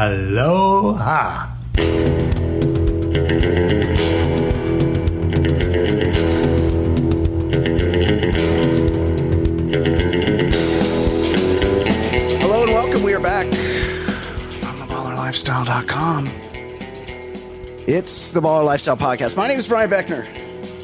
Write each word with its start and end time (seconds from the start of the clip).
Aloha. 0.00 1.46
Hello 12.38 12.62
and 12.62 12.72
welcome. 12.72 13.02
We 13.02 13.12
are 13.12 13.20
back 13.20 13.44
from 13.44 14.80
theballerlifestyle.com. 14.80 16.30
It's 17.86 18.30
the 18.30 18.40
Baller 18.40 18.64
Lifestyle 18.64 18.96
Podcast. 18.96 19.36
My 19.36 19.48
name 19.48 19.58
is 19.58 19.68
Brian 19.68 19.90
Beckner. 19.90 20.26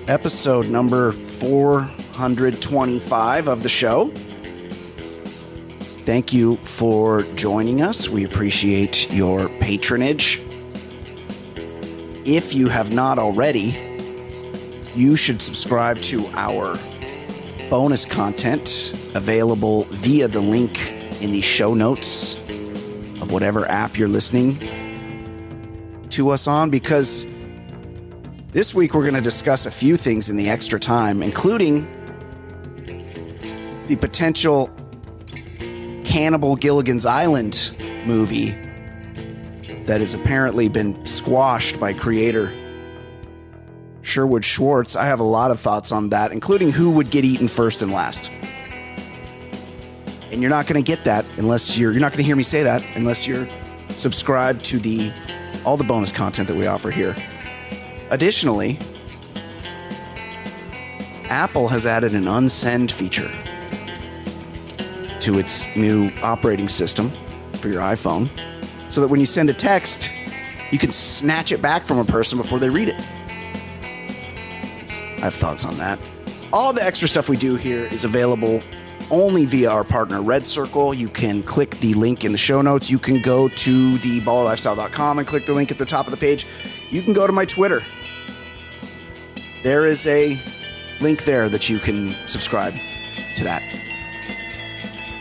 Episode 0.08 0.68
number 0.68 1.12
425 1.12 3.48
of 3.48 3.62
the 3.62 3.70
show. 3.70 4.12
Thank 6.06 6.32
you 6.32 6.54
for 6.58 7.24
joining 7.34 7.82
us. 7.82 8.08
We 8.08 8.22
appreciate 8.22 9.12
your 9.12 9.48
patronage. 9.48 10.40
If 12.24 12.54
you 12.54 12.68
have 12.68 12.92
not 12.92 13.18
already, 13.18 13.76
you 14.94 15.16
should 15.16 15.42
subscribe 15.42 16.00
to 16.02 16.24
our 16.34 16.78
bonus 17.68 18.04
content 18.04 18.92
available 19.16 19.82
via 19.90 20.28
the 20.28 20.40
link 20.40 20.92
in 21.20 21.32
the 21.32 21.40
show 21.40 21.74
notes 21.74 22.36
of 23.20 23.32
whatever 23.32 23.68
app 23.68 23.98
you're 23.98 24.06
listening 24.06 24.60
to 26.10 26.30
us 26.30 26.46
on 26.46 26.70
because 26.70 27.26
this 28.52 28.76
week 28.76 28.94
we're 28.94 29.02
going 29.02 29.14
to 29.14 29.20
discuss 29.20 29.66
a 29.66 29.72
few 29.72 29.96
things 29.96 30.30
in 30.30 30.36
the 30.36 30.48
extra 30.48 30.78
time, 30.78 31.20
including 31.20 31.82
the 33.88 33.96
potential 33.96 34.70
Cannibal 36.16 36.56
Gilligan's 36.56 37.04
Island 37.04 37.76
movie 38.06 38.52
that 39.84 40.00
has 40.00 40.14
apparently 40.14 40.66
been 40.66 41.04
squashed 41.04 41.78
by 41.78 41.92
creator 41.92 42.56
Sherwood 44.00 44.42
Schwartz. 44.42 44.96
I 44.96 45.04
have 45.04 45.20
a 45.20 45.24
lot 45.24 45.50
of 45.50 45.60
thoughts 45.60 45.92
on 45.92 46.08
that, 46.08 46.32
including 46.32 46.72
who 46.72 46.90
would 46.92 47.10
get 47.10 47.26
eaten 47.26 47.48
first 47.48 47.82
and 47.82 47.92
last. 47.92 48.30
And 50.32 50.40
you're 50.40 50.48
not 50.48 50.66
going 50.66 50.82
to 50.82 50.86
get 50.86 51.04
that 51.04 51.26
unless 51.36 51.76
you're 51.76 51.92
you're 51.92 52.00
not 52.00 52.12
going 52.12 52.24
to 52.24 52.26
hear 52.26 52.34
me 52.34 52.44
say 52.44 52.62
that 52.62 52.82
unless 52.94 53.26
you're 53.26 53.46
subscribed 53.90 54.64
to 54.64 54.78
the 54.78 55.12
all 55.66 55.76
the 55.76 55.84
bonus 55.84 56.12
content 56.12 56.48
that 56.48 56.56
we 56.56 56.66
offer 56.66 56.90
here. 56.90 57.14
Additionally, 58.08 58.78
Apple 61.24 61.68
has 61.68 61.84
added 61.84 62.14
an 62.14 62.24
unsend 62.24 62.90
feature 62.90 63.30
to 65.26 65.40
its 65.40 65.66
new 65.74 66.08
operating 66.22 66.68
system 66.68 67.10
for 67.54 67.66
your 67.66 67.80
iPhone 67.82 68.30
so 68.88 69.00
that 69.00 69.08
when 69.08 69.18
you 69.18 69.26
send 69.26 69.50
a 69.50 69.52
text, 69.52 70.08
you 70.70 70.78
can 70.78 70.92
snatch 70.92 71.50
it 71.50 71.60
back 71.60 71.84
from 71.84 71.98
a 71.98 72.04
person 72.04 72.38
before 72.38 72.60
they 72.60 72.70
read 72.70 72.88
it. 72.88 73.00
I 75.16 75.22
have 75.22 75.34
thoughts 75.34 75.64
on 75.64 75.78
that. 75.78 75.98
All 76.52 76.72
the 76.72 76.84
extra 76.84 77.08
stuff 77.08 77.28
we 77.28 77.36
do 77.36 77.56
here 77.56 77.86
is 77.86 78.04
available 78.04 78.62
only 79.10 79.46
via 79.46 79.68
our 79.68 79.82
partner 79.82 80.22
Red 80.22 80.46
Circle. 80.46 80.94
You 80.94 81.08
can 81.08 81.42
click 81.42 81.70
the 81.78 81.94
link 81.94 82.24
in 82.24 82.30
the 82.30 82.38
show 82.38 82.62
notes. 82.62 82.88
You 82.88 83.00
can 83.00 83.20
go 83.20 83.48
to 83.48 83.98
the 83.98 84.20
ballerlifestyle.com 84.20 85.18
and 85.18 85.26
click 85.26 85.44
the 85.46 85.54
link 85.54 85.72
at 85.72 85.78
the 85.78 85.86
top 85.86 86.06
of 86.06 86.12
the 86.12 86.16
page. 86.16 86.46
You 86.90 87.02
can 87.02 87.14
go 87.14 87.26
to 87.26 87.32
my 87.32 87.46
Twitter. 87.46 87.82
There 89.64 89.86
is 89.86 90.06
a 90.06 90.40
link 91.00 91.24
there 91.24 91.48
that 91.48 91.68
you 91.68 91.80
can 91.80 92.14
subscribe 92.28 92.74
to 93.36 93.42
that. 93.42 93.85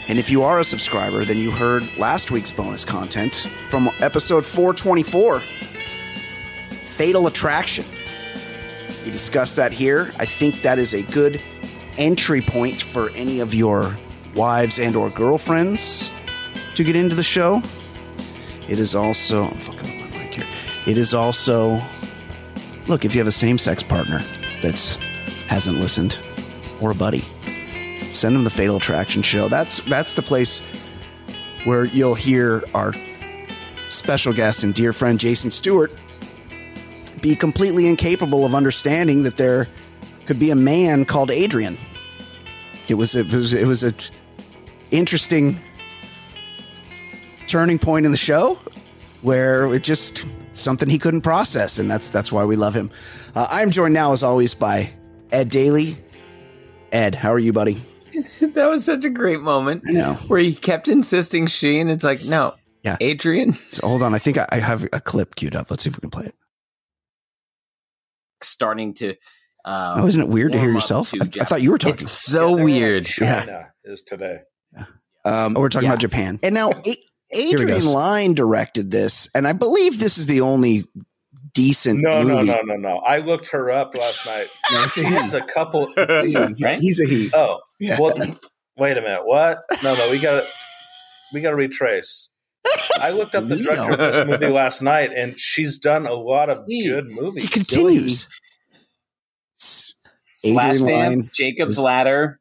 And 0.07 0.19
if 0.19 0.29
you 0.29 0.43
are 0.43 0.59
a 0.59 0.63
subscriber, 0.63 1.25
then 1.25 1.37
you 1.37 1.49
heard 1.49 1.97
last 1.97 2.29
week's 2.29 2.51
bonus 2.51 2.85
content 2.85 3.47
from 3.69 3.89
episode 3.99 4.45
424 4.45 5.41
Fatal 6.69 7.27
Attraction. 7.27 7.85
We 9.03 9.11
discussed 9.11 9.55
that 9.55 9.73
here. 9.73 10.13
I 10.19 10.25
think 10.25 10.61
that 10.61 10.77
is 10.77 10.93
a 10.93 11.01
good 11.03 11.41
entry 11.97 12.41
point 12.41 12.81
for 12.81 13.09
any 13.11 13.39
of 13.39 13.53
your 13.53 13.97
wives 14.35 14.79
and 14.79 14.95
or 14.95 15.09
girlfriends 15.09 16.11
to 16.75 16.83
get 16.83 16.95
into 16.95 17.15
the 17.15 17.23
show. 17.23 17.63
It 18.67 18.79
is 18.79 18.95
also 18.95 19.45
I'm 19.45 19.57
fucking 19.57 20.01
my 20.01 20.17
mic 20.17 20.35
here. 20.35 20.47
It 20.85 20.97
is 20.97 21.13
also 21.13 21.81
look 22.87 23.05
if 23.05 23.15
you 23.15 23.19
have 23.19 23.27
a 23.27 23.31
same-sex 23.31 23.81
partner 23.81 24.21
that's 24.61 24.95
hasn't 25.47 25.79
listened 25.79 26.19
or 26.81 26.91
a 26.91 26.95
buddy, 26.95 27.25
send 28.15 28.35
them 28.35 28.43
the 28.43 28.49
Fatal 28.49 28.77
Attraction 28.77 29.21
show. 29.21 29.49
That's 29.49 29.79
that's 29.85 30.13
the 30.13 30.21
place 30.21 30.61
where 31.65 31.85
you'll 31.85 32.15
hear 32.15 32.63
our 32.73 32.93
special 33.89 34.33
guest 34.33 34.63
and 34.63 34.73
dear 34.73 34.93
friend 34.93 35.19
Jason 35.19 35.51
Stewart 35.51 35.91
be 37.21 37.35
completely 37.35 37.87
incapable 37.87 38.45
of 38.45 38.53
understanding 38.53 39.23
that 39.23 39.37
there 39.37 39.67
could 40.25 40.37
be 40.37 40.51
a 40.51 40.55
man 40.55 41.05
called 41.05 41.31
Adrian. 41.31 41.77
It 42.87 42.95
was 42.95 43.15
it 43.15 43.31
was 43.31 43.53
it 43.53 43.65
was 43.65 43.83
a 43.83 43.93
interesting 44.91 45.59
turning 47.47 47.79
point 47.79 48.05
in 48.05 48.11
the 48.11 48.17
show 48.17 48.59
where 49.21 49.73
it 49.73 49.81
just 49.81 50.25
something 50.53 50.89
he 50.89 50.99
couldn't 50.99 51.21
process, 51.21 51.79
and 51.79 51.89
that's 51.89 52.09
that's 52.09 52.31
why 52.31 52.45
we 52.45 52.55
love 52.55 52.75
him. 52.75 52.91
Uh, 53.33 53.47
I'm 53.49 53.71
joined 53.71 53.93
now, 53.93 54.13
as 54.13 54.23
always, 54.23 54.53
by 54.53 54.93
Ed 55.31 55.49
Daly. 55.49 55.97
Ed, 56.91 57.15
how 57.15 57.33
are 57.33 57.39
you, 57.39 57.51
buddy? 57.51 57.81
that 58.41 58.67
was 58.69 58.85
such 58.85 59.05
a 59.05 59.09
great 59.09 59.41
moment. 59.41 59.83
I 59.87 59.91
know. 59.91 60.13
Where 60.27 60.39
he 60.39 60.53
kept 60.55 60.87
insisting 60.87 61.47
she, 61.47 61.79
and 61.79 61.89
it's 61.91 62.03
like, 62.03 62.23
no, 62.23 62.55
Yeah. 62.83 62.97
Adrian. 63.01 63.53
So 63.69 63.87
hold 63.87 64.03
on, 64.03 64.13
I 64.15 64.19
think 64.19 64.37
I, 64.37 64.47
I 64.51 64.57
have 64.59 64.83
a 64.93 64.99
clip 65.01 65.35
queued 65.35 65.55
up. 65.55 65.69
Let's 65.71 65.83
see 65.83 65.89
if 65.89 65.97
we 65.97 66.01
can 66.01 66.09
play 66.09 66.25
it. 66.25 66.35
starting 68.41 68.93
to. 68.95 69.15
Uh, 69.63 69.95
Oh, 69.99 70.07
isn't 70.07 70.21
it 70.21 70.29
weird 70.29 70.51
to 70.51 70.59
hear 70.59 70.71
yourself? 70.71 71.09
to 71.11 71.17
I, 71.21 71.41
I 71.41 71.45
thought 71.45 71.61
you 71.61 71.71
were 71.71 71.77
talking. 71.79 71.95
It's 71.95 72.11
so 72.11 72.57
Yeah, 72.57 72.63
weird. 72.63 73.03
like 73.03 73.11
China 73.45 73.67
is 73.83 74.01
today. 74.01 74.39
Um, 75.25 75.57
oh, 75.57 75.61
we're 75.61 75.69
talking 75.69 75.87
yeah. 75.87 75.93
about 75.93 76.01
Japan. 76.01 76.39
And 76.43 76.53
now 76.53 76.69
A- 76.69 76.97
Adrian 77.33 77.67
goes. 77.69 77.85
Lyne 77.87 78.35
directed 78.35 78.91
this, 78.91 79.27
and 79.33 79.47
I 79.47 79.53
believe 79.53 79.99
this 79.99 80.19
is 80.19 80.27
the 80.27 80.41
only 80.41 80.85
decent 81.55 82.01
No, 82.01 82.21
no, 82.21 82.35
movie. 82.35 82.47
no, 82.47 82.61
no, 82.65 82.75
no. 82.75 82.97
I 82.99 83.17
looked 83.17 83.49
her 83.49 83.71
up 83.71 83.95
last 83.95 84.25
night. 84.27 84.47
No, 84.71 84.83
it's 84.83 84.97
a 84.97 85.01
She 85.01 85.07
he. 85.07 85.13
has 85.15 85.33
a 85.33 85.41
couple. 85.41 85.87
He- 86.23 86.35
Right? 86.63 86.79
He's 86.79 86.99
a 87.03 87.07
he. 87.07 87.31
Oh, 87.33 87.59
Yeah. 87.79 87.99
well, 87.99 88.13
wait 88.77 88.97
a 88.97 89.01
minute. 89.01 89.25
What? 89.25 89.61
No, 89.83 89.95
no. 89.95 90.11
We 90.11 90.19
got 90.19 90.41
to 90.43 90.47
we 91.33 91.41
got 91.41 91.49
to 91.51 91.55
retrace. 91.55 92.29
I 92.99 93.09
looked 93.11 93.33
up 93.35 93.47
the 93.47 93.55
We 93.55 93.63
director 93.63 93.93
of 93.93 93.97
this 94.13 94.27
movie 94.27 94.47
last 94.53 94.81
night, 94.81 95.11
and 95.15 95.39
she's 95.39 95.77
done 95.79 96.05
a 96.05 96.13
lot 96.13 96.49
of 96.49 96.65
He- 96.67 96.87
good 96.87 97.07
He 97.07 97.13
movies. 97.19 97.49
continues. 97.49 98.27
Adrian 100.43 100.57
Flashdance, 100.77 100.81
Lyne. 101.09 101.29
Jacob's 101.33 101.77
is- 101.77 101.79
Ladder, 101.83 102.39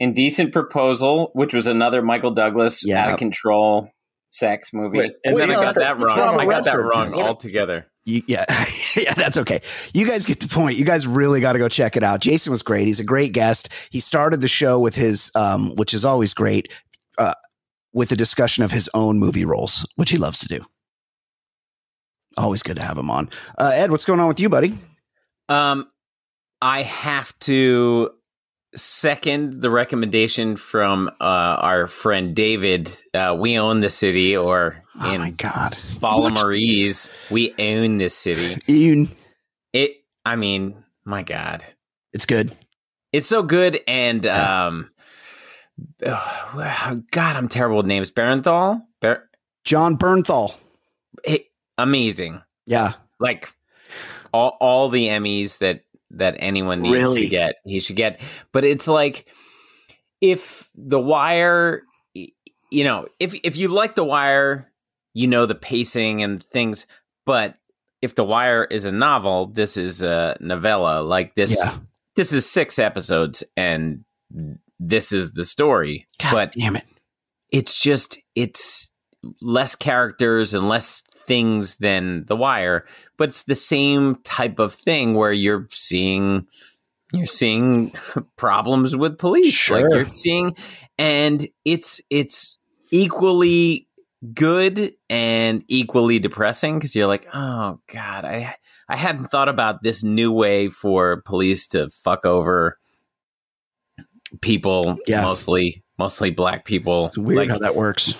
Indecent 0.00 0.52
Proposal, 0.52 1.30
which 1.34 1.54
was 1.54 1.66
another 1.66 2.02
Michael 2.02 2.32
Douglas 2.32 2.84
Yeah. 2.84 3.04
out 3.06 3.12
of 3.12 3.18
control 3.18 3.90
sex 4.30 4.72
movie. 4.72 4.98
Wait, 4.98 5.12
And 5.24 5.36
then 5.36 5.48
Wait, 5.48 5.56
I 5.56 5.60
got 5.62 5.74
that 5.76 6.00
wrong. 6.00 6.40
I 6.40 6.46
got 6.46 6.64
that 6.64 6.76
wrong 6.78 7.14
altogether. 7.14 7.86
You, 8.04 8.22
yeah, 8.26 8.44
yeah, 8.96 9.14
that's 9.14 9.36
okay. 9.38 9.60
You 9.94 10.06
guys 10.06 10.26
get 10.26 10.40
the 10.40 10.48
point. 10.48 10.76
You 10.78 10.84
guys 10.84 11.06
really 11.06 11.40
got 11.40 11.54
to 11.54 11.58
go 11.58 11.68
check 11.68 11.96
it 11.96 12.02
out. 12.02 12.20
Jason 12.20 12.50
was 12.50 12.62
great. 12.62 12.86
He's 12.86 13.00
a 13.00 13.04
great 13.04 13.32
guest. 13.32 13.70
He 13.90 14.00
started 14.00 14.40
the 14.40 14.48
show 14.48 14.78
with 14.78 14.94
his, 14.94 15.30
um, 15.34 15.74
which 15.76 15.94
is 15.94 16.04
always 16.04 16.34
great, 16.34 16.72
uh, 17.18 17.34
with 17.92 18.12
a 18.12 18.16
discussion 18.16 18.62
of 18.64 18.70
his 18.70 18.90
own 18.92 19.18
movie 19.18 19.44
roles, 19.44 19.86
which 19.96 20.10
he 20.10 20.18
loves 20.18 20.40
to 20.40 20.48
do. 20.48 20.64
Always 22.36 22.62
good 22.62 22.76
to 22.76 22.82
have 22.82 22.98
him 22.98 23.10
on. 23.10 23.30
Uh, 23.56 23.70
Ed, 23.74 23.90
what's 23.90 24.04
going 24.04 24.20
on 24.20 24.28
with 24.28 24.40
you, 24.40 24.48
buddy? 24.48 24.76
Um, 25.48 25.88
I 26.60 26.82
have 26.82 27.38
to 27.40 28.10
second 28.76 29.60
the 29.60 29.70
recommendation 29.70 30.56
from 30.56 31.08
uh, 31.20 31.24
our 31.24 31.86
friend 31.86 32.34
David. 32.34 32.90
Uh, 33.12 33.36
we 33.38 33.58
own 33.58 33.80
the 33.80 33.90
city, 33.90 34.36
or 34.36 34.82
Oh 35.00 35.12
in 35.12 35.20
my 35.20 35.30
God, 35.30 35.76
Balamarese, 35.98 37.08
we 37.30 37.54
own 37.58 37.98
this 37.98 38.16
city. 38.16 38.56
Ian, 38.68 39.08
It. 39.72 39.96
I 40.24 40.36
mean, 40.36 40.76
my 41.04 41.22
God, 41.22 41.62
it's 42.12 42.26
good. 42.26 42.54
it's 43.12 43.26
so 43.28 43.42
good, 43.42 43.80
and 43.86 44.24
Yeah. 44.24 44.66
um, 44.66 44.90
oh, 46.06 47.02
God, 47.10 47.36
I'm 47.36 47.48
terrible 47.48 47.78
with 47.78 47.86
names. 47.86 48.10
Barenthal, 48.10 48.82
Bar- 49.00 49.28
John 49.64 49.96
Bernthal. 49.98 50.54
it, 51.24 51.46
amazing. 51.78 52.42
Yeah, 52.66 52.92
like 53.20 53.52
all 54.32 54.56
all 54.60 54.88
the 54.88 55.08
Emmys 55.08 55.58
that 55.58 55.82
that 56.18 56.36
anyone 56.38 56.80
needs 56.82 56.96
Really? 56.96 57.22
to 57.22 57.28
get, 57.28 57.56
he 57.64 57.80
should 57.80 57.96
get. 57.96 58.20
But 58.52 58.64
it's 58.64 58.88
like 58.88 59.28
if 60.20 60.70
The 60.74 61.00
Wire, 61.00 61.82
you 62.14 62.84
know, 62.84 63.06
if 63.20 63.34
if 63.44 63.56
you 63.56 63.68
like 63.68 63.94
The 63.94 64.04
Wire, 64.04 64.70
you 65.12 65.26
know 65.26 65.46
the 65.46 65.54
pacing 65.54 66.22
and 66.22 66.42
things. 66.42 66.86
But 67.26 67.56
if 68.02 68.14
The 68.14 68.24
Wire 68.24 68.64
is 68.64 68.84
a 68.84 68.92
novel, 68.92 69.46
this 69.46 69.76
is 69.76 70.02
a 70.02 70.36
novella. 70.40 71.02
Like 71.02 71.34
this, 71.34 71.56
Yeah. 71.58 71.78
this 72.16 72.32
is 72.32 72.48
six 72.50 72.78
episodes, 72.78 73.44
and 73.56 74.04
this 74.80 75.12
is 75.12 75.32
the 75.32 75.44
story. 75.44 76.06
God 76.20 76.30
but 76.32 76.52
damn 76.52 76.76
it. 76.76 76.84
it's 77.50 77.78
just 77.80 78.18
it's 78.34 78.90
less 79.40 79.74
characters 79.74 80.52
and 80.54 80.68
less 80.68 81.02
things 81.26 81.76
than 81.76 82.24
The 82.26 82.36
Wire, 82.36 82.86
but 83.16 83.28
it's 83.30 83.44
the 83.44 83.54
same 83.54 84.16
type 84.24 84.58
of 84.58 84.74
thing 84.74 85.14
where 85.14 85.32
you're 85.32 85.66
seeing 85.70 86.46
you're 87.12 87.26
seeing 87.26 87.92
problems 88.36 88.96
with 88.96 89.18
police. 89.18 89.54
Sure. 89.54 89.80
Like 89.82 89.94
you're 89.94 90.12
seeing 90.12 90.56
and 90.98 91.46
it's 91.64 92.00
it's 92.10 92.56
equally 92.90 93.86
good 94.34 94.94
and 95.10 95.62
equally 95.68 96.18
depressing 96.18 96.78
because 96.78 96.96
you're 96.96 97.06
like, 97.06 97.26
oh 97.34 97.78
God, 97.92 98.24
I 98.24 98.56
I 98.88 98.96
hadn't 98.96 99.26
thought 99.28 99.48
about 99.48 99.82
this 99.82 100.02
new 100.02 100.32
way 100.32 100.68
for 100.68 101.22
police 101.22 101.66
to 101.68 101.88
fuck 101.90 102.26
over 102.26 102.78
people, 104.40 104.98
Yeah. 105.06 105.22
mostly 105.22 105.82
mostly 105.98 106.30
black 106.30 106.64
people. 106.64 107.06
It's 107.06 107.18
weird 107.18 107.38
Like, 107.38 107.50
how 107.50 107.58
that 107.58 107.76
works. 107.76 108.14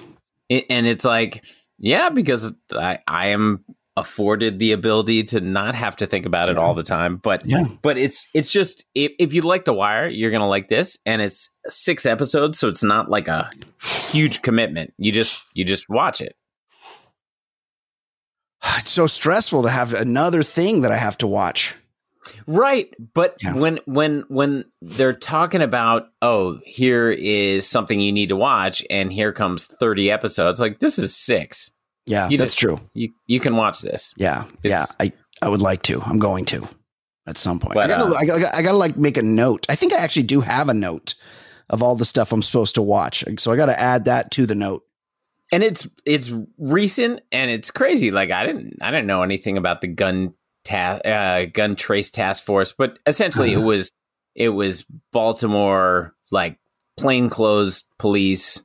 it, 0.48 0.66
and 0.70 0.86
it's 0.86 1.04
like, 1.04 1.44
yeah, 1.78 2.10
because 2.10 2.52
I, 2.72 2.98
I 3.06 3.28
am 3.28 3.64
afforded 3.96 4.58
the 4.58 4.72
ability 4.72 5.22
to 5.22 5.40
not 5.40 5.76
have 5.76 5.94
to 5.94 6.06
think 6.06 6.26
about 6.26 6.48
it 6.48 6.58
all 6.58 6.74
the 6.74 6.82
time. 6.82 7.16
But 7.16 7.46
Yeah. 7.46 7.62
but 7.80 7.96
it's 7.96 8.28
it's 8.34 8.50
just 8.50 8.84
if, 8.94 9.12
if 9.18 9.32
you 9.32 9.42
like 9.42 9.64
The 9.64 9.72
Wire, 9.72 10.08
you're 10.08 10.32
gonna 10.32 10.48
like 10.48 10.68
this, 10.68 10.98
and 11.06 11.22
it's 11.22 11.50
six 11.68 12.04
episodes, 12.04 12.58
so 12.58 12.68
it's 12.68 12.82
not 12.82 13.08
like 13.08 13.28
a 13.28 13.50
huge 14.10 14.42
commitment. 14.42 14.92
You 14.98 15.12
just 15.12 15.44
you 15.54 15.64
just 15.64 15.88
watch 15.88 16.20
it. 16.20 16.34
It's 18.78 18.90
so 18.90 19.06
stressful 19.06 19.62
to 19.64 19.68
have 19.70 19.94
another 19.94 20.42
thing 20.42 20.80
that 20.82 20.90
I 20.92 20.96
have 20.96 21.18
to 21.18 21.26
watch. 21.26 21.74
Right, 22.46 22.88
but 23.14 23.36
Yeah. 23.42 23.54
when 23.54 23.78
when 23.86 24.24
when 24.28 24.64
they're 24.82 25.12
talking 25.12 25.62
about 25.62 26.08
oh 26.22 26.58
here 26.64 27.10
is 27.10 27.66
something 27.68 28.00
you 28.00 28.12
need 28.12 28.28
to 28.30 28.36
watch 28.36 28.84
and 28.90 29.12
here 29.12 29.32
comes 29.32 29.66
30 29.66 30.10
episodes 30.10 30.60
like 30.60 30.78
this 30.80 30.98
is 30.98 31.14
6. 31.16 31.70
Yeah, 32.06 32.28
You 32.28 32.38
that's 32.38 32.52
just- 32.54 32.58
true. 32.58 32.78
You 32.94 33.10
you 33.26 33.40
can 33.40 33.56
watch 33.56 33.80
this. 33.80 34.14
Yeah, 34.16 34.44
yeah. 34.62 34.84
I 35.00 35.12
I 35.42 35.48
would 35.48 35.60
like 35.62 35.82
to. 35.84 36.00
I'm 36.02 36.18
going 36.18 36.44
to 36.46 36.66
at 37.26 37.38
some 37.38 37.58
point. 37.58 37.74
But, 37.74 37.84
I, 37.90 37.96
gotta, 37.96 38.12
uh, 38.12 38.14
I, 38.18 38.24
gotta, 38.26 38.56
I 38.56 38.62
gotta 38.62 38.76
like 38.76 38.96
make 38.96 39.16
a 39.16 39.22
note. 39.22 39.66
I 39.68 39.74
think 39.74 39.92
I 39.92 39.98
actually 39.98 40.24
do 40.24 40.40
have 40.42 40.68
a 40.68 40.74
note 40.74 41.14
of 41.70 41.82
all 41.82 41.96
the 41.96 42.04
stuff 42.04 42.30
I'm 42.32 42.42
supposed 42.42 42.74
to 42.76 42.82
watch. 42.82 43.24
So 43.38 43.50
I 43.52 43.56
got 43.56 43.66
to 43.66 43.80
add 43.80 44.04
that 44.04 44.30
to 44.32 44.44
the 44.46 44.54
note. 44.54 44.82
and 45.52 45.62
it's 45.62 45.86
it's 46.04 46.30
recent 46.58 47.20
and 47.32 47.50
it's 47.50 47.70
crazy. 47.70 48.10
Like 48.10 48.30
I 48.30 48.44
didn't 48.46 48.76
I 48.82 48.90
didn't 48.90 49.06
know 49.06 49.22
anything 49.22 49.56
about 49.56 49.80
the 49.80 49.88
gun 49.88 50.34
task 50.64 51.04
uh, 51.06 51.46
gun 51.52 51.76
trace 51.76 52.10
task 52.10 52.42
force, 52.44 52.72
but 52.72 52.98
essentially 53.06 53.52
it 53.52 53.58
was 53.62 53.92
it 54.34 54.50
was 54.50 54.84
Baltimore 55.12 56.14
like 56.30 56.58
plainclothes 56.96 57.84
police. 57.98 58.64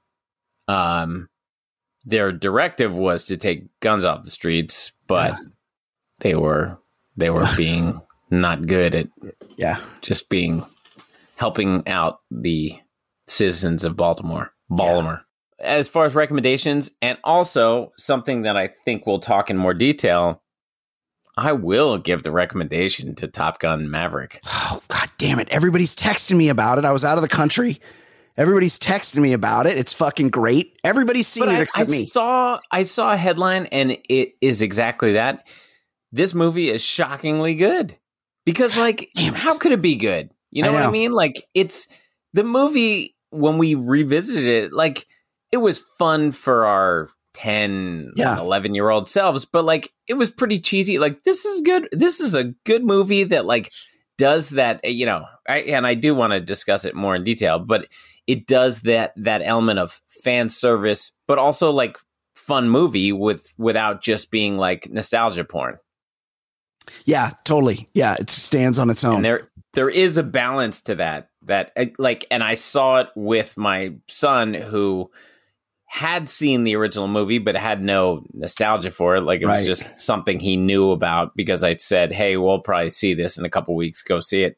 Um, 0.67 1.29
their 2.05 2.31
directive 2.31 2.95
was 2.95 3.25
to 3.25 3.37
take 3.37 3.67
guns 3.81 4.03
off 4.03 4.23
the 4.23 4.29
streets, 4.29 4.91
but 5.07 5.35
they 6.19 6.35
were 6.35 6.77
they 7.17 7.29
were 7.29 7.47
being 7.57 8.01
not 8.29 8.67
good 8.67 8.95
at 8.95 9.07
Yeah, 9.57 9.79
just 10.01 10.29
being 10.29 10.65
helping 11.35 11.87
out 11.87 12.19
the 12.31 12.79
citizens 13.27 13.83
of 13.83 13.95
Baltimore. 13.95 14.51
Baltimore. 14.69 15.21
As 15.59 15.89
far 15.89 16.05
as 16.05 16.15
recommendations, 16.15 16.91
and 17.01 17.17
also 17.23 17.91
something 17.97 18.43
that 18.43 18.55
I 18.55 18.67
think 18.67 19.05
we'll 19.05 19.19
talk 19.19 19.49
in 19.49 19.57
more 19.57 19.73
detail, 19.73 20.41
I 21.37 21.53
will 21.53 21.97
give 21.97 22.23
the 22.23 22.31
recommendation 22.31 23.15
to 23.15 23.27
Top 23.27 23.59
Gun 23.59 23.89
Maverick. 23.89 24.41
Oh, 24.71 24.83
God 24.87 25.09
damn 25.17 25.39
it. 25.39 25.49
Everybody's 25.49 25.95
texting 25.95 26.37
me 26.37 26.49
about 26.49 26.77
it. 26.77 26.85
I 26.85 26.91
was 26.91 27.03
out 27.03 27.17
of 27.17 27.23
the 27.23 27.27
country. 27.27 27.79
Everybody's 28.37 28.77
texting 28.77 29.17
me 29.17 29.33
about 29.33 29.65
it. 29.65 29.79
It's 29.79 29.93
fucking 29.93 30.29
great. 30.29 30.79
Everybody's 30.83 31.27
seen 31.27 31.45
But 31.45 31.55
it 31.55 31.57
I, 31.57 31.61
except 31.61 31.89
I 31.89 31.91
me. 31.91 32.09
saw 32.09 32.59
I 32.71 32.83
saw 32.83 33.11
a 33.11 33.17
headline 33.17 33.65
and 33.65 33.97
it 34.07 34.35
is 34.41 34.61
exactly 34.61 35.13
that. 35.13 35.47
This 36.11 36.35
movie 36.35 36.69
is 36.69 36.83
shockingly 36.83 37.55
good. 37.55 37.97
Because 38.45 38.77
like 38.77 39.09
how 39.33 39.57
could 39.57 39.71
it 39.71 39.81
be 39.81 39.95
good? 39.95 40.29
You 40.51 40.61
know, 40.63 40.69
I 40.69 40.73
what 40.73 40.83
I 40.83 40.91
mean? 40.91 41.11
Like 41.11 41.43
it's 41.55 41.87
the 42.33 42.43
movie 42.43 43.15
when 43.31 43.57
we 43.57 43.73
revisited 43.75 44.45
it, 44.45 44.71
like 44.71 45.07
it 45.51 45.57
was 45.57 45.79
fun 45.97 46.31
for 46.31 46.65
our 46.65 47.09
10, 47.33 48.13
Yeah. 48.15 48.39
11 48.39 48.75
year 48.75 48.89
old 48.89 49.07
selves, 49.09 49.45
but 49.45 49.63
like 49.65 49.91
it 50.07 50.15
was 50.15 50.31
pretty 50.31 50.59
cheesy. 50.59 50.99
Like 50.99 51.23
this 51.23 51.45
is 51.45 51.61
good. 51.61 51.87
This 51.91 52.19
is 52.19 52.35
a 52.35 52.45
good 52.65 52.83
movie 52.83 53.23
that 53.25 53.45
like 53.45 53.71
does 54.17 54.49
that, 54.51 54.83
you 54.83 55.05
know, 55.05 55.25
I, 55.47 55.59
and 55.59 55.87
I 55.87 55.93
do 55.93 56.13
want 56.13 56.33
to 56.33 56.39
discuss 56.39 56.85
it 56.85 56.95
more 56.95 57.15
in 57.15 57.23
detail, 57.23 57.59
but 57.59 57.87
it 58.27 58.45
does 58.47 58.81
that 58.81 59.13
that 59.17 59.41
element 59.43 59.79
of 59.79 60.01
fan 60.23 60.49
service, 60.49 61.11
but 61.27 61.37
also 61.39 61.71
like 61.71 61.97
fun 62.35 62.69
movie 62.69 63.11
with 63.11 63.53
without 63.57 64.01
just 64.01 64.31
being 64.31 64.57
like 64.57 64.89
nostalgia 64.89 65.43
porn. 65.43 65.77
yeah, 67.05 67.31
totally. 67.43 67.87
Yeah, 67.93 68.15
it 68.19 68.29
stands 68.29 68.79
on 68.79 68.89
its 68.89 69.03
own. 69.03 69.17
And 69.17 69.25
there 69.25 69.47
there 69.73 69.89
is 69.89 70.17
a 70.17 70.23
balance 70.23 70.81
to 70.83 70.95
that 70.95 71.29
that 71.43 71.71
uh, 71.77 71.85
like 71.97 72.25
and 72.31 72.43
I 72.43 72.55
saw 72.55 72.97
it 73.01 73.07
with 73.15 73.57
my 73.57 73.93
son 74.07 74.53
who 74.53 75.09
had 75.91 76.29
seen 76.29 76.63
the 76.63 76.75
original 76.75 77.07
movie 77.07 77.39
but 77.39 77.55
had 77.55 77.81
no 77.81 78.23
nostalgia 78.33 78.91
for 78.91 79.15
it 79.15 79.21
like 79.21 79.41
it 79.41 79.47
Right. 79.47 79.57
was 79.57 79.65
just 79.65 79.99
something 79.99 80.39
he 80.39 80.55
knew 80.55 80.91
about 80.91 81.35
because 81.35 81.63
I'd 81.63 81.81
said 81.81 82.11
hey 82.11 82.37
we'll 82.37 82.59
probably 82.59 82.91
see 82.91 83.13
this 83.15 83.37
in 83.39 83.43
a 83.45 83.49
couple 83.49 83.75
weeks 83.75 84.03
go 84.03 84.19
see 84.19 84.43
it 84.43 84.55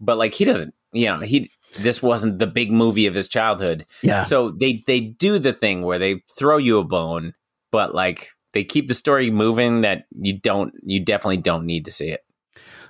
but 0.00 0.16
like 0.16 0.32
he 0.32 0.44
doesn't 0.44 0.72
you 0.92 1.06
know 1.06 1.18
he 1.20 1.50
this 1.80 2.00
wasn't 2.02 2.38
the 2.38 2.46
big 2.46 2.70
movie 2.70 3.06
of 3.06 3.14
his 3.14 3.26
childhood 3.28 3.84
yeah. 4.02 4.22
so 4.22 4.50
they 4.52 4.82
they 4.86 5.00
do 5.00 5.38
the 5.40 5.52
thing 5.52 5.82
where 5.82 5.98
they 5.98 6.22
throw 6.38 6.56
you 6.56 6.78
a 6.78 6.84
bone, 6.84 7.34
but 7.72 7.94
like 7.94 8.28
they 8.52 8.64
keep 8.64 8.88
the 8.88 8.94
story 8.94 9.30
moving 9.30 9.80
that 9.82 10.04
you 10.20 10.38
don't 10.38 10.72
you 10.84 11.04
definitely 11.04 11.36
don't 11.36 11.64
need 11.66 11.84
to 11.84 11.92
see 11.92 12.08
it. 12.08 12.24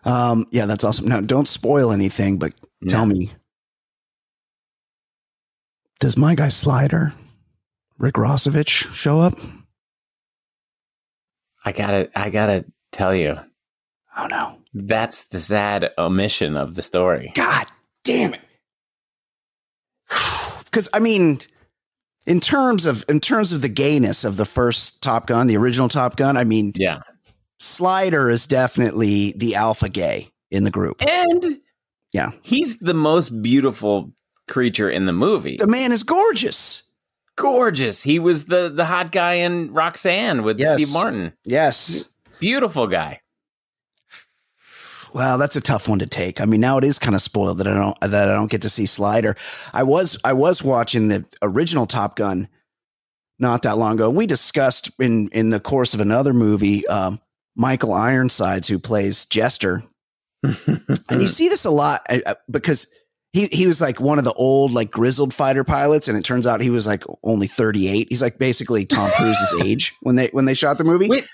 Um, 0.05 0.47
yeah, 0.51 0.65
that's 0.65 0.83
awesome. 0.85 1.07
Now 1.09 1.21
don't 1.21 1.47
spoil 1.49 1.93
anything, 1.93 2.39
but 2.39 2.55
tell 2.89 3.05
No. 3.07 3.15
me. 3.15 3.33
Does 6.01 6.17
my 6.17 6.35
guy 6.35 6.49
Slider, 6.49 7.13
Rick 8.01 8.15
Rossovich, 8.15 8.91
show 8.95 9.21
up? 9.21 9.39
I 11.65 11.73
gotta 11.73 12.11
I 12.19 12.31
gotta 12.31 12.65
tell 12.93 13.15
you, 13.15 13.39
Oh 14.17 14.27
no. 14.27 14.57
that's 14.73 15.25
the 15.27 15.39
sad 15.39 15.91
omission 15.99 16.57
of 16.57 16.75
the 16.75 16.83
story. 16.83 17.33
God 17.37 17.67
damn 18.05 18.35
it. 18.35 18.41
Because 20.65 20.89
I 20.95 21.01
mean, 21.01 21.41
in 22.29 22.39
terms 22.39 22.87
of 22.87 23.05
in 23.09 23.19
terms 23.21 23.53
of 23.53 23.61
the 23.61 23.69
gayness 23.69 24.25
of 24.25 24.37
the 24.37 24.45
first 24.47 25.03
Top 25.03 25.27
Gun, 25.27 25.49
the 25.49 25.57
original 25.57 25.89
Top 25.89 26.15
Gun, 26.17 26.37
I 26.37 26.45
mean, 26.45 26.73
Yeah. 26.77 27.01
Slider 27.59 28.31
is 28.31 28.47
definitely 28.47 29.35
the 29.37 29.57
alpha 29.57 29.89
gay 29.89 30.31
in 30.51 30.63
the 30.65 30.71
group. 30.71 31.03
And 31.07 31.61
Yeah. 32.13 32.31
he's 32.43 32.79
the 32.79 32.95
most 32.95 33.43
beautiful 33.43 34.13
creature 34.49 34.89
in 34.89 35.07
the 35.07 35.13
movie. 35.13 35.57
The 35.59 35.67
man 35.67 35.91
is 35.93 36.05
gorgeous. 36.05 36.90
Gorgeous. 37.41 38.03
He 38.03 38.19
was 38.19 38.47
the 38.47 38.69
the 38.69 38.85
hot 38.85 39.13
guy 39.13 39.35
in 39.35 39.73
Roxanne 39.73 40.43
with 40.43 40.59
Yes. 40.59 40.81
Steve 40.83 40.93
Martin. 40.93 41.33
Yes. 41.45 42.05
Beautiful 42.39 42.87
guy. 42.87 43.21
Well, 45.13 45.39
that's 45.39 45.57
a 45.57 45.61
tough 45.61 45.89
one 45.89 45.99
to 45.99 46.07
take. 46.07 46.41
I 46.41 46.45
mean, 46.45 46.61
now 46.61 46.79
it 46.79 46.85
is 46.85 46.99
kind 46.99 47.15
of 47.17 47.23
spoiled 47.23 47.59
that 47.59 47.67
I 47.67 47.75
don't 47.75 47.99
that 48.01 48.29
I 48.29 48.33
don't 48.35 48.51
get 48.51 48.63
to 48.63 48.71
see 48.71 48.87
Slider. 48.87 49.37
I 49.73 49.83
was 49.83 50.17
I 50.25 50.33
was 50.35 50.63
watching 50.63 51.09
the 51.09 51.25
original 51.43 51.87
Top 51.87 52.17
Gun 52.17 52.49
not 53.39 53.63
that 53.63 53.79
long 53.79 53.95
ago. 53.95 54.11
We 54.11 54.27
discussed 54.27 54.91
in 55.01 55.29
in 55.33 55.51
the 55.51 55.61
course 55.61 55.95
of 55.95 56.01
another 56.01 56.33
movie 56.33 56.87
um, 56.87 57.21
Michael 57.57 57.93
Ironsides, 57.93 58.69
who 58.69 58.79
plays 58.79 59.25
Jester, 59.25 59.83
and 60.43 60.83
you 61.11 61.27
see 61.29 61.49
this 61.49 61.65
a 61.65 61.71
lot 61.71 62.03
uh, 62.09 62.19
uh, 62.25 62.35
because 62.49 62.87
he 63.33 63.47
he 63.47 63.67
was 63.67 63.81
like 63.81 64.01
one 64.01 64.19
of 64.19 64.25
the 64.25 64.33
old 64.33 64.73
like 64.73 64.91
grizzled 64.91 65.33
fighter 65.33 65.65
pilots, 65.65 66.09
and 66.09 66.19
it 66.19 66.25
turns 66.25 66.47
out 66.47 66.61
he 66.61 66.71
was 66.71 66.87
like 66.87 67.05
only 67.23 67.47
thirty 67.47 67.89
eight. 67.89 68.09
He's 68.11 68.23
like 68.23 68.39
basically 68.39 68.85
Tom 68.85 69.11
Cruise's 69.17 69.55
age 69.63 69.95
when 70.01 70.17
they 70.17 70.29
when 70.33 70.45
they 70.45 70.55
shot 70.55 70.79
the 70.79 70.85
movie. 70.85 71.09
Wait, 71.09 71.27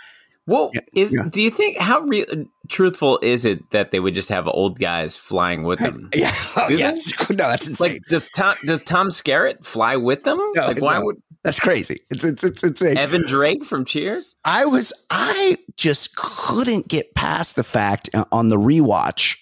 well, 0.46 0.70
Yeah, 0.74 0.80
is 0.94 1.12
yeah. 1.12 1.28
do 1.28 1.42
you 1.42 1.50
think 1.50 1.78
how 1.78 2.00
real 2.00 2.26
truthful 2.68 3.18
is 3.22 3.44
it 3.44 3.70
that 3.70 3.90
they 3.90 4.00
would 4.00 4.14
just 4.14 4.28
have 4.28 4.46
old 4.46 4.78
guys 4.78 5.16
flying 5.16 5.64
with 5.64 5.80
them? 5.80 6.10
Yeah, 6.14 6.32
oh, 6.56 6.68
yes. 6.68 7.12
no, 7.30 7.36
that's 7.36 7.68
insane. 7.68 7.94
Like, 7.94 8.02
does 8.08 8.28
Tom 8.36 8.54
does 8.64 8.82
Tom 8.82 9.08
Skerritt 9.08 9.64
fly 9.64 9.96
with 9.96 10.24
them? 10.24 10.38
No, 10.54 10.66
like, 10.66 10.80
why 10.80 10.98
no. 10.98 11.06
would 11.06 11.22
that's 11.42 11.60
crazy. 11.60 12.00
It's 12.10 12.24
it's 12.24 12.44
it's 12.44 12.62
insane. 12.62 12.96
Evan 12.96 13.26
Drake 13.26 13.64
from 13.64 13.84
Cheers? 13.84 14.36
I 14.44 14.64
was 14.66 14.92
I 15.10 15.58
just 15.76 16.16
couldn't 16.16 16.88
get 16.88 17.14
past 17.14 17.56
the 17.56 17.64
fact 17.64 18.10
uh, 18.14 18.24
on 18.32 18.48
the 18.48 18.56
rewatch 18.56 19.38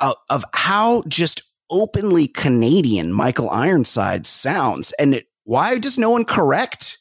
of, 0.00 0.14
of 0.30 0.44
how 0.52 1.02
just 1.08 1.42
openly 1.70 2.28
Canadian 2.28 3.12
Michael 3.12 3.50
Ironside 3.50 4.26
sounds, 4.26 4.92
and 4.98 5.14
it, 5.14 5.26
why 5.44 5.78
does 5.78 5.98
no 5.98 6.10
one 6.10 6.24
correct 6.24 6.98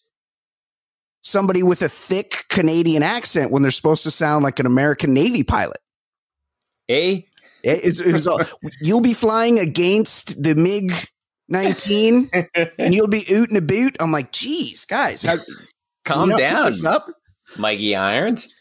somebody 1.22 1.64
with 1.64 1.82
a 1.82 1.90
thick 1.90 2.46
Canadian 2.50 3.04
accent 3.04 3.52
when 3.52 3.62
they're 3.62 3.72
supposed 3.72 4.04
to 4.04 4.12
sound 4.12 4.44
like 4.44 4.60
an 4.60 4.66
American 4.66 5.14
Navy 5.14 5.44
pilot? 5.44 5.78
Eh? 6.90 7.22
It, 7.64 7.78
it's- 7.80 8.00
it 8.00 8.14
was 8.14 8.28
all, 8.28 8.40
you'll 8.82 9.02
be 9.02 9.14
flying 9.14 9.58
against 9.60 10.42
the 10.44 10.54
MiG 10.56 10.94
19, 11.50 12.30
and 12.78 12.94
you'll 12.94 13.08
be 13.08 13.22
ooting 13.22 13.58
a 13.58 13.62
boot. 13.62 13.96
I'm 14.00 14.12
like, 14.12 14.32
geez, 14.32 14.86
guys, 14.86 15.24
how, 15.24 15.36
Calm 16.04 16.30
you 16.30 16.38
know, 16.38 16.38
keep 16.38 16.84
down, 16.84 16.94
up. 16.94 17.08
Mikey 17.58 17.96
Irons. 17.96 18.54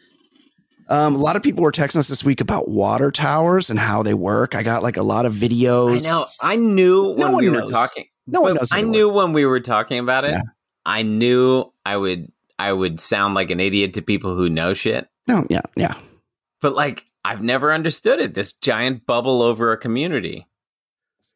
Um, 0.89 1.15
a 1.15 1.19
lot 1.19 1.37
of 1.37 1.43
people 1.43 1.63
were 1.63 1.73
texting 1.73 1.97
us 1.97 2.09
this 2.09 2.23
week 2.25 2.41
about 2.41 2.69
water 2.69 3.11
towers 3.11 3.71
and 3.71 3.79
how 3.79 4.03
they 4.03 4.15
work. 4.15 4.55
I 4.55 4.63
got 4.63 4.83
like 4.83 4.97
a 4.97 5.03
lot 5.03 5.25
of 5.27 5.33
videos. 5.35 5.97
I 5.97 6.01
know. 6.01 6.25
I 6.43 6.57
knew 6.57 7.15
No 7.17 7.25
when 7.25 7.33
one 7.33 7.45
we 7.45 7.51
knows. 7.51 7.65
were 7.67 7.71
talking. 7.71 8.05
No 8.27 8.41
one 8.43 8.55
knows 8.55 8.71
I 8.73 8.83
knew 8.83 9.09
when 9.11 9.33
we 9.33 9.47
were 9.47 9.61
talking 9.61 9.99
about 9.99 10.25
it. 10.25 10.33
Yeah. 10.33 10.41
I 10.87 11.03
knew 11.03 11.73
I 11.87 11.97
would. 11.97 12.31
I 12.59 12.73
would 12.73 13.01
sound 13.01 13.35
like 13.35 13.51
an 13.51 13.59
idiot 13.61 13.95
to 13.95 14.03
people 14.03 14.37
who 14.37 14.49
know 14.49 14.75
shit. 14.75 15.09
no, 15.27 15.45
yeah, 15.51 15.63
yeah. 15.77 15.95
But 16.61 16.75
like, 16.75 17.05
I've 17.25 17.43
never 17.43 17.73
understood 17.73 18.21
it. 18.21 18.35
This 18.35 18.53
giant 18.53 19.07
bubble 19.07 19.43
over 19.43 19.73
a 19.73 19.77
community. 19.77 20.47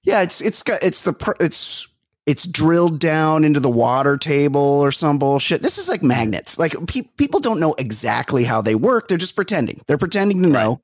Yeah, 0.05 0.23
it's 0.23 0.41
it's 0.41 0.63
got 0.63 0.83
it's 0.83 1.03
the 1.03 1.35
it's 1.41 1.88
it's 2.29 2.47
drilled 2.47 3.01
down 3.01 3.43
into 3.43 3.59
the 3.59 3.71
water 3.71 4.17
table 4.19 4.61
or 4.61 4.93
some 4.93 5.19
bullshit. 5.19 5.63
This 5.63 5.79
is 5.79 5.89
like 5.89 6.03
magnets. 6.03 6.59
Like 6.59 6.75
pe- 6.87 7.09
people 7.17 7.41
don't 7.41 7.59
know 7.59 7.75
exactly 7.79 8.45
how 8.45 8.61
they 8.63 8.75
work. 8.77 9.09
They're 9.09 9.17
just 9.19 9.35
pretending. 9.35 9.81
They're 9.89 9.99
pretending 9.99 10.43
to 10.43 10.49
know, 10.49 10.81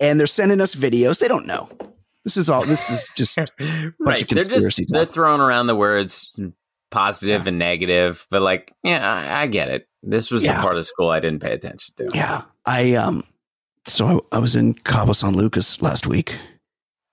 and 0.00 0.18
they're 0.18 0.26
sending 0.26 0.60
us 0.60 0.74
videos. 0.74 1.18
They 1.20 1.28
don't 1.28 1.46
know. 1.46 1.68
This 2.24 2.36
is 2.36 2.48
all. 2.50 2.64
This 2.64 2.90
is 2.90 3.08
just 3.14 3.36
right. 4.00 4.26
They're 4.28 4.44
just 4.44 4.82
they're 4.88 5.06
throwing 5.06 5.40
around 5.40 5.66
the 5.68 5.76
words 5.76 6.30
positive 6.90 7.46
and 7.46 7.58
negative, 7.58 8.26
but 8.30 8.42
like, 8.42 8.72
yeah, 8.82 9.08
I, 9.08 9.42
I 9.42 9.46
get 9.46 9.68
it. 9.68 9.86
This 10.02 10.30
was 10.30 10.42
Yeah. 10.44 10.56
the 10.56 10.62
part 10.62 10.76
of 10.76 10.86
school 10.86 11.10
I 11.10 11.20
didn't 11.20 11.40
pay 11.40 11.52
attention 11.52 11.94
to. 11.98 12.10
yeah. 12.14 12.42
I 12.66 12.94
um. 12.94 13.22
So 13.86 14.24
I, 14.32 14.36
I 14.36 14.38
was 14.40 14.56
in 14.56 14.74
Cabo 14.74 15.12
San 15.12 15.34
Lucas 15.34 15.80
last 15.82 16.06
week, 16.06 16.36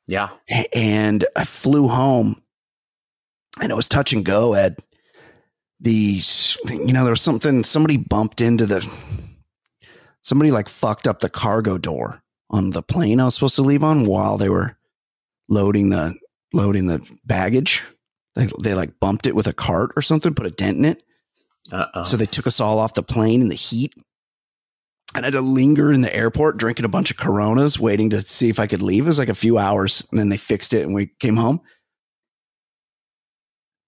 Yeah. 0.08 0.30
and 0.74 1.26
I 1.36 1.44
flew 1.46 1.88
home, 1.88 2.42
and 3.62 3.72
it 3.72 3.76
was 3.76 3.88
touch 3.88 4.14
and 4.14 4.26
go. 4.26 4.56
at 4.56 4.80
the 5.80 6.22
you 6.70 6.94
know 6.94 7.04
there 7.04 7.12
was 7.12 7.22
something 7.22 7.64
somebody 7.64 7.98
bumped 7.98 8.42
into 8.42 8.66
the 8.66 8.88
somebody 10.24 10.50
like 10.52 10.70
fucked 10.70 11.08
up 11.08 11.20
the 11.20 11.30
cargo 11.30 11.78
door 11.78 12.24
on 12.50 12.72
the 12.72 12.82
plane 12.82 13.20
I 13.20 13.26
was 13.26 13.36
supposed 13.36 13.56
to 13.58 13.62
leave 13.62 13.84
on 13.84 14.06
while 14.06 14.38
they 14.38 14.50
were 14.50 14.76
loading 15.50 15.90
the 15.90 16.16
loading 16.54 16.88
the 16.88 17.08
baggage. 17.26 17.84
They 18.36 18.48
they 18.62 18.74
like 18.74 19.00
bumped 19.00 19.28
it 19.28 19.36
with 19.36 19.48
a 19.48 19.54
cart 19.54 19.92
or 19.96 20.02
something, 20.02 20.34
put 20.34 20.46
a 20.46 20.52
dent 20.52 20.78
in 20.78 20.86
it. 20.86 21.04
Uh-oh. 21.72 22.04
So 22.04 22.18
they 22.18 22.26
took 22.26 22.48
us 22.48 22.60
all 22.60 22.80
off 22.80 22.94
the 22.94 23.04
plane 23.04 23.42
in 23.42 23.50
the 23.50 23.56
heat. 23.56 23.94
And 25.16 25.26
I 25.26 25.28
had 25.28 25.34
to 25.34 25.42
linger 25.42 25.92
in 25.92 26.02
the 26.02 26.16
airport 26.16 26.58
drinking 26.58 26.86
a 26.86 26.90
bunch 26.90 27.12
of 27.12 27.18
Coronas, 27.18 27.80
waiting 27.80 28.10
to 28.10 28.22
see 28.22 28.50
if 28.50 28.60
I 28.60 28.68
could 28.68 28.82
leave. 28.82 29.06
It 29.06 29.08
was 29.08 29.20
like 29.20 29.30
a 29.30 29.36
few 29.36 29.58
hours, 29.58 30.06
and 30.12 30.20
then 30.20 30.30
they 30.30 30.38
fixed 30.38 30.74
it, 30.74 30.86
and 30.86 30.94
we 30.94 31.08
came 31.20 31.38
home. 31.38 31.62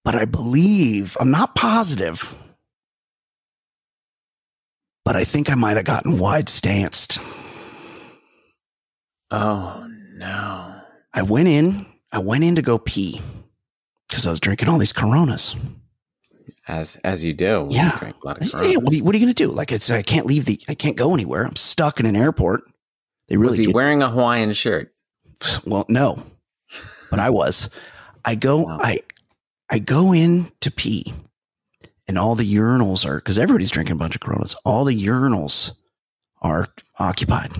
But 0.10 0.16
I 0.20 0.26
believe 0.26 1.16
I'm 1.20 1.30
not 1.30 1.54
positive, 1.54 2.36
but 5.06 5.16
I 5.16 5.24
think 5.24 5.52
I 5.52 5.54
might 5.54 5.78
have 5.78 5.86
gotten 5.86 6.18
wide 6.18 6.50
stanced. 6.50 7.20
oh 9.30 9.88
no. 10.16 10.74
I 11.14 11.22
went 11.22 11.48
in. 11.48 11.86
I 12.12 12.18
went 12.18 12.44
in 12.44 12.56
to 12.56 12.64
go 12.64 12.80
pee 12.80 13.22
because 14.08 14.26
I 14.26 14.32
was 14.32 14.40
drinking 14.40 14.68
all 14.68 14.80
these 14.80 14.94
Coronas. 14.94 15.56
As 16.68 16.96
as 17.04 17.24
you 17.24 17.34
do. 17.34 17.60
when 17.62 17.70
you 17.70 17.76
Yeah. 17.78 17.96
drink 18.00 18.16
a 18.24 18.26
lot 18.26 18.42
of 18.42 18.52
Yeah, 18.52 18.78
what 18.78 18.92
are 18.92 18.96
you, 18.96 19.04
what 19.04 19.14
are 19.14 19.18
you 19.20 19.26
going 19.28 19.36
to 19.36 19.44
do? 19.46 19.52
Like 19.52 19.72
it's 19.72 19.92
I 19.92 20.02
can't 20.02 20.26
leave 20.26 20.46
the 20.46 20.60
I 20.68 20.74
can't 20.74 20.98
go 20.98 21.14
anywhere. 21.14 21.46
I'm 21.46 21.56
stuck 21.56 22.00
in 22.00 22.08
an 22.08 22.16
airport. 22.16 22.64
They 23.28 23.38
really 23.38 23.50
was 23.50 23.58
he 23.60 23.68
wearing 23.68 24.02
a 24.02 24.10
Hawaiian 24.10 24.54
shirt? 24.54 24.92
Well, 25.68 25.86
no, 25.88 26.18
but 27.12 27.20
I 27.20 27.30
was. 27.30 27.70
I 28.26 28.36
go, 28.36 28.64
Wow. 28.64 28.78
I, 28.82 29.00
I 29.70 29.80
go 29.80 30.14
in 30.14 30.52
to 30.62 30.72
pee, 30.72 31.14
and 32.08 32.18
all 32.18 32.36
the 32.36 32.56
urinals 32.56 33.06
are 33.06 33.18
because 33.18 33.38
everybody's 33.38 33.72
drinking 33.72 33.96
a 33.96 34.00
bunch 34.00 34.16
of 34.16 34.22
Coronas. 34.22 34.56
All 34.66 34.84
the 34.84 35.06
urinals 35.06 35.74
are 36.42 36.68
occupied. 36.98 37.54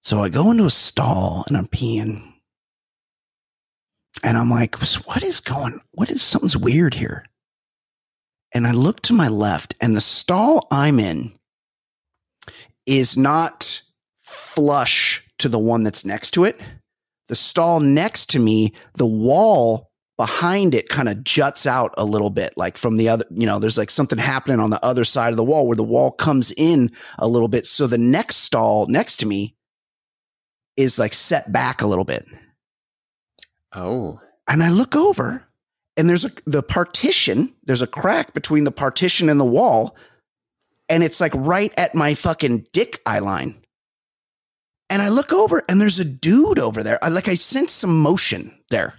So 0.00 0.22
I 0.22 0.28
go 0.28 0.50
into 0.50 0.64
a 0.64 0.70
stall 0.70 1.44
and 1.46 1.56
I'm 1.56 1.68
peeing, 1.68 2.32
and 4.22 4.36
I'm 4.36 4.50
like, 4.50 4.76
"What 5.06 5.22
is 5.22 5.40
going? 5.40 5.80
What 5.92 6.10
is 6.10 6.22
something's 6.22 6.56
weird 6.56 6.94
here?" 6.94 7.26
And 8.52 8.66
I 8.66 8.72
look 8.72 9.02
to 9.02 9.12
my 9.12 9.28
left, 9.28 9.74
and 9.80 9.94
the 9.94 10.00
stall 10.00 10.66
I'm 10.70 10.98
in 10.98 11.38
is 12.86 13.16
not 13.16 13.82
flush 14.20 15.22
to 15.38 15.48
the 15.48 15.58
one 15.58 15.82
that's 15.82 16.04
next 16.04 16.30
to 16.32 16.44
it. 16.44 16.60
The 17.28 17.34
stall 17.34 17.80
next 17.80 18.30
to 18.30 18.38
me, 18.38 18.72
the 18.94 19.06
wall 19.06 19.85
behind 20.16 20.74
it 20.74 20.88
kind 20.88 21.08
of 21.08 21.22
juts 21.22 21.66
out 21.66 21.92
a 21.98 22.04
little 22.04 22.30
bit, 22.30 22.54
like 22.56 22.78
from 22.78 22.96
the 22.96 23.08
other, 23.08 23.24
you 23.30 23.46
know, 23.46 23.58
there's 23.58 23.76
like 23.76 23.90
something 23.90 24.18
happening 24.18 24.60
on 24.60 24.70
the 24.70 24.84
other 24.84 25.04
side 25.04 25.32
of 25.32 25.36
the 25.36 25.44
wall 25.44 25.66
where 25.66 25.76
the 25.76 25.82
wall 25.82 26.10
comes 26.10 26.52
in 26.56 26.90
a 27.18 27.28
little 27.28 27.48
bit. 27.48 27.66
So 27.66 27.86
the 27.86 27.98
next 27.98 28.36
stall 28.36 28.86
next 28.86 29.18
to 29.18 29.26
me 29.26 29.54
is 30.76 30.98
like 30.98 31.12
set 31.12 31.52
back 31.52 31.82
a 31.82 31.86
little 31.86 32.04
bit. 32.04 32.26
Oh. 33.74 34.20
And 34.48 34.62
I 34.62 34.70
look 34.70 34.96
over 34.96 35.46
and 35.96 36.08
there's 36.08 36.24
a 36.24 36.30
the 36.46 36.62
partition, 36.62 37.54
there's 37.64 37.82
a 37.82 37.86
crack 37.86 38.32
between 38.32 38.64
the 38.64 38.72
partition 38.72 39.28
and 39.28 39.40
the 39.40 39.44
wall, 39.44 39.96
and 40.88 41.02
it's 41.02 41.20
like 41.20 41.32
right 41.34 41.72
at 41.76 41.94
my 41.94 42.14
fucking 42.14 42.66
dick 42.72 43.00
eye 43.04 43.18
line. 43.18 43.62
And 44.88 45.02
I 45.02 45.08
look 45.08 45.32
over 45.32 45.64
and 45.68 45.80
there's 45.80 45.98
a 45.98 46.04
dude 46.04 46.58
over 46.58 46.82
there. 46.82 47.02
I 47.04 47.08
like 47.08 47.28
I 47.28 47.34
sense 47.34 47.72
some 47.72 48.00
motion 48.00 48.56
there. 48.70 48.94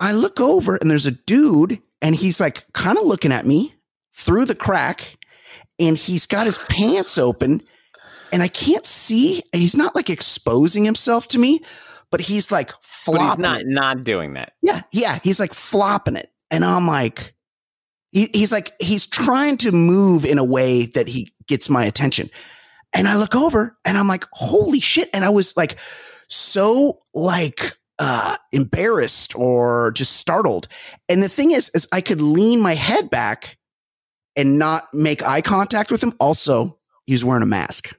I 0.00 0.12
look 0.12 0.40
over 0.40 0.76
and 0.76 0.90
there's 0.90 1.06
a 1.06 1.10
dude 1.12 1.80
and 2.02 2.14
he's 2.14 2.40
like 2.40 2.70
kind 2.72 2.98
of 2.98 3.04
looking 3.06 3.32
at 3.32 3.46
me 3.46 3.74
through 4.14 4.44
the 4.44 4.54
crack 4.54 5.16
and 5.78 5.96
he's 5.96 6.26
got 6.26 6.46
his 6.46 6.58
pants 6.68 7.18
open 7.18 7.62
and 8.32 8.42
I 8.42 8.48
can't 8.48 8.84
see 8.84 9.42
he's 9.52 9.76
not 9.76 9.94
like 9.94 10.10
exposing 10.10 10.84
himself 10.84 11.28
to 11.28 11.38
me, 11.38 11.60
but 12.10 12.20
he's 12.20 12.50
like 12.50 12.68
But 12.68 12.84
flopping 12.84 13.28
he's 13.28 13.38
not 13.38 13.60
it. 13.60 13.66
not 13.68 14.04
doing 14.04 14.34
that. 14.34 14.52
Yeah, 14.62 14.82
yeah. 14.92 15.20
He's 15.22 15.40
like 15.40 15.54
flopping 15.54 16.16
it. 16.16 16.30
And 16.50 16.64
I'm 16.64 16.86
like, 16.86 17.34
he, 18.12 18.28
he's 18.32 18.52
like, 18.52 18.74
he's 18.80 19.06
trying 19.06 19.56
to 19.58 19.72
move 19.72 20.24
in 20.24 20.38
a 20.38 20.44
way 20.44 20.86
that 20.86 21.08
he 21.08 21.32
gets 21.48 21.68
my 21.70 21.84
attention. 21.84 22.30
And 22.92 23.08
I 23.08 23.16
look 23.16 23.34
over 23.34 23.76
and 23.84 23.98
I'm 23.98 24.08
like, 24.08 24.24
holy 24.32 24.80
shit. 24.80 25.10
And 25.12 25.24
I 25.24 25.28
was 25.28 25.56
like, 25.56 25.76
so 26.28 27.00
like, 27.14 27.76
uh, 27.98 28.36
embarrassed 28.52 29.34
or 29.36 29.92
just 29.92 30.16
startled. 30.16 30.68
And 31.08 31.22
the 31.22 31.28
thing 31.28 31.50
is, 31.52 31.70
is 31.74 31.86
I 31.92 32.00
could 32.00 32.20
lean 32.20 32.60
my 32.60 32.74
head 32.74 33.08
back 33.10 33.56
and 34.36 34.58
not 34.58 34.82
make 34.92 35.22
eye 35.26 35.40
contact 35.40 35.90
with 35.90 36.02
him. 36.02 36.12
Also, 36.20 36.78
he's 37.06 37.24
wearing 37.24 37.42
a 37.42 37.46
mask. 37.46 37.96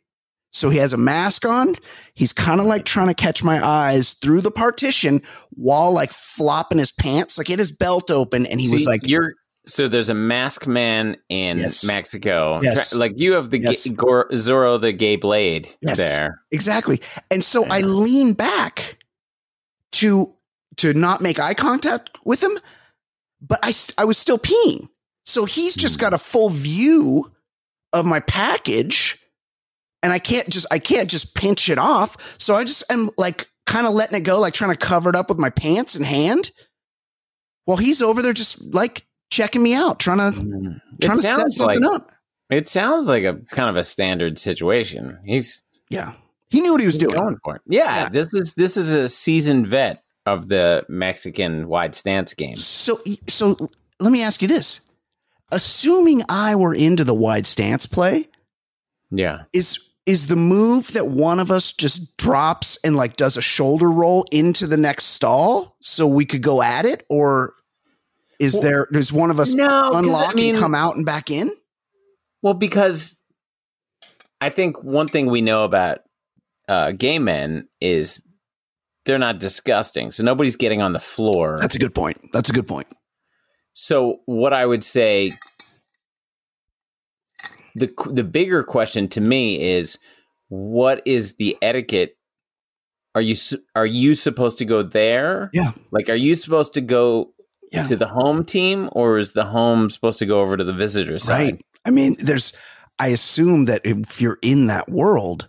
So 0.53 0.69
he 0.69 0.77
has 0.77 0.93
a 0.93 0.97
mask 0.97 1.45
on. 1.45 1.75
He's 2.13 2.33
kind 2.33 2.59
of 2.59 2.65
like 2.67 2.85
trying 2.85 3.07
to 3.07 3.13
catch 3.13 3.43
my 3.43 3.63
eyes 3.65 4.13
through 4.13 4.41
the 4.41 4.51
partition 4.51 5.21
while 5.51 5.91
like 5.93 6.11
flopping 6.11 6.77
his 6.79 6.91
pants. 6.91 7.37
Like 7.37 7.47
he 7.47 7.53
had 7.53 7.59
his 7.59 7.71
belt 7.71 8.09
open 8.09 8.45
and 8.45 8.59
he 8.61 8.69
was 8.71 8.85
like, 8.85 9.01
you're 9.05 9.33
so 9.67 9.87
there's 9.89 10.07
a 10.09 10.13
mask 10.13 10.65
man 10.65 11.17
in 11.27 11.57
Yes. 11.57 11.83
Mexico. 11.83 12.59
Yes. 12.63 12.95
Like 12.95 13.11
you 13.17 13.33
have 13.33 13.49
the 13.49 13.59
Yes. 13.61 13.85
ga- 13.87 14.23
Zorro 14.31 14.79
the 14.79 14.93
gay 14.93 15.17
blade 15.17 15.67
Yes. 15.81 15.97
there. 15.97 16.39
exactly. 16.51 17.01
And 17.29 17.43
so 17.43 17.65
I 17.65 17.81
lean 17.81 18.31
back 18.33 18.97
to 19.97 20.33
to 20.77 20.93
not 20.93 21.21
make 21.21 21.39
eye 21.39 21.53
contact 21.53 22.11
with 22.25 22.41
him, 22.43 22.57
but 23.41 23.59
I 23.63 23.71
st- 23.71 23.95
I 23.97 24.05
was 24.05 24.17
still 24.17 24.37
peeing. 24.37 24.87
So 25.25 25.45
he's 25.45 25.75
just 25.75 25.95
Hmm. 25.95 26.01
got 26.01 26.13
a 26.13 26.17
full 26.17 26.49
view 26.49 27.31
of 27.93 28.05
my 28.05 28.19
package 28.19 29.17
and 30.03 30.13
I 30.13 30.19
can't 30.19 30.47
just 30.49 30.65
I 30.71 30.79
can't 30.79 31.09
just 31.09 31.33
pinch 31.35 31.69
it 31.69 31.77
off. 31.79 32.35
So 32.39 32.55
I 32.55 32.63
just 32.63 32.83
am 32.91 33.09
like 33.17 33.49
kind 33.65 33.87
of 33.87 33.93
letting 33.93 34.17
it 34.17 34.23
go 34.23 34.39
like 34.39 34.53
trying 34.53 34.71
to 34.71 34.77
cover 34.77 35.09
it 35.09 35.15
up 35.15 35.29
with 35.29 35.37
my 35.39 35.49
pants 35.49 35.95
and 35.95 36.05
hand. 36.05 36.51
While 37.65 37.77
he's 37.77 38.01
over 38.01 38.21
there 38.21 38.33
just 38.33 38.61
like 38.73 39.05
checking 39.29 39.61
me 39.63 39.73
out, 39.73 39.99
trying 39.99 40.17
to 40.19 40.39
Mm. 40.39 40.79
It 40.99 41.01
trying 41.01 41.17
to 41.17 41.21
set 41.23 41.35
sounds 41.35 41.59
like 41.59 41.75
something 41.75 41.93
up. 41.95 42.11
it 42.49 42.67
sounds 42.67 43.07
like 43.07 43.23
a 43.23 43.39
kind 43.51 43.69
of 43.69 43.75
a 43.75 43.83
standard 43.83 44.39
situation. 44.39 45.19
He's 45.25 45.63
Yeah. 45.89 46.13
He 46.49 46.61
knew 46.61 46.71
what 46.71 46.79
he 46.81 46.85
was 46.87 46.97
doing. 46.97 47.15
going 47.15 47.37
for 47.43 47.55
it. 47.57 47.61
Yeah, 47.67 48.03
Yeah. 48.03 48.09
this 48.09 48.33
is 48.33 48.53
this 48.53 48.77
is 48.77 48.93
a 48.93 49.09
seasoned 49.09 49.67
vet 49.67 50.01
of 50.25 50.47
the 50.49 50.85
Mexican 50.89 51.67
wide 51.67 51.95
stance 51.95 52.33
game. 52.33 52.55
So, 52.55 52.99
so 53.27 53.57
let 53.99 54.11
me 54.11 54.21
ask 54.21 54.41
you 54.41 54.47
this: 54.47 54.81
Assuming 55.51 56.23
I 56.29 56.55
were 56.55 56.73
into 56.73 57.03
the 57.03 57.13
wide 57.13 57.47
stance 57.47 57.85
play, 57.85 58.27
Yeah. 59.11 59.43
is 59.53 59.79
is 60.05 60.27
the 60.27 60.37
move 60.37 60.93
that 60.93 61.09
one 61.09 61.37
of 61.39 61.51
us 61.51 61.73
just 61.73 62.15
drops 62.15 62.77
and 62.83 62.95
like 62.95 63.17
does 63.17 63.35
a 63.35 63.41
shoulder 63.41 63.91
roll 63.91 64.25
into 64.31 64.65
the 64.65 64.77
next 64.77 65.05
stall 65.07 65.75
so 65.81 66.07
we 66.07 66.25
could 66.25 66.41
go 66.41 66.61
at 66.61 66.85
it, 66.85 67.05
or 67.09 67.53
is 68.39 68.53
Well, 68.53 68.61
there 68.63 68.87
does 68.93 69.11
one 69.11 69.31
of 69.31 69.39
us 69.39 69.53
no, 69.53 69.65
'cause, 69.67 69.95
I 70.29 70.33
mean- 70.33 70.55
and 70.55 70.59
come 70.59 70.73
out 70.75 70.95
and 70.95 71.05
back 71.05 71.29
in? 71.29 71.51
Well, 72.41 72.53
because 72.53 73.17
I 74.39 74.49
think 74.49 74.81
one 74.83 75.07
thing 75.09 75.25
we 75.29 75.41
know 75.41 75.63
about 75.65 75.99
uh, 76.67 76.91
gay 76.91 77.19
men 77.19 77.67
is 77.81 78.23
they're 79.05 79.17
not 79.17 79.39
disgusting. 79.39 80.11
So 80.11 80.23
nobody's 80.23 80.55
getting 80.55 80.81
on 80.81 80.93
the 80.93 80.99
floor. 80.99 81.57
That's 81.59 81.75
a 81.75 81.79
good 81.79 81.95
point. 81.95 82.17
That's 82.33 82.49
a 82.49 82.53
good 82.53 82.67
point. 82.67 82.87
So 83.73 84.19
what 84.25 84.53
I 84.53 84.65
would 84.65 84.83
say 84.83 85.37
the 87.75 87.91
the 88.11 88.23
bigger 88.23 88.63
question 88.63 89.07
to 89.09 89.21
me 89.21 89.61
is 89.75 89.99
what 90.49 91.01
is 91.05 91.35
the 91.35 91.57
etiquette 91.61 92.17
are 93.15 93.21
you 93.21 93.35
are 93.75 93.85
you 93.85 94.15
supposed 94.15 94.57
to 94.59 94.65
go 94.65 94.83
there? 94.83 95.49
Yeah. 95.53 95.71
Like 95.91 96.09
are 96.09 96.15
you 96.15 96.35
supposed 96.35 96.73
to 96.73 96.81
go 96.81 97.33
Yeah. 97.71 97.83
to 97.83 97.95
the 97.95 98.07
home 98.07 98.45
team 98.45 98.89
or 98.91 99.17
is 99.17 99.33
the 99.33 99.45
home 99.45 99.89
supposed 99.89 100.19
to 100.19 100.25
go 100.25 100.39
over 100.41 100.55
to 100.57 100.63
the 100.63 100.73
visitor 100.73 101.19
side? 101.19 101.39
Right. 101.39 101.61
I 101.85 101.91
mean, 101.91 102.15
there's. 102.19 102.53
I 102.99 103.09
assume 103.09 103.65
that 103.65 103.81
if 103.85 104.19
you're 104.19 104.39
in 104.41 104.67
that 104.67 104.89
world, 104.89 105.47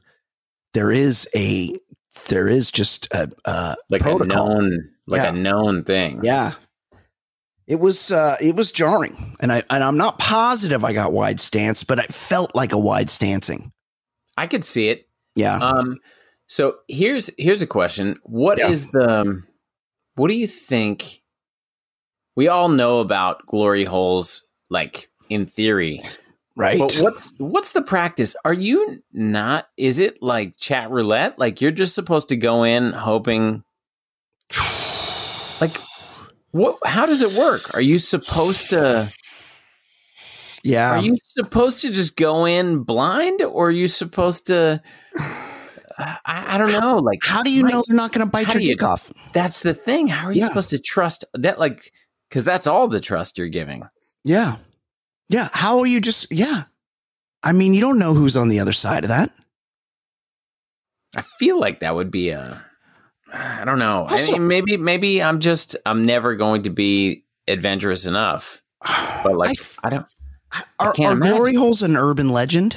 there 0.78 0.92
is 0.92 1.28
a 1.34 1.72
there 2.28 2.46
is 2.46 2.70
just 2.70 3.12
a, 3.12 3.28
a 3.44 3.76
Like 3.90 4.00
protocol. 4.02 4.58
a 4.58 4.60
known 4.62 4.90
like 5.08 5.22
Yeah. 5.22 5.30
a 5.30 5.32
known 5.32 5.82
thing. 5.82 6.20
Yeah. 6.22 6.52
It 7.66 7.80
was 7.80 8.12
uh 8.12 8.36
it 8.40 8.54
was 8.54 8.70
jarring. 8.70 9.36
And 9.40 9.50
I 9.50 9.64
and 9.70 9.82
I'm 9.82 9.96
not 9.96 10.20
positive 10.20 10.84
I 10.84 10.92
got 10.92 11.12
wide 11.12 11.40
stance, 11.40 11.82
but 11.82 11.98
it 11.98 12.14
felt 12.14 12.54
like 12.54 12.70
a 12.72 12.78
wide 12.78 13.10
stancing. 13.10 13.72
I 14.36 14.46
could 14.46 14.62
see 14.64 14.88
it. 14.88 15.08
Yeah. 15.34 15.56
Um, 15.58 15.98
so 16.46 16.76
here's 16.86 17.28
here's 17.38 17.60
a 17.60 17.66
question: 17.66 18.20
What 18.22 18.60
is 18.60 18.84
Yeah. 18.84 18.90
the 18.92 19.20
um, 19.22 19.46
what 20.14 20.28
do 20.28 20.34
you 20.34 20.46
think? 20.46 21.22
We 22.36 22.46
all 22.46 22.68
know 22.68 23.00
about 23.00 23.44
glory 23.46 23.84
holes, 23.84 24.46
like 24.70 25.10
in 25.28 25.44
theory, 25.46 26.02
right. 26.58 26.78
but 26.78 26.94
what's 26.96 27.32
what's 27.38 27.72
the 27.72 27.80
practice? 27.82 28.36
Are 28.44 28.52
you 28.52 29.02
not? 29.12 29.68
Is 29.78 29.98
it 29.98 30.22
like 30.22 30.58
chat 30.58 30.90
roulette? 30.90 31.38
Like 31.38 31.60
you're 31.62 31.70
just 31.70 31.94
supposed 31.94 32.28
to 32.28 32.36
go 32.36 32.64
in 32.64 32.92
hoping, 32.92 33.64
like 35.60 35.78
what? 36.50 36.78
How 36.84 37.06
does 37.06 37.22
it 37.22 37.32
work? 37.32 37.74
Are 37.74 37.80
you 37.80 37.98
supposed 37.98 38.70
to? 38.70 39.12
yeah. 40.62 40.98
Are 40.98 41.02
you 41.02 41.16
supposed 41.22 41.82
to 41.82 41.90
just 41.92 42.16
go 42.16 42.44
in 42.46 42.82
blind, 42.82 43.42
or 43.42 43.68
are 43.68 43.70
you 43.70 43.88
supposed 43.88 44.46
to? 44.48 44.82
I, 46.00 46.18
I 46.54 46.58
don't 46.58 46.70
know. 46.70 46.98
Like, 46.98 47.24
how 47.24 47.42
do 47.42 47.50
you 47.50 47.64
like, 47.64 47.72
know 47.72 47.82
they're 47.86 47.96
not 47.96 48.12
going 48.12 48.24
to 48.24 48.30
bite 48.30 48.46
how 48.46 48.52
your 48.52 48.62
you- 48.62 48.68
dick 48.74 48.84
off? 48.84 49.10
That's 49.32 49.62
the 49.62 49.74
thing. 49.74 50.06
How 50.06 50.26
are 50.28 50.32
you 50.32 50.42
Yeah. 50.42 50.46
supposed 50.48 50.70
to 50.70 50.78
trust 50.78 51.24
that? 51.34 51.58
Like, 51.58 51.92
because 52.28 52.44
that's 52.44 52.68
all 52.68 52.86
the 52.86 53.00
trust 53.00 53.36
you're 53.36 53.48
giving. 53.48 53.82
Yeah. 54.22 54.58
Yeah. 55.28 55.48
How 55.52 55.78
are 55.80 55.86
you 55.86 56.00
just 56.00 56.32
yeah. 56.32 56.64
I 57.42 57.52
mean, 57.52 57.74
you 57.74 57.80
don't 57.80 57.98
know 57.98 58.14
who's 58.14 58.36
on 58.36 58.48
the 58.48 58.60
other 58.60 58.72
side 58.72 59.04
of 59.04 59.08
that. 59.08 59.30
I 61.16 61.22
feel 61.38 61.58
like 61.58 61.80
that 61.80 61.94
would 61.94 62.10
be 62.10 62.30
a. 62.30 62.62
I 63.32 63.64
don't 63.64 63.78
know. 63.78 64.06
Also- 64.08 64.34
I 64.34 64.38
mean, 64.38 64.48
maybe 64.48 64.76
maybe 64.76 65.22
I'm 65.22 65.40
just 65.40 65.76
I'm 65.86 66.06
never 66.06 66.34
going 66.34 66.62
to 66.64 66.70
be 66.70 67.24
adventurous 67.46 68.06
enough. 68.06 68.62
But 69.24 69.36
like, 69.36 69.56
I, 69.82 69.90
don't. 69.90 70.06
Are, 70.78 70.92
can't 70.92 71.20
are 71.22 71.28
glory 71.28 71.54
holes 71.54 71.82
an 71.82 71.96
urban 71.96 72.28
legend? 72.28 72.76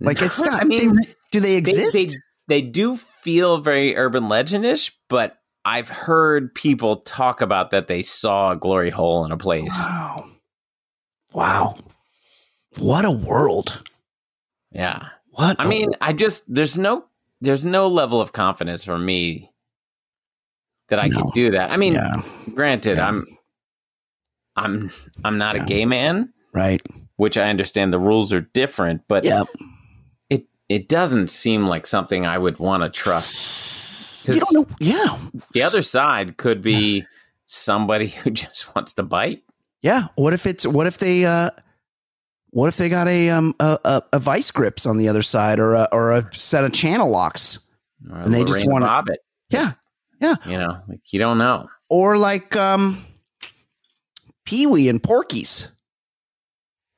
Like 0.00 0.20
it's 0.20 0.40
not. 0.42 0.62
I 0.62 0.66
mean, 0.66 0.96
they- 0.96 1.14
do 1.32 1.40
they 1.40 1.60
they, 1.60 1.70
exist? 1.70 1.92
they 1.94 2.08
they 2.48 2.62
do 2.62 2.96
feel 2.96 3.58
very 3.58 3.96
urban 3.96 4.24
legendish, 4.24 4.92
but 5.08 5.38
I've 5.64 5.88
heard 5.88 6.54
people 6.54 6.98
talk 6.98 7.40
about 7.40 7.70
that 7.70 7.86
they 7.88 8.02
saw 8.02 8.52
a 8.52 8.56
glory 8.56 8.90
hole 8.90 9.24
in 9.24 9.32
a 9.32 9.36
place. 9.36 9.76
wow. 9.88 10.30
Wow. 11.36 11.76
What 12.78 13.04
a 13.04 13.10
world. 13.10 13.82
Yeah. 14.72 15.08
What 15.30 15.56
I 15.58 15.66
mean, 15.66 15.88
wo- 15.90 15.96
I 16.00 16.12
just 16.14 16.42
there's 16.52 16.78
no 16.78 17.04
there's 17.42 17.64
no 17.64 17.88
level 17.88 18.22
of 18.22 18.32
confidence 18.32 18.84
for 18.84 18.96
me 18.98 19.50
that 20.88 20.98
I 21.02 21.08
No. 21.08 21.18
could 21.20 21.34
do 21.34 21.50
that. 21.50 21.70
I 21.70 21.76
mean, 21.76 21.92
yeah, 21.94 22.22
granted, 22.54 22.96
Yeah. 22.96 23.08
I'm 23.08 23.26
I'm 24.56 24.90
I'm 25.24 25.36
not 25.36 25.56
Yeah. 25.56 25.62
a 25.62 25.66
gay 25.66 25.84
man, 25.84 26.32
right. 26.54 26.80
which 27.16 27.36
I 27.36 27.50
understand 27.50 27.92
the 27.92 27.98
rules 27.98 28.32
are 28.32 28.40
different, 28.40 29.02
but 29.06 29.24
Yeah. 29.24 29.44
it 30.30 30.46
it 30.70 30.88
doesn't 30.88 31.28
seem 31.28 31.66
like 31.66 31.86
something 31.86 32.24
I 32.24 32.38
would 32.38 32.58
want 32.58 32.82
to 32.82 32.88
trust. 32.88 33.50
You 34.24 34.40
don't 34.40 34.52
know. 34.70 34.76
Yeah. 34.80 35.18
the 35.52 35.62
other 35.62 35.82
side 35.82 36.38
could 36.38 36.62
be 36.62 37.04
somebody 37.46 38.08
who 38.24 38.30
just 38.30 38.74
wants 38.74 38.94
to 38.94 39.02
bite. 39.02 39.42
Yeah. 39.86 40.08
What 40.16 40.32
if 40.32 40.46
it's 40.46 40.66
what 40.66 40.88
if 40.88 40.98
they 40.98 41.24
uh 41.24 41.50
what 42.50 42.66
if 42.66 42.76
they 42.76 42.88
got 42.88 43.06
a 43.06 43.30
um 43.30 43.54
a, 43.60 43.78
a, 43.84 44.02
a 44.14 44.18
vice 44.18 44.50
grips 44.50 44.84
on 44.84 44.96
the 44.96 45.08
other 45.08 45.22
side 45.22 45.60
or 45.60 45.74
a 45.74 45.88
or 45.92 46.10
a 46.10 46.28
set 46.34 46.64
of 46.64 46.72
channel 46.72 47.08
locks? 47.08 47.60
Or 48.10 48.18
And 48.18 48.32
they 48.34 48.42
just 48.44 48.66
wanna- 48.68 48.88
Bobbitt, 48.88 49.18
Yeah. 49.50 49.72
Yeah. 50.20 50.34
You 50.44 50.58
know, 50.58 50.80
like 50.88 51.12
you 51.12 51.20
don't 51.20 51.38
know. 51.38 51.68
Or 51.88 52.18
like 52.18 52.56
um 52.56 53.04
Pee 54.44 54.66
Wee 54.66 54.88
and 54.88 55.00
Porky's. 55.02 55.70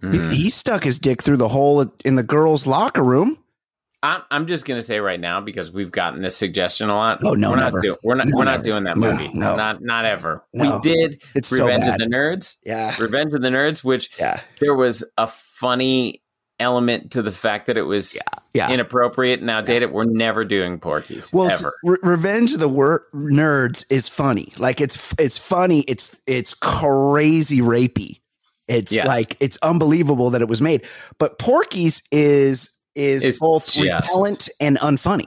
He, 0.00 0.06
Mhm. 0.06 0.32
he 0.32 0.48
stuck 0.48 0.84
his 0.84 0.98
dick 0.98 1.22
through 1.22 1.38
the 1.38 1.48
hole 1.48 1.84
in 2.04 2.14
the 2.14 2.22
girls' 2.22 2.66
locker 2.66 3.02
room. 3.02 3.36
I'm, 4.02 4.22
I'm 4.30 4.46
just 4.46 4.64
gonna 4.64 4.82
say 4.82 5.00
right 5.00 5.18
now 5.18 5.40
because 5.40 5.72
we've 5.72 5.90
gotten 5.90 6.22
this 6.22 6.36
suggestion 6.36 6.88
a 6.88 6.94
lot. 6.94 7.18
Oh, 7.24 7.34
no, 7.34 7.50
we're 7.50 7.56
never. 7.56 7.76
not 7.78 7.82
doing 7.82 7.96
we're 8.04 8.14
not 8.14 8.26
No, 8.28 8.36
we're 8.38 8.44
never. 8.44 8.56
not 8.58 8.64
doing 8.64 8.84
that 8.84 8.96
No, 8.96 9.10
movie. 9.12 9.30
no. 9.34 9.56
not 9.56 9.82
not 9.82 10.04
ever. 10.06 10.44
No. 10.52 10.76
We 10.76 10.82
did 10.82 11.22
It's 11.34 11.50
Revenge 11.52 11.82
bad. 11.82 12.00
of 12.00 12.08
the 12.10 12.14
Nerds. 12.16 12.56
Yeah. 12.64 12.94
Revenge 13.00 13.34
of 13.34 13.42
the 13.42 13.48
Nerds, 13.48 13.82
which 13.82 14.10
Yeah. 14.18 14.40
there 14.60 14.74
was 14.74 15.02
a 15.16 15.26
funny 15.26 16.22
element 16.60 17.12
to 17.12 17.22
the 17.22 17.32
fact 17.32 17.66
that 17.66 17.76
it 17.76 17.82
was 17.82 18.16
Yeah. 18.54 18.70
inappropriate. 18.70 19.42
Now, 19.42 19.60
dated, 19.60 19.92
we're 19.92 20.04
never 20.04 20.44
doing 20.44 20.78
Porky's 20.80 21.32
Well, 21.32 21.50
ever. 21.52 21.72
Re- 21.84 21.98
Revenge 22.02 22.52
of 22.54 22.60
the 22.60 22.68
Wor- 22.68 23.06
Nerds 23.14 23.84
is 23.90 24.08
funny. 24.08 24.52
Like 24.58 24.80
it's 24.80 25.12
it's 25.18 25.38
funny. 25.38 25.80
It's 25.88 26.20
it's 26.26 26.54
crazy 26.54 27.60
rapey. 27.60 28.20
It's 28.68 28.92
Yes. 28.92 29.06
like 29.08 29.36
it's 29.40 29.58
unbelievable 29.62 30.30
that 30.30 30.40
it 30.42 30.48
was 30.48 30.60
made. 30.60 30.84
But 31.18 31.38
Porky's 31.38 32.02
is 32.12 32.70
is 32.98 33.24
It's 33.24 33.38
both 33.38 33.72
just- 33.72 33.80
repellent 33.80 34.48
and 34.60 34.76
unfunny. 34.78 35.26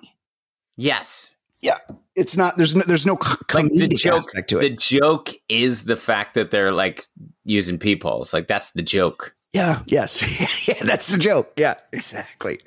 Yes, 0.78 1.36
Yeah. 1.62 1.78
It's 2.14 2.36
not. 2.36 2.58
There's 2.58 2.76
no. 2.76 2.82
There's 2.86 3.06
no 3.06 3.14
like 3.54 3.72
the 3.74 3.88
joke. 3.98 4.24
The 4.60 4.70
joke 4.78 5.30
is 5.48 5.86
the 5.86 5.96
fact 5.96 6.34
that 6.34 6.52
they're 6.52 6.74
like 6.74 7.06
using 7.46 7.78
peepholes. 7.78 8.34
Like 8.34 8.48
that's 8.50 8.72
the 8.72 8.82
joke. 8.82 9.34
Yeah. 9.54 9.82
Yes. 9.86 10.68
yeah. 10.68 10.84
That's 10.84 11.08
the 11.08 11.18
joke. 11.18 11.54
Yeah. 11.56 11.76
Exactly. 11.94 12.60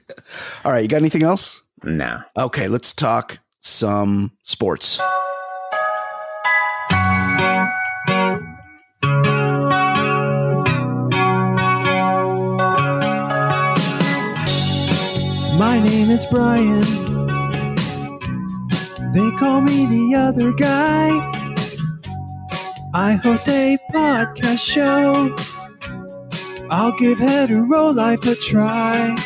All 0.64 0.72
right. 0.72 0.80
You 0.80 0.88
got 0.88 0.96
anything 0.96 1.24
else? 1.24 1.60
No. 1.82 2.22
Okay. 2.38 2.68
Let's 2.68 2.94
talk 2.94 3.38
some 3.60 4.32
sports. 4.44 4.98
My 15.74 15.80
name 15.80 16.08
is 16.08 16.24
Brian. 16.26 16.82
They 19.12 19.30
call 19.40 19.60
me 19.60 19.86
the 19.86 20.14
other 20.16 20.52
guy. 20.52 21.08
I 22.94 23.14
host 23.14 23.48
a 23.48 23.76
podcast 23.92 24.60
show. 24.60 25.34
I'll 26.70 26.96
give 26.96 27.18
hetero 27.18 27.90
life 27.90 28.24
a 28.24 28.36
try. 28.36 29.16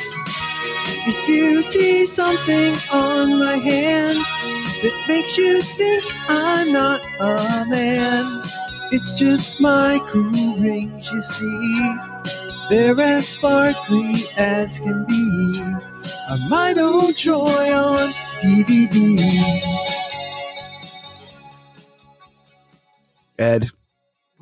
If 1.06 1.28
you 1.28 1.60
see 1.60 2.06
something 2.06 2.76
on 2.94 3.38
my 3.38 3.58
hand 3.58 4.16
that 4.16 5.04
makes 5.06 5.36
you 5.36 5.60
think 5.60 6.02
I'm 6.30 6.72
not 6.72 7.02
a 7.20 7.66
man, 7.68 8.42
it's 8.90 9.18
just 9.18 9.60
my 9.60 10.00
cool 10.10 10.56
rings, 10.56 11.12
you 11.12 11.20
see. 11.20 11.96
They're 12.70 12.98
as 12.98 13.28
sparkly 13.28 14.24
as 14.38 14.78
can 14.78 15.04
be. 15.04 15.97
A 16.28 16.36
might 16.48 16.78
old 16.78 17.16
joy 17.16 17.72
on 17.72 18.12
DVD. 18.40 19.18
Ed, 23.38 23.68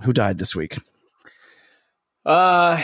who 0.02 0.12
died 0.12 0.38
this 0.38 0.55
week? 0.55 0.79
Uh, 2.24 2.83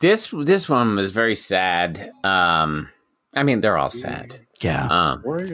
this 0.00 0.32
this 0.32 0.68
one 0.68 0.96
was 0.96 1.10
very 1.10 1.34
sad. 1.36 2.10
Um, 2.22 2.90
I 3.34 3.42
mean, 3.42 3.60
they're 3.60 3.78
all 3.78 3.90
sad. 3.90 4.40
Yeah. 4.62 4.86
Um, 4.86 5.22
Where's 5.24 5.50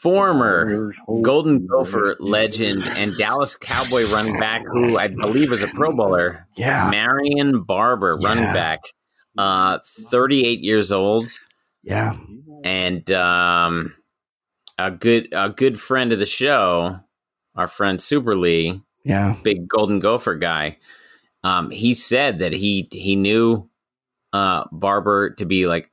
former 0.00 0.92
Golden 1.22 1.66
Gopher 1.66 2.16
legend 2.18 2.82
and 2.96 3.16
Dallas 3.16 3.56
Cowboy 3.56 4.04
running 4.10 4.38
back, 4.38 4.62
who 4.66 4.96
I 4.98 5.08
believe 5.08 5.52
is 5.52 5.62
a 5.62 5.68
Pro 5.68 5.94
Bowler, 5.94 6.46
Yeah. 6.56 6.88
Marion 6.90 7.62
Barber, 7.62 8.16
running 8.22 8.44
Yeah. 8.44 8.52
back, 8.54 8.80
uh, 9.38 9.78
38 9.84 10.60
years 10.60 10.92
old, 10.92 11.26
Yeah. 11.82 12.16
and 12.64 13.10
um, 13.12 13.94
a 14.78 14.90
good 14.90 15.28
a 15.32 15.48
good 15.50 15.80
friend 15.80 16.12
of 16.12 16.18
the 16.18 16.26
show, 16.26 16.98
our 17.54 17.68
friend 17.68 18.00
Super 18.00 18.36
Lee, 18.36 18.82
Yeah. 19.04 19.36
big 19.42 19.68
Golden 19.68 19.98
Gopher 20.00 20.34
guy. 20.36 20.78
Um, 21.44 21.70
he 21.70 21.94
said 21.94 22.40
that 22.40 22.52
he 22.52 22.88
he 22.92 23.14
knew 23.16 23.68
uh, 24.32 24.64
Barber 24.72 25.30
to 25.34 25.44
be 25.46 25.66
like 25.66 25.88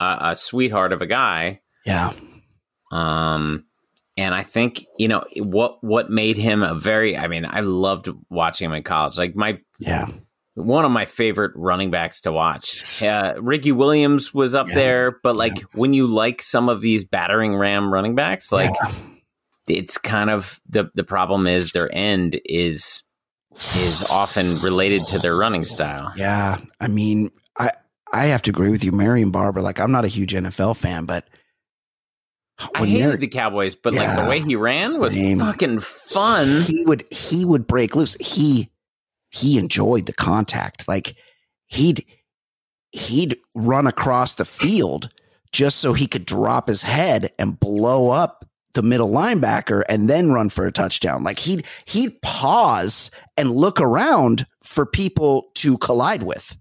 a, 0.00 0.18
a 0.30 0.36
sweetheart 0.36 0.92
of 0.92 1.02
a 1.02 1.06
guy, 1.06 1.60
Yeah. 1.84 2.12
Um, 2.92 3.64
and 4.16 4.34
I 4.34 4.42
think 4.42 4.84
you 4.98 5.08
know 5.08 5.24
what 5.36 5.82
what 5.84 6.10
made 6.10 6.36
him 6.36 6.62
a 6.62 6.74
very. 6.74 7.16
I 7.16 7.26
mean, 7.28 7.44
I 7.44 7.60
loved 7.60 8.08
watching 8.28 8.66
him 8.66 8.72
in 8.72 8.82
college. 8.82 9.16
Like 9.18 9.34
my 9.36 9.60
Yeah. 9.78 10.08
One 10.54 10.84
of 10.84 10.90
my 10.90 11.04
favorite 11.04 11.52
running 11.54 11.90
backs 11.90 12.20
to 12.22 12.32
watch. 12.32 13.02
Uh, 13.02 13.34
Ricky 13.40 13.72
Williams 13.72 14.34
was 14.34 14.54
up 14.54 14.68
Yeah. 14.68 14.74
there, 14.74 15.18
but 15.22 15.36
like 15.36 15.60
when 15.74 15.92
you 15.92 16.06
like 16.06 16.42
some 16.42 16.68
of 16.68 16.80
these 16.80 17.04
battering 17.04 17.56
ram 17.56 17.92
running 17.92 18.14
backs, 18.14 18.50
like 18.52 18.74
it's 19.68 19.96
kind 19.98 20.30
of 20.30 20.60
the 20.68 20.90
the 20.94 21.04
problem 21.04 21.46
is 21.46 21.72
their 21.72 21.88
end 21.92 22.40
is 22.44 23.04
is 23.76 24.02
often 24.04 24.60
related 24.60 25.06
to 25.08 25.18
their 25.18 25.36
running 25.36 25.64
style. 25.64 26.12
Yeah. 26.16 26.58
I 26.80 26.88
mean, 26.88 27.30
I 27.58 27.70
I 28.12 28.26
have 28.26 28.42
to 28.42 28.50
agree 28.50 28.70
with 28.70 28.82
you, 28.84 28.90
Marion 28.92 29.30
Barber. 29.30 29.60
Like, 29.62 29.80
I'm 29.80 29.92
not 29.92 30.04
a 30.04 30.08
huge 30.08 30.32
NFL 30.32 30.76
fan, 30.76 31.04
but 31.04 31.28
I 32.74 32.84
hated 32.84 33.20
the 33.20 33.28
Cowboys, 33.28 33.74
but 33.74 33.94
like 33.94 34.16
the 34.22 34.28
way 34.28 34.40
he 34.40 34.54
ran 34.56 35.00
was 35.00 35.14
fucking 35.14 35.80
fun. 35.80 36.62
he 36.62 36.84
would 36.84 37.04
he 37.10 37.44
would 37.44 37.66
break 37.66 37.94
loose. 37.96 38.14
He 38.16 38.68
he 39.30 39.58
enjoyed 39.58 40.06
the 40.06 40.12
contact. 40.12 40.86
Like 40.88 41.14
he'd 41.66 42.04
he'd 42.92 43.36
run 43.54 43.86
across 43.86 44.34
the 44.34 44.44
field 44.44 45.10
just 45.52 45.78
so 45.78 45.92
he 45.92 46.06
could 46.06 46.24
drop 46.26 46.68
his 46.68 46.82
head 46.82 47.32
and 47.38 47.58
blow 47.58 48.10
up 48.10 48.44
the 48.74 48.82
middle 48.82 49.10
linebacker 49.10 49.82
and 49.88 50.08
then 50.08 50.30
run 50.32 50.48
for 50.48 50.64
a 50.64 50.72
touchdown. 50.72 51.24
Like 51.24 51.38
he'd 51.40 51.64
he'd 51.86 52.20
pause 52.22 53.10
and 53.36 53.50
look 53.50 53.80
around 53.80 54.46
for 54.62 54.86
people 54.86 55.50
to 55.56 55.76
collide 55.78 56.22
with. 56.22 56.56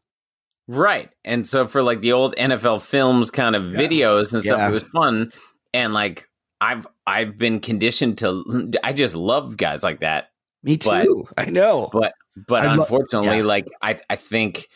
Right. 0.68 1.10
And 1.24 1.48
so 1.48 1.68
for 1.68 1.82
like 1.82 2.02
the 2.02 2.12
old 2.14 2.36
NFL 2.36 2.82
films 2.84 3.32
kind 3.32 3.56
of 3.56 3.64
videos 3.64 4.34
and 4.34 4.44
stuff, 4.44 4.60
Yeah. 4.60 4.70
it 4.70 4.74
was 4.74 4.84
fun. 4.84 5.32
And 5.74 5.94
like 5.94 6.28
I've 6.62 6.86
I've 7.08 7.38
been 7.38 7.60
conditioned 7.60 8.18
to 8.20 8.72
I 8.84 8.94
just 8.94 9.16
love 9.16 9.58
guys 9.58 9.82
like 9.84 10.00
that. 10.02 10.30
Me 10.64 10.78
too. 10.78 11.26
But- 11.36 11.48
I 11.48 11.50
know. 11.50 11.90
But 11.92 12.14
but 12.48 12.62
I 12.64 12.74
lo- 12.74 12.82
unfortunately, 12.84 13.38
yeah. 13.38 13.44
like 13.44 13.68
I 13.82 14.00
I 14.10 14.16
think 14.16 14.68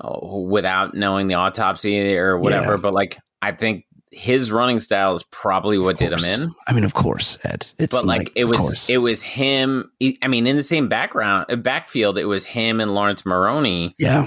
oh, 0.00 0.42
without 0.42 0.94
knowing 0.94 1.28
the 1.28 1.34
autopsy 1.34 2.16
or 2.16 2.38
whatever, 2.38 2.72
Yeah. 2.72 2.76
but 2.80 2.94
like 2.94 3.18
I 3.40 3.52
think 3.52 3.84
his 4.10 4.52
running 4.52 4.78
style 4.80 5.14
is 5.14 5.22
probably 5.24 5.78
what 5.78 5.96
did 5.98 6.12
him 6.12 6.22
in. 6.24 6.54
I 6.68 6.72
mean, 6.74 6.84
of 6.84 6.92
course, 6.94 7.38
Ed. 7.44 7.66
It's 7.78 7.94
But 7.96 8.04
like, 8.04 8.30
it 8.34 8.44
was 8.44 8.58
course. 8.60 8.90
it 8.90 8.98
was 8.98 9.22
him. 9.22 9.90
I 10.22 10.28
mean, 10.28 10.46
in 10.46 10.56
the 10.56 10.62
same 10.62 10.88
background 10.88 11.46
uh, 11.48 11.56
backfield, 11.56 12.18
it 12.18 12.26
was 12.26 12.44
him 12.44 12.80
and 12.80 12.94
Laurence 12.94 13.24
Maroney 13.24 13.92
yeah. 13.98 14.26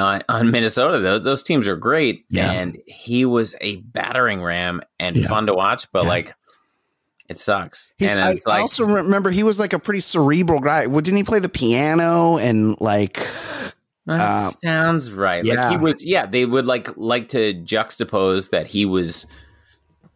uh, 0.00 0.18
on 0.28 0.50
Minnesota. 0.50 0.98
Those, 0.98 1.22
those 1.22 1.42
teams 1.44 1.68
are 1.68 1.76
great, 1.76 2.24
Yeah. 2.28 2.50
and 2.50 2.76
he 2.86 3.24
was 3.24 3.54
a 3.60 3.76
battering 3.76 4.42
ram 4.42 4.80
and 4.98 5.14
Yeah. 5.14 5.28
fun 5.28 5.46
to 5.46 5.54
watch. 5.54 5.86
But 5.92 6.02
Yeah. 6.02 6.08
like, 6.08 6.34
it 7.30 7.38
sucks. 7.38 7.92
He's, 7.96 8.10
and 8.10 8.20
I, 8.20 8.32
it's 8.32 8.44
I 8.44 8.58
also 8.58 8.84
remember 8.84 9.30
he 9.30 9.44
was 9.44 9.60
like 9.60 9.72
a 9.72 9.78
pretty 9.78 10.00
cerebral 10.00 10.58
guy. 10.58 10.88
Well, 10.88 11.00
didn't 11.00 11.16
he 11.16 11.22
play 11.22 11.38
the 11.38 11.48
piano 11.48 12.38
and 12.38 12.78
like? 12.80 13.24
that 14.06 14.20
uh, 14.20 14.50
sounds 14.50 15.12
right. 15.12 15.44
Like 15.44 15.54
yeah. 15.54 15.70
he 15.70 15.76
was. 15.76 16.04
Yeah, 16.04 16.26
they 16.26 16.44
would 16.44 16.66
like 16.66 16.88
like 16.96 17.28
to 17.28 17.54
juxtapose 17.54 18.50
that 18.50 18.66
he 18.66 18.84
was. 18.84 19.28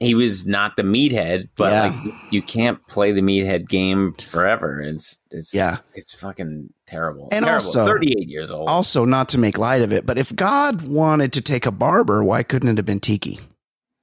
He 0.00 0.16
was 0.16 0.44
not 0.44 0.74
the 0.76 0.82
meathead, 0.82 1.50
but 1.56 1.72
Yeah. 1.72 1.82
like 1.82 2.14
you 2.32 2.42
can't 2.42 2.84
play 2.88 3.12
the 3.12 3.20
meathead 3.20 3.68
game 3.68 4.12
forever. 4.14 4.80
It's 4.80 5.20
it's 5.30 5.54
Yeah. 5.54 5.78
it's 5.94 6.12
fucking 6.12 6.72
terrible. 6.88 7.28
And 7.30 7.44
terrible. 7.44 7.64
also- 7.64 7.86
thirty 7.86 8.12
eight 8.18 8.28
years 8.28 8.50
old. 8.50 8.68
Also, 8.68 9.04
not 9.04 9.28
to 9.28 9.38
make 9.38 9.56
light 9.56 9.82
of 9.82 9.92
it, 9.92 10.04
but 10.04 10.18
if 10.18 10.34
God 10.34 10.82
wanted 10.82 11.32
to 11.34 11.40
take 11.40 11.64
a 11.64 11.70
barber, 11.70 12.24
why 12.24 12.42
couldn't 12.42 12.70
it 12.70 12.76
have 12.76 12.86
been 12.86 12.98
Tiki? 12.98 13.38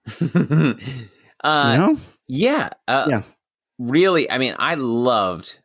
uh, 0.22 0.24
you 0.24 0.78
know? 1.44 2.00
Yeah. 2.34 2.70
Uh, 2.88 3.06
Yeah. 3.10 3.22
Really, 3.78 4.30
I 4.30 4.38
mean, 4.38 4.56
I 4.60 4.76
loved, 4.76 5.60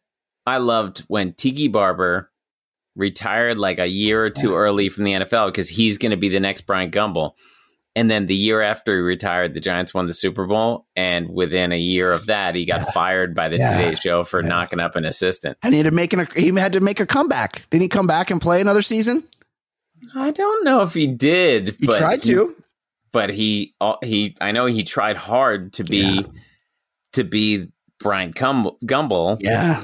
I 0.47 0.57
loved 0.57 1.01
when 1.09 1.33
Tiki 1.35 1.69
Barber 1.69 2.31
retired 2.97 3.59
like 3.59 3.79
a 3.79 3.87
year 3.87 4.25
or 4.25 4.31
two 4.31 4.55
early 4.55 4.89
from 4.89 5.05
the 5.05 5.13
NFL 5.13 5.49
because 5.49 5.69
he's 5.69 5.99
going 5.99 6.11
to 6.11 6.17
be 6.17 6.31
the 6.31 6.41
next 6.41 6.63
Brian 6.63 6.91
Gumbel. 6.91 7.33
And 7.95 8.11
then 8.11 8.27
the 8.27 8.35
year 8.35 8.63
after 8.63 8.95
he 8.95 9.01
retired, 9.01 9.53
the 9.55 9.61
Giants 9.61 9.93
won 9.95 10.07
the 10.07 10.15
Super 10.15 10.47
Bowl. 10.47 10.87
And 10.97 11.29
within 11.29 11.73
a 11.73 11.79
year 11.79 12.11
of 12.11 12.27
that, 12.27 12.55
he 12.55 12.65
got 12.65 12.89
fired 12.93 13.35
by 13.35 13.49
the 13.49 13.59
Yeah. 13.59 13.77
Today 13.77 13.95
Show 13.95 14.25
for 14.25 14.41
Yeah. 14.43 14.49
knocking 14.49 14.81
up 14.81 14.97
an 14.97 15.05
assistant. 15.05 15.59
And 15.63 15.73
he 15.75 15.79
had 15.81 15.91
to 15.91 15.95
make 15.95 16.13
an, 16.15 16.27
he 16.35 16.49
had 16.55 16.73
to 16.73 16.81
make 16.81 17.01
a 17.01 17.07
comeback. 17.07 17.69
Didn't 17.71 17.83
he 17.83 17.89
come 17.89 18.07
back 18.07 18.31
and 18.31 18.41
play 18.41 18.61
another 18.61 18.83
season? 18.83 19.25
I 20.15 20.31
don't 20.31 20.65
know 20.65 20.81
if 20.81 20.95
he 20.95 21.07
did. 21.07 21.77
He 21.81 21.87
but 21.87 21.99
tried 21.99 22.23
to. 22.25 22.55
but 23.13 23.31
he 23.31 23.75
uh, 23.81 23.97
he 24.03 24.37
I 24.41 24.53
know 24.53 24.67
he 24.67 24.83
tried 24.85 25.17
hard 25.17 25.73
to 25.75 25.85
be 25.85 25.99
Yeah. 25.99 26.23
To 27.14 27.25
be 27.25 27.69
Brian 27.99 28.33
Gumbel, 28.33 28.77
Gumbel 28.85 29.38
Yeah. 29.40 29.83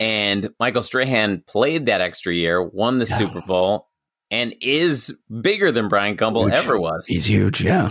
and 0.00 0.48
Michael 0.58 0.82
Strahan 0.82 1.42
played 1.46 1.86
that 1.86 2.00
extra 2.00 2.32
year, 2.34 2.62
won 2.62 2.98
the 2.98 3.06
Yeah. 3.06 3.16
Super 3.18 3.40
Bowl, 3.42 3.88
and 4.30 4.54
is 4.60 5.14
bigger 5.42 5.70
than 5.72 5.88
Brian 5.88 6.16
Gumbel 6.16 6.44
Huge. 6.44 6.54
ever 6.54 6.76
was. 6.76 7.06
He's 7.06 7.26
huge. 7.28 7.60
Yeah. 7.62 7.90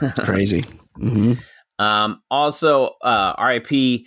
It's 0.00 0.18
crazy. 0.24 0.64
hmm 0.96 1.34
Um, 1.78 2.22
also, 2.30 2.90
uh, 3.02 3.34
RIP 3.38 4.06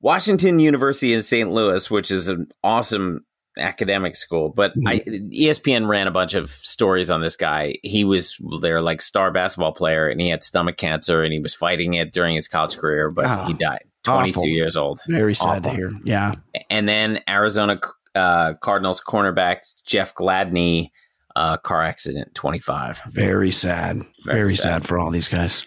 Washington 0.00 0.58
University 0.60 1.12
in 1.12 1.22
St. 1.22 1.50
Louis, 1.50 1.90
which 1.90 2.10
is 2.10 2.28
an 2.28 2.48
awesome 2.62 3.24
academic 3.58 4.16
school. 4.16 4.48
But 4.50 4.72
I, 4.86 5.02
E 5.06 5.48
ESPN 5.48 5.86
ran 5.88 6.06
a 6.06 6.10
bunch 6.10 6.34
of 6.34 6.50
stories 6.50 7.10
on 7.10 7.20
this 7.20 7.36
guy. 7.36 7.76
He 7.82 8.04
was 8.04 8.36
their 8.60 8.80
like 8.82 9.02
star 9.02 9.30
basketball 9.30 9.72
player, 9.72 10.08
and 10.08 10.20
he 10.20 10.28
had 10.28 10.42
stomach 10.42 10.76
cancer, 10.76 11.22
and 11.22 11.32
he 11.32 11.38
was 11.38 11.54
fighting 11.54 11.94
it 11.94 12.12
during 12.12 12.34
his 12.34 12.48
college 12.48 12.76
career, 12.76 13.10
but 13.10 13.26
Oh, 13.26 13.44
he 13.46 13.52
died. 13.54 13.84
22 14.04 14.30
awful. 14.38 14.48
years 14.48 14.76
old. 14.76 15.00
Very 15.06 15.34
sad 15.34 15.62
to 15.62 15.70
hear. 15.70 15.90
Yeah. 16.04 16.32
And 16.70 16.88
then 16.88 17.20
Arizona 17.28 17.80
uh, 18.16 18.54
Cardinals 18.54 19.00
cornerback 19.00 19.58
Jeff 19.86 20.14
Gladney, 20.14 20.90
uh, 21.36 21.56
car 21.58 21.82
accident, 21.82 22.34
25. 22.34 23.00
Very 23.08 23.50
sad. 23.52 23.98
Very 24.24 24.38
Very, 24.40 24.56
sad. 24.56 24.82
sad. 24.82 24.86
for 24.88 24.98
all 24.98 25.10
these 25.10 25.28
guys. 25.28 25.64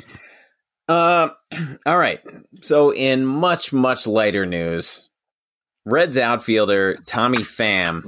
Uh, 0.89 1.30
all 1.86 1.98
right. 1.98 2.19
So, 2.62 2.93
in 2.93 3.26
much, 3.26 3.71
much 3.74 4.06
lighter 4.06 4.45
news, 4.45 5.10
Reds 5.86 6.17
outfielder 6.17 6.95
Tommy 7.06 7.39
Pham 7.39 8.04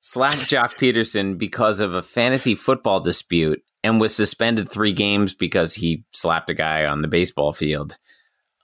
slapped 0.00 0.48
Joc 0.50 0.74
Pederson 0.74 1.38
because 1.38 1.80
of 1.80 1.94
a 1.94 2.02
fantasy 2.02 2.54
football 2.54 3.00
dispute 3.00 3.62
and 3.82 4.00
was 4.00 4.14
suspended 4.14 4.68
three 4.68 4.92
games 4.92 5.34
because 5.34 5.74
he 5.74 6.04
slapped 6.10 6.50
a 6.50 6.54
guy 6.54 6.84
on 6.84 7.02
the 7.02 7.08
baseball 7.08 7.52
field. 7.52 7.96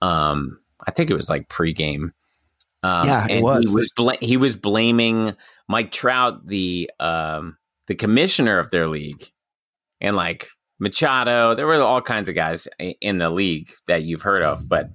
Um, 0.01 0.59
I 0.87 0.91
think 0.91 1.11
it 1.11 1.17
was 1.17 1.31
like 1.31 1.49
pregame. 1.49 2.11
Um, 2.83 3.07
Yeah, 3.07 3.27
it 3.29 3.43
was. 3.43 3.69
He 3.69 3.75
was, 3.75 3.93
bla- 3.93 4.17
he 4.21 4.37
was 4.37 4.57
blaming 4.57 5.37
Mike 5.69 5.93
Trout, 5.93 6.47
the 6.47 6.91
um, 6.99 7.57
the 7.87 7.95
commissioner 7.95 8.59
of 8.59 8.71
their 8.71 8.89
league, 8.89 9.31
and 10.01 10.17
like 10.17 10.49
Machado. 10.81 11.55
There 11.55 11.67
were 11.69 11.81
all 11.81 12.01
kinds 12.01 12.29
of 12.29 12.35
guys 12.35 12.67
in 12.79 13.19
the 13.19 13.31
league 13.31 13.71
that 13.87 14.03
you've 14.03 14.23
heard 14.23 14.43
of, 14.43 14.69
but 14.69 14.91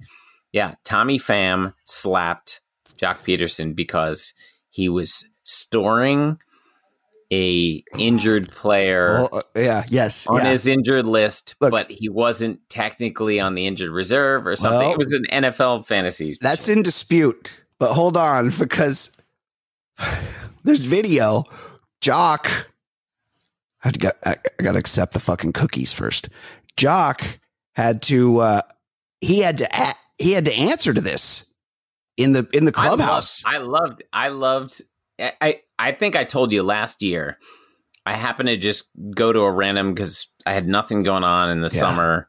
yeah, 0.52 0.74
Tommy 0.84 1.18
Pham 1.18 1.72
slapped 1.84 2.60
Joc 2.98 3.18
Pederson 3.26 3.74
because 3.74 4.34
he 4.70 4.88
was 4.88 5.28
storing 5.44 6.38
a 7.30 7.82
injured 7.98 8.50
player 8.50 9.26
Well, 9.30 9.30
uh, 9.32 9.42
yeah. 9.60 9.84
Yes. 9.88 10.26
on 10.26 10.36
yeah. 10.38 10.50
his 10.52 10.66
injured 10.66 11.06
list, 11.06 11.56
Look. 11.60 11.70
but 11.70 11.90
he 11.90 12.08
wasn't 12.08 12.60
technically 12.70 13.38
on 13.38 13.54
the 13.54 13.66
injured 13.66 13.90
reserve 13.90 14.46
or 14.46 14.56
something. 14.56 14.78
Well, 14.80 14.92
it 14.92 14.98
was 14.98 15.12
an 15.12 15.26
NFL 15.30 15.84
fantasy. 15.86 16.38
That's 16.40 16.68
in 16.68 16.82
dispute. 16.82 17.50
But 17.78 17.92
hold 17.92 18.16
on, 18.16 18.50
because 18.58 19.16
there's 20.64 20.84
video. 20.84 21.44
Joc, 22.00 22.48
I 23.84 23.90
got 23.90 24.16
I, 24.24 24.36
I 24.58 24.62
got 24.62 24.72
to 24.72 24.78
accept 24.78 25.12
the 25.12 25.20
fucking 25.20 25.52
cookies 25.52 25.92
first. 25.92 26.28
Joc 26.76 27.22
had 27.72 28.02
to. 28.02 28.38
uh 28.38 28.62
He 29.20 29.40
had 29.40 29.58
to. 29.58 29.68
a- 29.72 29.94
He 30.18 30.32
had 30.32 30.44
to 30.46 30.54
answer 30.54 30.92
to 30.94 31.00
this 31.00 31.44
in 32.18 32.32
the 32.32 32.46
in 32.52 32.66
the 32.66 32.72
clubhouse. 32.72 33.42
I 33.46 33.56
loved. 33.58 34.02
I 34.12 34.28
loved. 34.28 34.82
I, 35.18 35.32
I 35.40 35.60
I 35.78 35.92
think 35.92 36.14
I 36.16 36.24
told 36.24 36.52
you 36.52 36.62
last 36.62 37.02
year. 37.02 37.38
I 38.04 38.12
happened 38.12 38.48
to 38.50 38.56
just 38.58 38.88
go 39.14 39.32
to 39.32 39.40
a 39.40 39.50
random 39.52 39.92
because 39.94 40.28
I 40.46 40.52
had 40.52 40.66
nothing 40.68 41.02
going 41.02 41.24
on 41.24 41.48
in 41.50 41.60
the 41.60 41.70
Yeah. 41.72 41.80
summer, 41.80 42.28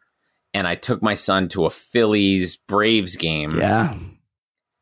and 0.53 0.67
I 0.67 0.75
took 0.75 1.01
my 1.01 1.13
son 1.15 1.49
to 1.49 1.65
a 1.65 1.69
Phillies 1.69 2.55
Braves 2.55 3.15
game. 3.17 3.51
yeah, 3.57 3.97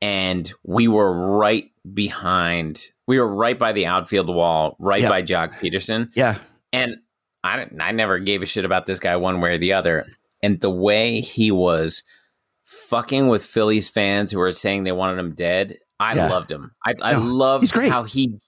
and 0.01 0.51
we 0.63 0.87
were 0.87 1.37
right 1.37 1.71
behind. 1.93 2.83
We 3.07 3.19
were 3.19 3.27
right 3.27 3.57
by 3.57 3.73
the 3.73 3.85
outfield 3.85 4.27
wall, 4.27 4.75
right 4.79 5.01
Yeah. 5.01 5.09
by 5.09 5.21
Joc 5.23 5.53
Pederson. 5.59 6.09
yeah, 6.15 6.39
And 6.73 6.97
I, 7.43 7.65
I 7.79 7.91
never 7.93 8.19
gave 8.19 8.41
a 8.41 8.45
shit 8.45 8.65
about 8.65 8.85
this 8.85 8.99
guy 8.99 9.15
one 9.15 9.39
way 9.39 9.51
or 9.53 9.57
the 9.57 9.73
other. 9.73 10.05
And 10.43 10.59
the 10.59 10.69
way 10.69 11.21
he 11.21 11.51
was 11.51 12.03
fucking 12.67 13.27
with 13.27 13.43
Phillies 13.43 13.89
fans 13.89 14.31
who 14.31 14.37
were 14.39 14.51
saying 14.53 14.83
they 14.83 14.91
wanted 14.91 15.17
him 15.19 15.33
dead, 15.33 15.79
I 15.99 16.13
Yeah. 16.15 16.29
loved 16.29 16.51
him. 16.51 16.75
I, 16.85 16.93
I 17.01 17.11
No, 17.13 17.21
loved 17.21 17.71
how 17.75 18.03
he 18.03 18.39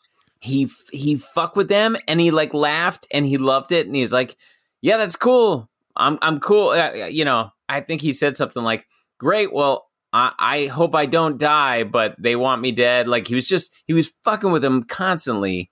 he 0.41 0.69
he 0.91 1.15
fucked 1.15 1.57
with 1.57 1.67
them 1.69 1.97
and 2.07 2.19
he 2.19 2.29
like 2.31 2.53
laughed 2.53 3.07
and 3.11 3.25
he 3.25 3.37
loved 3.37 3.71
it 3.71 3.87
and 3.87 3.95
he's 3.95 4.13
like, 4.13 4.37
yeah, 4.81 4.97
that's 4.97 5.15
cool. 5.15 5.69
I'm 5.95 6.19
I'm 6.21 6.39
cool. 6.39 6.69
Uh, 6.69 7.07
you 7.07 7.25
know, 7.25 7.49
I 7.67 7.81
think 7.81 8.01
he 8.01 8.13
said 8.13 8.37
something 8.37 8.63
like, 8.63 8.87
"Great, 9.19 9.51
well, 9.53 9.87
I, 10.13 10.31
I 10.39 10.65
hope 10.67 10.95
I 10.95 11.05
don't 11.07 11.37
die, 11.37 11.83
but 11.83 12.15
they 12.17 12.35
want 12.37 12.61
me 12.61 12.71
dead." 12.71 13.07
Like 13.07 13.27
he 13.27 13.35
was 13.35 13.47
just 13.47 13.73
he 13.85 13.93
was 13.93 14.11
fucking 14.23 14.51
with 14.51 14.61
them 14.61 14.83
constantly, 14.83 15.71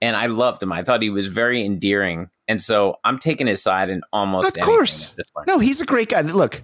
and 0.00 0.16
I 0.16 0.26
loved 0.26 0.62
him. 0.62 0.72
I 0.72 0.82
thought 0.84 1.02
he 1.02 1.10
was 1.10 1.26
very 1.26 1.62
endearing, 1.66 2.30
and 2.48 2.62
so 2.62 2.96
I'm 3.04 3.18
taking 3.18 3.46
his 3.46 3.62
side 3.62 3.90
in 3.90 4.00
almost 4.12 4.56
Of 4.56 4.64
course. 4.64 5.10
at 5.10 5.16
this 5.16 5.30
point. 5.30 5.46
No, 5.48 5.58
he's 5.58 5.82
a 5.82 5.86
great 5.86 6.08
guy. 6.08 6.22
Look, 6.22 6.62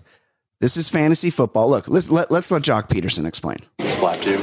this 0.61 0.77
is 0.77 0.89
fantasy 0.89 1.31
football. 1.31 1.69
Look, 1.71 1.89
let's 1.89 2.11
let, 2.11 2.31
let's 2.31 2.51
let 2.51 2.63
Joc 2.63 2.89
Pederson 2.89 3.27
explain. 3.27 3.59
slapped 3.83 4.27
you. 4.27 4.39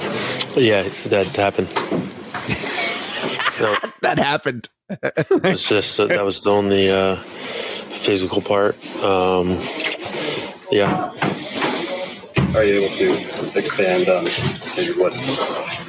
Yeah, 0.61 0.83
that 1.07 1.27
happened. 1.35 1.67
no, 3.59 3.75
That 4.01 4.17
happened. 4.19 4.69
it 4.89 5.43
was 5.43 5.63
just 5.67 5.97
that 5.97 6.23
was 6.23 6.41
the 6.41 6.51
only 6.51 6.89
uh, 6.91 7.15
physical 7.15 8.41
part. 8.41 8.75
Um, 9.03 9.59
yeah, 10.71 11.11
Are 12.55 12.63
you 12.63 12.81
able 12.81 12.93
to 12.93 13.13
expand 13.57 14.07
on 14.09 14.25
maybe 14.77 14.93
what 14.99 15.13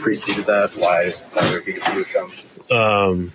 preceded 0.01 0.47
that? 0.47 0.71
Why 0.79 1.11
why 1.33 1.61
he 1.65 1.97
would 1.97 2.07
come? 2.09 2.33
um, 2.77 3.33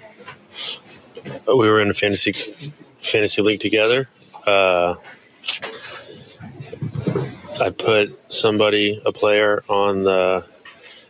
we 1.47 1.69
were 1.69 1.79
in 1.81 1.89
a 1.89 1.93
fantasy 1.93 2.31
fantasy 2.99 3.41
league 3.43 3.59
together. 3.59 4.09
Uh, 4.47 4.95
I 7.61 7.69
put 7.69 8.33
somebody, 8.33 8.99
a 9.05 9.11
player, 9.11 9.63
on 9.69 10.01
the 10.03 10.45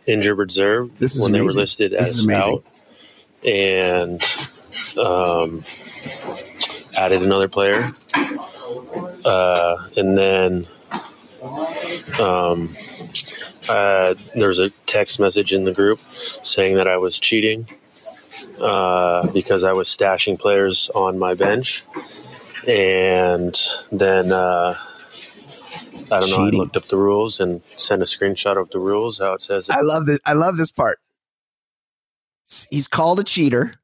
injured 0.06 0.36
reserve 0.36 0.98
This 0.98 1.16
is 1.16 1.22
when 1.22 1.32
they 1.32 1.40
were 1.40 1.52
listed 1.52 1.94
as 1.94 2.28
out, 2.28 2.64
and 3.42 4.22
um, 4.98 5.62
added 6.94 7.22
another 7.22 7.48
player, 7.48 7.88
uh, 9.24 9.88
and 9.96 10.18
then 10.18 10.66
um, 12.20 12.70
uh, 13.70 14.14
there 14.34 14.48
was 14.48 14.58
a 14.58 14.68
text 14.84 15.18
message 15.18 15.54
in 15.54 15.64
the 15.64 15.72
group 15.72 16.00
saying 16.10 16.76
that 16.76 16.86
I 16.86 16.98
was 16.98 17.18
cheating 17.18 17.66
uh, 18.60 19.32
because 19.32 19.64
I 19.64 19.72
was 19.72 19.88
stashing 19.88 20.38
players 20.38 20.90
on 20.94 21.18
my 21.18 21.32
bench, 21.32 21.82
and 22.68 23.56
then. 23.90 24.32
I 26.12 26.20
don't 26.20 26.30
know. 26.30 26.36
Cheating. 26.44 26.60
I 26.60 26.62
looked 26.62 26.76
up 26.76 26.84
the 26.84 26.96
rules 26.96 27.40
and 27.40 27.62
sent 27.64 28.02
a 28.02 28.04
screenshot 28.04 28.56
of 28.60 28.70
the 28.70 28.78
rules. 28.78 29.18
How 29.18 29.32
it 29.34 29.42
says 29.42 29.68
it. 29.68 29.74
I 29.74 29.80
love 29.82 30.06
this. 30.06 30.18
I 30.24 30.34
love 30.34 30.56
this 30.56 30.70
part. 30.70 30.98
He's 32.70 32.88
called 32.88 33.18
a 33.20 33.24
cheater. 33.24 33.74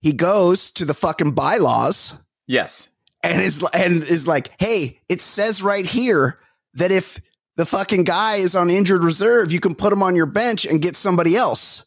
He 0.00 0.12
goes 0.12 0.70
to 0.72 0.84
the 0.84 0.94
fucking 0.94 1.32
bylaws 1.32 2.18
Yes. 2.46 2.88
and 3.22 3.40
is 3.42 3.62
and 3.72 3.96
is 3.96 4.26
like, 4.26 4.50
"Hey, 4.58 5.00
it 5.08 5.20
says 5.20 5.62
right 5.62 5.84
here 5.86 6.38
that 6.74 6.90
if 6.90 7.20
the 7.56 7.66
fucking 7.66 8.04
guy 8.04 8.36
is 8.36 8.54
on 8.56 8.70
injured 8.70 9.04
reserve, 9.04 9.52
you 9.52 9.60
can 9.60 9.74
put 9.74 9.92
him 9.92 10.02
on 10.02 10.16
your 10.16 10.26
bench 10.26 10.64
and 10.66 10.80
get 10.82 10.96
somebody 10.96 11.36
else." 11.36 11.86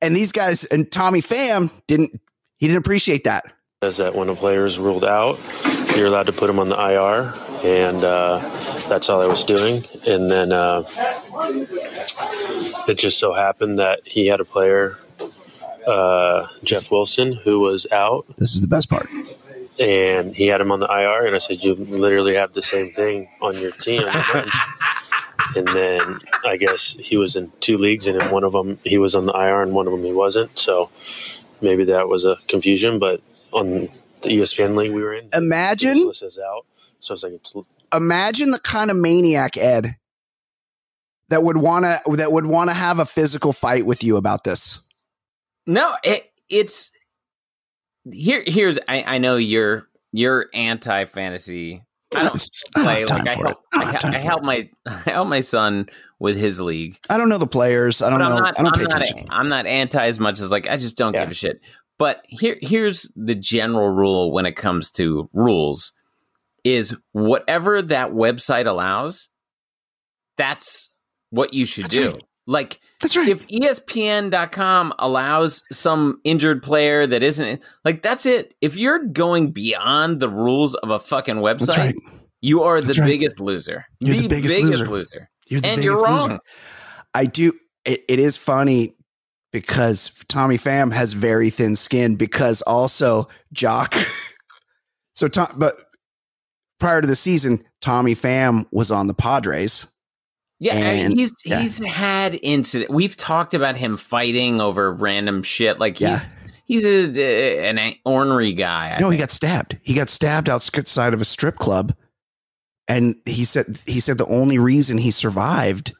And 0.00 0.14
these 0.14 0.30
guys 0.32 0.64
and 0.64 0.90
Tommy 0.90 1.20
Pham 1.22 1.70
didn't. 1.86 2.20
He 2.58 2.66
didn't 2.66 2.78
appreciate 2.78 3.24
that. 3.24 3.52
says 3.82 3.98
that 3.98 4.14
when 4.16 4.28
a 4.28 4.34
player 4.34 4.66
is 4.66 4.76
ruled 4.78 5.04
out, 5.04 5.38
you're 5.96 6.08
allowed 6.08 6.26
to 6.26 6.32
put 6.32 6.50
him 6.50 6.58
on 6.58 6.68
the 6.68 6.74
IR, 6.76 7.32
and 7.64 8.02
uh, 8.04 8.38
that's 8.88 9.08
all 9.08 9.20
I 9.20 9.26
was 9.26 9.44
doing. 9.44 9.84
And 10.06 10.30
then 10.30 10.52
uh, 10.52 10.84
it 12.88 12.94
just 12.98 13.18
so 13.18 13.32
happened 13.32 13.78
that 13.78 14.00
he 14.06 14.26
had 14.26 14.40
a 14.40 14.44
player, 14.44 14.96
uh, 15.86 16.46
Jeff 16.62 16.90
Wilson, 16.90 17.32
who 17.34 17.60
was 17.60 17.86
out, 17.92 18.26
This 18.36 18.54
is 18.54 18.60
the 18.62 18.68
best 18.68 18.88
part. 18.88 19.08
and 19.78 20.34
he 20.34 20.46
had 20.46 20.60
him 20.60 20.72
on 20.72 20.80
the 20.80 20.86
IR. 20.86 21.26
And 21.26 21.34
I 21.34 21.38
said, 21.38 21.62
"You 21.62 21.74
literally 21.74 22.34
have 22.34 22.52
the 22.52 22.62
same 22.62 22.88
thing 22.88 23.28
on 23.40 23.56
your 23.58 23.72
team." 23.72 24.00
on 24.02 24.06
the 24.06 24.26
bench." 24.32 24.54
and 25.56 25.66
then 25.68 26.18
I 26.44 26.56
guess 26.56 26.94
he 26.98 27.16
was 27.16 27.36
in 27.36 27.50
two 27.60 27.76
leagues, 27.76 28.06
and 28.06 28.20
in 28.20 28.30
one 28.30 28.44
of 28.44 28.52
them 28.52 28.78
he 28.84 28.98
was 28.98 29.14
on 29.14 29.26
the 29.26 29.32
IR, 29.32 29.62
and 29.62 29.74
one 29.74 29.86
of 29.86 29.92
them 29.92 30.04
he 30.04 30.12
wasn't. 30.12 30.58
So 30.58 30.90
maybe 31.62 31.84
that 31.84 32.08
was 32.08 32.24
a 32.24 32.36
confusion, 32.48 32.98
but 32.98 33.20
on 33.52 33.88
the 34.22 34.28
ESPN 34.30 34.76
league 34.76 34.92
we 34.92 35.02
were 35.02 35.14
in, 35.14 35.28
Imagine 35.32 36.10
out. 36.44 36.66
So 37.00 37.14
it's 37.14 37.22
like 37.22 37.32
it's 37.32 37.54
imagine 37.94 38.50
the 38.50 38.58
kind 38.60 38.90
of 38.90 38.96
maniac 38.96 39.56
Ed 39.56 39.96
that 41.28 41.42
would 41.42 41.56
want 41.58 41.84
to 41.84 42.16
that 42.16 42.32
would 42.32 42.46
want 42.46 42.70
to 42.70 42.74
have 42.74 42.98
a 42.98 43.06
physical 43.06 43.52
fight 43.52 43.86
with 43.86 44.02
you 44.02 44.16
about 44.16 44.44
this. 44.44 44.80
No, 45.66 45.94
it, 46.02 46.30
it's 46.48 46.90
here. 48.10 48.42
Here's 48.46 48.78
I, 48.88 49.02
I 49.06 49.18
know 49.18 49.36
you're 49.36 49.88
you're 50.12 50.46
anti 50.54 51.04
fantasy. 51.04 51.84
I 52.14 52.22
don't 52.22 52.50
I 52.76 52.80
don't 52.80 52.84
play 52.84 53.04
like 53.04 53.26
I 53.28 53.34
help. 53.34 53.62
I 53.74 53.78
I, 53.82 53.84
have 53.84 53.92
hel- 53.92 54.00
time 54.00 54.14
I 54.14 54.18
for 54.18 54.24
help 54.26 54.40
it. 54.42 54.44
my 54.46 54.70
I 54.86 55.10
help 55.10 55.28
my 55.28 55.40
son 55.40 55.88
with 56.18 56.36
his 56.36 56.60
league. 56.60 56.98
I 57.10 57.18
don't 57.18 57.28
know 57.28 57.38
the 57.38 57.46
players. 57.46 58.00
I 58.02 58.10
don't 58.10 58.18
but 58.20 58.28
know. 58.30 58.36
I'm 58.36 58.42
not. 58.42 58.58
I 58.58 58.62
don't 58.62 58.72
I'm 58.74 58.78
pay 58.80 58.84
not. 58.84 59.02
attention. 59.02 59.28
I'm 59.30 59.48
not 59.48 59.66
anti 59.66 60.06
as 60.06 60.18
much 60.18 60.40
as 60.40 60.50
like 60.50 60.66
I 60.68 60.76
just 60.78 60.96
don't 60.96 61.14
Yeah. 61.14 61.24
give 61.24 61.30
a 61.32 61.34
shit. 61.34 61.60
But 61.98 62.22
here, 62.28 62.56
here's 62.62 63.10
the 63.16 63.34
general 63.34 63.88
rule 63.90 64.32
when 64.32 64.46
it 64.46 64.52
comes 64.56 64.90
to 64.92 65.28
rules: 65.32 65.92
is 66.64 66.96
whatever 67.12 67.82
that 67.82 68.10
website 68.12 68.66
allows, 68.66 69.28
that's 70.36 70.90
what 71.30 71.54
you 71.54 71.66
should 71.66 71.84
That's 71.84 71.94
do. 71.94 72.10
right. 72.12 72.22
Like 72.46 72.80
That's 73.02 73.14
right. 73.14 73.28
if 73.28 73.46
ESPN.com 73.48 74.94
allows 74.98 75.62
some 75.70 76.18
injured 76.24 76.62
player 76.62 77.06
that 77.06 77.22
isn't 77.22 77.62
like 77.84 78.00
that's 78.00 78.24
it. 78.24 78.54
If 78.62 78.76
you're 78.76 79.04
going 79.04 79.52
beyond 79.52 80.20
the 80.20 80.30
rules 80.30 80.74
of 80.76 80.88
a 80.88 80.98
fucking 80.98 81.36
website, 81.36 81.76
right. 81.76 81.94
you 82.40 82.62
are 82.62 82.80
the 82.80 82.86
That's 82.86 82.98
right. 83.00 83.06
biggest 83.06 83.38
loser. 83.40 83.84
You're 84.00 84.16
the 84.16 84.28
biggest 84.28 84.58
loser. 84.62 84.88
loser. 84.88 85.30
You're 85.48 85.60
the 85.60 85.68
and 85.68 85.84
you're 85.84 86.02
wrong. 86.02 86.28
loser. 86.28 86.40
I 87.14 87.26
do. 87.26 87.52
It, 87.84 88.04
it 88.08 88.18
is 88.18 88.38
funny 88.38 88.94
because 89.52 90.10
Tommy 90.28 90.56
Pham 90.56 90.92
has 90.92 91.12
very 91.12 91.50
thin 91.50 91.76
skin 91.76 92.16
because 92.16 92.62
also 92.62 93.28
Joc. 93.54 93.94
so 95.14 95.28
Tom, 95.28 95.48
but 95.56 95.74
prior 96.78 97.00
to 97.00 97.06
the 97.06 97.16
season, 97.16 97.62
Tommy 97.80 98.14
Pham 98.14 98.66
was 98.72 98.90
on 98.90 99.06
the 99.06 99.14
Padres. 99.14 99.86
Yeah, 100.60 100.74
I 100.74 100.76
mean, 100.76 101.06
And- 101.06 101.14
he's 101.18 101.32
yeah. 101.44 101.60
he's 101.60 101.78
had 101.84 102.38
incident. 102.42 102.90
We've 102.90 103.16
talked 103.16 103.54
about 103.54 103.76
him 103.76 103.96
fighting 103.96 104.60
over 104.60 104.92
random 104.92 105.42
shit. 105.44 105.78
Like 105.78 106.00
Yeah. 106.00 106.18
he's 106.66 106.84
he's 106.84 107.16
a, 107.16 107.68
an 107.68 107.94
ornery 108.04 108.52
guy. 108.54 108.94
I 108.96 108.98
no, 109.00 109.10
he 109.10 109.18
got 109.18 109.30
stabbed. 109.30 109.78
He 109.82 109.94
got 109.94 110.08
stabbed 110.10 110.48
outside 110.48 111.14
of 111.14 111.20
a 111.20 111.24
strip 111.24 111.56
club, 111.56 111.94
and 112.88 113.14
he 113.24 113.44
said 113.44 113.78
he 113.86 114.00
said 114.00 114.18
the 114.18 114.26
only 114.26 114.58
reason 114.58 114.98
he 114.98 115.12
survived 115.12 115.92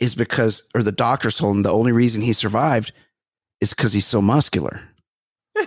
is 0.00 0.16
because, 0.16 0.68
or 0.74 0.82
the 0.82 0.90
doctors 0.90 1.36
told 1.36 1.54
him 1.56 1.62
the 1.62 1.72
only 1.72 1.92
reason 1.92 2.22
he 2.22 2.32
survived 2.32 2.90
is 3.60 3.72
because 3.72 3.92
he's 3.92 4.06
so 4.06 4.20
muscular. 4.20 4.80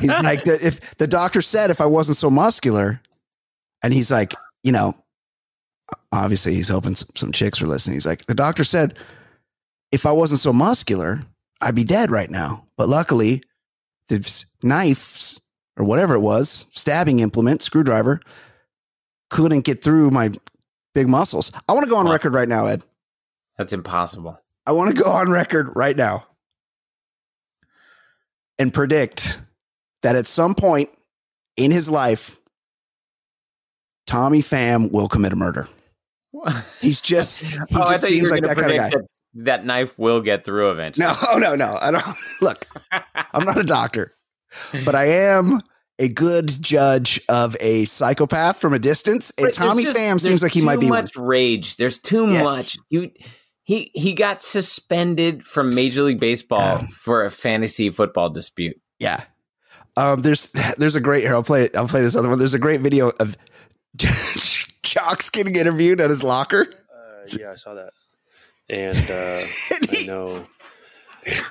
He's 0.00 0.22
like, 0.22 0.42
if 0.46 0.96
the 0.96 1.06
doctor 1.06 1.40
said 1.42 1.70
if 1.70 1.80
I 1.80 1.86
wasn't 1.86 2.16
so 2.18 2.28
muscular, 2.30 3.00
and 3.84 3.92
he's 3.92 4.10
like, 4.10 4.34
you 4.62 4.72
know, 4.72 4.96
obviously 6.10 6.54
he's 6.54 6.70
hoping 6.70 6.96
some, 6.96 7.32
chicks 7.32 7.60
are 7.60 7.66
listening. 7.66 7.94
He's 7.94 8.06
like, 8.06 8.24
the 8.24 8.34
doctor 8.34 8.64
said 8.64 8.98
if 9.92 10.06
I 10.06 10.12
wasn't 10.12 10.40
so 10.40 10.54
muscular, 10.54 11.20
I'd 11.60 11.74
be 11.74 11.84
dead 11.84 12.10
right 12.10 12.30
now. 12.30 12.64
But 12.78 12.88
luckily, 12.88 13.42
the 14.08 14.44
knives 14.62 15.38
or 15.76 15.84
whatever 15.84 16.14
it 16.14 16.20
was, 16.20 16.64
stabbing 16.72 17.20
implement, 17.20 17.60
screwdriver, 17.60 18.20
couldn't 19.28 19.66
get 19.66 19.84
through 19.84 20.10
my 20.10 20.30
big 20.94 21.06
muscles. 21.06 21.52
I 21.68 21.74
want 21.74 21.84
to 21.84 21.90
go 21.90 21.98
on 21.98 22.08
record 22.08 22.32
right 22.32 22.48
now, 22.48 22.66
Ed. 22.66 22.82
That's 23.58 23.74
impossible. 23.74 24.40
I 24.66 24.72
want 24.72 24.96
to 24.96 25.02
go 25.02 25.10
on 25.10 25.30
record 25.30 25.72
right 25.76 25.96
now 25.96 26.26
and 28.58 28.72
predict 28.72 29.38
that 30.02 30.16
at 30.16 30.26
some 30.26 30.54
point 30.54 30.88
in 31.58 31.70
his 31.70 31.90
life, 31.90 32.40
Tommy 34.06 34.42
Pham 34.42 34.90
will 34.92 35.08
commit 35.08 35.32
a 35.32 35.36
murder. 35.36 35.68
He's 36.80 37.00
just, 37.00 37.54
he 37.54 37.76
Oh, 37.76 37.84
just 37.86 38.02
seems 38.04 38.30
like 38.30 38.42
that 38.42 38.56
kind 38.56 38.70
of 38.70 38.76
guy. 38.76 38.90
That, 38.90 39.04
that 39.36 39.64
knife 39.64 39.98
will 39.98 40.20
get 40.20 40.44
through 40.44 40.70
eventually. 40.72 41.06
No, 41.06 41.36
no, 41.38 41.54
no. 41.54 41.78
I 41.80 41.90
don't 41.90 42.04
look. 42.40 42.66
I'm 43.32 43.44
not 43.44 43.58
a 43.58 43.64
doctor, 43.64 44.14
but 44.84 44.94
I 44.94 45.06
am 45.06 45.60
a 45.98 46.08
good 46.08 46.48
judge 46.60 47.20
of 47.28 47.56
a 47.60 47.84
psychopath 47.86 48.60
from 48.60 48.74
a 48.74 48.78
distance. 48.78 49.32
And 49.38 49.46
But 49.46 49.54
Tommy 49.54 49.84
just- 49.84 49.96
Pham 49.96 50.20
seems 50.20 50.42
like 50.42 50.52
he 50.52 50.60
might 50.62 50.80
be 50.80 50.90
one. 50.90 51.04
much 51.04 51.16
rage. 51.16 51.76
There's 51.76 51.98
too 51.98 52.28
Yes. 52.28 52.44
much. 52.44 52.76
You, 52.90 53.10
he 53.62 53.90
he 53.94 54.12
got 54.12 54.42
suspended 54.42 55.46
from 55.46 55.74
Major 55.74 56.02
League 56.02 56.20
Baseball 56.20 56.80
Yeah. 56.82 56.86
for 56.88 57.24
a 57.24 57.30
fantasy 57.30 57.88
football 57.90 58.28
dispute. 58.28 58.76
Yeah. 58.98 59.22
Um, 59.96 60.20
there's 60.22 60.50
there's 60.76 60.96
a 60.96 61.00
great 61.00 61.22
here. 61.22 61.32
I'll 61.34 61.42
play 61.44 61.70
I'll 61.74 61.88
play 61.88 62.02
this 62.02 62.14
other 62.16 62.28
one. 62.28 62.38
There's 62.38 62.52
a 62.54 62.58
great 62.58 62.80
video 62.80 63.10
of 63.20 63.38
Joc's 64.82 65.30
getting 65.30 65.56
interviewed 65.56 66.00
at 66.00 66.10
his 66.10 66.22
locker. 66.22 66.66
Uh, 66.92 67.26
yeah, 67.38 67.52
I 67.52 67.56
saw 67.56 67.74
that, 67.74 67.92
and 68.68 68.98
uh, 69.10 69.40
And 69.74 69.90
I 69.90 70.06
know 70.06 70.46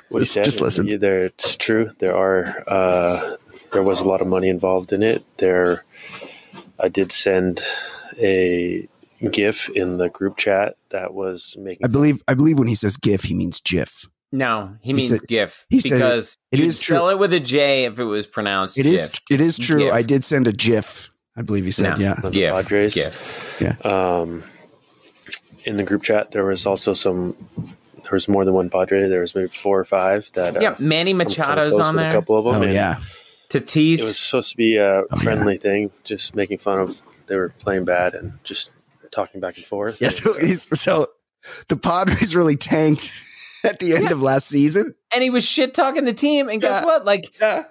what 0.09 0.19
he 0.19 0.25
said. 0.25 0.45
just 0.45 0.61
listen. 0.61 0.87
Yeah, 0.87 0.97
there, 0.97 1.25
it's 1.25 1.55
true. 1.55 1.91
There 1.99 2.15
are 2.15 2.63
uh, 2.67 3.35
there 3.71 3.83
was 3.83 3.99
a 4.01 4.05
lot 4.05 4.21
of 4.21 4.27
money 4.27 4.49
involved 4.49 4.93
in 4.93 5.01
it. 5.03 5.23
There, 5.37 5.83
I 6.79 6.89
did 6.89 7.11
send 7.11 7.61
a 8.19 8.87
GIF 9.31 9.69
in 9.69 9.97
the 9.97 10.09
group 10.09 10.37
chat 10.37 10.75
that 10.89 11.13
was 11.13 11.55
making. 11.57 11.85
I 11.85 11.87
believe 11.89 12.21
I 12.27 12.33
believe 12.35 12.59
when 12.59 12.67
he 12.67 12.75
says 12.75 12.97
GIF, 12.97 13.23
he 13.23 13.33
means 13.33 13.59
GIF. 13.61 14.07
No, 14.31 14.75
he 14.81 14.89
He 14.89 14.93
means 14.93 15.09
said- 15.09 15.27
GIF 15.27 15.65
he 15.69 15.79
said 15.79 15.91
it- 15.91 15.95
because 15.99 16.37
it 16.51 16.59
you'd 16.59 16.67
is 16.67 16.79
true. 16.79 16.95
spell 16.97 17.09
it 17.09 17.19
with 17.19 17.33
a 17.33 17.39
J 17.39 17.85
if 17.85 17.99
it 17.99 18.03
was 18.03 18.25
pronounced. 18.25 18.77
It 18.79 18.85
is 18.87 19.09
GIF. 19.09 19.21
it 19.29 19.41
is 19.41 19.57
true. 19.59 19.79
GIF. 19.85 19.93
I 19.93 20.01
did 20.01 20.23
send 20.25 20.47
a 20.47 20.51
GIF. 20.51 21.09
I 21.35 21.41
believe 21.41 21.65
he 21.65 21.71
said, 21.71 21.97
No. 21.97 22.03
yeah. 22.03 22.13
the 22.15 22.29
GIF. 22.29 22.53
Padres. 22.53 22.93
GIF. 22.93 23.85
Um, 23.85 24.43
in 25.65 25.77
the 25.77 25.83
group 25.83 26.03
chat, 26.03 26.31
there 26.31 26.45
was 26.45 26.65
also 26.65 26.93
some. 26.93 27.35
There 28.03 28.11
was 28.11 28.27
more 28.27 28.43
than 28.43 28.53
one 28.53 28.69
Padre. 28.69 29.07
There 29.07 29.21
was 29.21 29.33
maybe 29.33 29.47
four 29.47 29.79
or 29.79 29.85
five 29.85 30.29
that. 30.33 30.57
Uh, 30.57 30.59
Yeah, 30.59 30.75
Manny 30.79 31.13
Machado's 31.13 31.79
on 31.79 31.95
there. 31.95 32.09
A 32.09 32.13
couple 32.13 32.37
of 32.37 32.43
them. 32.45 32.55
Oh 32.55 32.61
and 32.63 32.73
yeah. 32.73 32.99
Tatis. 33.49 33.99
It 33.99 34.03
was 34.03 34.17
supposed 34.19 34.51
to 34.51 34.57
be 34.57 34.77
a 34.77 34.99
yeah. 35.01 35.15
friendly 35.21 35.57
thing, 35.57 35.91
just 36.03 36.35
making 36.35 36.57
fun 36.57 36.79
of 36.79 37.01
they 37.27 37.35
were 37.35 37.49
playing 37.59 37.85
bad 37.85 38.13
and 38.13 38.33
just 38.43 38.71
talking 39.11 39.39
back 39.39 39.55
and 39.55 39.65
forth. 39.65 40.01
Yeah, 40.01 40.09
so 40.09 40.33
he's 40.33 40.79
so 40.79 41.07
the 41.69 41.77
Padres 41.77 42.35
really 42.35 42.57
tanked 42.57 43.11
at 43.63 43.79
the 43.79 43.93
end 43.95 44.05
Yeah. 44.05 44.11
of 44.11 44.21
last 44.21 44.47
season. 44.49 44.95
and 45.13 45.23
he 45.23 45.29
was 45.29 45.45
shit 45.47 45.73
talking 45.73 46.03
the 46.03 46.13
team. 46.13 46.49
And 46.49 46.59
guess 46.59 46.81
Yeah. 46.81 46.85
what? 46.85 47.05
Like 47.05 47.31
Yeah. 47.39 47.63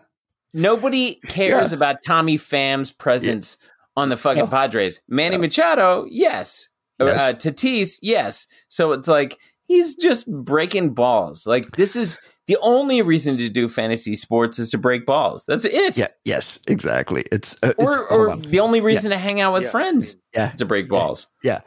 Nobody 0.54 1.16
cares 1.28 1.70
Yeah. 1.72 1.76
about 1.76 1.96
Tommy 2.06 2.36
Pham's 2.36 2.92
presence 2.92 3.56
on 3.96 4.08
the 4.08 4.16
fucking 4.16 4.44
No. 4.44 4.48
Padres. 4.48 5.00
Manny 5.08 5.36
Machado, 5.36 6.06
yes. 6.08 6.68
Yes. 7.00 7.10
Uh, 7.18 7.32
Tatis, 7.36 7.98
yes. 8.02 8.46
So 8.68 8.92
it's 8.92 9.08
like 9.08 9.36
he's 9.66 9.96
just 9.96 10.26
breaking 10.30 10.94
balls. 10.94 11.46
Like 11.46 11.72
this 11.72 11.96
is 11.96 12.18
the 12.48 12.56
only 12.60 13.02
reason 13.02 13.36
to 13.38 13.48
do 13.48 13.68
fantasy 13.68 14.14
sports 14.16 14.58
is 14.58 14.70
to 14.70 14.78
break 14.78 15.04
balls. 15.06 15.44
That's 15.46 15.64
it. 15.64 15.96
Yeah, 15.96 16.08
yes, 16.24 16.58
exactly. 16.68 17.24
It's 17.32 17.56
uh, 17.62 17.72
Or, 17.78 17.92
it's, 18.00 18.12
or 18.12 18.30
on. 18.30 18.42
the 18.42 18.60
only 18.60 18.80
reason 18.80 19.10
to 19.10 19.18
hang 19.18 19.40
out 19.40 19.52
with 19.52 19.64
Yeah. 19.64 19.70
friends 19.70 20.16
Yeah. 20.34 20.50
to 20.50 20.64
break 20.64 20.88
balls. 20.88 21.26
Yeah. 21.42 21.60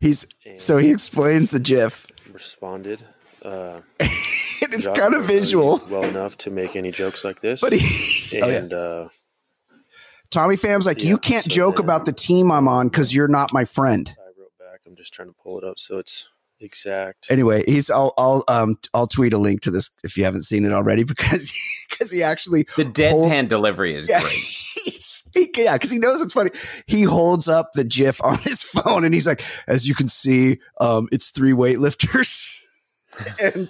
He's 0.00 0.26
And 0.44 0.60
so 0.60 0.78
he 0.78 0.90
explains 0.90 1.50
the 1.50 1.60
GIF. 1.60 2.06
responded. 2.32 3.04
Uh, 3.44 3.80
it's 4.00 4.86
Jock 4.86 4.96
kind 4.96 5.14
of 5.14 5.24
visual, 5.24 5.80
well 5.90 6.04
enough 6.04 6.38
to 6.38 6.50
make 6.50 6.76
any 6.76 6.90
jokes 6.92 7.24
like 7.24 7.40
this. 7.40 7.60
but 7.60 7.72
he 7.72 8.40
oh, 8.42 8.48
yeah. 8.48 8.76
uh, 8.76 9.08
Tommy 10.30 10.56
Pham's 10.56 10.86
like, 10.86 11.02
Yeah, 11.02 11.10
you 11.10 11.18
can't 11.18 11.44
so 11.44 11.48
joke 11.50 11.76
then- 11.76 11.84
about 11.84 12.04
the 12.04 12.12
team 12.12 12.50
I'm 12.50 12.68
on 12.68 12.88
because 12.88 13.14
you're 13.14 13.28
not 13.28 13.52
my 13.52 13.64
friend. 13.64 14.14
I 14.18 14.28
wrote 14.40 14.52
back. 14.58 14.80
I'm 14.86 14.96
just 14.96 15.12
trying 15.12 15.28
to 15.28 15.34
pull 15.42 15.58
it 15.58 15.64
up 15.64 15.78
so 15.78 15.98
it's 15.98 16.28
exact. 16.60 17.26
Anyway, 17.30 17.64
he's 17.66 17.90
I'll 17.90 18.14
I'll 18.16 18.44
um 18.48 18.76
I'll 18.94 19.06
tweet 19.08 19.32
a 19.32 19.38
link 19.38 19.62
to 19.62 19.70
this 19.70 19.90
if 20.04 20.16
you 20.16 20.24
haven't 20.24 20.42
seen 20.44 20.64
it 20.64 20.72
already 20.72 21.02
because 21.04 21.52
because 21.90 22.10
he 22.10 22.22
actually 22.22 22.66
The 22.76 22.84
deadpan 22.84 23.48
delivery 23.48 23.94
is 23.94 24.08
yeah, 24.08 24.20
great. 24.20 24.32
he, 25.34 25.50
yeah, 25.56 25.72
because 25.74 25.90
he 25.90 25.98
knows 25.98 26.20
it's 26.22 26.32
funny. 26.32 26.50
He 26.86 27.02
holds 27.02 27.48
up 27.48 27.72
the 27.74 27.84
GIF 27.84 28.22
on 28.22 28.38
his 28.38 28.62
phone 28.62 29.04
and 29.04 29.12
he's 29.12 29.26
like, 29.26 29.42
as 29.66 29.86
you 29.88 29.94
can 29.94 30.08
see, 30.08 30.60
um, 30.80 31.08
it's 31.12 31.30
three 31.30 31.52
weightlifters. 31.52 32.61
and 33.40 33.68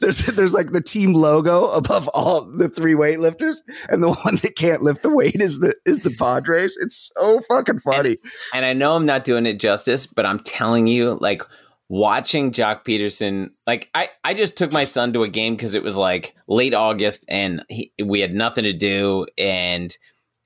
there's 0.00 0.26
there's 0.26 0.54
like 0.54 0.72
the 0.72 0.82
team 0.82 1.12
logo 1.12 1.70
above 1.72 2.08
all 2.08 2.44
the 2.44 2.68
three 2.68 2.94
weightlifters, 2.94 3.62
and 3.88 4.02
the 4.02 4.12
one 4.24 4.36
that 4.36 4.54
can't 4.56 4.82
lift 4.82 5.02
the 5.02 5.10
weight 5.10 5.40
is 5.40 5.58
the 5.60 5.74
is 5.84 6.00
the 6.00 6.10
Padres. 6.10 6.76
It's 6.80 7.10
so 7.16 7.40
fucking 7.48 7.80
funny. 7.80 8.16
and 8.54 8.64
I 8.64 8.72
know 8.72 8.94
I'm 8.94 9.06
not 9.06 9.24
doing 9.24 9.46
it 9.46 9.60
justice, 9.60 10.06
but 10.06 10.26
I'm 10.26 10.40
telling 10.40 10.86
you, 10.86 11.18
like 11.20 11.42
watching 11.88 12.52
Joc 12.52 12.84
Pederson, 12.84 13.50
like 13.66 13.90
I, 13.94 14.08
I 14.24 14.34
just 14.34 14.56
took 14.56 14.72
my 14.72 14.84
son 14.84 15.12
to 15.12 15.22
a 15.22 15.28
game 15.28 15.54
because 15.54 15.74
it 15.74 15.82
was 15.82 15.96
like 15.96 16.34
late 16.48 16.74
August 16.74 17.24
and 17.28 17.62
he, 17.68 17.92
we 18.02 18.20
had 18.20 18.34
nothing 18.34 18.64
to 18.64 18.72
do. 18.72 19.26
And 19.38 19.96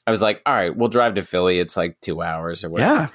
I 0.06 0.10
was 0.10 0.22
like, 0.22 0.42
all 0.44 0.54
right, 0.54 0.76
we'll 0.76 0.88
drive 0.88 1.14
to 1.14 1.22
Philly. 1.22 1.58
It's 1.58 1.76
like 1.76 2.00
two 2.00 2.22
hours 2.22 2.64
or 2.64 2.70
whatever. 2.70 2.94
Yeah, 2.94 3.08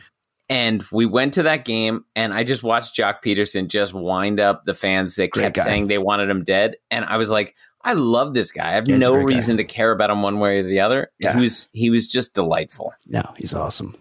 And 0.47 0.83
we 0.91 1.05
went 1.07 1.33
to 1.35 1.43
that 1.43 1.65
game 1.65 2.05
and 2.15 2.33
I 2.33 2.43
just 2.43 2.61
watched 2.61 2.95
Joc 2.95 3.15
Pederson 3.25 3.67
just 3.67 3.93
wind 3.93 4.39
up 4.39 4.63
the 4.63 4.75
fans 4.75 5.15
that 5.15 5.33
kept 5.33 5.57
saying 5.57 5.87
they 5.87 5.97
wanted 5.97 6.29
him 6.29 6.43
dead. 6.43 6.75
And 6.91 7.03
I 7.03 7.17
was 7.17 7.31
like, 7.31 7.55
I 7.83 7.93
love 7.93 8.33
this 8.35 8.51
guy. 8.51 8.69
I 8.69 8.71
have 8.73 8.87
Yeah, 8.87 8.97
no 8.97 9.13
great 9.13 9.27
guy. 9.27 9.35
reason 9.35 9.57
to 9.57 9.63
care 9.63 9.91
about 9.91 10.11
him 10.11 10.21
one 10.21 10.39
way 10.39 10.59
or 10.59 10.63
the 10.63 10.79
other. 10.81 11.11
Yeah. 11.19 11.33
He 11.35 11.41
was 11.41 11.69
he 11.73 11.89
was 11.89 12.07
just 12.07 12.33
delightful. 12.35 12.93
no, 13.07 13.23
he's 13.37 13.53
awesome. 13.55 13.95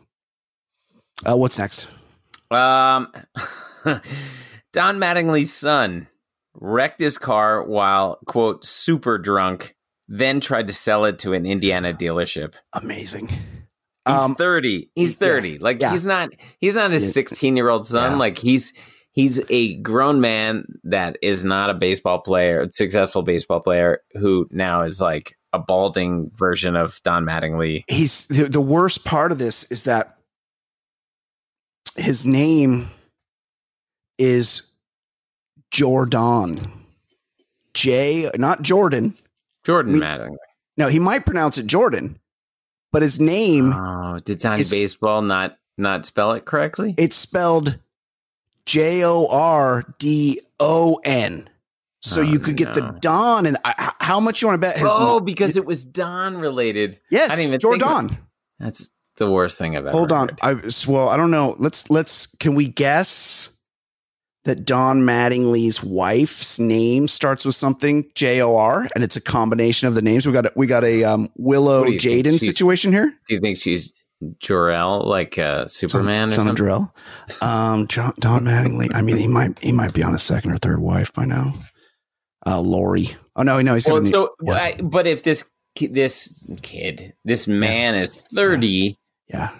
Uh, 1.24 1.36
what's 1.36 1.58
next? 1.58 1.86
Um, 2.50 3.08
Don 4.72 4.98
Mattingly's 4.98 5.52
son 5.52 6.08
wrecked 6.54 7.00
his 7.00 7.18
car 7.18 7.62
while 7.64 8.18
quote 8.26 8.64
super 8.64 9.18
drunk, 9.18 9.74
then 10.08 10.40
tried 10.40 10.66
to 10.66 10.72
sell 10.74 11.04
it 11.04 11.18
to 11.20 11.32
an 11.32 11.46
Indiana 11.46 11.92
dealership. 11.94 12.56
Amazing. 12.72 13.30
He's 14.06 14.16
Um, 14.18 14.34
thirty. 14.34 14.90
He's 14.94 15.12
yeah, 15.12 15.26
thirty. 15.28 15.58
Like 15.58 15.80
yeah. 15.80 15.90
he's 15.92 16.04
not. 16.04 16.30
He's 16.58 16.74
not 16.74 16.90
his 16.90 17.12
sixteen 17.12 17.56
year 17.56 17.68
old 17.68 17.86
son. 17.86 18.12
Yeah. 18.12 18.18
Like 18.18 18.38
he's 18.38 18.72
he's 19.12 19.40
a 19.48 19.74
grown 19.76 20.20
man 20.20 20.66
that 20.84 21.16
is 21.22 21.44
not 21.44 21.70
a 21.70 21.74
baseball 21.74 22.20
player, 22.20 22.68
successful 22.72 23.22
baseball 23.22 23.60
player 23.60 24.00
who 24.12 24.46
now 24.50 24.82
is 24.82 25.00
like 25.00 25.36
a 25.52 25.58
balding 25.58 26.30
version 26.34 26.74
of 26.76 27.00
Don 27.04 27.24
Mattingly. 27.24 27.84
he's 27.88 28.26
the, 28.26 28.44
the 28.44 28.60
worst 28.60 29.04
part 29.04 29.30
of 29.32 29.38
this 29.38 29.70
is 29.70 29.84
that 29.84 30.18
his 31.96 32.26
name 32.26 32.90
is 34.18 34.72
Jordan. 35.70 36.72
J, 37.72 38.30
not 38.36 38.62
Jordan. 38.62 39.14
Jordan 39.64 39.94
Me- 39.94 40.00
Mattingly. 40.00 40.36
No, 40.76 40.88
he 40.88 40.98
might 40.98 41.24
pronounce 41.24 41.56
it 41.56 41.66
Jordan, 41.66 42.18
but 42.94 43.02
his 43.02 43.20
name 43.20 43.72
Oh, 43.74 44.18
did 44.24 44.38
Donnie 44.38 44.62
It's- 44.62 44.70
Baseball 44.70 45.20
not 45.20 45.58
not 45.76 46.06
spell 46.06 46.32
it 46.32 46.44
correctly? 46.46 46.94
it's 46.96 47.16
spelled 47.16 47.78
J 48.64 49.02
O 49.04 49.26
R 49.30 49.84
D 49.98 50.40
O 50.60 50.98
N. 51.04 51.48
So 52.00 52.20
Oh, 52.20 52.24
you 52.24 52.38
could 52.38 52.56
get 52.56 52.74
the. 52.74 52.96
Don 53.00 53.46
and 53.46 53.56
I- 53.64 53.74
h- 53.78 53.94
how 54.00 54.20
much 54.20 54.40
you 54.42 54.48
want 54.48 54.60
to 54.60 54.66
bet 54.66 54.76
his 54.76 54.86
oh, 54.88 55.20
because 55.20 55.56
it 55.56 55.64
was 55.66 55.84
Don 55.84 56.36
related. 56.38 57.00
yes, 57.10 57.30
I 57.30 57.36
didn't 57.36 57.48
even 57.54 57.60
think 57.60 57.82
Jordan. 57.82 58.16
That's 58.58 58.90
the 59.16 59.30
worst 59.30 59.58
thing 59.58 59.76
I've 59.76 59.86
ever. 59.86 59.92
Hold 59.96 60.12
on. 60.12 60.28
heard. 60.28 60.38
I 60.42 60.54
well, 60.86 61.08
I 61.08 61.16
don't 61.16 61.30
know. 61.30 61.56
Let's 61.58 61.88
let's 61.90 62.26
can 62.26 62.54
we 62.54 62.66
guess 62.66 63.50
that 64.44 64.64
Don 64.64 65.00
Mattingly's 65.00 65.82
wife's 65.82 66.58
name 66.58 67.08
starts 67.08 67.44
with 67.44 67.54
something 67.54 68.10
J 68.14 68.40
O 68.42 68.56
R 68.56 68.86
and 68.94 69.02
it's 69.02 69.16
a 69.16 69.20
combination 69.20 69.88
of 69.88 69.94
the 69.94 70.02
names. 70.02 70.26
We 70.26 70.32
got 70.32 70.46
a, 70.46 70.52
we 70.54 70.66
got 70.66 70.84
a 70.84 71.04
um, 71.04 71.30
Willow 71.36 71.80
What 71.80 71.86
do 71.86 71.92
you 71.94 72.00
think? 72.00 72.26
Jaden 72.26 72.38
situation 72.38 72.92
here. 72.92 73.14
Do 73.28 73.34
you 73.34 73.40
think 73.40 73.56
she's 73.56 73.92
Jor-El, 74.38 75.06
like 75.06 75.38
uh, 75.38 75.66
Superman 75.66 76.30
son, 76.30 76.32
or 76.32 76.32
son 76.32 76.48
of 76.48 76.48
something? 76.48 76.54
Drill. 76.54 76.94
Um, 77.42 77.86
John, 77.88 78.14
Don 78.20 78.44
Mattingly. 78.44 78.94
I 78.94 79.02
mean, 79.02 79.16
he 79.16 79.26
might 79.26 79.58
he 79.58 79.72
might 79.72 79.92
be 79.92 80.02
on 80.02 80.14
a 80.14 80.18
second 80.18 80.52
or 80.52 80.58
third 80.58 80.80
wife 80.80 81.12
by 81.12 81.24
now. 81.24 81.52
Uh, 82.46 82.60
Lori. 82.60 83.16
Oh 83.36 83.42
no, 83.42 83.60
no, 83.60 83.74
he's 83.74 83.84
got 83.86 83.92
Well, 83.92 84.00
a 84.02 84.04
new- 84.04 84.10
so, 84.10 84.34
yeah. 84.42 84.52
I, 84.54 84.80
but 84.82 85.06
if 85.06 85.22
this 85.24 85.50
this 85.74 86.44
kid, 86.62 87.14
this 87.24 87.46
man 87.46 87.94
is 87.94 88.16
thirty, 88.34 88.98
yeah, 89.28 89.50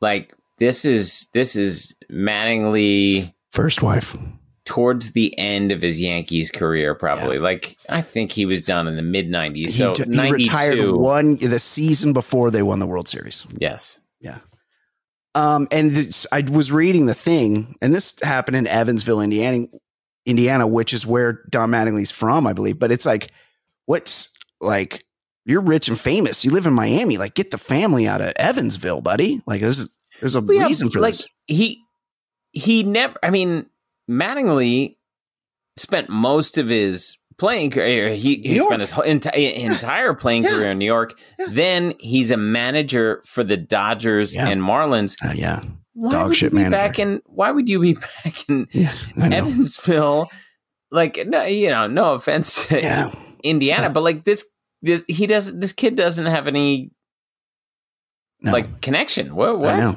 like 0.00 0.34
this 0.58 0.84
is 0.84 1.26
this 1.32 1.56
is 1.56 1.94
Mattingly 2.10 3.34
first 3.52 3.82
wife. 3.82 4.16
towards 4.64 5.12
the 5.12 5.36
end 5.36 5.72
of 5.72 5.82
his 5.82 6.00
Yankees 6.00 6.50
career, 6.50 6.94
probably. 6.94 7.38
Like 7.38 7.76
I 7.88 8.02
think 8.02 8.30
he 8.30 8.46
was 8.46 8.64
done 8.64 8.86
in 8.86 8.96
the 8.96 9.02
mid 9.02 9.28
nineties. 9.28 9.76
So 9.76 9.94
he, 9.94 10.04
he 10.12 10.30
retired 10.30 10.92
one 10.92 11.36
the 11.36 11.58
season 11.58 12.12
before 12.12 12.50
they 12.50 12.62
won 12.62 12.78
the 12.78 12.86
World 12.86 13.08
Series. 13.08 13.46
Yes. 13.58 13.98
Yeah. 14.20 14.38
Um, 15.34 15.66
and 15.72 15.90
this, 15.90 16.26
I 16.30 16.42
was 16.42 16.70
reading 16.70 17.06
the 17.06 17.14
thing, 17.14 17.76
and 17.80 17.92
this 17.94 18.14
happened 18.22 18.56
in 18.56 18.66
Evansville, 18.66 19.20
Indiana, 19.20 19.66
Indiana, 20.26 20.66
which 20.66 20.92
is 20.92 21.06
where 21.06 21.44
Don 21.50 21.70
Mattingly's 21.70 22.10
from, 22.10 22.46
I 22.46 22.52
believe. 22.52 22.78
But 22.78 22.92
it's 22.92 23.06
like, 23.06 23.30
what's 23.86 24.36
like, 24.60 25.04
you're 25.46 25.62
rich 25.62 25.88
and 25.88 25.98
famous. 25.98 26.44
You 26.44 26.50
live 26.50 26.66
in 26.66 26.74
Miami. 26.74 27.16
Like, 27.16 27.34
get 27.34 27.50
the 27.50 27.58
family 27.58 28.06
out 28.06 28.20
of 28.20 28.32
Evansville, 28.36 29.00
buddy. 29.00 29.40
Like, 29.46 29.60
there's 29.60 29.96
there's 30.20 30.36
a 30.36 30.42
yeah, 30.48 30.66
reason 30.66 30.90
for 30.90 31.00
like 31.00 31.14
this. 31.14 31.26
he 31.46 31.80
he 32.52 32.82
never 32.82 33.16
i 33.22 33.30
mean 33.30 33.66
mattingly 34.10 34.96
spent 35.76 36.08
most 36.08 36.58
of 36.58 36.68
his 36.68 37.16
playing 37.38 37.70
career 37.70 38.14
he, 38.14 38.36
he 38.42 38.58
spent 38.58 38.80
his 38.80 38.92
enti- 38.92 39.54
entire 39.54 40.12
playing 40.14 40.42
Yeah. 40.42 40.50
career 40.50 40.70
in 40.72 40.78
new 40.78 40.84
york 40.84 41.18
Yeah. 41.38 41.46
then 41.50 41.94
he's 42.00 42.30
a 42.30 42.36
manager 42.36 43.22
for 43.24 43.42
the 43.44 43.56
dodgers 43.56 44.34
Yeah. 44.34 44.48
and 44.48 44.60
marlins 44.60 45.16
Uh, 45.24 45.32
yeah, 45.34 45.62
why 45.94 46.10
Dog 46.12 46.34
shit 46.34 46.52
manager. 46.52 46.70
back 46.72 46.98
in 46.98 47.22
why 47.26 47.50
would 47.50 47.68
you 47.68 47.80
be 47.80 47.94
back 48.24 48.48
in 48.48 48.66
evansville 49.16 50.28
like 50.90 51.18
no 51.26 51.44
you 51.44 51.68
know 51.70 51.86
no 51.86 52.12
offense 52.14 52.66
to 52.66 53.10
indiana 53.42 53.88
but 53.88 54.02
like 54.02 54.24
this, 54.24 54.44
this 54.82 55.02
he 55.08 55.26
doesn't 55.26 55.60
this 55.60 55.72
kid 55.72 55.94
doesn't 55.94 56.26
have 56.26 56.46
any 56.46 56.90
no. 58.42 58.52
like 58.52 58.80
connection 58.82 59.34
what 59.34 59.58
what. 59.58 59.96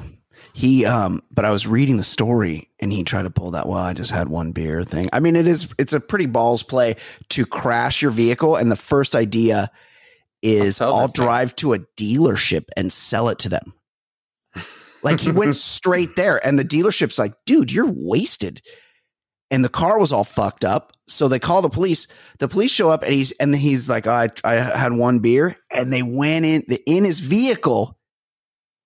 He 0.54 0.86
um 0.86 1.20
but 1.30 1.44
I 1.44 1.50
was 1.50 1.66
reading 1.66 1.96
the 1.96 2.04
story 2.04 2.70
and 2.78 2.92
he 2.92 3.02
tried 3.02 3.24
to 3.24 3.30
pull 3.30 3.50
that 3.52 3.68
well 3.68 3.78
I 3.78 3.92
just 3.92 4.12
had 4.12 4.28
one 4.28 4.52
beer 4.52 4.84
thing. 4.84 5.08
I 5.12 5.20
mean 5.20 5.34
it 5.36 5.46
is 5.46 5.68
it's 5.78 5.92
a 5.92 6.00
pretty 6.00 6.26
balls 6.26 6.62
play 6.62 6.96
to 7.30 7.44
crash 7.44 8.00
your 8.00 8.12
vehicle 8.12 8.54
and 8.56 8.70
the 8.70 8.76
first 8.76 9.16
idea 9.16 9.70
is 10.42 10.80
I'll 10.80 10.94
I'll 10.94 11.02
this 11.02 11.12
thing. 11.12 11.24
drive 11.24 11.56
to 11.56 11.72
a 11.74 11.78
dealership 11.96 12.68
and 12.76 12.92
sell 12.92 13.28
it 13.28 13.40
to 13.40 13.48
them. 13.48 13.72
Like 15.02 15.20
he 15.20 15.32
went 15.32 15.54
straight 15.56 16.16
there, 16.16 16.44
and 16.44 16.58
the 16.58 16.64
dealership's 16.64 17.18
like, 17.18 17.34
"Dude, 17.46 17.72
you're 17.72 17.90
wasted." 17.90 18.62
And 19.50 19.64
the 19.64 19.68
car 19.68 19.98
was 19.98 20.10
all 20.10 20.24
fucked 20.24 20.64
up, 20.64 20.92
so 21.06 21.28
they 21.28 21.38
call 21.38 21.62
the 21.62 21.68
police. 21.68 22.08
The 22.38 22.48
police 22.48 22.70
show 22.70 22.90
up, 22.90 23.02
and 23.02 23.12
he's 23.12 23.32
and 23.32 23.54
he's 23.54 23.88
like, 23.88 24.06
"I 24.06 24.30
I 24.44 24.54
had 24.54 24.92
one 24.92 25.18
beer," 25.18 25.56
and 25.70 25.92
they 25.92 26.02
went 26.02 26.44
in 26.44 26.62
the, 26.68 26.82
in 26.86 27.04
his 27.04 27.20
vehicle. 27.20 27.98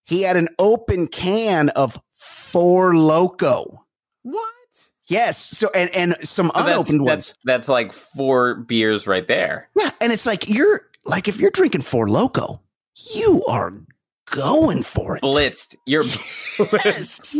He 0.09 0.23
had 0.23 0.37
an 0.37 0.49
open 0.59 1.07
can 1.07 1.69
of 1.71 2.01
Four 2.13 2.97
Loco. 2.97 3.85
What? 4.23 4.45
Yes. 5.07 5.39
So 5.39 5.69
and 5.75 5.91
and 5.95 6.15
some 6.21 6.47
So 6.49 6.53
that's, 6.63 6.69
unopened 6.69 7.03
ones. 7.05 7.09
that's 7.27 7.35
that's 7.45 7.69
like 7.69 7.93
four 7.93 8.55
beers 8.57 9.07
right 9.07 9.27
there. 9.29 9.69
Yeah, 9.79 9.91
and 10.01 10.11
it's 10.13 10.27
like 10.27 10.49
you're 10.49 10.83
like 11.05 11.29
if 11.29 11.39
you're 11.39 11.51
drinking 11.51 11.83
Four 11.83 12.09
Loco, 12.09 12.61
you 13.13 13.43
are 13.49 13.73
going 14.31 14.83
for 14.83 15.17
it. 15.17 15.23
Blitzed. 15.23 15.77
You're 15.87 16.05
Yes. 16.85 17.37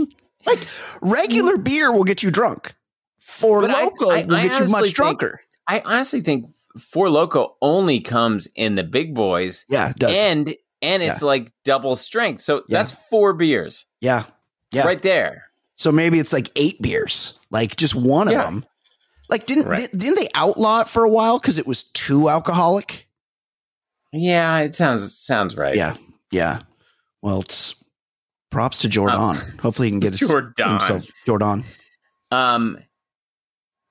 like 0.47 0.67
regular 1.03 1.57
mm. 1.57 1.65
beer 1.65 1.93
will 1.93 2.05
get 2.05 2.23
you 2.23 2.31
drunk. 2.31 2.75
Four 3.19 3.63
But 3.63 3.71
Loco 3.71 4.11
I- 4.11 4.25
will 4.25 4.37
I 4.37 4.43
get 4.43 4.53
you 4.53 4.57
honestly 4.61 4.73
much 4.73 4.85
think- 4.85 4.97
drunker. 4.97 5.41
I 5.67 5.81
honestly 5.85 6.21
think 6.23 6.47
Four 6.79 7.11
Loco 7.11 7.57
only 7.61 8.01
comes 8.01 8.49
in 8.55 8.75
the 8.77 8.85
big 8.85 9.15
boys, 9.15 9.65
Yeah, 9.69 9.91
it 9.91 9.97
does. 9.97 10.13
and 10.17 10.55
and 10.83 11.03
it's 11.03 11.23
like 11.23 11.51
double 11.65 11.97
strength. 11.97 12.41
So 12.43 12.63
Yeah. 12.69 12.79
that's 12.79 12.93
four 13.11 13.33
beers 13.35 13.87
yeah, 14.01 14.25
yeah. 14.73 14.87
right 14.87 15.01
there. 15.03 15.45
So 15.75 15.93
maybe 15.93 16.19
it's 16.19 16.33
like 16.33 16.51
eight 16.57 16.81
beers, 16.83 17.35
like 17.51 17.77
just 17.77 17.95
one 17.95 18.31
Yeah. 18.31 18.41
of 18.41 18.45
them. 18.53 18.65
Like 19.29 19.47
didn't 19.47 19.67
Right. 19.67 19.91
di- 19.91 19.99
didn't 19.99 20.17
they 20.17 20.29
outlaw 20.35 20.81
it 20.81 20.89
for 20.89 21.05
a 21.05 21.11
while 21.11 21.39
because 21.39 21.59
it 21.59 21.67
was 21.67 21.83
too 21.85 22.29
alcoholic? 22.29 23.07
Yeah, 24.13 24.59
it 24.61 24.75
sounds 24.75 25.17
sounds 25.19 25.57
right. 25.57 25.77
Yeah, 25.77 25.97
yeah. 26.33 26.61
Well, 27.21 27.41
it's 27.41 27.75
props 28.51 28.79
to 28.79 28.89
Jordan. 28.89 29.37
Hopefully, 29.61 29.89
he 29.89 29.93
can 29.93 30.01
get 30.01 30.15
his, 30.19 30.27
Jordan. 30.29 30.55
himself 30.57 31.05
Jordan. 31.27 31.65
Um, 32.31 32.79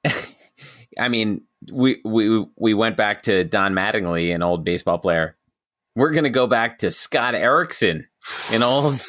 I 0.99 1.09
mean, 1.09 1.41
we 1.71 2.01
we 2.03 2.45
we 2.57 2.73
went 2.73 2.97
back 2.97 3.23
to 3.23 3.43
Don 3.43 3.73
Mattingly, 3.73 4.33
an 4.33 4.41
old 4.41 4.63
baseball 4.63 4.97
player. 4.97 5.36
We're 5.97 6.11
gonna 6.11 6.29
go 6.29 6.45
back 6.47 6.77
to 6.79 6.91
Scott 6.91 7.33
Erickson, 7.35 8.07
an 8.51 8.61
old 8.63 9.01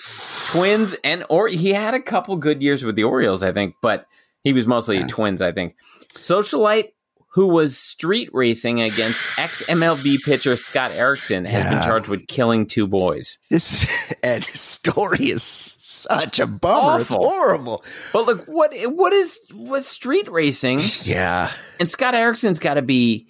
Twins, 0.46 0.96
and 1.04 1.24
or 1.28 1.48
he 1.48 1.74
had 1.74 1.92
a 1.94 2.00
couple 2.00 2.34
good 2.36 2.62
years 2.62 2.82
with 2.84 2.96
the 2.96 3.04
Orioles, 3.04 3.42
I 3.42 3.52
think, 3.52 3.74
but 3.82 4.06
he 4.42 4.52
was 4.54 4.66
mostly 4.66 4.98
Yeah. 4.98 5.06
Twins, 5.06 5.42
I 5.42 5.52
think. 5.52 5.76
Socialite 6.14 6.92
who 7.32 7.46
was 7.48 7.76
street 7.76 8.30
racing 8.32 8.80
against 8.80 9.38
ex 9.38 9.68
MLB 9.68 10.16
pitcher 10.24 10.56
Scott 10.56 10.90
Erickson 10.92 11.44
has 11.44 11.62
been 11.64 11.82
charged 11.82 12.08
with 12.08 12.26
killing 12.26 12.66
two 12.66 12.86
boys. 12.86 13.38
This 13.50 13.86
and 14.22 14.42
story 14.42 15.30
is 15.30 15.42
such 15.42 16.40
a 16.40 16.46
bummer. 16.46 17.00
It's 17.02 17.12
horrible. 17.12 17.84
But 18.14 18.26
look, 18.26 18.44
what 18.46 18.72
what 18.94 19.12
is 19.12 19.38
what 19.52 19.84
street 19.84 20.28
racing? 20.30 20.80
Yeah, 21.02 21.52
And 21.78 21.88
Scott 21.88 22.14
Erickson's 22.14 22.58
got 22.58 22.74
to 22.74 22.82
be 22.82 23.28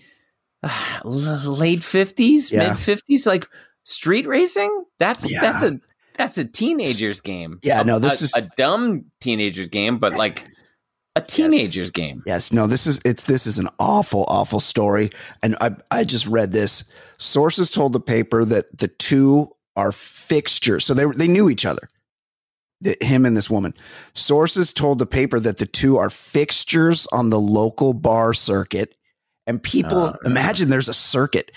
uh, 0.63 1.01
late 1.05 1.83
fifties, 1.83 2.51
Yeah. 2.51 2.71
mid 2.71 2.79
fifties. 2.79 3.27
Like 3.27 3.47
street 3.85 4.27
racing, 4.27 4.85
that's 4.99 5.31
Yeah. 5.31 5.41
that's 5.41 5.63
a 5.63 5.79
that's 6.15 6.39
a 6.39 6.45
teenager's 6.45 7.21
game. 7.21 7.59
Yeah, 7.63 7.81
A- 7.83 7.85
no, 7.85 7.99
this 7.99 8.21
a- 8.21 8.25
is- 8.25 8.45
a 8.45 8.49
dumb 8.57 9.05
teenager's 9.21 9.69
game, 9.69 9.99
but 9.99 10.15
like 10.15 10.47
a 11.17 11.21
teenager's 11.21 11.91
game. 11.91 12.23
Yes, 12.27 12.53
no, 12.53 12.67
this 12.67 12.87
is 12.87 13.01
it's 13.05 13.25
this 13.25 13.47
is 13.47 13.59
an 13.59 13.69
awful, 13.79 14.25
awful 14.29 14.61
story. 14.61 15.11
And 15.43 15.57
I 15.61 15.77
I 15.91 16.05
just 16.05 16.27
read 16.27 16.53
this. 16.53 16.85
Sources 17.19 17.71
told 17.71 17.93
the 17.93 18.01
paper 18.01 18.45
that 18.45 18.77
the 18.79 18.89
two 18.89 19.49
are 19.77 19.93
fixtures. 19.93 20.85
So 20.85 20.95
they 20.95 21.05
they 21.07 21.29
knew 21.29 21.49
each 21.49 21.65
other. 21.67 21.89
The, 22.81 22.97
him 23.01 23.27
and 23.27 23.37
this 23.37 23.51
woman. 23.51 23.75
Sources 24.15 24.73
told 24.73 25.01
the 25.01 25.07
paper 25.07 25.41
that 25.41 25.59
the 25.59 25.67
two 25.67 25.97
are 25.97 26.11
fixtures 26.11 27.09
on 27.11 27.31
the 27.31 27.41
local 27.41 27.93
bar 27.93 28.33
circuit. 28.33 28.95
And 29.49 29.61
people 29.62 29.99
ah, 29.99 30.16
no. 30.22 30.30
imagine 30.30 30.68
there's 30.68 30.88
a 30.88 30.94
circuit. 30.94 31.51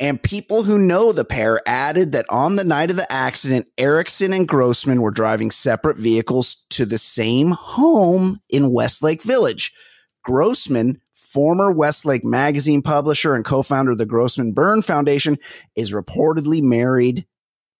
And 0.00 0.22
people 0.22 0.62
who 0.62 0.78
know 0.78 1.10
the 1.10 1.24
pair 1.24 1.60
added 1.66 2.12
that 2.12 2.26
on 2.30 2.54
the 2.54 2.64
night 2.64 2.90
of 2.90 2.96
the 2.96 3.12
accident, 3.12 3.66
Erickson 3.76 4.32
and 4.32 4.46
Grossman 4.46 5.02
were 5.02 5.10
driving 5.10 5.50
separate 5.50 5.96
vehicles 5.96 6.64
to 6.70 6.86
the 6.86 6.98
same 6.98 7.50
home 7.50 8.40
in 8.48 8.70
Westlake 8.70 9.24
Village. 9.24 9.74
Grossman, 10.22 11.00
former 11.16 11.72
Westlake 11.72 12.24
magazine 12.24 12.80
publisher 12.80 13.34
and 13.34 13.44
co 13.44 13.62
founder 13.64 13.90
of 13.90 13.98
the 13.98 14.06
Grossman 14.06 14.52
Burn 14.52 14.82
Foundation, 14.82 15.36
is 15.74 15.92
reportedly 15.92 16.62
married 16.62 17.26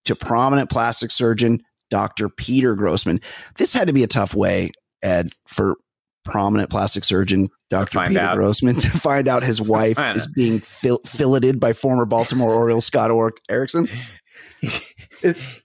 to 0.06 0.16
prominent 0.16 0.70
plastic 0.70 1.12
surgeon 1.12 1.62
Dr. 1.88 2.28
Peter 2.28 2.74
Grossman. 2.74 3.20
This 3.56 3.72
had 3.72 3.86
to 3.86 3.94
be 3.94 4.02
a 4.02 4.08
tough 4.08 4.34
way, 4.34 4.72
Ed, 5.02 5.30
for 5.46 5.76
prominent 6.28 6.70
plastic 6.70 7.04
surgeon 7.04 7.48
Dr. 7.70 8.04
Peter 8.06 8.20
out. 8.20 8.36
Grossman 8.36 8.76
to 8.76 8.90
find 9.00 9.28
out 9.28 9.42
his 9.42 9.60
wife 9.60 9.98
is 9.98 10.26
being 10.34 10.60
fil- 10.60 11.00
filleted 11.04 11.58
by 11.60 11.72
former 11.72 12.04
Baltimore 12.06 12.52
Oriole 12.54 12.80
Scott 12.80 13.10
Or- 13.10 13.34
Erickson. 13.48 13.88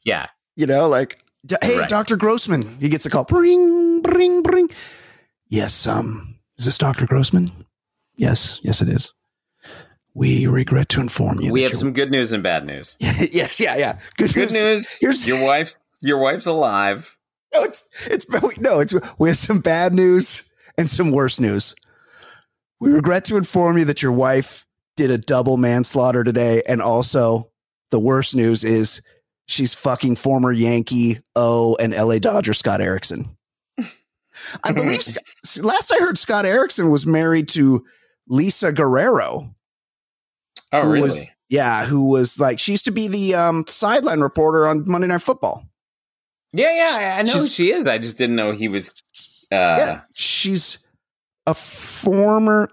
Yeah, 0.03 0.27
You 0.55 0.65
know, 0.65 0.87
like, 0.89 1.19
hey, 1.61 1.77
Right. 1.79 1.89
Dr. 1.89 2.15
Grossman. 2.17 2.63
He 2.79 2.89
gets 2.89 3.05
a 3.05 3.09
call. 3.09 3.23
Bring, 3.23 4.01
bring, 4.01 4.41
bring. 4.41 4.69
Yes, 5.47 5.85
um, 5.87 6.39
is 6.57 6.65
this 6.65 6.77
Dr. 6.77 7.05
Grossman? 7.05 7.51
Yes, 8.15 8.59
yes, 8.63 8.81
it 8.81 8.89
is. 8.89 9.13
We 10.15 10.45
regret 10.47 10.89
to 10.89 11.01
inform 11.01 11.39
you. 11.41 11.51
we 11.51 11.63
have 11.63 11.75
some 11.75 11.93
good 11.93 12.11
news 12.11 12.31
and 12.33 12.43
bad 12.43 12.65
news. 12.65 12.97
yes, 12.99 13.59
yeah, 13.59 13.75
yeah. 13.77 13.99
Good, 14.17 14.33
Good 14.33 14.51
news. 14.51 14.97
Here's 14.99 15.27
your 15.27 15.43
wife's 15.43 15.75
your 16.01 16.19
wife's 16.19 16.45
alive. 16.45 17.15
no, 17.53 17.63
it's 17.63 17.87
it's 18.07 18.25
no, 18.59 18.79
it's 18.79 18.93
we 19.17 19.29
have 19.29 19.37
some 19.37 19.59
bad 19.59 19.93
news 19.93 20.43
and 20.77 20.89
some 20.89 21.11
worse 21.11 21.39
news. 21.39 21.75
We 22.79 22.91
regret 22.91 23.25
to 23.25 23.37
inform 23.37 23.77
you 23.77 23.85
that 23.85 24.01
your 24.01 24.11
wife 24.11 24.65
did 24.97 25.09
a 25.11 25.17
double 25.17 25.57
manslaughter 25.57 26.23
today, 26.23 26.61
and 26.67 26.81
also 26.81 27.49
the 27.91 27.99
worst 27.99 28.35
news 28.35 28.63
is 28.63 29.01
she's 29.47 29.73
fucking 29.73 30.15
former 30.15 30.51
Yankee 30.51 31.17
O 31.35 31.75
and 31.79 31.93
LA 31.93 32.19
Dodger 32.19 32.53
Scott 32.53 32.81
Erickson. 32.81 33.37
I 34.63 34.71
believe 34.71 35.01
last 35.61 35.91
I 35.93 35.99
heard 35.99 36.17
Scott 36.17 36.45
Erickson 36.45 36.89
was 36.89 37.05
married 37.05 37.47
to 37.49 37.85
Lisa 38.27 38.71
Guerrero. 38.73 39.53
Oh, 40.71 40.81
really? 40.87 41.01
was- 41.01 41.25
yeah, 41.49 41.85
who 41.85 42.09
was 42.09 42.39
like 42.39 42.57
she 42.57 42.71
used 42.71 42.85
to 42.85 42.91
be 42.91 43.07
the 43.07 43.35
um, 43.35 43.63
sideline 43.67 44.21
reporter 44.21 44.65
on 44.67 44.89
Monday 44.89 45.07
Night 45.07 45.21
Football. 45.21 45.63
Yeah, 46.51 46.73
yeah, 46.75 46.95
I, 46.97 47.19
I 47.19 47.21
know 47.21 47.31
She's- 47.31 47.43
who 47.43 47.49
she 47.49 47.71
is. 47.71 47.85
I 47.87 47.99
just 47.99 48.17
didn't 48.17 48.35
know 48.35 48.51
he 48.53 48.67
was. 48.67 48.91
Uh, 49.51 49.55
yeah, 49.79 50.01
she's 50.13 50.85
a 51.45 51.53
former 51.53 52.69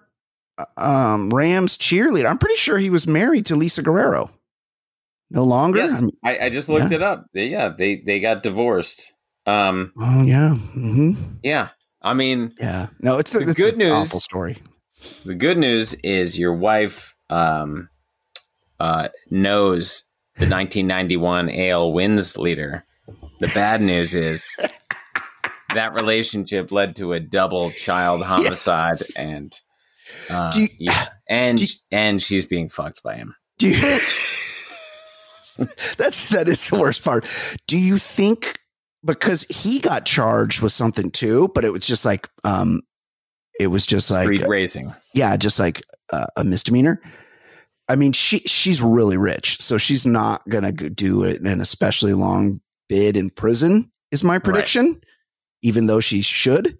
um, 0.76 1.30
Rams 1.30 1.76
cheerleader. 1.78 2.28
I'm 2.28 2.38
pretty 2.38 2.56
sure 2.56 2.78
he 2.78 2.90
was 2.90 3.06
married 3.06 3.46
to 3.46 3.56
Lisa 3.56 3.82
Guerrero. 3.82 4.30
No 5.30 5.44
longer. 5.44 5.78
Yes, 5.78 6.00
I'm- 6.02 6.10
I, 6.24 6.46
I 6.46 6.48
just 6.50 6.68
looked 6.68 6.92
it 6.92 7.02
up. 7.02 7.26
They, 7.32 7.48
yeah, 7.48 7.68
they 7.68 7.96
they 7.96 8.20
got 8.20 8.42
divorced. 8.42 9.12
Um, 9.46 9.92
oh 9.98 10.22
yeah, 10.22 10.54
hmm 10.54 11.12
yeah. 11.42 11.68
I 12.02 12.14
mean, 12.14 12.52
yeah. 12.58 12.88
No, 13.00 13.18
it's, 13.18 13.32
The 13.32 13.40
it's 13.40 13.52
good 13.54 13.74
an 13.74 13.78
news- 13.80 13.92
Awful 13.92 14.20
story. 14.20 14.56
the 15.24 15.34
good 15.34 15.58
news 15.58 15.94
is 16.02 16.38
your 16.38 16.54
wife 16.54 17.14
um, 17.28 17.88
uh, 18.78 19.08
knows 19.30 20.04
the 20.36 20.46
1991 20.48 21.50
AL 21.50 21.92
wins 21.92 22.36
leader. 22.38 22.84
The 23.40 23.48
bad 23.54 23.80
news 23.82 24.14
is 24.14 24.46
that 25.74 25.94
relationship 25.94 26.70
led 26.72 26.96
to 26.96 27.12
a 27.12 27.20
double 27.20 27.70
child 27.70 28.22
homicide, 28.24 28.96
Yes. 29.00 29.16
and 29.16 29.52
uh, 30.30 30.50
you- 30.54 30.68
yeah, 30.78 31.08
and 31.28 31.60
you- 31.60 31.68
and 31.90 32.22
she's 32.22 32.46
being 32.46 32.68
fucked 32.68 33.02
by 33.02 33.16
him. 33.16 33.34
Do 33.58 33.68
you, 33.68 33.76
that's 35.98 36.30
that 36.30 36.48
is 36.48 36.68
the 36.70 36.78
worst 36.80 37.04
part. 37.04 37.26
Do 37.66 37.78
you 37.78 37.98
think 37.98 38.58
because 39.04 39.44
he 39.48 39.78
got 39.80 40.04
charged 40.06 40.62
with 40.62 40.72
something 40.72 41.10
too, 41.10 41.48
but 41.54 41.64
it 41.64 41.70
was 41.72 41.86
just 41.86 42.04
like 42.04 42.28
um, 42.44 42.80
it 43.58 43.66
was 43.68 43.86
just 43.86 44.10
like 44.10 44.24
Street 44.24 44.46
racing. 44.48 44.94
yeah, 45.14 45.36
just 45.36 45.58
like 45.58 45.82
uh, 46.12 46.26
a 46.36 46.44
misdemeanor. 46.44 47.00
I 47.88 47.96
mean, 47.96 48.12
she 48.12 48.38
she's 48.40 48.80
really 48.80 49.16
rich, 49.16 49.60
so 49.60 49.76
she's 49.76 50.06
not 50.06 50.48
gonna 50.48 50.72
do 50.72 51.24
it 51.24 51.40
an 51.42 51.60
especially 51.60 52.14
long 52.14 52.60
bid 52.88 53.16
in 53.16 53.30
prison. 53.30 53.90
Is 54.10 54.24
my 54.24 54.38
prediction, 54.38 55.00
even 55.62 55.86
though 55.86 56.00
she 56.00 56.22
should. 56.22 56.78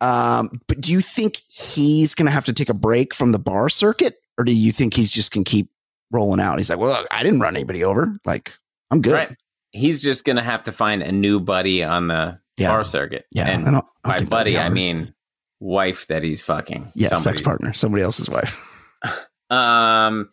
Um, 0.00 0.60
but 0.66 0.80
do 0.80 0.90
you 0.92 1.00
think 1.00 1.42
he's 1.48 2.14
gonna 2.14 2.30
have 2.30 2.44
to 2.46 2.52
take 2.52 2.68
a 2.68 2.74
break 2.74 3.14
from 3.14 3.32
the 3.32 3.38
bar 3.38 3.68
circuit, 3.68 4.16
or 4.38 4.44
do 4.44 4.52
you 4.54 4.72
think 4.72 4.94
he's 4.94 5.10
just 5.10 5.32
gonna 5.32 5.44
keep 5.44 5.70
rolling 6.10 6.40
out? 6.40 6.58
He's 6.58 6.70
like, 6.70 6.78
well, 6.78 7.04
I 7.10 7.22
didn't 7.22 7.40
run 7.40 7.54
anybody 7.56 7.84
over. 7.84 8.16
Like, 8.24 8.54
I'm 8.90 9.00
good. 9.00 9.12
Right. 9.14 9.36
He's 9.70 10.02
just 10.02 10.24
gonna 10.24 10.42
have 10.42 10.64
to 10.64 10.72
find 10.72 11.02
a 11.02 11.12
new 11.12 11.38
buddy 11.40 11.82
on 11.84 12.08
the 12.08 12.40
Yeah. 12.58 12.68
bar 12.68 12.84
circuit. 12.84 13.26
Yeah, 13.30 13.46
and 13.48 13.66
I 13.68 13.70
don't- 13.70 13.86
I 14.04 14.16
don't 14.18 14.28
by 14.28 14.36
buddy, 14.38 14.58
I 14.58 14.68
mean 14.68 15.14
wife 15.60 16.08
that 16.08 16.22
he's 16.24 16.42
fucking. 16.42 16.90
Yeah, 16.94 17.14
sex 17.14 17.40
partner, 17.40 17.72
somebody 17.72 18.02
else's 18.02 18.28
wife. 18.28 18.68
Um, 19.50 20.30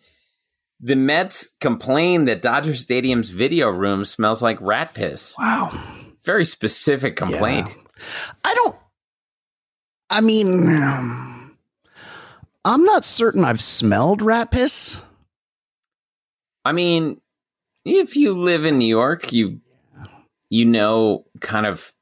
the 0.79 0.95
Mets 0.95 1.49
complain 1.59 2.23
that 2.25 2.41
Dodger 2.41 2.73
Stadium's 2.73 3.31
video 3.31 3.67
room 3.69 4.05
smells 4.05 4.41
like 4.41 4.59
rat 4.61 4.93
piss. 4.93 5.35
Wow. 5.37 5.71
Very 6.23 6.45
specific 6.45 7.15
complaint. 7.15 7.69
Yeah. 7.69 7.83
I 8.45 8.53
don't. 8.55 8.75
I 10.09 10.21
mean, 10.21 10.67
I'm 12.65 12.83
not 12.83 13.05
certain 13.05 13.45
I've 13.45 13.61
smelled 13.61 14.21
rat 14.21 14.51
piss. 14.51 15.01
I 16.65 16.71
mean, 16.71 17.21
if 17.85 18.15
you 18.15 18.33
live 18.33 18.65
in 18.65 18.77
New 18.77 18.87
York, 18.87 19.31
you 19.31 19.61
you 20.49 20.65
know 20.65 21.25
kind 21.41 21.65
of 21.65 21.93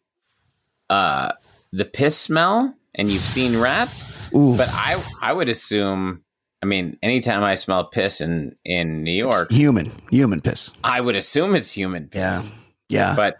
uh 0.90 1.34
the 1.74 1.84
piss 1.86 2.18
smell 2.18 2.74
and 2.96 3.10
you've 3.10 3.22
seen 3.22 3.60
rats. 3.60 4.32
Ooh, 4.36 4.56
But 4.58 4.70
I 4.72 5.02
I 5.22 5.34
would 5.34 5.50
assume 5.50 6.24
I 6.62 6.66
mean, 6.66 6.98
anytime 7.04 7.44
I 7.44 7.56
smell 7.56 7.86
piss 7.86 8.20
in 8.20 8.56
in 8.66 9.04
New 9.04 9.12
York, 9.12 9.52
human, 9.52 9.92
human 10.10 10.42
piss. 10.42 10.72
I 10.84 11.02
would 11.02 11.16
assume 11.16 11.56
it's 11.56 11.72
human 11.72 12.08
piss. 12.08 12.46
Yeah, 12.46 12.52
yeah. 12.90 13.16
But 13.16 13.38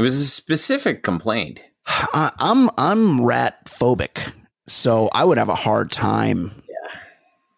it 0.00 0.02
was 0.02 0.18
a 0.18 0.26
specific 0.26 1.02
complaint. 1.02 1.68
I, 1.86 2.30
I'm 2.38 2.70
I'm 2.78 3.22
rat 3.22 3.66
phobic, 3.66 4.32
so 4.66 5.10
I 5.12 5.24
would 5.26 5.36
have 5.36 5.50
a 5.50 5.54
hard 5.54 5.90
time 5.90 6.62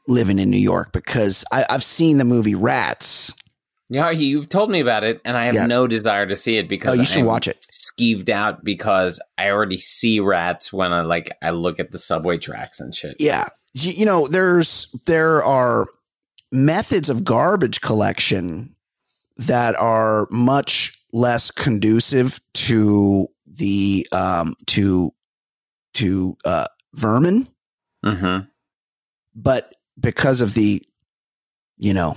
living 0.08 0.40
in 0.40 0.50
New 0.50 0.56
York 0.58 0.90
because 0.92 1.44
I, 1.52 1.64
I've 1.70 1.84
seen 1.84 2.18
the 2.18 2.24
movie 2.24 2.56
Rats. 2.56 3.32
Yeah, 3.88 4.10
you've 4.10 4.48
told 4.48 4.70
me 4.72 4.80
about 4.80 5.04
it, 5.04 5.20
and 5.24 5.36
I 5.36 5.44
have 5.44 5.54
Yeah. 5.54 5.66
no 5.66 5.86
desire 5.86 6.26
to 6.26 6.34
see 6.34 6.56
it 6.56 6.68
because 6.68 6.98
Oh, 6.98 7.00
you 7.00 7.06
should 7.06 7.20
I'm 7.20 7.26
watch 7.26 7.46
it. 7.46 7.58
Skeeved 7.62 8.28
out 8.28 8.64
because 8.64 9.20
I 9.38 9.50
already 9.50 9.78
see 9.78 10.18
rats 10.18 10.72
when 10.72 10.92
I 10.92 11.02
like 11.02 11.30
I 11.42 11.50
look 11.50 11.78
at 11.78 11.92
the 11.92 11.98
subway 11.98 12.38
tracks 12.38 12.80
and 12.80 12.92
shit. 12.92 13.14
Yeah, 13.20 13.46
you, 13.74 13.92
you 13.92 14.04
know, 14.04 14.26
there's 14.26 14.92
there 15.06 15.44
are 15.44 15.86
methods 16.50 17.08
of 17.08 17.22
garbage 17.22 17.80
collection 17.82 18.74
that 19.36 19.76
are 19.76 20.26
much 20.30 20.98
less 21.12 21.50
conducive 21.50 22.40
to 22.54 23.28
the 23.46 24.06
um 24.12 24.54
to 24.66 25.12
to 25.94 26.36
uh 26.44 26.66
vermin, 26.94 27.46
Mm-hmm. 28.04 28.46
but 29.34 29.74
because 30.00 30.40
of 30.40 30.54
the 30.54 30.82
you 31.78 31.92
know 31.94 32.16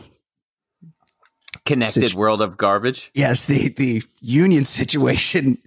Connected 1.66 2.10
Situ- 2.10 2.18
world 2.18 2.42
of 2.42 2.58
garbage. 2.58 3.10
yes 3.16 3.46
the 3.46 3.70
the 3.70 4.04
union 4.22 4.66
situation 4.80 5.58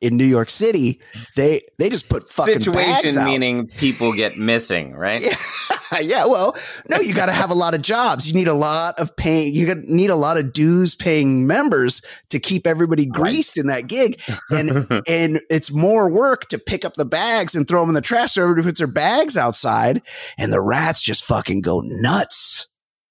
in 0.00 0.16
New 0.16 0.24
York 0.24 0.50
City 0.50 1.00
they 1.36 1.62
they 1.78 1.88
just 1.88 2.08
put 2.08 2.28
fucking 2.28 2.60
bags 2.72 3.12
Situation 3.12 3.24
meaning 3.24 3.66
people 3.66 4.12
get 4.12 4.36
missing, 4.38 4.92
right? 4.94 5.22
Yeah, 5.22 6.00
yeah. 6.00 6.26
Well, 6.26 6.56
no, 6.88 6.98
you 6.98 7.14
got 7.14 7.26
to 7.26 7.32
have 7.32 7.50
a 7.50 7.54
lot 7.54 7.74
of 7.74 7.82
jobs. 7.82 8.26
You 8.26 8.34
need 8.34 8.48
a 8.48 8.54
lot 8.54 8.98
of 8.98 9.16
paying. 9.16 9.54
You 9.54 9.74
need 9.86 10.10
a 10.10 10.16
lot 10.16 10.36
of 10.36 10.52
dues 10.52 10.94
paying 10.94 11.46
members 11.46 12.02
to 12.30 12.38
keep 12.38 12.66
everybody 12.66 13.06
greased 13.06 13.58
in 13.58 13.68
that 13.68 13.86
gig, 13.86 14.20
and 14.50 14.70
and 15.08 15.40
it's 15.50 15.70
more 15.70 16.10
work 16.10 16.48
to 16.48 16.58
pick 16.58 16.84
up 16.84 16.94
the 16.94 17.04
bags 17.04 17.54
and 17.54 17.66
throw 17.66 17.80
them 17.80 17.90
in 17.90 17.94
the 17.94 18.00
trash. 18.00 18.32
So 18.32 18.42
everybody 18.42 18.68
puts 18.68 18.80
their 18.80 18.86
bags 18.86 19.36
outside, 19.36 20.02
and 20.38 20.52
the 20.52 20.60
rats 20.60 21.02
just 21.02 21.24
fucking 21.24 21.60
go 21.60 21.82
nuts. 21.84 22.68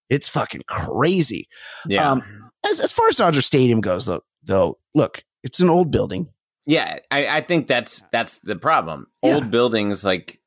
It's 0.09 0.29
fucking 0.29 0.63
crazy. 0.67 1.47
yeah. 1.88 2.11
Um, 2.11 2.51
as 2.69 2.79
as 2.79 2.91
far 2.91 3.07
as 3.07 3.17
Dodger 3.17 3.41
Stadium 3.41 3.81
goes, 3.81 4.05
though, 4.05 4.21
though, 4.43 4.77
look, 4.93 5.23
it's 5.43 5.59
an 5.59 5.69
old 5.69 5.91
building. 5.91 6.29
Yeah, 6.66 6.99
I, 7.11 7.28
I 7.28 7.41
think 7.41 7.68
that's 7.68 8.03
that's 8.11 8.39
the 8.39 8.55
problem. 8.55 9.07
Yeah. 9.22 9.36
Old 9.36 9.51
buildings 9.51 10.05
like 10.05 10.39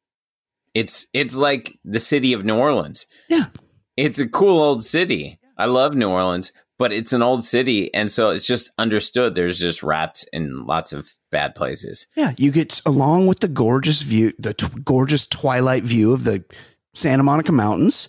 it's 0.75 1.07
it's 1.12 1.37
like 1.37 1.79
the 1.85 2.01
city 2.01 2.33
of 2.33 2.45
New 2.45 2.57
Orleans. 2.57 3.07
Yeah. 3.29 3.47
It's 3.97 4.19
a 4.19 4.29
cool 4.29 4.61
old 4.61 4.85
city. 4.85 5.39
I 5.59 5.67
love 5.67 5.95
New 5.95 6.09
Orleans, 6.11 6.53
but 6.79 6.93
it's 6.93 7.12
an 7.12 7.23
old 7.23 7.45
city 7.45 7.93
and 7.95 8.11
so 8.11 8.31
it's 8.31 8.47
just 8.47 8.71
understood 8.79 9.35
there's 9.35 9.59
just 9.59 9.83
rats 9.83 10.25
in 10.33 10.67
lots 10.67 10.93
of 10.93 11.14
bad 11.31 11.55
places. 11.55 12.07
Yeah, 12.17 12.33
you 12.39 12.51
get 12.51 12.81
along 12.87 13.27
with 13.27 13.41
the 13.41 13.49
gorgeous 13.49 14.03
view, 14.03 14.33
the 14.39 14.55
t- 14.55 14.67
gorgeous 14.85 15.27
twilight 15.27 15.83
view 15.83 16.12
of 16.12 16.25
the 16.25 16.45
Santa 16.95 17.23
Monica 17.23 17.53
Mountains. 17.53 18.09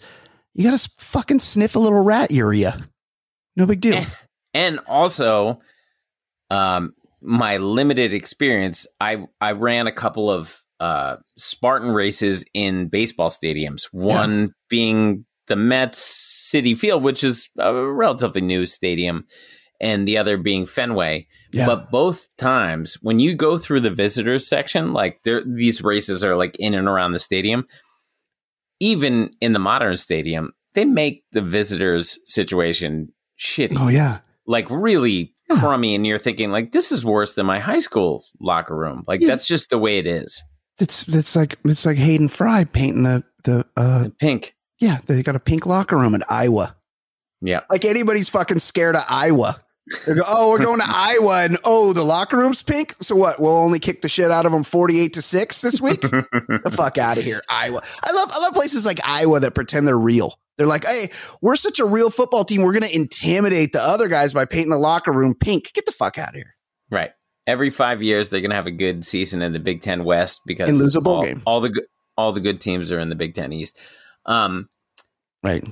You 0.54 0.70
got 0.70 0.78
to 0.78 0.90
fucking 0.98 1.40
sniff 1.40 1.76
a 1.76 1.80
little 1.80 2.02
rat 2.02 2.32
urea. 2.32 2.78
No 3.56 3.66
big 3.66 3.82
deal. 3.82 3.96
And, 3.96 4.16
and 4.54 4.80
also 4.88 5.60
um 6.50 6.94
my 7.28 7.58
limited 7.58 8.14
experience, 8.14 8.88
I 9.02 9.28
I 9.42 9.52
ran 9.52 9.86
a 9.86 9.92
couple 9.92 10.32
of 10.32 10.64
uh 10.80 11.18
Spartan 11.38 11.92
races 11.92 12.46
in 12.54 12.88
baseball 12.88 13.30
stadiums. 13.30 13.84
One 13.92 14.54
being 14.70 15.26
the 15.48 15.58
Mets 15.58 16.50
Citi 16.52 16.78
Field, 16.78 17.04
which 17.04 17.24
is 17.24 17.50
a 17.60 17.74
relatively 17.74 18.42
new 18.42 18.66
stadium, 18.66 19.26
and 19.82 20.08
the 20.08 20.18
other 20.18 20.38
being 20.38 20.66
Fenway. 20.66 21.28
Yeah. 21.52 21.66
But 21.66 21.92
both 21.92 22.36
times, 22.38 22.96
when 23.02 23.20
you 23.20 23.36
go 23.36 23.58
through 23.58 23.82
the 23.82 23.90
visitors 23.90 24.48
section, 24.48 24.94
like 24.94 25.22
these 25.24 25.84
races 25.84 26.24
are 26.24 26.36
like 26.36 26.56
in 26.58 26.74
and 26.74 26.88
around 26.88 27.12
the 27.12 27.20
stadium. 27.20 27.68
Even 28.80 29.32
in 29.42 29.54
the 29.54 29.60
modern 29.60 29.98
stadium, 29.98 30.54
they 30.76 30.86
make 30.86 31.24
the 31.32 31.42
visitors 31.42 32.20
situation 32.26 33.12
shitty 33.40 33.76
oh 33.80 33.88
yeah, 33.88 34.20
like 34.46 34.70
really 34.70 35.34
Yeah. 35.50 35.60
crummy 35.60 35.96
and 35.96 36.06
you're 36.06 36.18
thinking 36.20 36.52
like 36.52 36.72
this 36.74 36.92
is 36.92 37.06
worse 37.06 37.34
than 37.36 37.46
my 37.46 37.60
high 37.60 37.80
school 37.80 38.26
locker 38.42 38.76
room 38.76 39.04
like 39.08 39.22
Yeah. 39.22 39.28
that's 39.28 39.48
just 39.48 39.70
the 39.70 39.78
way 39.78 39.98
it 39.98 40.06
is 40.06 40.44
it's 40.80 41.08
it's 41.08 41.36
like 41.36 41.58
it's 41.64 41.86
like 41.86 41.98
Hayden 41.98 42.28
Fry 42.28 42.66
painting 42.66 43.04
the 43.04 43.24
the 43.46 43.66
uh 43.78 44.10
pink 44.20 44.56
yeah 44.80 45.00
they 45.08 45.24
got 45.24 45.36
a 45.36 45.40
pink 45.40 45.66
locker 45.66 45.96
room 45.98 46.14
in 46.16 46.24
Iowa. 46.30 46.76
yeah 47.42 47.62
Like 47.72 47.86
anybody's 47.86 48.30
fucking 48.30 48.60
scared 48.60 48.96
of 48.96 49.04
Iowa. 49.10 49.62
They 50.06 50.16
go, 50.16 50.24
oh, 50.28 50.50
we're 50.52 50.58
going 50.60 50.82
to 50.82 50.86
Iowa, 50.90 51.44
and 51.46 51.58
oh, 51.64 51.94
the 51.94 52.04
locker 52.04 52.36
room's 52.36 52.62
pink. 52.62 52.96
So 53.00 53.16
what? 53.16 53.40
We'll 53.40 53.56
only 53.56 53.80
kick 53.80 54.02
the 54.02 54.10
shit 54.10 54.30
out 54.30 54.46
of 54.46 54.52
them 54.52 54.64
forty-eight 54.64 55.14
to 55.14 55.22
six 55.22 55.62
this 55.62 55.80
week. 55.80 56.02
the 56.02 56.74
fuck 56.76 56.98
out 56.98 57.18
of 57.18 57.24
here, 57.24 57.42
Iowa. 57.48 57.82
I 58.04 58.12
love 58.12 58.30
I 58.34 58.40
love 58.40 58.54
places 58.54 58.86
like 58.86 59.00
Iowa 59.08 59.40
that 59.40 59.56
pretend 59.56 59.88
they're 59.88 59.98
real. 59.98 60.38
They're 60.58 60.68
like, 60.68 60.86
hey, 60.86 61.12
we're 61.42 61.56
such 61.56 61.80
a 61.80 61.86
real 61.86 62.10
football 62.10 62.44
team. 62.46 62.62
We're 62.64 62.74
gonna 62.74 62.88
intimidate 62.88 63.74
the 63.74 63.82
other 63.82 64.08
guys 64.08 64.34
by 64.34 64.46
painting 64.46 64.72
the 64.72 64.78
locker 64.78 65.12
room 65.12 65.36
pink. 65.36 65.72
Get 65.74 65.86
the 65.86 65.92
fuck 65.92 66.18
out 66.18 66.30
of 66.30 66.36
here. 66.36 66.56
right 66.92 67.12
every 67.46 67.70
five 67.70 68.04
years 68.04 68.28
they're 68.30 68.42
gonna 68.42 68.54
have 68.56 68.68
a 68.68 68.72
good 68.72 69.06
season 69.06 69.42
in 69.42 69.54
the 69.54 69.60
big 69.60 69.82
ten 69.82 70.04
west 70.04 70.42
because 70.46 70.70
And 70.70 70.78
lose 70.78 70.96
a 70.98 71.02
bowl 71.02 71.16
all, 71.18 71.24
game. 71.24 71.42
all 71.46 71.62
the 71.62 71.70
good 71.70 71.86
all 72.18 72.32
the 72.34 72.42
good 72.42 72.60
teams 72.60 72.92
are 72.92 73.00
in 73.00 73.08
the 73.08 73.16
big 73.16 73.36
ten 73.36 73.54
east 73.54 73.78
um 74.26 74.68
Right. 75.44 75.64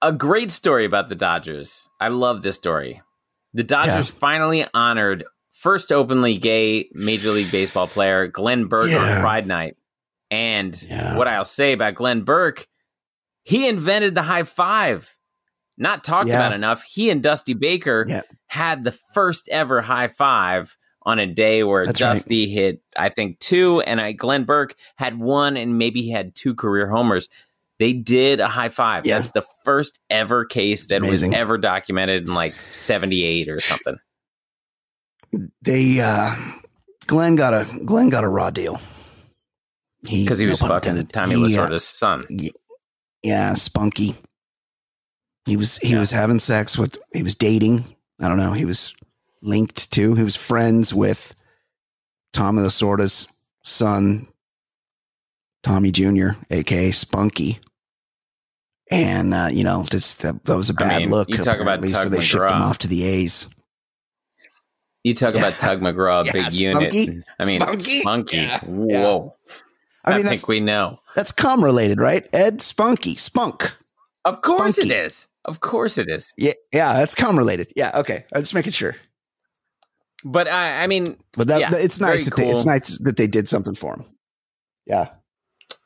a 0.00 0.12
great 0.12 0.52
story 0.52 0.84
about 0.84 1.08
the 1.08 1.16
dodgers 1.16 1.88
i 2.00 2.06
love 2.06 2.42
this 2.42 2.54
story 2.54 3.02
the 3.52 3.64
dodgers 3.64 4.08
finally 4.10 4.64
honored 4.74 5.24
first 5.50 5.90
openly 5.90 6.38
gay 6.38 6.88
major 6.92 7.30
league 7.32 7.50
baseball 7.50 7.88
player 7.88 8.28
glenn 8.28 8.66
burke 8.66 8.90
Yeah. 8.90 9.16
on 9.16 9.20
pride 9.20 9.46
night 9.48 9.76
and 10.30 10.80
Yeah. 10.88 11.16
what 11.16 11.26
i'll 11.26 11.44
say 11.44 11.72
about 11.72 11.96
glenn 11.96 12.20
burke 12.22 12.66
he 13.44 13.68
invented 13.68 14.14
the 14.14 14.22
high 14.22 14.42
five 14.42 15.16
not 15.78 16.02
talked 16.04 16.28
Yeah. 16.28 16.36
about 16.38 16.52
enough 16.52 16.82
he 16.84 17.10
and 17.10 17.22
dusty 17.22 17.54
baker 17.54 18.04
Yeah. 18.08 18.22
had 18.46 18.84
the 18.84 18.92
first 18.92 19.48
ever 19.48 19.80
high 19.80 20.08
five 20.08 20.76
on 21.02 21.18
a 21.18 21.26
day 21.26 21.62
where 21.64 21.84
That's 21.86 22.00
right. 22.00 22.14
dusty 22.14 22.48
hit 22.48 22.80
i 22.96 23.08
think 23.08 23.38
two 23.40 23.80
and 23.82 24.00
I, 24.00 24.12
glenn 24.12 24.44
burke 24.44 24.74
had 24.96 25.18
one 25.18 25.56
and 25.56 25.76
maybe 25.78 26.02
he 26.02 26.10
had 26.10 26.34
two 26.34 26.54
career 26.54 26.88
homers 26.88 27.28
they 27.80 27.92
did 27.92 28.38
a 28.38 28.46
high 28.46 28.68
five. 28.68 29.04
Yeah. 29.04 29.16
That's 29.16 29.32
the 29.32 29.44
first 29.64 29.98
ever 30.08 30.44
case 30.44 30.86
that 30.86 31.02
was 31.02 31.24
ever 31.24 31.58
documented 31.58 32.28
in 32.28 32.32
like 32.32 32.54
78 32.70 33.48
or 33.48 33.58
something. 33.58 33.96
They 35.62 36.00
uh 36.00 36.36
Glenn 37.08 37.34
got 37.34 37.52
a 37.52 37.66
Glenn 37.84 38.10
got 38.10 38.22
a 38.22 38.28
raw 38.28 38.50
deal. 38.50 38.80
Because 40.02 40.38
he 40.38 40.44
no 40.46 40.52
was 40.52 40.60
pun 40.60 40.68
fucking 40.68 40.96
intended. 40.98 41.12
Tommy 41.12 41.34
He, 41.48 41.56
Lasorda's 41.56 41.84
son. 41.84 42.24
yeah, 42.30 42.50
spunky. 43.54 44.14
He 45.46 45.56
was 45.56 45.78
he 45.78 45.92
Yeah. 45.92 45.98
was 46.00 46.10
having 46.10 46.38
sex 46.38 46.78
with 46.78 46.98
he 47.12 47.22
was 47.22 47.34
dating. 47.34 47.84
I 48.20 48.28
don't 48.28 48.38
know. 48.38 48.52
He 48.52 48.64
was 48.64 48.94
linked 49.42 49.90
to. 49.92 50.14
He 50.14 50.22
was 50.22 50.36
friends 50.36 50.94
with 50.94 51.34
Tommy 52.32 52.62
Lasorda's 52.62 53.28
son, 53.62 54.26
Tommy 55.62 55.90
Jr., 55.90 56.30
aka 56.50 56.90
Spunky. 56.90 57.60
And 58.90 59.34
uh, 59.34 59.48
you 59.50 59.64
know, 59.64 59.82
this 59.84 60.14
that, 60.16 60.44
that 60.44 60.56
was 60.56 60.70
a 60.70 60.74
bad 60.74 61.02
mean, 61.02 61.10
look. 61.10 61.28
you 61.28 61.36
talk 61.38 61.58
about 61.60 61.78
apparently, 61.78 61.88
so 61.88 62.02
Tug 62.04 62.12
they 62.12 62.20
shipped 62.20 62.44
him 62.44 62.62
off 62.62 62.78
to 62.78 62.88
the 62.88 63.02
A's. 63.04 63.48
You 65.02 65.12
talk 65.14 65.34
Yeah. 65.34 65.40
about 65.40 65.54
Tug 65.60 65.80
McGraw, 65.80 66.24
Yeah, 66.26 66.32
big 66.32 66.52
unit. 66.52 67.24
I 67.38 67.44
mean, 67.44 67.60
Spunky. 67.60 68.00
spunky. 68.00 68.36
Yeah. 68.36 68.60
Whoa. 68.64 69.34
I 70.04 70.12
I, 70.12 70.16
mean, 70.16 70.26
think 70.26 70.48
we 70.48 70.60
know. 70.60 70.98
that's 71.16 71.32
com 71.32 71.62
related, 71.64 72.00
right? 72.00 72.26
Ed 72.32 72.60
Spunky, 72.60 73.16
Spunk. 73.16 73.74
Of 74.24 74.42
course 74.42 74.76
Spunky. 74.76 74.92
it 74.92 75.04
is. 75.04 75.28
Of 75.44 75.60
course 75.60 75.98
it 75.98 76.08
is. 76.08 76.32
Yeah, 76.38 76.52
yeah, 76.72 76.94
that's 76.94 77.14
com 77.14 77.36
related. 77.38 77.72
Yeah, 77.76 77.92
okay. 78.00 78.24
I'm 78.34 78.42
just 78.42 78.54
making 78.54 78.72
sure. 78.72 78.96
But 80.24 80.48
I, 80.48 80.84
I 80.84 80.86
mean, 80.86 81.16
But 81.32 81.48
that, 81.48 81.60
Yeah, 81.60 81.68
it's 81.72 82.00
nice 82.00 82.24
that 82.24 82.36
they, 82.36 82.48
it's 82.48 82.64
nice 82.64 82.98
that 82.98 83.16
they 83.18 83.26
did 83.26 83.48
something 83.48 83.74
for 83.74 83.94
him. 83.94 84.04
Yeah. 84.86 85.08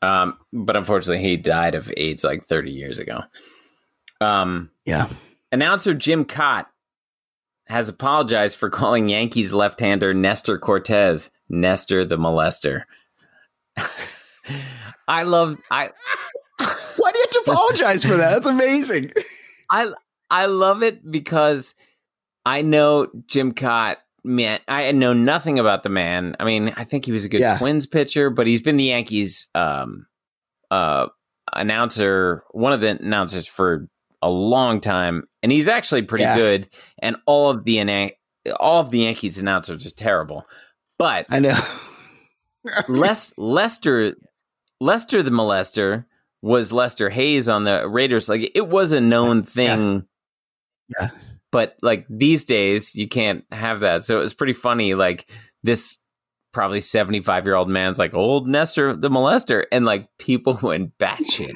um, 0.01 0.37
but 0.53 0.75
unfortunately, 0.77 1.23
he 1.23 1.35
died 1.37 1.75
of 1.75 1.91
AIDS 1.97 2.23
like 2.23 2.43
30 2.45 2.71
years 2.71 2.99
ago. 2.99 3.23
Um, 4.21 4.71
Yeah. 4.85 5.09
announcer 5.51 5.93
Jim 5.93 6.23
Kaat 6.25 6.65
has 7.67 7.87
apologized 7.89 8.57
for 8.57 8.69
calling 8.69 9.09
Yankees 9.09 9.53
left-hander 9.53 10.13
Nestor 10.13 10.57
Cortes 10.57 11.29
Nestor 11.49 12.05
the 12.05 12.17
molester. 12.17 12.83
I 15.07 15.23
love 15.23 15.59
I 15.71 15.89
Why 16.57 17.11
do 17.11 17.19
you 17.19 17.25
have 17.25 17.29
to 17.31 17.43
apologize 17.47 18.03
for 18.03 18.15
that? 18.17 18.31
That's 18.31 18.47
amazing. 18.49 19.11
I 19.69 19.91
I 20.29 20.45
love 20.47 20.83
it 20.83 21.09
because 21.09 21.75
I 22.45 22.61
know 22.61 23.07
Jim 23.27 23.53
Kaat. 23.53 23.97
Man, 24.23 24.59
I 24.67 24.91
know 24.91 25.13
nothing 25.13 25.59
about 25.59 25.83
the 25.83 25.89
man. 25.89 26.35
I 26.39 26.43
mean, 26.43 26.73
I 26.75 26.83
think 26.83 27.05
he 27.05 27.11
was 27.13 27.23
a 27.25 27.29
good 27.29 27.39
Yeah. 27.39 27.57
Twins 27.57 27.85
pitcher, 27.87 28.29
but 28.29 28.47
he's 28.47 28.61
been 28.61 28.75
the 28.75 28.83
Yankees 28.85 29.47
um, 29.55 30.07
uh, 30.69 31.07
announcer, 31.53 32.43
one 32.51 32.73
of 32.73 32.81
the 32.81 32.89
announcers 32.89 33.47
for 33.47 33.87
a 34.21 34.29
long 34.29 34.81
time, 34.81 35.23
and 35.41 35.51
he's 35.53 35.69
actually 35.69 36.01
pretty 36.01 36.25
Yeah. 36.25 36.35
good. 36.35 36.67
And 37.01 37.15
all 37.25 37.49
of 37.49 37.63
the 37.63 38.11
all 38.59 38.81
of 38.81 38.91
the 38.91 38.99
Yankees 38.99 39.37
announcers 39.39 39.85
are 39.85 39.91
terrible, 39.91 40.43
but 40.97 41.25
I 41.29 41.39
know. 41.39 41.57
Les- 42.87 43.33
Lester 43.37 44.15
Lester 44.81 45.23
the 45.23 45.31
molester 45.31 46.05
was 46.41 46.71
Lester 46.71 47.09
Hayes 47.09 47.49
on 47.49 47.63
the 47.65 47.87
Raiders. 47.87 48.29
Like 48.29 48.51
it 48.55 48.67
was 48.67 48.91
a 48.91 49.01
known 49.01 49.43
thing. 49.43 50.05
Yeah. 50.99 51.09
But 51.51 51.77
like 51.81 52.05
these 52.09 52.45
days 52.45 52.95
you 52.95 53.07
can't 53.07 53.43
have 53.51 53.79
that. 53.81 54.05
So 54.05 54.17
it 54.17 54.21
was 54.21 54.33
pretty 54.33 54.53
funny. 54.53 54.93
Like 54.93 55.29
this 55.63 55.97
probably 56.51 56.81
75 56.81 57.45
year 57.45 57.55
old 57.55 57.69
man's 57.69 57.99
like 57.99 58.13
old 58.13 58.47
Nestor 58.47 58.95
the 58.95 59.09
molester 59.09 59.65
and 59.71 59.85
like 59.85 60.07
people 60.17 60.53
went 60.61 60.97
batshit. 60.97 61.51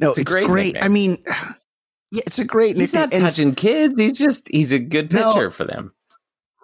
No, 0.00 0.10
It's 0.10 0.18
it's, 0.18 0.32
great 0.32 0.46
great. 0.48 0.82
I 0.82 0.88
mean, 0.88 1.18
yeah, 2.10 2.22
it's 2.26 2.38
a 2.38 2.44
great 2.44 2.76
He's 2.76 2.92
nickname. 2.92 3.00
not 3.10 3.14
And- 3.14 3.22
touching 3.22 3.54
kids. 3.54 3.98
He's 4.00 4.18
just 4.18 4.48
he's 4.48 4.72
a 4.72 4.78
good 4.78 5.12
No. 5.12 5.32
pitcher 5.34 5.50
for 5.50 5.64
them. 5.64 5.92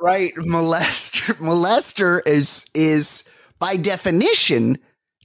Right 0.01 0.33
molester 0.37 1.35
molester 1.41 2.21
is 2.27 2.67
is 2.75 3.29
by 3.59 3.77
definition 3.77 4.79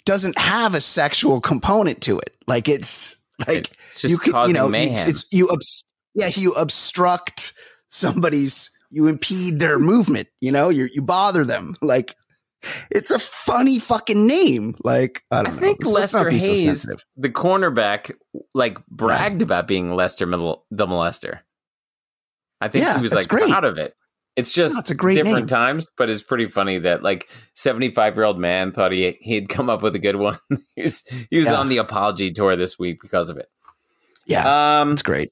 doesn't 0.06 0.38
have 0.38 0.74
a 0.76 0.82
sexual 0.82 1.40
component 1.40 2.02
to 2.02 2.20
it 2.20 2.36
like 2.48 2.68
it's 2.68 3.16
like 3.48 3.70
It's 3.94 4.04
you 4.06 4.18
can 4.18 4.48
you 4.48 4.54
know 4.54 4.68
mayhem. 4.68 4.94
it's, 4.98 5.08
it's 5.08 5.26
you 5.32 5.50
obs- 5.50 5.84
yeah 6.16 6.30
you 6.36 6.52
obstruct 6.54 7.54
somebody's 7.90 8.70
you 8.90 9.08
impede 9.08 9.60
their 9.60 9.80
movement 9.80 10.28
you 10.42 10.52
know 10.52 10.70
you 10.70 10.90
you 10.94 11.02
bother 11.02 11.46
them 11.46 11.76
like 11.82 12.16
it's 12.92 13.12
a 13.12 13.20
funny 13.20 13.78
fucking 13.78 14.26
name 14.28 14.76
like 14.84 15.22
i 15.32 15.40
I 15.40 15.44
don't 15.44 15.54
know 15.54 15.60
think 15.60 15.80
Let's 15.86 16.14
Lester 16.14 16.32
so 16.32 16.48
Hayes, 16.52 16.64
sensitive. 16.64 17.04
the 17.18 17.30
cornerback, 17.30 18.12
like 18.54 18.78
bragged 18.88 19.42
about 19.42 19.68
being 19.68 19.94
Lester 19.96 20.26
the 20.26 20.88
molester. 20.88 21.40
I 22.62 22.70
think 22.70 22.86
Yeah, 22.86 22.96
he 22.98 23.04
was 23.04 23.14
like 23.14 23.28
great. 23.28 23.50
proud 23.50 23.66
of 23.66 23.78
it. 23.78 23.94
It's 24.36 24.52
just 24.52 24.78
it's 24.80 24.90
a 24.90 24.96
great 24.96 25.16
different 25.16 25.38
name. 25.40 25.48
times, 25.48 25.88
but 25.98 26.10
it's 26.10 26.24
pretty 26.24 26.48
funny 26.48 26.80
that 26.80 27.04
like 27.04 27.30
seventy 27.56 27.90
five 27.92 28.16
year 28.16 28.24
old 28.26 28.40
man 28.40 28.72
thought 28.72 28.92
he 28.92 29.18
he 29.22 29.36
had 29.36 29.48
come 29.50 29.70
up 29.70 29.84
with 29.84 29.94
a 29.96 30.00
good 30.00 30.16
one. 30.16 30.40
he 30.76 30.82
was 30.82 31.04
he 31.30 31.38
was 31.40 31.50
Yeah. 31.50 31.56
on 31.60 31.70
the 31.70 31.78
apology 31.78 32.32
tour 32.32 32.56
this 32.56 32.80
week 32.80 33.00
because 33.02 33.30
of 33.30 33.38
it. 33.38 33.50
yeah 34.26 34.82
Um, 34.82 34.92
it's 34.94 35.04
great 35.04 35.32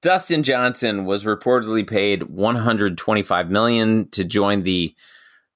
Dustin 0.00 0.42
Johnson 0.42 1.04
was 1.04 1.24
reportedly 1.24 1.86
paid 1.86 2.24
125 2.24 3.50
million 3.50 4.08
to 4.10 4.24
join 4.24 4.62
the. 4.64 4.94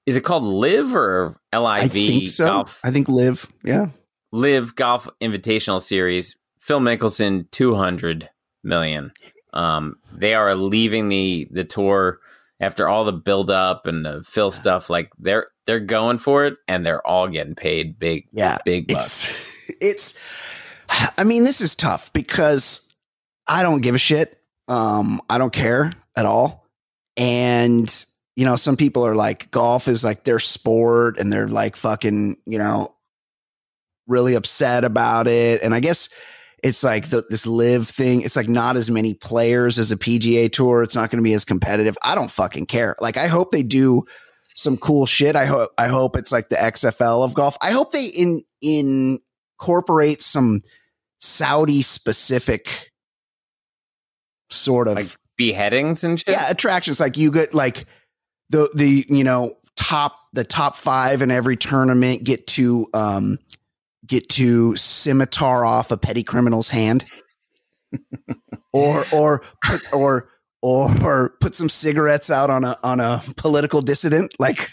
Is 0.05 0.15
it 0.15 0.21
called 0.21 0.43
Live 0.43 0.95
or 0.95 1.35
i 1.51 1.57
LIV 1.59 1.91
think 1.91 2.27
so 2.29 2.45
Golf 2.45 2.79
i 2.83 2.91
think 2.91 3.09
live 3.09 3.45
yeah 3.65 3.87
LIV 4.31 4.75
Golf 4.75 5.09
Invitational 5.21 5.81
Series? 5.81 6.37
Phil 6.59 6.79
Mickelson 6.79 7.49
200 7.51 8.29
million. 8.63 9.11
Um, 9.53 9.95
they 10.13 10.33
are 10.33 10.53
leaving 10.55 11.09
the 11.09 11.47
the 11.51 11.63
tour 11.65 12.19
after 12.59 12.87
all 12.87 13.05
the 13.05 13.13
build 13.13 13.49
up 13.49 13.85
and 13.85 14.05
the 14.05 14.23
Phil 14.23 14.51
stuff. 14.51 14.89
Like 14.89 15.11
they're 15.19 15.47
they're 15.65 15.79
going 15.79 16.17
for 16.17 16.45
it, 16.45 16.57
and 16.67 16.85
they're 16.85 17.05
all 17.05 17.27
getting 17.27 17.55
paid 17.55 17.99
big 17.99 18.27
yeah 18.31 18.57
big 18.65 18.87
bucks. 18.87 19.65
it's 19.67 19.77
it's 19.81 20.19
i 21.17 21.23
mean 21.23 21.43
this 21.43 21.61
is 21.61 21.75
tough 21.75 22.11
because 22.13 22.93
i 23.47 23.63
don't 23.63 23.81
give 23.81 23.95
a 23.95 23.99
shit 23.99 24.41
um 24.67 25.21
i 25.29 25.37
don't 25.37 25.53
care 25.53 25.91
at 26.15 26.25
all 26.25 26.65
and 27.15 28.05
you 28.35 28.45
know 28.45 28.55
some 28.55 28.77
people 28.77 29.05
are 29.05 29.15
like 29.15 29.51
golf 29.51 29.87
is 29.87 30.03
like 30.03 30.23
their 30.23 30.39
sport 30.39 31.19
and 31.19 31.31
they're 31.31 31.47
like 31.47 31.75
fucking 31.75 32.37
you 32.45 32.57
know 32.57 32.93
really 34.07 34.35
upset 34.35 34.83
about 34.83 35.27
it 35.27 35.61
and 35.61 35.73
i 35.73 35.79
guess 35.79 36.09
it's 36.63 36.83
like 36.83 37.09
the, 37.09 37.23
this 37.29 37.45
live 37.45 37.87
thing 37.87 38.21
it's 38.21 38.35
like 38.35 38.49
not 38.49 38.75
as 38.77 38.89
many 38.89 39.13
players 39.13 39.77
as 39.77 39.91
a 39.91 39.97
pga 39.97 40.51
tour 40.51 40.83
it's 40.83 40.95
not 40.95 41.09
going 41.09 41.17
to 41.17 41.23
be 41.23 41.33
as 41.33 41.45
competitive 41.45 41.97
i 42.01 42.15
don't 42.15 42.31
fucking 42.31 42.65
care 42.65 42.95
like 42.99 43.17
i 43.17 43.27
hope 43.27 43.51
they 43.51 43.63
do 43.63 44.03
some 44.57 44.75
cool 44.75 45.05
shit. 45.05 45.35
I 45.35 45.45
hope 45.45 45.71
I 45.77 45.87
hope 45.87 46.17
it's 46.17 46.31
like 46.31 46.49
the 46.49 46.55
XFL 46.55 47.23
of 47.23 47.33
golf. 47.33 47.55
I 47.61 47.71
hope 47.71 47.91
they 47.91 48.07
in 48.07 48.41
incorporate 49.59 50.21
some 50.21 50.61
Saudi 51.21 51.83
specific 51.83 52.91
sort 54.49 54.87
of 54.87 54.95
Like 54.95 55.15
beheadings 55.37 56.03
and 56.03 56.19
shit. 56.19 56.29
yeah 56.29 56.49
attractions. 56.49 56.99
Like 56.99 57.17
you 57.17 57.31
get 57.31 57.53
like 57.53 57.85
the 58.49 58.69
the 58.73 59.05
you 59.07 59.23
know 59.23 59.53
top 59.75 60.17
the 60.33 60.43
top 60.43 60.75
five 60.75 61.21
in 61.21 61.29
every 61.29 61.55
tournament 61.55 62.23
get 62.23 62.47
to 62.47 62.87
um 62.95 63.37
get 64.07 64.29
to 64.29 64.75
scimitar 64.75 65.65
off 65.65 65.91
a 65.91 65.97
petty 65.97 66.23
criminal's 66.23 66.69
hand, 66.69 67.05
or 68.73 69.05
or 69.13 69.43
put, 69.65 69.93
or 69.93 70.29
or 70.61 71.29
put 71.39 71.55
some 71.55 71.69
cigarettes 71.69 72.29
out 72.31 72.49
on 72.49 72.63
a 72.63 72.77
on 72.83 72.99
a 72.99 73.21
political 73.35 73.81
dissident. 73.81 74.33
Like 74.39 74.71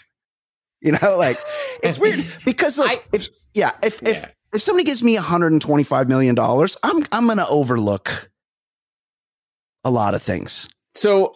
you 0.81 0.91
know, 0.93 1.17
like 1.17 1.37
it's 1.83 1.99
weird 1.99 2.25
because 2.45 2.77
look, 2.77 2.89
I- 2.89 3.01
if 3.13 3.27
yeah 3.53 3.71
if 3.83 4.01
if 4.03 4.17
Yeah. 4.17 4.29
if 4.53 4.61
somebody 4.61 4.85
gives 4.85 5.03
me 5.03 5.15
125 5.15 6.07
million 6.09 6.35
dollars, 6.35 6.77
I'm 6.83 7.05
I'm 7.11 7.27
gonna 7.27 7.45
overlook 7.49 8.29
a 9.83 9.91
lot 9.91 10.15
of 10.15 10.21
things. 10.21 10.69
So 10.95 11.35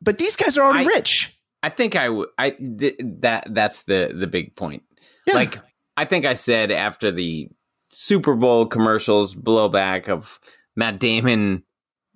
But 0.00 0.18
these 0.18 0.36
guys 0.36 0.56
are 0.58 0.64
already 0.64 0.84
I- 0.84 0.88
rich. 0.88 1.34
I 1.60 1.70
think 1.70 1.96
I 1.96 2.08
would. 2.08 2.28
I 2.38 2.50
th- 2.50 2.94
that 3.20 3.48
that's 3.52 3.82
the 3.82 4.12
the 4.14 4.28
big 4.28 4.54
point. 4.54 4.84
Yeah. 5.26 5.34
Like 5.34 5.58
I 5.98 6.04
think 6.04 6.24
I 6.24 6.34
said 6.34 6.70
after 6.70 7.10
the 7.10 7.48
Super 7.90 8.34
Bowl 8.34 8.66
commercials 8.66 9.34
blowback 9.34 10.08
of 10.08 10.38
Matt 10.76 11.00
Damon 11.00 11.64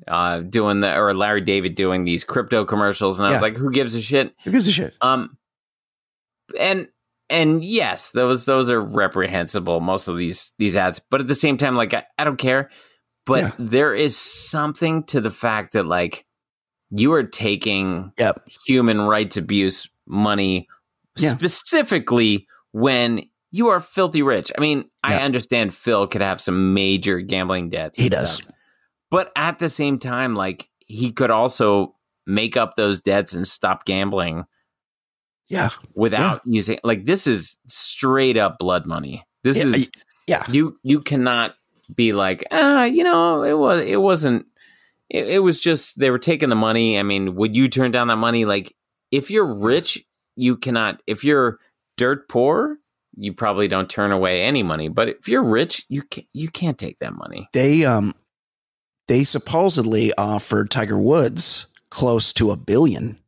uh 0.08 0.40
doing 0.40 0.80
the 0.80 0.96
or 0.96 1.14
Larry 1.14 1.40
David 1.40 1.74
doing 1.74 2.04
these 2.04 2.24
crypto 2.24 2.64
commercials 2.64 3.18
and 3.20 3.26
I 3.26 3.30
Yeah. 3.30 3.36
was 3.36 3.42
like 3.42 3.56
who 3.56 3.70
gives 3.70 3.94
a 3.94 4.00
shit 4.02 4.34
Who 4.44 4.50
gives 4.50 4.66
a 4.68 4.72
shit? 4.72 4.94
um 5.00 5.36
and 6.58 6.88
and 7.30 7.64
yes 7.64 8.10
those 8.10 8.44
those 8.44 8.70
are 8.70 8.80
reprehensible 8.80 9.80
most 9.80 10.08
of 10.08 10.16
these 10.16 10.52
these 10.58 10.76
ads 10.76 10.98
but 11.10 11.20
at 11.20 11.28
the 11.28 11.34
same 11.34 11.56
time 11.56 11.76
like 11.76 11.94
I, 11.94 12.04
I 12.18 12.24
don't 12.24 12.36
care 12.36 12.70
but 13.26 13.40
Yeah. 13.42 13.50
there 13.58 13.94
is 13.94 14.16
something 14.16 15.04
to 15.04 15.20
the 15.20 15.30
fact 15.30 15.72
that 15.74 15.86
like 15.86 16.24
you 16.90 17.12
are 17.14 17.22
taking 17.24 18.12
Yep. 18.18 18.48
human 18.66 19.00
rights 19.02 19.36
abuse 19.36 19.88
money 20.06 20.68
Yeah. 21.16 21.30
specifically 21.32 22.46
when 22.72 23.22
you 23.52 23.68
are 23.68 23.78
filthy 23.80 24.22
rich. 24.22 24.50
I 24.56 24.60
mean, 24.60 24.86
I 25.04 25.22
understand 25.22 25.72
Phil 25.74 26.06
could 26.08 26.22
have 26.22 26.40
some 26.40 26.74
major 26.74 27.20
gambling 27.20 27.70
debts. 27.70 27.98
He 27.98 28.08
does. 28.08 28.34
stuff. 28.34 28.50
But 29.10 29.30
at 29.36 29.58
the 29.58 29.68
same 29.68 29.98
time, 29.98 30.34
like 30.34 30.68
he 30.86 31.12
could 31.12 31.30
also 31.30 31.94
make 32.26 32.56
up 32.56 32.74
those 32.76 33.00
debts 33.00 33.34
and 33.34 33.46
stop 33.46 33.84
gambling 33.84 34.44
Yeah. 35.48 35.70
without 35.94 36.40
using 36.46 36.78
like 36.82 37.04
this 37.04 37.26
is 37.26 37.56
straight 37.68 38.36
up 38.36 38.58
blood 38.58 38.86
money. 38.86 39.22
This 39.44 39.58
Yeah, 39.58 39.66
is 39.66 39.90
yeah. 40.26 40.44
You 40.50 40.78
you 40.82 41.00
cannot 41.00 41.54
be 41.94 42.12
like, 42.12 42.44
ah, 42.50 42.84
you 42.84 43.04
know, 43.04 43.42
it 43.42 43.58
was 43.58 43.84
it 43.84 44.00
wasn't 44.00 44.46
it, 45.10 45.28
it 45.28 45.38
was 45.40 45.60
just 45.60 45.98
they 45.98 46.10
were 46.10 46.18
taking 46.18 46.48
the 46.48 46.56
money. 46.56 46.98
I 46.98 47.02
mean, 47.02 47.34
would 47.34 47.54
you 47.54 47.68
turn 47.68 47.90
down 47.90 48.06
that 48.08 48.16
money? 48.16 48.44
Like 48.46 48.74
if 49.10 49.30
you're 49.30 49.52
rich, 49.52 50.02
you 50.36 50.56
cannot 50.56 51.02
if 51.06 51.22
you're 51.24 51.58
dirt 51.98 52.28
poor, 52.30 52.78
you 53.16 53.32
probably 53.32 53.68
don't 53.68 53.90
turn 53.90 54.12
away 54.12 54.42
any 54.42 54.62
money. 54.62 54.88
But 54.88 55.08
if 55.08 55.28
you're 55.28 55.44
rich, 55.44 55.84
you 55.88 56.02
can 56.02 56.24
you 56.32 56.48
can't 56.48 56.78
take 56.78 56.98
that 57.00 57.14
money. 57.14 57.48
They 57.52 57.84
um 57.84 58.12
they 59.08 59.24
supposedly 59.24 60.12
offered 60.16 60.70
Tiger 60.70 60.98
Woods 60.98 61.66
close 61.90 62.32
to 62.34 62.50
a 62.50 62.56
billion 62.56 63.18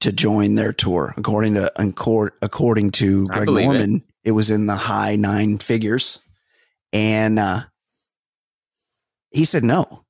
to 0.00 0.12
join 0.12 0.56
their 0.56 0.72
tour. 0.72 1.14
According 1.16 1.54
to 1.54 1.72
accor- 1.76 2.32
according 2.42 2.90
to 2.92 3.28
Greg 3.28 3.46
believe 3.46 3.64
it. 3.64 3.68
Norman, 3.68 4.02
it. 4.24 4.32
was 4.32 4.50
in 4.50 4.66
the 4.66 4.76
high 4.76 5.16
nine 5.16 5.58
figures. 5.58 6.20
And 6.92 7.38
uh 7.38 7.62
he 9.30 9.44
said 9.44 9.64
no. 9.64 10.04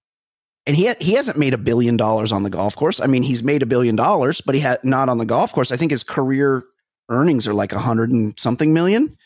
And 0.67 0.77
he 0.77 0.87
ha- 0.87 0.95
he 1.01 1.15
hasn't 1.15 1.39
made 1.39 1.55
a 1.55 1.59
billion 1.59 1.97
dollars 1.97 2.33
on 2.33 2.43
the 2.43 2.51
golf 2.51 2.75
course. 2.75 3.01
I 3.01 3.07
mean, 3.07 3.23
he's 3.23 3.43
made 3.43 3.63
a 3.63 3.67
billion 3.67 3.97
dollars, 3.97 4.41
but 4.41 4.55
he 4.55 4.61
had 4.61 4.83
not 4.85 5.09
on 5.09 5.19
the 5.19 5.25
golf 5.25 5.53
course. 5.53 5.73
I 5.73 5.77
think 5.77 5.91
his 5.91 6.05
career 6.05 6.65
earnings 7.13 7.47
are 7.47 7.55
like 7.55 7.73
a 7.73 7.79
hundred 7.79 8.11
and 8.11 8.39
something 8.39 8.73
million. 8.73 9.17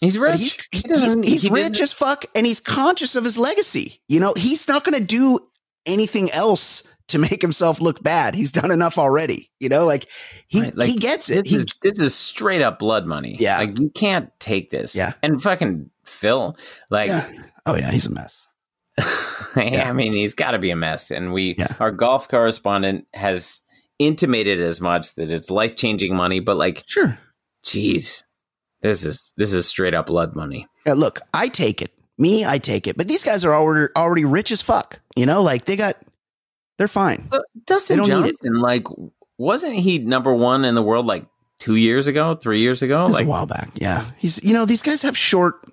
He's 0.00 0.18
rich. 0.18 0.36
he's 0.40 0.54
He 0.72 0.88
he's, 0.88 1.14
he's 1.22 1.42
he 1.42 1.50
rich 1.50 1.80
as 1.80 1.92
fuck, 1.92 2.24
and 2.34 2.44
he's 2.46 2.60
conscious 2.60 3.14
of 3.14 3.24
his 3.24 3.38
legacy. 3.38 4.00
You 4.08 4.20
know, 4.20 4.34
he's 4.36 4.66
not 4.68 4.84
going 4.84 4.98
to 4.98 5.04
do 5.04 5.38
anything 5.86 6.28
else 6.32 6.82
to 7.08 7.18
make 7.18 7.40
himself 7.42 7.80
look 7.80 8.02
bad. 8.02 8.34
He's 8.34 8.50
done 8.52 8.70
enough 8.70 8.98
already. 8.98 9.50
You 9.60 9.68
know, 9.68 9.84
like 9.86 10.08
he 10.48 10.62
Right, 10.62 10.76
like, 10.76 10.88
he 10.88 10.96
gets 10.98 11.30
it. 11.30 11.44
This 11.44 11.52
He, 11.52 11.58
is 11.58 11.66
this 11.82 11.98
is 12.00 12.14
straight 12.14 12.62
up 12.62 12.78
blood 12.78 13.06
money. 13.06 13.36
Yeah. 13.38 13.58
like 13.58 13.78
you 13.78 13.90
can't 13.90 14.30
take 14.40 14.70
this. 14.70 14.96
Yeah. 14.96 15.12
and 15.22 15.40
fucking 15.40 15.90
Phil, 16.04 16.56
like, 16.90 17.08
yeah. 17.08 17.30
Oh 17.66 17.76
yeah, 17.76 17.90
he's 17.90 18.06
a 18.06 18.12
mess. 18.12 18.46
Yeah. 19.54 19.86
I 19.86 19.92
mean, 19.92 20.14
he's 20.14 20.32
got 20.32 20.52
to 20.52 20.58
be 20.58 20.70
a 20.70 20.76
mess. 20.76 21.10
And 21.10 21.30
we, 21.30 21.56
Yeah. 21.58 21.74
our 21.78 21.90
golf 21.90 22.26
correspondent 22.28 23.06
has 23.12 23.60
intimated 24.06 24.60
as 24.60 24.80
much 24.80 25.14
that 25.14 25.30
it's 25.30 25.50
life 25.50 25.76
changing 25.76 26.14
money. 26.16 26.40
But 26.40 26.56
like, 26.56 26.82
Sure. 26.86 27.18
geez, 27.64 28.24
this 28.82 29.04
is 29.06 29.32
this 29.36 29.52
is 29.54 29.66
straight 29.66 29.94
up 29.94 30.06
blood 30.06 30.34
money. 30.34 30.66
Yeah, 30.86 30.94
look, 30.94 31.20
I 31.32 31.48
take 31.48 31.80
it. 31.82 31.92
Me, 32.18 32.44
I 32.44 32.58
take 32.58 32.86
it. 32.86 32.96
But 32.96 33.08
these 33.08 33.24
guys 33.24 33.44
are 33.44 33.54
already 33.54 33.92
already 33.96 34.24
rich 34.24 34.50
as 34.50 34.62
fuck. 34.62 35.00
You 35.16 35.26
know, 35.26 35.42
like 35.42 35.64
they 35.64 35.76
got, 35.76 35.96
they're 36.78 36.88
fine. 36.88 37.28
So 37.30 37.42
Dustin 37.66 37.98
They 38.00 38.06
don't. 38.08 38.24
Johnson, 38.26 38.54
like, 38.60 38.84
wasn't 39.38 39.74
he 39.76 39.98
number 39.98 40.32
one 40.34 40.64
in 40.64 40.74
the 40.74 40.82
world 40.82 41.06
like 41.06 41.26
two 41.58 41.76
years 41.76 42.06
ago, 42.06 42.34
three 42.34 42.60
years 42.60 42.82
ago? 42.82 43.02
It 43.02 43.08
was 43.08 43.14
Like, 43.16 43.26
a 43.26 43.28
while 43.28 43.46
back. 43.46 43.70
Yeah, 43.74 44.04
he's. 44.18 44.42
You 44.44 44.52
know, 44.52 44.64
these 44.66 44.82
guys 44.82 45.02
have 45.02 45.16
short 45.16 45.64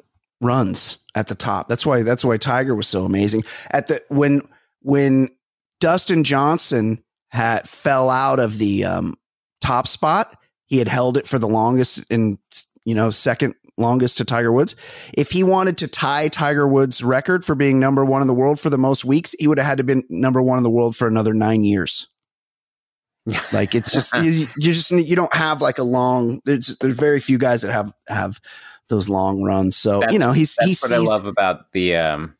runs 0.41 0.97
at 1.15 1.27
the 1.27 1.35
top. 1.35 1.67
That's 1.67 1.85
why. 1.85 2.03
That's 2.03 2.23
why 2.23 2.37
Tiger 2.37 2.73
was 2.75 2.87
so 2.87 3.05
amazing. 3.05 3.43
At 3.71 3.87
the 3.87 4.01
when 4.09 4.41
when 4.81 5.29
Dustin 5.79 6.23
Johnson 6.23 7.03
had 7.29 7.67
fell 7.67 8.09
out 8.09 8.39
of 8.39 8.57
the 8.57 8.85
um, 8.85 9.15
top 9.61 9.87
spot, 9.87 10.37
he 10.65 10.77
had 10.77 10.87
held 10.87 11.17
it 11.17 11.27
for 11.27 11.39
the 11.39 11.47
longest 11.47 12.03
and 12.11 12.37
you 12.85 12.95
know 12.95 13.09
second 13.09 13.55
longest 13.77 14.17
to 14.17 14.25
Tiger 14.25 14.51
Woods. 14.51 14.75
If 15.17 15.31
he 15.31 15.43
wanted 15.43 15.77
to 15.79 15.87
tie 15.87 16.27
Tiger 16.27 16.67
Woods' 16.67 17.03
record 17.03 17.45
for 17.45 17.55
being 17.55 17.79
number 17.79 18.03
one 18.05 18.21
in 18.21 18.27
the 18.27 18.33
world 18.33 18.59
for 18.59 18.69
the 18.69 18.77
most 18.77 19.05
weeks, 19.05 19.33
he 19.39 19.47
would 19.47 19.57
have 19.57 19.67
had 19.67 19.77
to 19.79 19.83
been 19.83 20.03
number 20.09 20.41
one 20.41 20.57
in 20.57 20.63
the 20.63 20.69
world 20.69 20.95
for 20.95 21.07
another 21.07 21.33
nine 21.33 21.63
years. 21.63 22.07
Like 23.51 23.75
it's 23.75 23.91
just 23.91 24.13
you, 24.15 24.47
you 24.57 24.73
just 24.73 24.89
you 24.89 25.15
don't 25.15 25.33
have 25.35 25.61
like 25.61 25.77
a 25.77 25.83
long. 25.83 26.41
There's 26.45 26.77
there's 26.77 26.95
very 26.95 27.19
few 27.19 27.37
guys 27.37 27.61
that 27.61 27.71
have 27.71 27.93
have 28.07 28.39
those 28.87 29.07
long 29.07 29.43
runs. 29.43 29.75
So 29.75 29.99
That's- 29.99 30.13
you 30.13 30.19
know 30.19 30.31
he's 30.31 30.55
That's 30.55 30.67
he's 30.67 30.81
what 30.81 30.93
I 30.93 30.97
love 30.97 31.25
about 31.25 31.71
the 31.71 31.95
um 31.97 32.35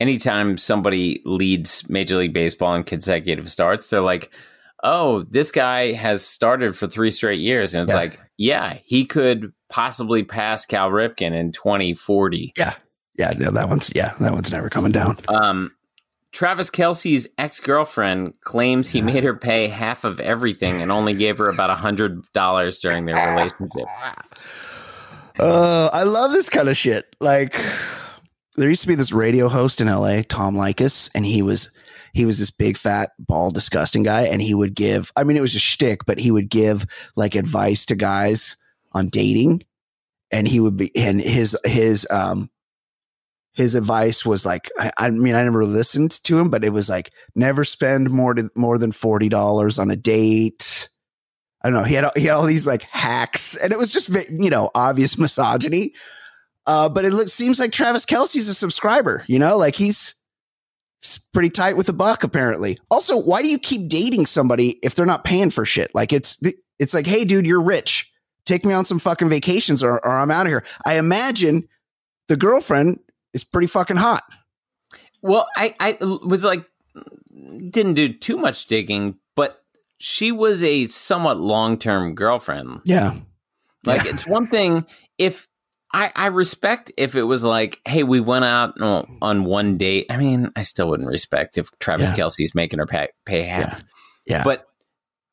anytime 0.00 0.56
somebody 0.56 1.22
leads 1.24 1.88
Major 1.88 2.16
League 2.16 2.32
Baseball 2.32 2.74
in 2.74 2.84
consecutive 2.84 3.50
starts, 3.50 3.88
they're 3.88 4.00
like, 4.00 4.30
"Oh, 4.82 5.22
this 5.24 5.50
guy 5.52 5.92
has 5.92 6.24
started 6.24 6.76
for 6.76 6.86
3 6.88 7.10
straight 7.10 7.40
years." 7.40 7.74
And 7.74 7.84
it's 7.84 7.92
Yeah. 7.92 7.96
like, 8.00 8.20
"Yeah, 8.36 8.78
he 8.84 9.04
could 9.04 9.52
possibly 9.68 10.22
pass 10.22 10.66
Cal 10.66 10.90
Ripken 10.90 11.32
in 11.34 11.52
2040." 11.52 12.52
yeah 12.56 12.74
yeah 13.18 13.34
no, 13.38 13.50
that 13.50 13.68
one's 13.68 13.92
yeah 13.94 14.14
that 14.20 14.32
one's 14.32 14.50
never 14.50 14.68
coming 14.70 14.90
down. 14.92 15.16
Um 15.28 15.72
Travis 16.32 16.70
Kelce's 16.70 17.28
ex-girlfriend 17.36 18.40
claims 18.40 18.88
he 18.88 19.02
made 19.02 19.22
her 19.22 19.36
pay 19.36 19.68
half 19.68 20.04
of 20.04 20.18
everything 20.18 20.80
and 20.80 20.90
only 20.90 21.12
gave 21.12 21.36
her 21.36 21.50
about 21.50 21.68
a 21.68 21.74
hundred 21.74 22.22
dollars 22.32 22.78
during 22.78 23.04
their 23.04 23.16
relationship. 23.36 23.84
Uh, 25.38 25.90
I 25.92 26.04
love 26.04 26.32
this 26.32 26.48
kind 26.48 26.68
of 26.70 26.76
shit. 26.76 27.04
Like 27.20 27.54
there 28.56 28.68
used 28.68 28.82
to 28.82 28.88
be 28.88 28.94
this 28.94 29.12
radio 29.12 29.48
host 29.48 29.80
in 29.80 29.86
LA, 29.86 30.22
Tom 30.28 30.54
Leykis, 30.54 31.10
and 31.14 31.24
he 31.24 31.42
was 31.42 31.74
he 32.12 32.26
was 32.26 32.38
this 32.38 32.50
big 32.50 32.76
fat 32.76 33.12
bald 33.18 33.54
disgusting 33.54 34.02
guy, 34.02 34.22
and 34.22 34.42
he 34.42 34.54
would 34.54 34.74
give. 34.74 35.10
I 35.16 35.24
mean, 35.24 35.36
it 35.36 35.42
was 35.42 35.54
a 35.54 35.60
shtick, 35.60 36.04
but 36.04 36.18
he 36.18 36.30
would 36.30 36.50
give 36.50 36.86
like 37.16 37.34
advice 37.34 37.86
to 37.86 37.94
guys 37.94 38.56
on 38.92 39.08
dating, 39.08 39.64
and 40.30 40.46
he 40.46 40.60
would 40.60 40.76
be 40.76 40.94
and 40.96 41.20
his 41.20 41.56
his 41.64 42.06
um 42.10 42.50
his 43.54 43.74
advice 43.74 44.24
was 44.24 44.44
like 44.44 44.70
I, 44.78 44.92
I 44.98 45.10
mean 45.10 45.34
I 45.34 45.44
never 45.44 45.64
listened 45.64 46.10
to 46.24 46.38
him, 46.38 46.50
but 46.50 46.64
it 46.64 46.70
was 46.70 46.88
like 46.90 47.12
never 47.34 47.64
spend 47.64 48.10
more 48.10 48.34
to, 48.34 48.50
more 48.54 48.78
than 48.78 48.92
forty 48.92 49.28
dollars 49.28 49.78
on 49.78 49.90
a 49.90 49.96
date. 49.96 50.88
I 51.64 51.70
don't 51.70 51.80
know. 51.80 51.84
He 51.86 51.94
had 51.94 52.10
he 52.16 52.24
had 52.24 52.36
all 52.36 52.44
these 52.44 52.66
like 52.66 52.82
hacks, 52.82 53.56
and 53.56 53.72
it 53.72 53.78
was 53.78 53.92
just 53.92 54.10
you 54.30 54.50
know 54.50 54.70
obvious 54.74 55.16
misogyny. 55.18 55.94
Uh, 56.66 56.88
but 56.88 57.04
it 57.04 57.12
looks, 57.12 57.32
seems 57.32 57.58
like 57.58 57.72
Travis 57.72 58.06
Kelce's 58.06 58.48
a 58.48 58.54
subscriber. 58.54 59.24
You 59.26 59.38
know, 59.38 59.56
like 59.56 59.74
he's 59.76 60.14
pretty 61.32 61.50
tight 61.50 61.76
with 61.76 61.86
the 61.86 61.92
buck 61.92 62.22
apparently. 62.22 62.78
Also, 62.90 63.18
why 63.20 63.42
do 63.42 63.48
you 63.48 63.58
keep 63.58 63.88
dating 63.88 64.26
somebody 64.26 64.78
if 64.82 64.94
they're 64.94 65.06
not 65.06 65.24
paying 65.24 65.50
for 65.50 65.64
shit? 65.64 65.92
Like 65.94 66.12
it's 66.12 66.40
it's 66.78 66.94
like, 66.94 67.06
hey, 67.06 67.24
dude, 67.24 67.46
you're 67.46 67.62
rich. 67.62 68.12
Take 68.44 68.64
me 68.64 68.72
on 68.72 68.84
some 68.84 68.98
fucking 68.98 69.28
vacations, 69.28 69.82
or, 69.84 70.04
or 70.04 70.12
I'm 70.18 70.30
out 70.32 70.46
of 70.46 70.50
here. 70.50 70.64
I 70.84 70.98
imagine 70.98 71.68
the 72.28 72.36
girlfriend 72.36 72.98
is 73.32 73.44
pretty 73.44 73.68
fucking 73.68 73.96
hot. 73.96 74.22
Well, 75.20 75.46
I, 75.56 75.74
I 75.78 75.96
was 76.00 76.42
like, 76.42 76.64
didn't 77.70 77.94
do 77.94 78.12
too 78.12 78.36
much 78.36 78.66
digging, 78.66 79.16
but 79.36 79.62
she 79.98 80.32
was 80.32 80.62
a 80.64 80.86
somewhat 80.88 81.38
long 81.38 81.78
term 81.78 82.14
girlfriend. 82.16 82.80
Yeah, 82.84 83.14
Like, 83.84 84.04
Yeah. 84.04 84.10
it's 84.10 84.26
one 84.26 84.48
thing 84.48 84.86
if 85.18 85.46
I, 85.94 86.10
I 86.16 86.26
respect 86.28 86.90
if 86.96 87.14
it 87.16 87.22
was 87.24 87.44
like, 87.44 87.80
hey, 87.86 88.02
we 88.02 88.18
went 88.20 88.44
out 88.46 88.80
on, 88.80 89.18
on 89.20 89.44
one 89.44 89.76
date. 89.76 90.06
I 90.08 90.16
mean, 90.16 90.50
I 90.56 90.62
still 90.62 90.88
wouldn't 90.88 91.08
respect 91.08 91.58
if 91.58 91.70
Travis 91.78 92.16
Yeah. 92.16 92.24
Kelce's 92.24 92.54
making 92.54 92.78
her 92.78 92.86
pay, 92.86 93.08
pay 93.26 93.42
half. 93.42 93.82
yeah. 94.26 94.42
But 94.42 94.66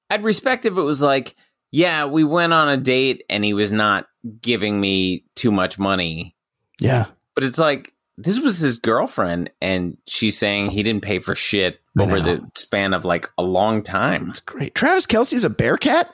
I'd 0.09 0.23
respect 0.25 0.65
if 0.65 0.77
it 0.77 0.81
was 0.81 1.01
like, 1.01 1.35
yeah, 1.71 2.05
we 2.05 2.23
went 2.23 2.51
on 2.51 2.67
a 2.67 2.77
date 2.77 3.23
and 3.29 3.43
he 3.45 3.53
was 3.53 3.71
not 3.71 4.07
giving 4.41 4.81
me 4.81 5.23
too 5.35 5.51
much 5.51 5.79
money. 5.79 6.35
yeah, 6.81 7.05
But 7.35 7.43
it's 7.45 7.59
like 7.59 7.93
this 8.17 8.39
was 8.41 8.59
his 8.59 8.79
girlfriend, 8.79 9.49
and 9.61 9.95
she's 10.07 10.37
saying 10.37 10.71
he 10.71 10.83
didn't 10.83 11.03
pay 11.03 11.19
for 11.19 11.35
shit 11.35 11.79
over 11.97 12.19
the 12.19 12.45
span 12.57 12.93
of 12.93 13.05
like 13.05 13.29
a 13.37 13.43
long 13.43 13.81
time. 13.81 14.25
that's 14.27 14.41
great. 14.41 14.75
Travis 14.75 15.05
Kelce's 15.05 15.45
a 15.45 15.49
bear 15.49 15.77
cat. 15.77 16.13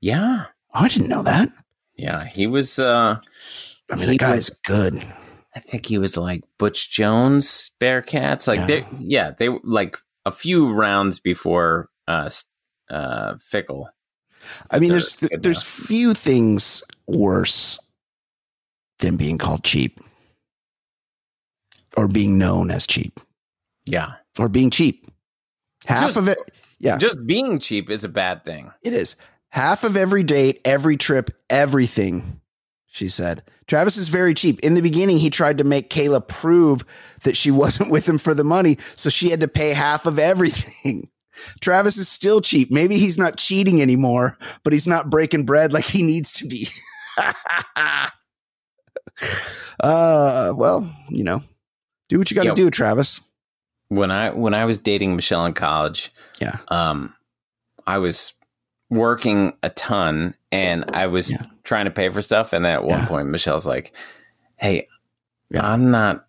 Yeah, 0.00 0.46
Oh, 0.74 0.80
I 0.84 0.88
didn't 0.88 1.08
know 1.08 1.22
that. 1.22 1.50
Yeah. 1.96 2.24
He 2.24 2.46
was. 2.46 2.78
uh 2.78 3.20
I 3.90 3.94
mean, 3.96 4.08
the 4.08 4.16
guy's 4.16 4.50
was- 4.50 4.58
good. 4.64 5.04
I 5.54 5.60
think 5.60 5.84
he 5.86 5.98
was 5.98 6.16
like 6.16 6.42
Butch 6.58 6.90
Jones 6.90 7.72
Bearcats. 7.78 8.48
Like 8.48 8.60
Yeah. 8.60 8.66
they, 8.66 8.84
yeah, 8.98 9.30
they 9.38 9.48
were 9.50 9.60
like 9.64 9.98
a 10.24 10.32
few 10.32 10.72
rounds 10.72 11.20
before 11.20 11.90
uh 12.08 12.30
uh 12.90 13.34
Fickell. 13.34 13.86
I 14.70 14.78
mean, 14.78 14.90
there's 14.90 15.14
good 15.16 15.42
there's 15.42 15.62
few 15.62 16.14
things 16.14 16.82
worse 17.06 17.78
than 19.00 19.16
being 19.16 19.36
called 19.38 19.62
cheap 19.64 20.00
or 21.96 22.08
being 22.08 22.38
known 22.38 22.70
as 22.70 22.86
cheap 22.86 23.20
Yeah, 23.86 24.12
or 24.38 24.48
being 24.48 24.70
cheap. 24.70 25.06
Half 25.86 26.06
Just- 26.08 26.16
of 26.16 26.28
it, 26.28 26.38
yeah, 26.78 26.96
just 26.96 27.24
being 27.26 27.58
cheap 27.58 27.90
is 27.90 28.04
a 28.04 28.08
bad 28.08 28.44
thing. 28.44 28.70
it 28.82 28.92
is. 28.94 29.16
Half 29.52 29.84
of 29.84 29.98
every 29.98 30.22
date, 30.22 30.62
every 30.64 30.96
trip, 30.96 31.30
everything, 31.50 32.40
she 32.86 33.10
said. 33.10 33.42
Travis 33.66 33.98
is 33.98 34.08
very 34.08 34.32
cheap. 34.32 34.58
In 34.60 34.72
the 34.72 34.80
beginning, 34.80 35.18
he 35.18 35.28
tried 35.28 35.58
to 35.58 35.64
make 35.64 35.90
Kayla 35.90 36.26
prove 36.26 36.86
that 37.24 37.36
she 37.36 37.50
wasn't 37.62 37.90
with 37.90 38.08
him 38.08 38.16
for 38.16 38.32
the 38.34 38.44
money, 38.44 38.78
so 38.94 39.10
she 39.10 39.28
had 39.28 39.40
to 39.42 39.48
pay 39.48 39.70
half 39.74 40.06
of 40.06 40.18
everything. 40.18 41.10
Travis 41.60 41.98
is 41.98 42.08
still 42.08 42.40
cheap. 42.40 42.70
Maybe 42.70 42.96
he's 42.96 43.18
not 43.18 43.36
cheating 43.36 43.82
anymore, 43.82 44.38
but 44.64 44.72
he's 44.72 44.86
not 44.86 45.10
breaking 45.10 45.44
bread 45.44 45.72
like 45.72 45.84
he 45.84 46.02
needs 46.02 46.32
to 46.32 46.46
be. 46.46 46.68
uh, 49.82 50.52
well, 50.54 50.90
you 51.10 51.24
know, 51.24 51.42
do 52.08 52.18
what 52.18 52.30
you 52.30 52.34
got 52.34 52.44
to 52.44 52.54
do, 52.54 52.70
Travis. 52.70 53.20
When 53.88 54.10
I 54.10 54.30
when 54.30 54.54
I 54.54 54.64
was 54.64 54.80
dating 54.80 55.14
Michelle 55.16 55.44
in 55.44 55.52
college, 55.52 56.10
Yeah. 56.40 56.56
um, 56.68 57.14
I 57.86 57.98
was 57.98 58.32
working 58.92 59.54
a 59.62 59.70
ton 59.70 60.34
and 60.50 60.84
I 60.92 61.06
was 61.06 61.30
Yeah. 61.30 61.42
trying 61.64 61.86
to 61.86 61.90
pay 61.90 62.08
for 62.10 62.20
stuff. 62.20 62.52
And 62.52 62.64
then 62.64 62.72
at 62.74 62.84
one 62.84 63.00
Yeah. 63.00 63.06
point, 63.06 63.28
Michelle's 63.28 63.66
like, 63.66 63.92
"Hey, 64.56 64.86
Yeah. 65.50 65.66
I'm 65.66 65.90
not, 65.90 66.26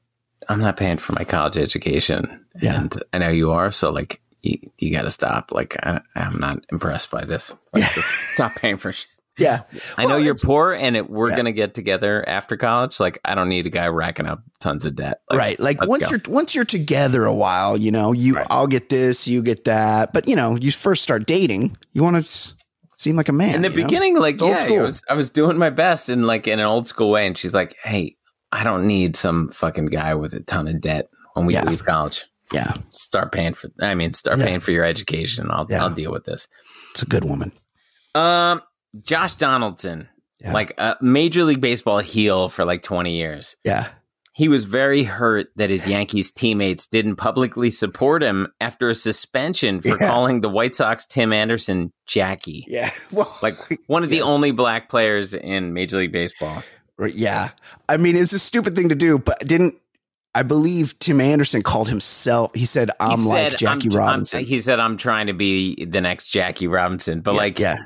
I'm 0.49 0.59
not 0.61 0.77
paying 0.77 0.97
for 0.97 1.13
my 1.13 1.23
college 1.25 1.57
education, 1.57 2.45
and 2.61 3.01
I 3.13 3.17
know 3.19 3.29
you 3.29 3.51
are. 3.51 3.71
So 3.71 3.89
like, 3.91 4.21
you, 4.41 4.57
you 4.77 4.91
got 4.91 5.03
to 5.03 5.09
stop. 5.11 5.51
Like, 5.53 5.77
I, 5.83 6.01
I'm 6.15 6.37
not 6.39 6.59
impressed 6.71 7.09
by 7.11 7.23
this. 7.23 7.53
Like, 7.73 7.83
stop 7.85 8.51
paying 8.55 8.77
for 8.77 8.91
shit. 8.91 9.07
Yeah. 9.37 9.63
I 9.97 10.05
know 10.05 10.17
you're 10.17 10.35
poor, 10.35 10.73
and 10.73 10.95
it, 10.95 11.09
we're 11.09 11.29
Yeah. 11.31 11.37
gonna 11.37 11.51
get 11.51 11.73
together 11.73 12.27
after 12.27 12.55
college. 12.57 12.99
Like, 12.99 13.19
I 13.25 13.35
don't 13.35 13.49
need 13.49 13.65
a 13.65 13.69
guy 13.69 13.87
racking 13.87 14.25
up 14.27 14.41
tons 14.59 14.85
of 14.85 14.95
debt. 14.95 15.21
Like, 15.29 15.39
right. 15.39 15.59
Like 15.59 15.85
once 15.85 16.03
go. 16.03 16.11
you're 16.11 16.21
once 16.33 16.53
you're 16.55 16.65
together 16.65 17.25
a 17.25 17.33
while, 17.33 17.75
you 17.77 17.91
know, 17.91 18.11
you 18.11 18.35
Right. 18.35 18.47
I'll 18.49 18.67
get 18.67 18.89
this, 18.89 19.27
you 19.27 19.41
get 19.41 19.65
that. 19.65 20.13
But 20.13 20.27
you 20.27 20.35
know, 20.35 20.55
you 20.55 20.71
first 20.71 21.01
start 21.03 21.25
dating, 21.25 21.75
you 21.93 22.03
want 22.03 22.23
to 22.25 22.53
seem 22.95 23.15
like 23.15 23.29
a 23.29 23.33
man. 23.33 23.55
in 23.55 23.61
the 23.63 23.69
you 23.69 23.77
know? 23.77 23.83
beginning, 23.83 24.15
like 24.19 24.35
It's 24.35 24.41
old 24.41 24.51
yeah, 24.51 24.57
school. 24.57 24.79
I 24.79 24.81
was, 24.83 25.01
I 25.09 25.13
was 25.13 25.29
doing 25.29 25.57
my 25.57 25.69
best 25.69 26.09
in 26.09 26.25
like 26.27 26.47
in 26.47 26.59
an 26.59 26.65
old 26.65 26.87
school 26.87 27.09
way, 27.09 27.25
and 27.27 27.37
she's 27.37 27.53
like, 27.53 27.75
"Hey, 27.83 28.15
I 28.51 28.63
don't 28.63 28.85
need 28.87 29.15
some 29.15 29.49
fucking 29.49 29.87
guy 29.87 30.13
with 30.13 30.33
a 30.35 30.39
ton 30.41 30.67
of 30.67 30.79
debt 30.79 31.09
when 31.33 31.45
we 31.47 31.53
Yeah. 31.55 31.63
leave 31.67 31.83
college. 31.83 32.25
Yeah, 32.51 32.73
Start 32.89 33.31
paying 33.31 33.55
for, 33.55 33.71
I 33.81 33.95
mean, 33.95 34.13
start 34.13 34.37
Yeah. 34.37 34.45
paying 34.45 34.59
for 34.59 34.71
your 34.71 34.83
education. 34.85 35.47
I'll. 35.49 35.67
I'll 35.73 35.89
deal 35.89 36.11
with 36.11 36.25
this." 36.25 36.47
it's 36.91 37.01
a 37.01 37.07
good 37.07 37.25
woman. 37.25 37.51
Um, 38.13 38.61
Josh 39.01 39.35
Donaldson, 39.35 40.07
Yeah. 40.41 40.53
like 40.53 40.73
a 40.77 40.95
Major 41.01 41.43
League 41.43 41.61
Baseball 41.61 41.99
heel 41.99 42.49
for 42.49 42.65
like 42.65 42.81
twenty 42.83 43.15
years. 43.17 43.55
Yeah. 43.63 43.87
he 44.35 44.47
was 44.47 44.65
very 44.65 45.03
hurt 45.03 45.49
that 45.57 45.69
his 45.69 45.87
Yankees 45.87 46.31
teammates 46.31 46.87
didn't 46.87 47.17
publicly 47.17 47.69
support 47.69 48.23
him 48.23 48.47
after 48.59 48.89
a 48.89 48.95
suspension 48.95 49.79
for 49.79 49.89
Yeah. 49.89 50.07
calling 50.07 50.41
the 50.41 50.49
White 50.49 50.73
Sox 50.73 51.05
Tim 51.05 51.31
Anderson 51.31 51.91
Jackie. 52.07 52.65
Yeah. 52.67 52.89
Well, 53.11 53.31
Like 53.43 53.53
one 53.85 54.03
of 54.03 54.09
the 54.09 54.21
only 54.33 54.49
black 54.49 54.89
players 54.89 55.35
in 55.35 55.73
Major 55.73 55.97
League 55.97 56.11
Baseball. 56.11 56.63
Right, 56.97 57.13
yeah. 57.13 57.51
I 57.87 57.97
mean, 57.97 58.15
it's 58.15 58.33
a 58.33 58.39
stupid 58.39 58.75
thing 58.75 58.89
to 58.89 58.95
do, 58.95 59.19
but 59.19 59.37
didn't 59.47 59.75
I 60.33 60.41
believe 60.41 60.97
Tim 60.97 61.21
Anderson 61.21 61.61
called 61.61 61.87
himself? 61.89 62.55
He 62.55 62.65
said, 62.65 62.89
"I'm 62.99 63.19
He 63.19 63.25
like 63.27 63.51
said, 63.51 63.57
Jackie 63.59 63.89
I'm- 63.89 63.97
I'm- 63.99 64.07
Robinson." 64.07 64.43
he 64.45 64.57
said, 64.57 64.79
"I'm 64.79 64.97
trying 64.97 65.27
to 65.27 65.33
be 65.33 65.85
the 65.85 66.01
next 66.01 66.29
Jackie 66.29 66.65
Robinson," 66.67 67.21
but 67.21 67.33
Yeah, 67.33 67.37
like, 67.37 67.59
yeah, 67.59 67.77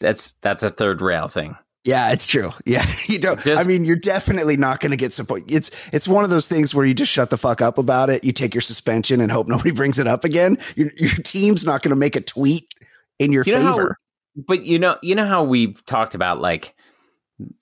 that's 0.00 0.32
that's 0.42 0.62
a 0.62 0.70
third 0.70 1.00
rail 1.00 1.28
thing. 1.28 1.56
yeah, 1.84 2.10
it's 2.12 2.26
true. 2.26 2.52
Yeah, 2.66 2.84
you 3.06 3.18
don't. 3.18 3.40
Just- 3.40 3.64
I 3.64 3.66
mean, 3.66 3.84
you're 3.84 3.96
definitely 3.96 4.56
not 4.56 4.80
going 4.80 4.90
to 4.90 4.96
get 4.96 5.12
support. 5.12 5.42
It's 5.46 5.70
it's 5.92 6.08
one 6.08 6.24
of 6.24 6.30
those 6.30 6.48
things 6.48 6.74
where 6.74 6.84
you 6.84 6.94
just 6.94 7.12
shut 7.12 7.30
the 7.30 7.36
fuck 7.38 7.62
up 7.62 7.78
about 7.78 8.10
it. 8.10 8.24
You 8.24 8.32
take 8.32 8.54
your 8.54 8.60
suspension 8.62 9.20
and 9.20 9.30
hope 9.32 9.46
nobody 9.54 9.70
brings 9.70 9.98
it 9.98 10.06
up 10.08 10.24
again. 10.24 10.58
Your 10.74 10.90
your 10.96 11.10
team's 11.24 11.64
not 11.64 11.82
going 11.82 11.90
to 11.94 11.96
make 11.96 12.16
a 12.16 12.20
tweet 12.20 12.64
in 13.18 13.32
your 13.32 13.44
You 13.46 13.52
know 13.58 13.62
how- 13.62 13.72
favor. 13.72 13.98
But 14.36 14.64
you 14.64 14.78
know, 14.78 14.98
you 15.02 15.14
know 15.14 15.24
how 15.26 15.44
we've 15.44 15.82
talked 15.86 16.14
about 16.14 16.40
like 16.42 16.74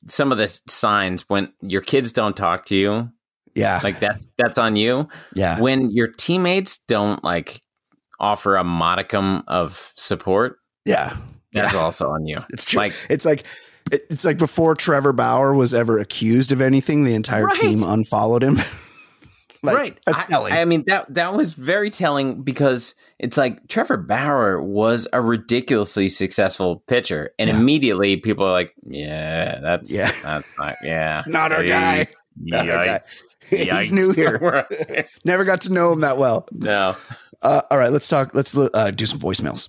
some 0.08 0.32
of 0.32 0.38
the 0.38 0.48
signs 0.66 1.22
when 1.28 1.52
your 1.60 1.80
kids 1.82 2.12
don't 2.12 2.36
talk 2.36 2.64
to 2.66 2.74
you, 2.76 3.10
yeah, 3.54 3.78
like 3.84 4.00
that's 4.00 4.28
that's 4.38 4.58
on 4.58 4.74
you. 4.74 5.08
yeah, 5.34 5.60
When 5.60 5.90
your 5.92 6.08
teammates 6.08 6.78
don't 6.78 7.22
like 7.22 7.60
offer 8.18 8.56
a 8.56 8.64
modicum 8.64 9.44
of 9.46 9.92
support, 9.96 10.58
yeah. 10.84 11.16
That's 11.54 11.72
yeah. 11.74 11.80
also 11.80 12.10
on 12.10 12.26
you. 12.26 12.38
It's 12.50 12.64
true. 12.64 12.78
Like 12.78 12.92
it's 13.08 13.24
like 13.24 13.44
it's 13.90 14.24
like 14.24 14.38
before 14.38 14.74
Trevor 14.74 15.12
Bauer 15.12 15.54
was 15.54 15.72
ever 15.74 15.98
accused 15.98 16.52
of 16.52 16.60
anything, 16.60 17.04
the 17.04 17.14
entire 17.14 17.44
Right. 17.46 17.56
team 17.56 17.82
unfollowed 17.82 18.42
him. 18.42 18.56
like, 19.62 19.76
right. 19.76 19.98
That's 20.06 20.20
I, 20.22 20.24
telling. 20.26 20.52
I 20.52 20.64
mean 20.64 20.84
that 20.86 21.12
that 21.14 21.34
was 21.34 21.54
very 21.54 21.90
telling 21.90 22.42
because 22.42 22.94
it's 23.18 23.36
like 23.36 23.68
Trevor 23.68 23.96
Bauer 23.98 24.60
was 24.62 25.06
a 25.12 25.20
ridiculously 25.20 26.08
successful 26.08 26.82
pitcher, 26.86 27.30
and 27.38 27.48
Yeah. 27.48 27.56
immediately 27.56 28.16
people 28.16 28.46
are 28.46 28.52
like, 28.52 28.74
"Yeah, 28.86 29.60
that's 29.60 29.92
Yeah. 29.92 30.10
that's 30.24 30.58
not 30.58 30.74
yeah, 30.82 31.22
Not 31.26 31.52
our 31.52 31.64
guy. 31.64 32.08
Not 32.36 32.68
our 32.68 32.84
guy. 32.84 32.98
Yikes! 32.98 33.36
He's 33.48 33.92
new 33.92 34.12
here. 34.12 34.66
Never 35.24 35.44
got 35.44 35.60
to 35.62 35.72
know 35.72 35.92
him 35.92 36.00
that 36.00 36.18
well. 36.18 36.48
no, 36.52 36.96
Uh, 37.42 37.60
all 37.70 37.78
right, 37.78 37.92
let's 37.92 38.08
talk. 38.08 38.34
Let's 38.34 38.56
uh, 38.56 38.90
do 38.90 39.06
some 39.06 39.20
voicemails. 39.20 39.68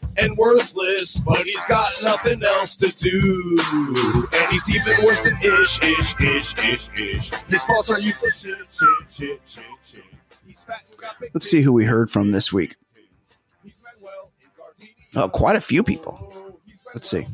and 0.21 0.37
worthless. 0.37 1.19
But 1.19 1.37
he's 1.45 1.65
got 1.65 1.87
nothing 2.03 2.41
else 2.43 2.77
to 2.77 2.89
do. 2.89 3.59
And 4.33 4.51
he's 4.51 4.69
even 4.75 5.05
worse 5.05 5.21
than 5.21 5.37
ish, 5.41 5.81
ish, 5.81 6.15
ish, 6.19 6.57
ish, 6.65 6.89
ish. 6.99 7.29
His 7.47 7.63
thoughts 7.65 7.91
are 7.91 7.99
useless 7.99 8.41
shit, 8.41 8.55
shit, 8.71 8.87
shit, 9.09 9.41
shit, 9.45 9.63
shit. 9.83 10.03
He's 10.45 10.61
fat 10.63 10.81
and 10.89 10.97
got 10.99 11.19
big 11.19 11.31
Let's 11.33 11.49
see 11.49 11.61
who 11.61 11.73
we 11.73 11.85
heard 11.85 12.09
from 12.11 12.31
this 12.31 12.51
week. 12.51 12.75
He's 13.63 13.79
read 13.83 13.93
well 14.01 14.31
in 14.41 14.47
Gardenia. 14.57 14.93
Oh, 15.15 15.29
quite 15.29 15.55
a 15.55 15.61
few 15.61 15.83
people. 15.83 16.33
Let's 16.93 17.09
see. 17.09 17.27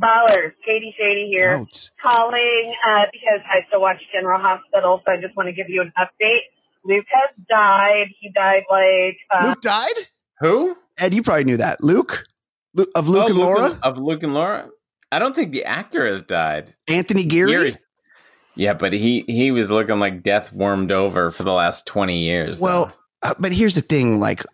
Ballers, 0.00 0.52
Katie 0.66 0.92
Shady 0.98 1.28
here, 1.30 1.56
Oh, 1.60 1.66
calling 2.02 2.74
uh, 2.88 3.04
because 3.12 3.40
I 3.48 3.64
still 3.68 3.80
watch 3.80 3.98
General 4.12 4.40
Hospital, 4.40 5.00
so 5.06 5.12
I 5.12 5.20
just 5.20 5.36
want 5.36 5.46
to 5.48 5.52
give 5.52 5.66
you 5.68 5.82
an 5.82 5.92
update. 5.96 6.40
Luke 6.84 7.06
has 7.12 7.30
died. 7.48 8.06
He 8.20 8.30
died 8.30 8.64
like 8.68 9.16
uh, 9.32 9.46
Luke 9.48 9.60
died. 9.60 9.94
who 10.40 10.76
Ed, 10.98 11.14
you 11.14 11.22
probably 11.22 11.44
knew 11.44 11.56
that. 11.56 11.82
Luke, 11.82 12.26
Lu- 12.74 12.86
of 12.94 13.08
Luke 13.08 13.24
Oh, 13.24 13.28
and 13.28 13.38
Laura, 13.38 13.78
of 13.82 13.98
Luke 13.98 14.22
and 14.22 14.34
Laura. 14.34 14.68
I 15.12 15.18
don't 15.18 15.34
think 15.34 15.52
the 15.52 15.64
actor 15.64 16.06
has 16.06 16.22
died. 16.22 16.74
Anthony 16.88 17.24
Geary. 17.24 17.52
Geary. 17.52 17.76
Yeah, 18.56 18.74
but 18.74 18.92
he 18.92 19.24
he 19.26 19.50
was 19.50 19.70
looking 19.70 19.98
like 19.98 20.22
death 20.22 20.52
warmed 20.52 20.92
over 20.92 21.30
for 21.30 21.42
the 21.42 21.52
last 21.52 21.86
twenty 21.86 22.20
years. 22.20 22.60
Well, 22.60 22.92
uh, 23.22 23.34
but 23.38 23.52
here's 23.52 23.74
the 23.74 23.80
thing: 23.80 24.20
like 24.20 24.44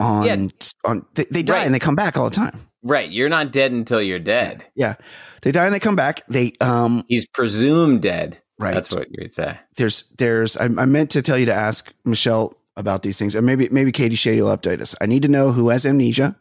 on 0.00 0.24
Yeah. 0.26 0.46
on 0.84 1.06
they, 1.14 1.24
they 1.30 1.42
die 1.42 1.54
Right. 1.54 1.66
and 1.66 1.74
they 1.74 1.78
come 1.78 1.94
back 1.94 2.16
all 2.16 2.28
the 2.28 2.34
time. 2.34 2.66
right, 2.82 3.08
you're 3.10 3.28
not 3.28 3.52
dead 3.52 3.70
until 3.72 4.02
you're 4.02 4.18
dead. 4.18 4.64
Yeah, 4.74 4.94
they 5.42 5.52
die 5.52 5.66
and 5.66 5.74
they 5.74 5.78
come 5.80 5.94
back. 5.96 6.22
They 6.28 6.52
um 6.60 7.02
He's 7.08 7.26
presumed 7.26 8.02
dead. 8.02 8.40
right. 8.58 8.74
That's 8.74 8.90
what 8.92 9.06
you 9.10 9.16
would 9.22 9.34
say. 9.34 9.58
there's 9.76 10.12
there's 10.18 10.56
I, 10.56 10.64
I 10.64 10.84
meant 10.86 11.10
to 11.10 11.22
tell 11.22 11.38
you 11.38 11.46
to 11.46 11.54
ask 11.54 11.92
Michelle 12.04 12.54
about 12.76 13.02
these 13.02 13.18
things, 13.18 13.34
and 13.34 13.44
maybe 13.46 13.68
maybe 13.70 13.92
Katie 13.92 14.16
Shady 14.16 14.40
will 14.42 14.56
update 14.56 14.80
us. 14.80 14.94
I 15.00 15.06
need 15.06 15.22
to 15.22 15.28
know 15.28 15.52
who 15.52 15.68
has 15.68 15.84
amnesia, 15.84 16.36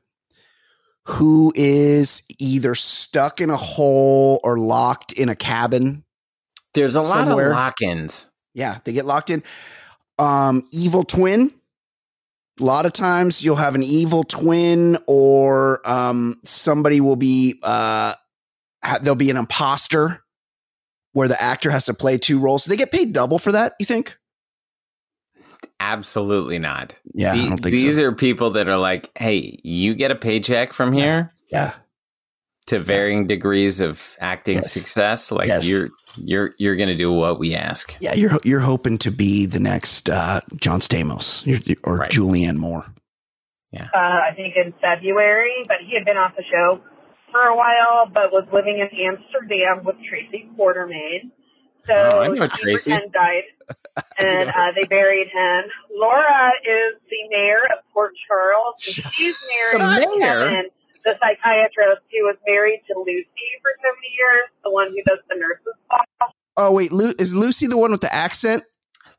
who 1.06 1.52
is 1.56 2.24
either 2.40 2.76
stuck 2.76 3.42
in 3.42 3.50
a 3.50 3.58
hole 3.58 4.40
or 4.44 4.58
locked 4.58 5.12
in 5.14 5.30
a 5.30 5.36
cabin. 5.36 6.04
There's 6.74 6.96
a 6.96 7.02
lot 7.02 7.28
of 7.28 7.38
lock-ins. 7.52 8.30
Yeah, 8.54 8.80
they 8.84 8.94
get 8.94 9.06
locked 9.06 9.30
in. 9.30 9.44
Um, 10.20 10.68
evil 10.72 11.04
twin. 11.04 11.54
A 12.60 12.64
lot 12.64 12.86
of 12.86 12.94
times 12.94 13.44
you'll 13.44 13.56
have 13.56 13.76
an 13.76 13.84
evil 13.84 14.24
twin, 14.24 14.98
or 15.08 15.82
um, 15.90 16.40
somebody 16.44 17.02
will 17.02 17.16
be 17.16 17.60
uh, 17.64 18.14
ha- 18.84 19.00
there'll 19.02 19.16
be 19.16 19.32
an 19.32 19.38
imposter 19.38 20.24
where 21.14 21.28
the 21.28 21.42
actor 21.42 21.72
has 21.72 21.86
to 21.86 21.94
play 21.94 22.18
two 22.18 22.40
roles. 22.40 22.64
they 22.66 22.78
get 22.78 22.92
paid 22.92 23.14
double 23.14 23.40
for 23.40 23.52
that. 23.52 23.74
You 23.80 23.86
think? 23.86 24.18
Absolutely 25.82 26.60
not. 26.60 26.96
Yeah, 27.14 27.34
The- 27.34 27.40
I 27.42 27.50
don't 27.50 27.58
think 27.64 27.76
these 27.76 27.96
so. 27.98 28.04
are 28.04 28.12
people 28.14 28.52
that 28.52 28.68
are 28.70 28.78
like, 28.78 29.10
hey, 29.18 29.60
you 29.64 29.96
get 29.96 30.12
a 30.12 30.16
paycheck 30.16 30.74
from 30.74 30.94
here 30.94 31.34
yeah, 31.52 31.74
to 32.68 32.80
varying 32.80 33.28
degrees 33.28 33.82
of 33.82 34.16
acting 34.20 34.56
Yes. 34.58 34.72
success. 34.72 35.32
Like 35.32 35.48
Yes. 35.48 35.68
you're 35.68 35.90
you're 36.18 36.54
you're 36.58 36.76
gonna 36.76 36.96
do 36.96 37.12
what 37.12 37.40
we 37.40 37.56
ask. 37.56 37.96
yeah. 38.00 38.14
You're 38.14 38.38
you're 38.44 38.60
hoping 38.60 38.98
to 39.00 39.12
be 39.12 39.46
the 39.48 39.60
next 39.60 40.10
uh, 40.10 40.42
John 40.58 40.80
Stamos 40.80 41.44
or 41.84 41.98
Right. 41.98 42.12
Julianne 42.12 42.58
Moore. 42.58 42.86
uh, 43.74 43.88
I 43.94 44.32
think 44.36 44.56
in 44.56 44.74
February, 44.82 45.66
but 45.68 45.78
he 45.88 45.96
had 45.96 46.06
been 46.06 46.18
off 46.18 46.34
the 46.38 46.44
show 46.44 46.80
for 47.32 47.42
a 47.42 47.56
while, 47.56 48.08
but 48.14 48.32
was 48.32 48.46
living 48.54 48.80
in 48.80 48.90
Amsterdam 49.08 49.84
with 49.86 49.96
Tracy 50.08 50.48
Quartermaine. 50.58 51.32
So 51.88 52.10
Oh, 52.14 52.20
I 52.20 52.28
know 52.28 52.46
Tracy. 52.48 52.92
pretend 52.92 53.12
died. 53.14 53.44
and 54.20 54.50
uh, 54.50 54.72
they 54.76 54.84
buried 54.88 55.28
him. 55.28 55.64
Laura 55.96 56.52
is 56.64 57.00
the 57.10 57.18
mayor 57.30 57.64
of 57.66 57.84
Port 57.94 58.14
Charles. 58.28 58.76
And 59.04 59.14
she's 59.14 59.38
married 59.74 59.82
The 59.82 60.06
to 60.06 60.20
mayor? 60.20 60.28
Kevin, 60.50 60.66
the 61.04 61.18
psychiatrist 61.20 62.02
who 62.12 62.24
was 62.26 62.38
married 62.48 62.82
to 62.88 62.98
Lucy 63.00 63.50
for 63.62 63.72
so 63.82 63.90
many 63.96 64.14
years, 64.18 64.50
the 64.64 64.72
one 64.72 64.88
who 64.90 65.02
does 65.08 65.20
the 65.30 65.36
nurses' 65.36 65.74
ball. 65.90 66.30
Oh 66.58 66.74
wait, 66.74 66.92
Lu- 66.92 67.14
is 67.20 67.34
Lucy 67.36 67.68
the 67.68 67.78
one 67.78 67.92
with 67.92 68.02
the 68.02 68.14
accent 68.14 68.64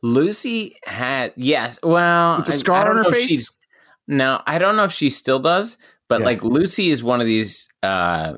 Lucy 0.03 0.77
had 0.85 1.33
yes. 1.37 1.79
Well, 1.83 2.37
with 2.37 2.47
the 2.47 2.53
I- 2.53 2.55
I 2.55 2.59
scar 2.59 2.91
on 2.91 2.97
her 3.05 3.11
face? 3.11 3.51
No, 4.09 4.43
I 4.47 4.59
don't 4.59 4.77
know 4.77 4.85
if 4.85 4.93
she 4.93 5.11
still 5.11 5.39
does, 5.39 5.77
but 6.09 6.21
Yeah. 6.21 6.27
like 6.27 6.43
Lucy 6.43 6.91
is 6.91 7.03
one 7.05 7.21
of 7.21 7.27
these. 7.27 7.69
uh 7.83 8.35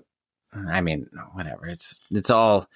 I 0.70 0.80
mean, 0.82 1.07
whatever. 1.32 1.66
It's 1.66 1.97
it's 2.11 2.30
all 2.30 2.68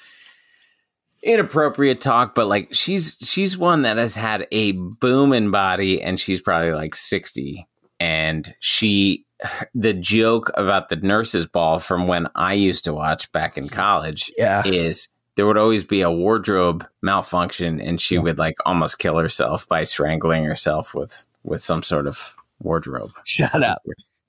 inappropriate 1.22 2.00
talk, 2.00 2.34
but 2.34 2.46
like 2.46 2.74
she's 2.74 3.16
she's 3.20 3.56
one 3.58 3.82
that 3.82 3.96
has 3.96 4.14
had 4.14 4.46
a 4.52 4.72
booming 4.72 5.50
body, 5.50 6.00
and 6.02 6.18
she's 6.20 6.40
probably 6.40 6.72
like 6.72 6.94
sixty, 6.94 7.66
and 8.00 8.54
she. 8.60 9.24
The 9.72 9.94
joke 9.94 10.50
about 10.54 10.88
the 10.88 10.96
nurses' 10.96 11.46
ball 11.46 11.78
from 11.78 12.08
when 12.08 12.26
I 12.34 12.54
used 12.54 12.82
to 12.86 12.92
watch 12.92 13.30
back 13.30 13.56
in 13.56 13.68
college 13.68 14.32
Yeah. 14.36 14.64
is 14.66 15.06
there 15.36 15.46
would 15.46 15.56
always 15.56 15.84
be 15.84 16.00
a 16.00 16.10
wardrobe 16.10 16.84
malfunction 17.02 17.80
and 17.80 18.00
she 18.00 18.18
would 18.18 18.36
like 18.38 18.56
almost 18.66 18.98
kill 18.98 19.16
herself 19.16 19.68
by 19.68 19.84
strangling 19.84 20.42
herself 20.44 20.92
with 20.92 21.24
with 21.44 21.62
some 21.62 21.84
sort 21.84 22.08
of 22.08 22.34
wardrobe. 22.60 23.12
Shut 23.22 23.62
up. 23.62 23.80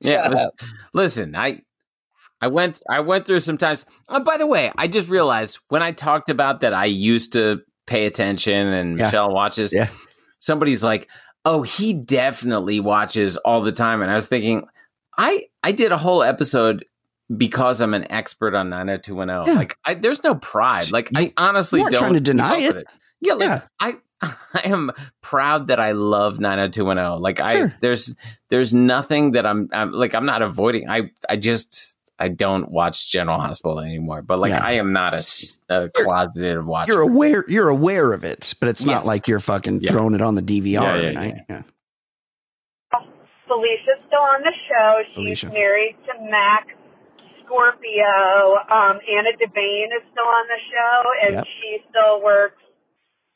Yeah, 0.02 0.26
Shut 0.30 0.36
up. 0.36 0.52
listen, 0.94 1.36
I 1.36 1.64
I 2.42 2.48
went 2.48 2.82
I 2.90 3.00
went 3.02 3.26
through 3.26 3.42
some 3.42 3.58
times. 3.58 3.86
Oh, 4.08 4.24
by 4.24 4.38
the 4.38 4.48
way, 4.48 4.72
I 4.78 4.88
just 4.88 5.10
realized 5.10 5.60
when 5.70 5.82
I 5.84 5.92
talked 5.92 6.30
about 6.30 6.62
that 6.62 6.74
I 6.74 6.86
used 6.86 7.34
to 7.34 7.62
pay 7.88 8.06
attention 8.06 8.68
and 8.68 8.98
Yeah. 8.98 9.06
Michelle 9.06 9.34
watches. 9.34 9.74
Yeah. 9.74 9.88
Somebody's 10.40 10.84
like, 10.84 11.10
"Oh, 11.44 11.64
he 11.64 11.94
definitely 11.94 12.80
watches 12.80 13.36
all 13.38 13.62
the 13.62 13.72
time." 13.74 14.02
And 14.02 14.10
I 14.10 14.16
was 14.16 14.28
thinking, 14.28 14.68
I 15.18 15.48
I 15.64 15.74
did 15.74 15.92
a 15.92 15.98
whole 15.98 16.24
episode 16.24 16.86
because 17.36 17.82
I'm 17.82 17.94
an 17.94 18.10
expert 18.12 18.56
on 18.56 18.70
90210. 18.70 19.48
Yeah. 19.54 19.60
Like 19.60 19.78
I, 19.86 19.94
there's 19.96 20.24
no 20.24 20.36
pride. 20.36 20.92
Like 20.92 21.10
I 21.16 21.32
honestly 21.38 21.82
don't 21.82 21.94
trying 21.94 22.14
to 22.14 22.22
deny 22.22 22.68
up 22.68 22.76
it. 22.78 22.88
Yeah, 23.22 23.34
like 23.34 23.48
Yeah. 23.50 23.62
I 23.80 23.98
I 24.22 24.62
am 24.66 24.92
proud 25.22 25.68
that 25.68 25.80
I 25.80 25.92
love 25.92 26.40
90210. 26.40 27.22
Like 27.22 27.40
I 27.40 27.74
there's 27.82 28.16
there's 28.50 28.74
nothing 28.74 29.32
that 29.32 29.46
I'm, 29.46 29.70
I'm 29.72 29.92
like 29.92 30.16
I'm 30.16 30.26
not 30.26 30.42
avoiding. 30.42 30.90
I 30.90 31.12
I 31.30 31.36
just 31.36 31.98
I 32.22 32.28
don't 32.28 32.70
watch 32.70 33.10
General 33.12 33.40
Hospital 33.40 33.80
anymore. 33.80 34.22
But 34.22 34.40
like 34.40 34.52
Yeah. 34.52 34.64
I 34.64 34.74
am 34.74 34.92
not 34.94 35.14
a 35.70 35.90
closeted 35.96 36.66
watcher. 36.66 36.92
You're 36.94 37.02
aware. 37.02 37.46
You're 37.48 37.70
aware 37.70 38.12
of 38.14 38.24
it, 38.24 38.54
but 38.60 38.68
it's 38.70 38.84
not 38.86 39.06
like 39.06 39.28
you're 39.28 39.40
fucking 39.40 39.82
Yeah. 39.82 39.92
throwing 39.92 40.14
it 40.16 40.22
on 40.22 40.36
the 40.36 40.42
DVR. 40.42 40.82
Yeah, 40.82 40.96
yeah, 40.96 41.02
every 41.02 41.14
night. 41.14 41.36
yeah. 41.50 41.62
Felicia's 43.48 43.98
still 44.06 44.22
on 44.22 44.42
the 44.44 44.54
show. 44.70 45.02
She's 45.08 45.16
Felicia. 45.16 45.48
married 45.50 45.96
to 46.06 46.14
Mac 46.30 46.68
Scorpio. 47.44 48.62
Um, 48.70 49.00
Anna 49.10 49.34
Devane 49.42 49.90
is 49.90 50.04
still 50.12 50.28
on 50.30 50.46
the 50.48 50.62
show, 50.70 50.98
and 51.26 51.34
Yep. 51.34 51.46
she 51.48 51.78
still 51.90 52.22
works 52.22 52.62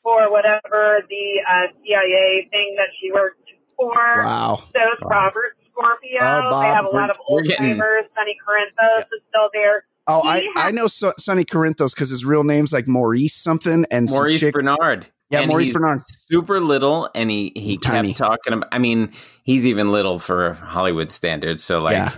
for 0.04 0.30
whatever 0.30 1.00
the 1.08 1.26
uh, 1.48 1.66
CIA 1.82 2.46
thing 2.50 2.74
that 2.76 2.88
she 3.00 3.10
worked 3.10 3.40
for. 3.76 3.90
Wow. 3.96 4.62
So 4.72 4.78
is 4.78 4.98
Robert 5.02 5.56
Scorpio. 5.74 6.18
Oh, 6.20 6.50
Bob. 6.50 6.62
they 6.62 6.68
have 6.68 6.84
a 6.84 6.88
lot 6.88 7.10
of 7.10 7.16
we're 7.28 7.38
old 7.40 7.44
getting- 7.46 7.70
timers. 7.78 8.04
Sonny 8.16 8.36
Corinthos 8.46 9.00
is 9.00 9.20
still 9.28 9.48
there. 9.52 9.84
Oh, 10.06 10.22
He 10.22 10.28
I, 10.28 10.34
has- 10.36 10.50
I 10.56 10.70
know 10.70 10.86
so, 10.86 11.12
Sonny 11.18 11.44
Corinthos 11.44 11.94
because 11.94 12.10
his 12.10 12.24
real 12.24 12.44
name's 12.44 12.72
like 12.72 12.86
Maurice 12.86 13.34
something 13.34 13.84
and 13.90 14.08
some 14.08 14.18
Maurice 14.18 14.40
chick- 14.40 14.54
Bernard. 14.54 15.06
Yeah, 15.30 15.40
And 15.40 15.48
Maurice 15.48 15.68
he's 15.68 15.74
Bernard. 15.74 16.02
Super 16.06 16.60
little, 16.60 17.08
and 17.14 17.30
he 17.30 17.50
he 17.56 17.78
Tiny. 17.78 18.08
kept 18.08 18.18
talking 18.18 18.52
about. 18.52 18.68
I 18.70 18.78
mean, 18.78 19.12
he's 19.42 19.66
even 19.66 19.90
little 19.90 20.18
for 20.18 20.52
Hollywood 20.52 21.10
standards. 21.10 21.64
So 21.64 21.80
like, 21.80 21.92
Yeah. 21.92 22.12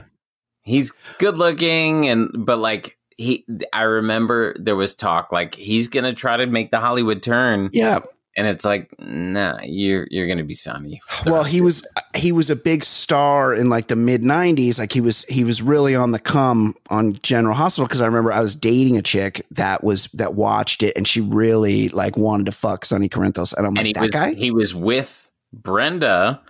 he's 0.62 0.92
good 1.18 1.38
looking, 1.38 2.08
and 2.08 2.28
but 2.34 2.58
like 2.58 2.98
he, 3.16 3.46
I 3.72 3.82
remember 3.82 4.54
there 4.58 4.74
was 4.76 4.94
talk 4.94 5.30
like 5.32 5.54
he's 5.54 5.86
gonna 5.88 6.12
try 6.14 6.36
to 6.36 6.46
make 6.46 6.72
the 6.72 6.80
Hollywood 6.80 7.22
turn. 7.22 7.70
Yeah. 7.72 8.00
And 8.36 8.46
it's 8.46 8.64
like, 8.64 8.94
nah, 8.98 9.58
you're 9.62 10.06
you're 10.10 10.26
gonna 10.28 10.44
be 10.44 10.54
Sonny. 10.54 11.00
Well, 11.24 11.42
he 11.44 11.60
was 11.60 11.86
he 12.14 12.32
was 12.32 12.50
a 12.50 12.56
big 12.56 12.84
star 12.84 13.54
in 13.54 13.68
like 13.70 13.88
the 13.88 13.96
mid 13.96 14.22
'90s. 14.22 14.78
Like 14.78 14.92
he 14.92 15.00
was 15.00 15.24
he 15.24 15.42
was 15.44 15.62
really 15.62 15.94
on 15.96 16.12
the 16.12 16.18
come 16.18 16.74
on 16.90 17.18
General 17.22 17.54
Hospital 17.54 17.86
because 17.86 18.00
I 18.02 18.06
remember 18.06 18.32
I 18.32 18.40
was 18.40 18.54
dating 18.54 18.96
a 18.98 19.02
chick 19.02 19.44
that 19.52 19.82
was 19.82 20.08
that 20.14 20.34
watched 20.34 20.82
it 20.82 20.92
and 20.96 21.08
she 21.08 21.20
really 21.20 21.88
like 21.88 22.16
wanted 22.16 22.46
to 22.46 22.52
fuck 22.52 22.84
Sonny 22.84 23.08
Corinthos 23.08 23.54
and 23.56 23.66
I'm 23.66 23.76
and 23.76 23.78
like 23.78 23.86
he 23.86 23.92
that 23.94 24.02
was 24.02 24.10
guy. 24.10 24.34
he 24.34 24.50
was 24.50 24.74
with 24.74 25.30
Brenda. 25.52 26.42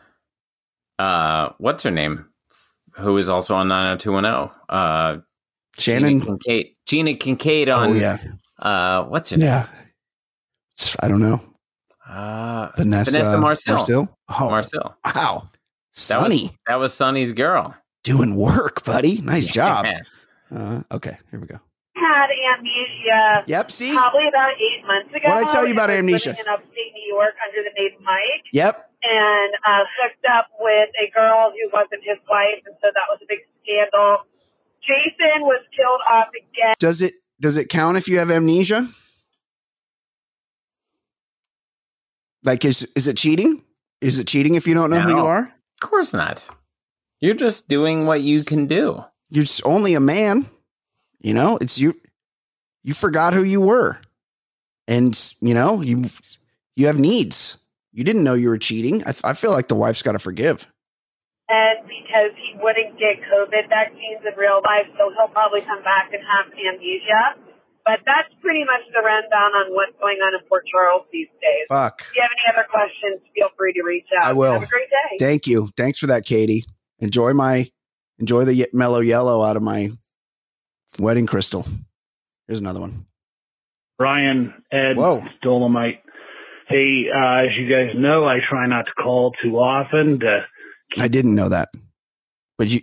Uh, 0.98 1.50
what's 1.58 1.82
her 1.84 1.90
name? 1.90 2.26
Who 2.96 3.18
is 3.18 3.28
also 3.28 3.54
on 3.54 3.68
90210? 3.68 4.50
Uh, 4.70 5.20
Shannon. 5.78 6.20
Gina 6.20 6.24
Kincaid. 6.24 6.66
Gina 6.86 7.14
Kincaid 7.14 7.68
on. 7.68 7.90
Oh 7.90 7.92
yeah, 7.92 8.16
Uh, 8.58 9.04
what's 9.04 9.28
her 9.30 9.36
name? 9.36 9.46
yeah. 9.46 9.66
I 11.00 11.08
don't 11.08 11.20
know. 11.20 11.40
Uh, 12.08 12.70
Vanessa, 12.76 13.10
Vanessa 13.10 13.38
Marcil. 13.38 13.74
Marcil. 13.74 14.08
Oh, 14.40 14.48
Marcil. 14.50 14.94
Wow, 15.04 15.48
That 16.08 16.22
was, 16.28 16.50
that 16.66 16.74
was 16.76 16.94
Sonny's 16.94 17.32
girl. 17.32 17.74
doing 18.04 18.36
work, 18.36 18.84
buddy. 18.84 19.20
Nice 19.20 19.48
job. 19.48 19.86
Uh, 20.54 20.82
okay, 20.92 21.18
here 21.30 21.40
we 21.40 21.46
go. 21.46 21.58
Had 21.96 22.28
amnesia. 22.54 23.44
Yep. 23.46 23.72
See. 23.72 23.92
Probably 23.94 24.28
about 24.28 24.52
eight 24.60 24.86
months 24.86 25.08
ago. 25.14 25.26
What'd 25.28 25.48
I 25.48 25.52
tell 25.52 25.66
you 25.66 25.72
about 25.72 25.90
amnesia? 25.90 26.30
In 26.38 26.46
upstate 26.46 26.92
New 26.94 27.08
York, 27.14 27.34
under 27.46 27.62
the 27.68 27.74
name 27.80 27.98
Mike. 28.04 28.44
Yep. 28.52 28.90
and 29.02 29.54
uh, 29.66 29.84
hooked 30.00 30.24
up 30.30 30.46
with 30.60 30.88
a 31.02 31.10
girl 31.12 31.50
who 31.52 31.70
wasn't 31.72 32.02
his 32.04 32.18
wife, 32.28 32.62
and 32.66 32.74
so 32.80 32.88
that 32.94 33.06
was 33.10 33.18
a 33.22 33.26
big 33.28 33.38
scandal. 33.64 34.18
Jason 34.82 35.42
was 35.42 35.62
killed 35.74 36.00
off 36.10 36.28
again. 36.28 36.74
Does 36.78 37.00
it 37.02 37.14
does 37.40 37.56
it 37.56 37.68
count 37.68 37.96
if 37.96 38.06
you 38.08 38.18
have 38.18 38.30
amnesia? 38.30 38.86
Like 42.42 42.64
is 42.64 42.90
is 42.94 43.06
it 43.06 43.16
cheating? 43.16 43.62
Is 44.00 44.18
it 44.18 44.26
cheating 44.26 44.54
if 44.54 44.66
you 44.66 44.74
don't 44.74 44.90
know 44.90 45.00
who 45.00 45.10
you 45.10 45.26
are? 45.26 45.52
Of 45.82 45.88
course 45.88 46.12
not. 46.12 46.46
You're 47.20 47.34
just 47.34 47.68
doing 47.68 48.06
what 48.06 48.20
you 48.20 48.44
can 48.44 48.66
do. 48.66 49.04
You're 49.30 49.44
just 49.44 49.64
only 49.64 49.94
a 49.94 50.00
man. 50.00 50.46
You 51.20 51.34
know, 51.34 51.58
it's 51.60 51.78
you 51.78 52.00
you 52.84 52.94
forgot 52.94 53.34
who 53.34 53.42
you 53.42 53.60
were. 53.60 53.98
And 54.86 55.18
you 55.40 55.54
know, 55.54 55.80
you 55.80 56.10
you 56.76 56.86
have 56.86 56.98
needs. 56.98 57.58
You 57.92 58.04
didn't 58.04 58.24
know 58.24 58.34
you 58.34 58.50
were 58.50 58.58
cheating. 58.58 59.02
I, 59.06 59.14
I 59.24 59.32
feel 59.32 59.50
like 59.50 59.68
the 59.68 59.74
wife's 59.74 60.02
got 60.02 60.12
to 60.12 60.18
forgive. 60.18 60.66
And 61.48 61.86
because 61.86 62.36
he 62.36 62.58
wouldn't 62.60 62.98
get 62.98 63.22
COVID 63.22 63.68
vaccines 63.68 64.20
in 64.26 64.38
real 64.38 64.60
life, 64.64 64.86
so 64.98 65.10
he'll 65.16 65.28
probably 65.28 65.62
come 65.62 65.82
back 65.82 66.12
and 66.12 66.22
have 66.22 66.52
amnesia. 66.52 67.38
But 67.86 68.00
that's 68.04 68.34
pretty 68.42 68.64
much 68.64 68.82
the 68.92 69.00
rundown 69.00 69.52
on 69.54 69.72
what's 69.72 69.92
going 70.00 70.18
on 70.18 70.34
in 70.34 70.40
Port 70.48 70.64
Charles 70.66 71.06
these 71.12 71.28
days. 71.40 71.66
Fuck. 71.68 72.02
If 72.10 72.16
you 72.16 72.22
have 72.22 72.30
any 72.34 72.58
other 72.58 72.68
questions, 72.68 73.22
feel 73.32 73.48
free 73.56 73.72
to 73.74 73.82
reach 73.84 74.06
out. 74.18 74.26
I 74.26 74.32
will. 74.32 74.54
Have 74.54 74.64
a 74.64 74.66
great 74.66 74.90
day. 74.90 75.24
Thank 75.24 75.46
you. 75.46 75.68
Thanks 75.76 75.96
for 75.98 76.08
that, 76.08 76.24
Katie. 76.24 76.64
Enjoy 76.98 77.32
my 77.32 77.70
enjoy 78.18 78.44
the 78.44 78.54
ye- 78.54 78.66
mellow 78.72 78.98
yellow 78.98 79.42
out 79.44 79.56
of 79.56 79.62
my 79.62 79.90
wedding 80.98 81.26
crystal. 81.26 81.64
Here's 82.48 82.58
another 82.58 82.80
one. 82.80 83.06
Brian, 83.98 84.52
Ed, 84.72 84.96
Whoa. 84.96 85.24
Dolomite. 85.42 86.02
Hey, 86.68 87.04
uh, 87.14 87.44
as 87.44 87.56
you 87.56 87.68
guys 87.70 87.94
know, 87.96 88.24
I 88.26 88.38
try 88.48 88.66
not 88.66 88.86
to 88.86 88.92
call 89.00 89.32
too 89.42 89.58
often. 89.58 90.18
To, 90.20 90.44
I 90.98 91.06
didn't 91.06 91.36
know 91.36 91.48
that, 91.50 91.68
but 92.58 92.66
you 92.66 92.80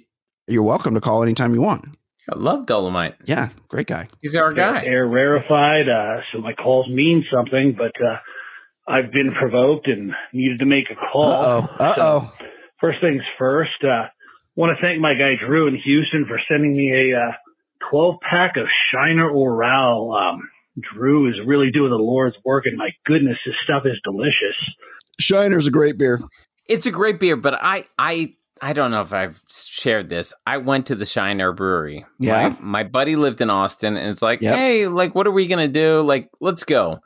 you're 0.48 0.64
welcome 0.64 0.94
to 0.94 1.02
call 1.02 1.24
anytime 1.24 1.54
you 1.54 1.62
want. 1.62 1.86
I 2.32 2.38
love 2.38 2.66
Dolomite. 2.66 3.16
Yeah, 3.26 3.50
great 3.68 3.88
guy. 3.88 4.08
He's 4.22 4.36
our 4.36 4.54
guy. 4.54 4.84
Air 4.86 5.08
rarefied, 5.08 5.90
uh, 5.90 6.22
so 6.32 6.40
my 6.40 6.54
calls 6.54 6.88
mean 6.88 7.26
something. 7.34 7.76
But 7.78 7.94
uh, 8.02 8.18
I've 8.88 9.12
been 9.12 9.34
provoked 9.38 9.88
and 9.88 10.14
needed 10.32 10.60
to 10.60 10.66
make 10.66 10.86
a 10.90 10.96
call. 10.96 11.32
Uh 11.32 11.68
oh. 11.70 11.76
Uh 11.80 11.96
oh. 11.98 12.34
First 12.80 13.00
things 13.02 13.22
first, 13.38 13.84
uh, 13.84 14.08
want 14.56 14.78
to 14.78 14.86
thank 14.86 15.00
my 15.00 15.14
guy 15.14 15.34
Drew 15.46 15.68
in 15.68 15.76
Houston 15.76 16.26
for 16.28 16.40
sending 16.50 16.76
me 16.76 17.12
a 17.12 17.18
uh, 17.18 17.32
12 17.92 18.16
pack 18.30 18.58
of 18.58 18.68
Shiner 18.92 19.30
Oral. 19.30 20.14
Um, 20.14 20.50
Drew 20.94 21.30
is 21.30 21.36
really 21.46 21.72
doing 21.72 21.92
the 21.92 21.98
Lord's 21.98 22.36
work, 22.44 22.66
and 22.66 22.78
my 22.78 22.90
goodness, 23.06 23.38
this 23.46 23.56
stuff 23.64 23.84
is 23.86 24.00
delicious. 24.04 24.58
Shiner's 25.20 25.68
a 25.68 25.72
great 25.72 25.98
beer. 25.98 26.20
It's 26.68 26.86
a 26.86 26.92
great 26.92 27.20
beer, 27.20 27.36
but 27.36 27.54
I 27.54 27.86
I 27.98 28.36
I 28.64 28.74
don't 28.74 28.92
know 28.92 29.02
if 29.02 29.12
I've 29.14 29.42
shared 29.50 30.08
this. 30.10 30.34
I 30.48 30.58
went 30.58 30.86
to 30.88 30.96
the 30.96 31.04
Shiner 31.06 31.52
Brewery. 31.52 32.06
Yeah. 32.20 32.50
My, 32.50 32.58
my 32.62 32.84
buddy 32.84 33.16
lived 33.18 33.42
in 33.42 33.50
Austin, 33.50 33.98
and 33.98 34.10
it's 34.10 34.22
like, 34.22 34.42
Yep. 34.42 34.56
hey, 34.56 34.88
like, 34.88 35.14
what 35.16 35.28
are 35.28 35.32
we 35.32 35.48
gonna 35.48 35.68
do? 35.68 36.02
Like, 36.02 36.30
let's 36.40 36.64
go. 36.64 37.00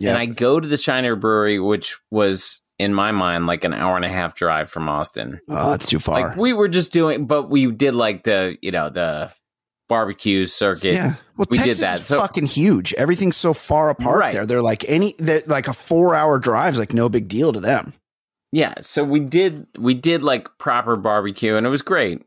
Yeah. 0.00 0.10
And 0.10 0.18
I 0.18 0.26
go 0.26 0.60
to 0.60 0.68
the 0.68 0.76
Shiner 0.76 1.16
Brewery, 1.16 1.58
which 1.58 1.96
was 2.10 2.60
in 2.78 2.92
my 2.94 3.10
mind 3.10 3.46
like 3.46 3.64
an 3.64 3.72
hour 3.72 3.96
and 3.96 4.04
a 4.04 4.08
half 4.08 4.34
drive 4.34 4.68
from 4.70 4.88
Austin. 4.88 5.40
Oh, 5.48 5.70
that's 5.70 5.86
too 5.88 5.98
far. 5.98 6.20
Like 6.28 6.36
we 6.36 6.52
were 6.52 6.68
just 6.68 6.92
doing, 6.92 7.26
but 7.26 7.50
we 7.50 7.70
did 7.72 7.94
like 7.96 8.22
the 8.24 8.56
you 8.62 8.70
know 8.70 8.90
the 8.90 9.32
barbecue 9.88 10.44
circuit. 10.46 10.92
Yeah. 10.92 11.14
Well, 11.36 11.46
we 11.50 11.56
Texas 11.58 11.78
did 11.78 11.84
that. 11.86 12.00
is 12.00 12.06
So 12.06 12.18
fucking 12.20 12.46
huge. 12.46 12.92
Everything's 12.94 13.36
so 13.36 13.54
far 13.54 13.90
apart 13.90 14.18
Right. 14.20 14.32
there. 14.32 14.46
They're 14.46 14.62
like 14.62 14.84
any 14.88 15.14
they're 15.18 15.42
like 15.46 15.66
a 15.66 15.72
four 15.72 16.14
hour 16.14 16.38
drive 16.38 16.74
is 16.74 16.78
like 16.78 16.92
no 16.92 17.08
big 17.08 17.26
deal 17.28 17.52
to 17.52 17.60
them. 17.60 17.94
Yeah, 18.52 18.74
so 18.80 19.04
we 19.04 19.20
did 19.20 19.66
we 19.78 19.94
did 19.94 20.22
like 20.22 20.48
proper 20.58 20.96
barbecue 20.96 21.56
and 21.56 21.66
it 21.66 21.70
was 21.70 21.82
great. 21.82 22.22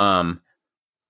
Um 0.00 0.40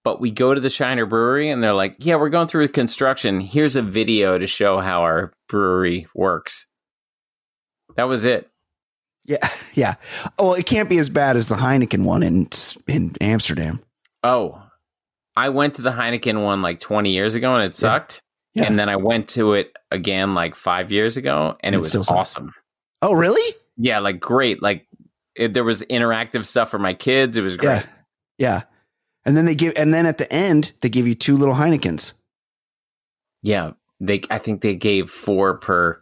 but 0.05 0.21
we 0.21 0.31
go 0.31 0.55
to 0.55 0.61
the 0.61 0.71
Shiner 0.71 1.05
Brewery 1.05 1.51
and 1.51 1.61
they're 1.61 1.73
like, 1.73 1.97
"Yeah, 1.99 2.15
we're 2.15 2.29
going 2.29 2.47
through 2.47 2.69
construction. 2.69 3.41
Here's 3.41 3.75
a 3.75 3.83
video 3.83 4.39
to 4.39 4.47
show 4.47 4.79
how 4.79 5.03
our 5.03 5.33
brewery 5.49 6.07
works." 6.15 6.67
That 7.97 8.05
was 8.05 8.25
it. 8.25 8.49
Yeah, 9.25 9.49
yeah. 9.75 9.95
Oh, 10.39 10.55
it 10.55 10.67
can't 10.67 10.89
be 10.89 10.99
as 10.99 11.09
bad 11.09 11.37
as 11.37 11.49
the 11.49 11.57
Heineken 11.57 12.05
one 12.05 12.23
in 12.23 12.49
in 12.87 13.13
Amsterdam. 13.21 13.81
Oh, 14.23 14.63
I 15.37 15.51
went 15.51 15.75
to 15.75 15.83
the 15.83 15.91
Heineken 15.91 16.45
one 16.45 16.63
like 16.63 16.81
20 16.81 17.11
years 17.11 17.35
ago 17.35 17.55
and 17.55 17.65
it 17.65 17.77
sucked. 17.77 18.21
Yeah. 18.55 18.65
And 18.65 18.79
then 18.79 18.89
I 18.89 18.97
went 18.97 19.29
to 19.31 19.53
it 19.53 19.73
again 19.91 20.35
like 20.35 20.55
five 20.55 20.91
years 20.91 21.17
ago 21.17 21.57
and 21.61 21.75
it 21.75 21.79
it 21.79 21.95
was 21.99 22.09
awesome. 22.09 22.53
Oh, 23.03 23.13
really? 23.13 23.55
Yeah, 23.77 23.99
like 24.01 24.21
great. 24.21 24.63
Like 24.63 24.87
it, 25.35 25.53
there 25.55 25.65
was 25.65 25.83
interactive 25.83 26.47
stuff 26.47 26.71
for 26.71 26.79
my 26.79 26.95
kids. 26.95 27.37
It 27.37 27.43
was 27.43 27.57
great. 27.57 27.69
Yeah, 27.69 27.87
yeah. 28.39 28.63
And 29.25 29.37
then 29.37 29.45
they 29.45 29.55
give, 29.55 29.75
and 29.77 29.93
then 29.93 30.07
at 30.07 30.19
the 30.19 30.33
end 30.33 30.73
they 30.81 30.89
give 30.89 31.07
you 31.09 31.15
two 31.15 31.37
little 31.37 31.55
Heinekens. 31.55 32.13
Yeah, 33.43 33.73
they. 34.01 34.23
I 34.31 34.39
think 34.39 34.61
they 34.63 34.75
gave 34.75 35.11
four 35.11 35.59
per. 35.59 36.01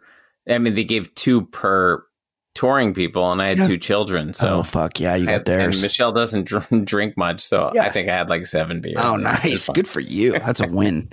I 0.49 0.57
mean, 0.59 0.75
they 0.75 0.83
gave 0.83 1.13
two 1.15 1.45
per 1.47 2.05
touring 2.53 2.93
people, 2.93 3.31
and 3.31 3.41
I 3.41 3.47
had 3.49 3.57
Yeah. 3.57 3.67
two 3.67 3.77
children. 3.77 4.33
So 4.33 4.59
oh 4.59 4.63
fuck 4.63 4.99
yeah, 4.99 5.15
you 5.15 5.23
I 5.23 5.31
got 5.31 5.35
and 5.37 5.45
theirs. 5.45 5.81
Michelle 5.81 6.13
doesn't 6.13 6.43
dr- 6.47 6.85
drink 6.85 7.17
much, 7.17 7.41
so 7.41 7.71
Yeah. 7.73 7.83
I 7.83 7.89
think 7.91 8.07
I 8.09 8.15
had 8.15 8.29
like 8.29 8.45
seven 8.45 8.79
beers. 8.79 8.95
Oh, 8.99 9.15
nice. 9.17 9.67
Good 9.69 9.87
for 9.87 9.99
you. 9.99 10.31
That's 10.39 10.61
a 10.61 10.67
win. 10.67 11.09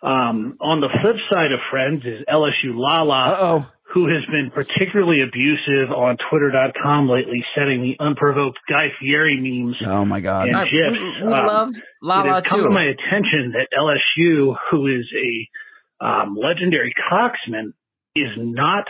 Um, 0.00 0.56
on 0.60 0.80
the 0.80 0.88
flip 1.02 1.16
side 1.32 1.50
of 1.50 1.58
friends 1.72 2.02
is 2.04 2.24
LSU 2.32 2.72
Lala, 2.76 3.24
oh, 3.36 3.66
who 3.94 4.06
has 4.08 4.24
been 4.26 4.50
particularly 4.50 5.22
abusive 5.22 5.90
on 5.90 6.16
Twitter.com 6.30 7.08
lately, 7.08 7.44
setting 7.54 7.82
the 7.82 7.96
unprovoked 7.98 8.58
Guy 8.68 8.92
Fieri 9.00 9.38
memes 9.40 9.76
Oh 9.84 10.04
my 10.04 10.20
god. 10.20 10.48
and 10.48 10.56
gifs. 10.70 11.02
we 11.02 11.26
we 11.26 11.32
Um, 11.32 11.46
love 11.46 11.70
it 11.70 11.82
Lala 12.02 12.32
has 12.34 12.42
come 12.42 12.60
too. 12.60 12.64
to 12.66 12.70
my 12.70 12.84
attention 12.84 13.52
that 13.54 13.68
LSU, 13.76 14.54
who 14.70 14.86
is 14.88 15.06
a 15.16 16.04
um, 16.04 16.36
legendary 16.36 16.92
coxman, 17.10 17.72
is 18.14 18.30
not 18.36 18.84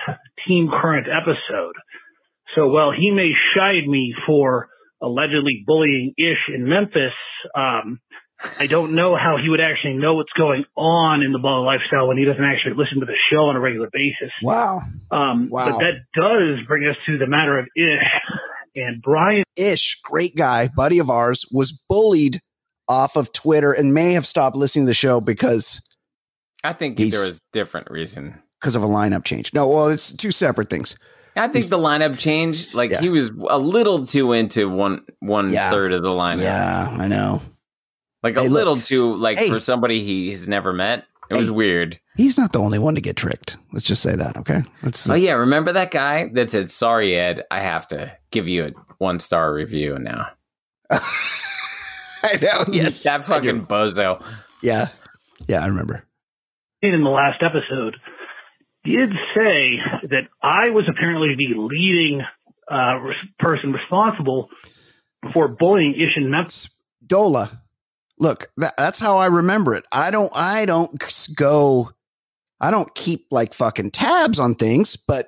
Team 0.47 0.69
Current 0.71 1.07
episode. 1.09 1.75
So 2.57 2.69
while 2.69 2.91
he 2.93 3.11
may 3.11 3.31
shide 3.55 3.87
me 3.87 4.15
for 4.27 4.69
allegedly 5.03 5.63
bullying 5.67 6.13
Ish 6.19 6.53
in 6.55 6.69
Memphis, 6.69 7.13
um, 7.55 8.01
I 8.61 8.67
don't 8.69 8.93
know 8.95 9.17
how 9.17 9.37
he 9.43 9.49
would 9.49 9.61
actually 9.61 9.95
know 9.95 10.15
what's 10.15 10.33
going 10.37 10.65
on 10.77 11.23
in 11.23 11.33
the 11.33 11.39
ball 11.41 11.65
lifestyle 11.65 12.07
when 12.07 12.19
he 12.19 12.25
doesn't 12.25 12.45
actually 12.45 12.75
listen 12.77 13.01
to 13.01 13.07
the 13.07 13.17
show 13.31 13.47
on 13.47 13.57
a 13.57 13.61
regular 13.61 13.89
basis. 13.93 14.31
Wow. 14.43 14.83
Um, 15.11 15.49
Wow. 15.51 15.71
But 15.71 15.79
that 15.81 15.95
does 16.15 16.65
bring 16.67 16.87
us 16.89 16.97
to 17.07 17.19
the 17.19 17.27
matter 17.27 17.59
of 17.59 17.67
Ish. 17.77 18.37
And 18.77 19.03
Brian 19.03 19.43
Ish, 19.57 20.01
great 20.05 20.37
guy, 20.37 20.69
buddy 20.69 20.99
of 21.01 21.11
ours, 21.11 21.45
was 21.51 21.73
bullied 21.89 22.41
off 22.89 23.17
of 23.17 23.33
Twitter 23.33 23.73
and 23.73 23.93
may 23.93 24.13
have 24.13 24.27
stopped 24.27 24.55
listening 24.55 24.85
to 24.87 24.91
the 24.91 24.95
show 24.95 25.21
because 25.21 25.81
I 26.63 26.73
think 26.75 26.97
He's- 26.99 27.13
there 27.13 27.27
was 27.27 27.41
different 27.53 27.91
reason. 27.91 28.41
because 28.61 28.77
of 28.77 28.83
a 28.83 28.87
lineup 28.89 29.25
change. 29.25 29.53
No, 29.53 29.69
well, 29.69 29.89
it's 29.89 30.13
two 30.13 30.31
separate 30.33 30.71
things. 30.71 30.97
I 31.37 31.47
think 31.49 31.67
the 31.67 31.79
lineup 31.79 32.19
change, 32.19 32.75
Like 32.75 32.91
Yeah. 32.91 33.01
he 33.01 33.09
was 33.11 33.31
a 33.49 33.59
little 33.59 34.05
too 34.07 34.33
into 34.33 34.69
one 34.69 35.03
one 35.21 35.51
Yeah. 35.53 35.71
third 35.71 35.93
of 35.93 36.03
the 36.03 36.11
lineup. 36.11 36.43
Yeah, 36.43 36.97
I 36.99 37.07
know. 37.09 37.43
Like 38.23 38.37
a 38.37 38.43
Hey, 38.43 38.49
look. 38.49 38.55
little 38.59 38.77
too 38.77 39.15
like 39.17 39.39
Hey. 39.39 39.49
for 39.49 39.61
somebody 39.61 40.03
he 40.03 40.31
has 40.31 40.49
never 40.49 40.73
met. 40.73 41.05
It 41.31 41.37
was 41.37 41.51
weird. 41.51 42.01
He's 42.17 42.39
not 42.39 42.53
the 42.53 42.59
only 42.59 42.79
one 42.79 42.95
to 42.95 43.01
get 43.03 43.15
tricked. 43.17 43.59
Let's 43.73 43.85
just 43.85 44.03
say 44.03 44.17
that, 44.17 44.37
okay? 44.39 44.63
Let's, 44.83 45.09
Oh 45.11 45.15
yeah, 45.15 45.35
remember 45.35 45.73
that 45.75 45.91
guy 45.91 46.31
that 46.33 46.51
said, 46.51 46.71
"Sorry, 46.71 47.15
Ed, 47.17 47.45
I 47.51 47.61
have 47.61 47.87
to 47.89 48.11
give 48.31 48.49
you 48.49 48.65
a 48.65 48.71
one 48.97 49.21
star 49.21 49.53
review 49.53 49.99
now." 49.99 50.29
I 50.91 52.37
know. 52.43 52.65
Yes, 52.73 53.03
that 53.05 53.25
fucking 53.25 53.67
bozo. 53.67 54.23
Yeah, 54.63 54.89
yeah, 55.47 55.63
I 55.63 55.67
remember. 55.67 56.05
in 56.83 57.03
the 57.03 57.11
last 57.11 57.43
episode 57.43 57.97
did 58.85 59.11
say 59.37 59.79
that 60.09 60.29
I 60.43 60.71
was 60.71 60.85
apparently 60.89 61.35
the 61.37 61.61
leading 61.61 62.23
uh, 62.71 62.99
person 63.39 63.73
responsible 63.73 64.49
for 65.33 65.49
bullying 65.49 65.95
Ish 65.95 66.17
and 66.17 66.31
Memphis. 66.31 66.71
Dola, 67.07 67.61
look, 68.19 68.51
that, 68.57 68.75
that's 68.77 69.01
how 69.01 69.19
I 69.19 69.27
remember 69.27 69.75
it. 69.75 69.85
I 69.93 70.11
don't, 70.11 70.31
I 70.35 70.67
don't 70.67 70.91
go, 71.37 71.93
I 72.61 72.71
don't 72.71 72.95
keep 72.95 73.27
like 73.31 73.55
fucking 73.55 73.93
tabs 73.93 74.39
on 74.39 74.55
things, 74.55 74.97
but 74.97 75.27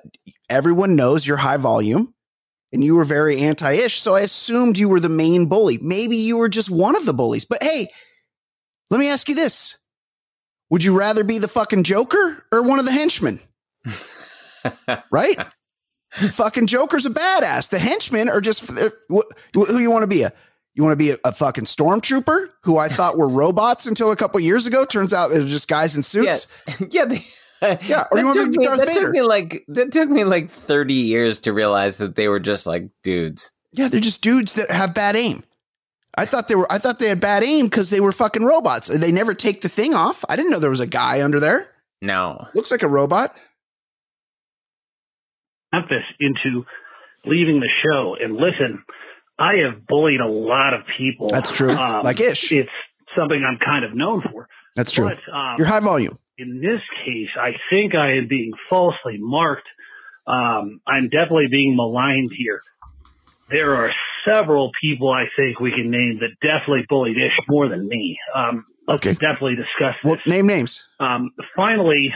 everyone 0.49 0.95
knows 0.95 1.25
you're 1.25 1.37
high 1.37 1.57
volume 1.57 2.13
and 2.73 2.83
you 2.83 2.95
were 2.95 3.03
very 3.03 3.39
anti-ish. 3.39 3.99
So 3.99 4.15
I 4.15 4.21
assumed 4.21 4.77
you 4.77 4.89
were 4.89 4.99
the 4.99 5.09
main 5.09 5.47
bully. 5.47 5.77
Maybe 5.81 6.17
you 6.17 6.37
were 6.37 6.49
just 6.49 6.69
one 6.69 6.95
of 6.95 7.05
the 7.05 7.13
bullies, 7.13 7.45
but 7.45 7.63
hey, 7.63 7.89
let 8.89 8.99
me 8.99 9.09
ask 9.09 9.29
you 9.29 9.35
this. 9.35 9.77
Would 10.69 10.83
you 10.83 10.97
rather 10.97 11.23
be 11.23 11.37
the 11.37 11.47
fucking 11.47 11.83
Joker 11.83 12.45
or 12.51 12.63
one 12.63 12.79
of 12.79 12.85
the 12.85 12.91
henchmen? 12.91 13.39
right? 15.11 15.37
fucking 16.31 16.67
Joker's 16.67 17.05
a 17.05 17.09
badass. 17.09 17.69
The 17.69 17.79
henchmen 17.79 18.29
are 18.29 18.41
just 18.41 18.69
who 18.69 19.79
you 19.79 19.91
want 19.91 20.03
to 20.03 20.07
be 20.07 20.23
a 20.23 20.33
you 20.75 20.83
want 20.83 20.93
to 20.93 20.97
be 20.97 21.11
a, 21.11 21.15
a 21.25 21.33
fucking 21.33 21.65
stormtrooper 21.65 22.47
who 22.63 22.77
I 22.77 22.87
thought 22.89 23.17
were 23.17 23.27
robots 23.43 23.85
until 23.87 24.11
a 24.11 24.15
couple 24.15 24.39
years 24.39 24.65
ago. 24.67 24.85
Turns 24.85 25.13
out 25.13 25.29
they're 25.29 25.43
just 25.45 25.67
guys 25.67 25.95
in 25.95 26.03
suits. 26.03 26.47
Yeah, 26.67 26.75
yeah, 26.91 27.05
they, 27.05 27.25
Yeah, 27.61 28.07
or 28.11 28.17
you 28.19 28.23
that 28.23 28.25
wanna 28.25 28.33
took 28.33 28.51
be 28.51 28.57
me- 28.59 28.63
Darth 28.65 28.79
that 28.79 28.87
Vader. 28.87 28.99
took 29.01 29.09
me 29.11 29.21
like 29.21 29.63
that 29.67 29.91
took 29.91 30.09
me 30.09 30.23
like 30.23 30.49
thirty 30.49 30.93
years 30.95 31.39
to 31.41 31.53
realize 31.53 31.97
that 31.97 32.15
they 32.15 32.27
were 32.27 32.39
just 32.39 32.65
like 32.65 32.89
dudes. 33.03 33.51
Yeah, 33.73 33.87
they're 33.87 33.99
just 34.01 34.21
dudes 34.21 34.53
that 34.53 34.69
have 34.71 34.93
bad 34.93 35.15
aim. 35.15 35.43
I 36.17 36.25
thought 36.25 36.47
they 36.49 36.55
were. 36.55 36.69
I 36.71 36.77
thought 36.77 36.99
they 36.99 37.07
had 37.07 37.21
bad 37.21 37.41
aim 37.43 37.65
because 37.67 37.89
they 37.89 38.01
were 38.01 38.11
fucking 38.11 38.43
robots. 38.43 38.87
They 38.89 39.11
never 39.13 39.33
take 39.33 39.61
the 39.61 39.69
thing 39.69 39.93
off. 39.93 40.25
I 40.27 40.35
didn't 40.35 40.51
know 40.51 40.59
there 40.59 40.69
was 40.69 40.81
a 40.81 40.85
guy 40.87 41.23
under 41.23 41.39
there. 41.39 41.69
No, 42.01 42.47
Looks 42.55 42.71
like 42.71 42.83
a 42.83 42.87
robot. 42.87 43.33
Memphis 45.73 46.03
into 46.19 46.65
leaving 47.25 47.59
the 47.59 47.69
show. 47.83 48.15
And 48.21 48.33
listen, 48.35 48.83
I 49.41 49.53
have 49.65 49.87
bullied 49.87 50.19
a 50.21 50.27
lot 50.27 50.73
of 50.73 50.81
people. 50.97 51.27
Um, 51.27 51.31
That's 51.33 51.51
true. 51.51 51.73
Like 51.73 52.19
Ish. 52.19 52.51
It's 52.51 52.69
something 53.17 53.41
I'm 53.43 53.57
kind 53.57 53.83
of 53.83 53.95
known 53.95 54.21
for. 54.31 54.47
That's 54.75 54.91
true. 54.91 55.09
But, 55.09 55.33
um, 55.33 55.55
You're 55.57 55.67
high 55.67 55.79
volume. 55.79 56.17
in 56.37 56.61
this 56.61 56.81
case, 57.05 57.29
I 57.39 57.51
think 57.73 57.95
I 57.95 58.13
am 58.17 58.27
being 58.27 58.51
falsely 58.69 59.17
marked. 59.19 59.67
Um, 60.27 60.79
I'm 60.87 61.09
definitely 61.09 61.47
being 61.49 61.75
maligned 61.75 62.31
here. 62.37 62.61
There 63.49 63.75
are 63.75 63.91
several 64.31 64.71
people 64.79 65.09
I 65.11 65.25
think 65.35 65.59
we 65.59 65.71
can 65.71 65.89
name 65.91 66.19
that 66.21 66.29
definitely 66.47 66.85
bullied 66.87 67.17
Ish 67.17 67.37
more 67.49 67.67
than 67.67 67.87
me. 67.87 68.17
Um, 68.35 68.65
Okay. 68.89 69.13
definitely 69.13 69.55
discuss 69.55 69.95
this. 70.03 70.09
Well, 70.09 70.17
name 70.25 70.47
names. 70.47 70.87
Um, 70.99 71.31
finally, 71.55 72.13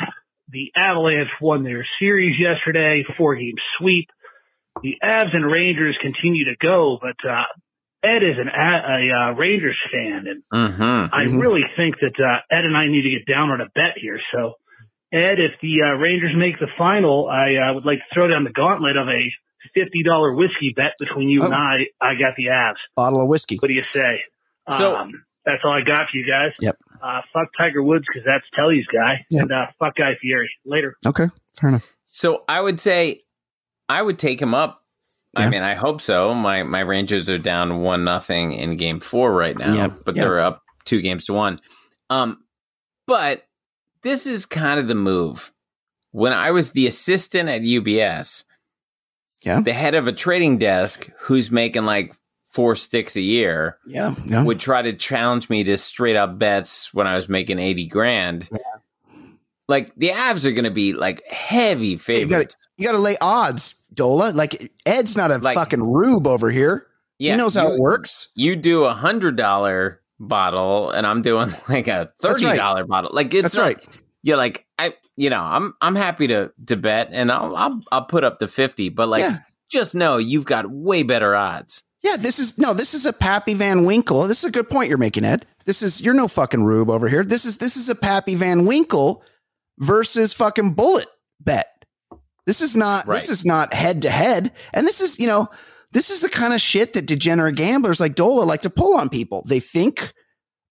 the 0.49 0.71
Avalanche 0.75 1.29
won 1.41 1.63
their 1.63 1.85
series 1.99 2.35
yesterday, 2.39 3.03
four 3.17 3.35
game 3.35 3.53
sweep. 3.77 4.09
The 4.81 4.95
Avs 5.03 5.33
and 5.35 5.45
Rangers 5.45 5.97
continue 6.01 6.45
to 6.45 6.55
go, 6.61 6.99
but 7.01 7.17
uh, 7.27 7.43
Ed 8.03 8.23
is 8.23 8.37
an, 8.37 8.47
a, 8.49 8.51
a 8.51 9.31
uh, 9.31 9.33
Rangers 9.33 9.77
fan, 9.91 10.25
and 10.27 10.43
mm-hmm. 10.53 11.15
I 11.15 11.23
really 11.23 11.63
think 11.75 11.95
that 12.01 12.13
uh, 12.19 12.39
Ed 12.55 12.65
and 12.65 12.75
I 12.77 12.83
need 12.83 13.03
to 13.03 13.09
get 13.09 13.25
down 13.25 13.49
on 13.49 13.61
a 13.61 13.65
bet 13.73 13.97
here. 13.99 14.19
So, 14.33 14.53
Ed, 15.11 15.39
if 15.39 15.59
the 15.61 15.81
uh, 15.81 15.97
Rangers 15.97 16.33
make 16.37 16.59
the 16.59 16.67
final, 16.77 17.27
I 17.27 17.69
uh, 17.69 17.73
would 17.75 17.85
like 17.85 17.99
to 17.99 18.13
throw 18.13 18.27
down 18.27 18.43
the 18.43 18.51
gauntlet 18.51 18.97
of 18.97 19.07
a 19.07 19.21
fifty 19.73 20.03
dollar 20.03 20.35
whiskey 20.35 20.73
bet 20.75 20.93
between 20.99 21.29
you 21.29 21.41
and 21.43 21.53
Oh. 21.53 21.57
I. 21.57 21.85
I 22.01 22.13
got 22.15 22.35
the 22.37 22.47
Avs. 22.47 22.75
Bottle 22.95 23.21
of 23.21 23.27
whiskey. 23.27 23.57
What 23.57 23.69
do 23.69 23.73
you 23.73 23.83
say? 23.91 24.21
So- 24.77 24.95
um, 24.97 25.11
that's 25.45 25.61
all 25.63 25.73
I 25.73 25.81
got 25.81 26.09
for 26.09 26.17
you 26.17 26.25
guys. 26.25 26.53
Yep. 26.59 26.75
Uh, 27.01 27.21
fuck 27.31 27.49
Tiger 27.55 27.83
Woods 27.83 28.03
because 28.11 28.25
that's 28.25 28.45
Telly's 28.55 28.87
guy, 28.87 29.25
Yep. 29.29 29.41
and 29.43 29.51
uh, 29.51 29.65
fuck 29.77 29.95
Guy 29.95 30.13
Fieri. 30.19 30.49
Later. 30.65 30.95
Okay, 31.05 31.27
fair 31.53 31.69
enough. 31.69 31.93
So 32.03 32.43
I 32.49 32.61
would 32.61 32.79
say 32.79 33.21
I 33.89 34.01
would 34.01 34.17
take 34.19 34.41
him 34.41 34.53
up. 34.53 34.81
I 35.37 35.49
mean, 35.49 35.63
I 35.63 35.73
hope 35.75 35.99
so. 36.01 36.33
My 36.33 36.63
my 36.63 36.79
Rangers 36.79 37.29
are 37.29 37.37
down 37.37 37.79
one 37.81 38.03
nothing 38.05 38.53
in 38.53 38.77
game 38.77 38.99
four 39.01 39.33
right 39.33 39.57
now, 39.57 39.89
but 40.05 40.15
they're 40.15 40.39
up 40.39 40.63
two 40.85 41.01
games 41.01 41.25
to 41.25 41.33
one. 41.33 41.59
Um, 42.09 42.43
but 43.05 43.45
this 44.01 44.25
is 44.27 44.45
kind 44.45 44.79
of 44.79 44.87
the 44.87 44.95
move. 44.95 45.51
When 46.11 46.31
I 46.31 46.51
was 46.51 46.71
the 46.71 46.87
assistant 46.87 47.49
at 47.49 47.61
UBS, 47.63 48.45
Yeah. 49.43 49.59
the 49.59 49.73
head 49.73 49.93
of 49.93 50.07
a 50.07 50.13
trading 50.13 50.57
desk 50.57 51.09
who's 51.23 51.51
making 51.51 51.83
like 51.83 52.15
four 52.51 52.77
sticks 52.77 53.17
a 53.17 53.21
year 53.21 53.77
Yeah, 53.85 54.15
yeah. 54.25 54.43
would 54.43 54.61
try 54.61 54.81
to 54.83 54.93
challenge 54.93 55.49
me 55.49 55.65
to 55.65 55.75
straight 55.75 56.15
up 56.15 56.39
bets 56.39 56.93
when 56.93 57.05
I 57.07 57.17
was 57.17 57.27
making 57.27 57.59
80 57.59 57.87
grand. 57.87 58.47
Like 59.67 59.93
the 59.95 60.09
Avs 60.09 60.45
are 60.45 60.51
going 60.51 60.65
to 60.65 60.71
be 60.71 60.93
like 60.93 61.23
heavy 61.29 61.87
you 61.89 61.97
favorites. 61.97 62.55
you 62.77 62.85
got 62.85 62.91
to 62.93 62.97
lay 62.99 63.17
odds, 63.19 63.75
Dola. 63.93 64.33
Like 64.35 64.71
Ed's 64.85 65.15
not 65.17 65.31
a 65.31 65.37
Like- 65.37 65.55
fucking 65.55 65.83
rube 65.83 66.27
over 66.27 66.49
here. 66.51 66.87
Yeah, 67.17 67.31
he 67.31 67.37
knows 67.37 67.55
how 67.55 67.67
you- 67.67 67.73
it 67.75 67.79
works. 67.79 68.29
You 68.35 68.55
do 68.55 68.83
a 68.83 68.93
hundred 68.93 69.37
dollar 69.37 70.01
bottle 70.19 70.89
and 70.91 71.05
I'm 71.07 71.21
doing 71.21 71.53
like 71.69 71.87
a 71.87 72.11
thirty 72.19 72.45
right. 72.45 72.59
bottle. 72.87 73.09
Like 73.13 73.33
it's 73.33 73.43
That's 73.43 73.55
not- 73.55 73.61
right. 73.63 73.83
Yeah, 74.23 74.35
like 74.37 74.65
I, 74.79 74.93
you 75.15 75.29
know, 75.29 75.39
I'm 75.41 75.73
I'm 75.81 75.95
happy 75.95 76.27
to 76.27 76.51
to 76.67 76.75
bet, 76.75 77.09
and 77.11 77.31
I'll 77.31 77.55
I'll, 77.55 77.79
I'll 77.91 78.05
put 78.05 78.23
up 78.23 78.39
the 78.39 78.47
fifty, 78.47 78.89
but 78.89 79.07
like 79.07 79.21
Yeah. 79.21 79.39
just 79.71 79.93
know 79.95 80.17
you've 80.17 80.45
got 80.45 80.69
way 80.69 81.03
better 81.03 81.35
odds. 81.35 81.83
Yeah, 82.01 82.17
this 82.17 82.39
is 82.39 82.57
no, 82.57 82.73
this 82.73 82.93
is 82.95 83.05
a 83.05 83.13
Pappy 83.13 83.53
Van 83.53 83.85
Winkle. 83.85 84.27
This 84.27 84.39
is 84.39 84.45
a 84.49 84.51
good 84.51 84.69
point 84.69 84.89
you're 84.89 84.97
making, 84.97 85.25
Ed. 85.25 85.45
This 85.65 85.81
is 85.83 86.01
you're 86.01 86.13
no 86.15 86.27
fucking 86.27 86.63
rube 86.63 86.89
over 86.89 87.07
here. 87.07 87.23
This 87.23 87.45
is 87.45 87.59
this 87.59 87.77
is 87.77 87.87
a 87.87 87.95
Pappy 87.95 88.33
Van 88.35 88.65
Winkle 88.65 89.23
versus 89.79 90.33
fucking 90.33 90.71
Bullet 90.73 91.07
bet. 91.39 91.67
This 92.45 92.61
is 92.61 92.75
not 92.75 93.07
Right. 93.07 93.15
this 93.15 93.29
is 93.29 93.45
not 93.45 93.73
head 93.73 94.03
to 94.03 94.09
head. 94.09 94.51
And 94.73 94.85
this 94.87 95.01
is, 95.01 95.19
you 95.19 95.27
know, 95.27 95.49
this 95.91 96.09
is 96.09 96.19
the 96.21 96.29
kind 96.29 96.53
of 96.53 96.61
shit 96.61 96.93
that 96.93 97.05
degenerate 97.05 97.55
gamblers 97.55 97.99
like 97.99 98.15
Dola 98.15 98.45
like 98.45 98.61
to 98.63 98.69
pull 98.69 98.95
on 98.95 99.09
people. 99.09 99.43
They 99.47 99.59
think 99.59 100.13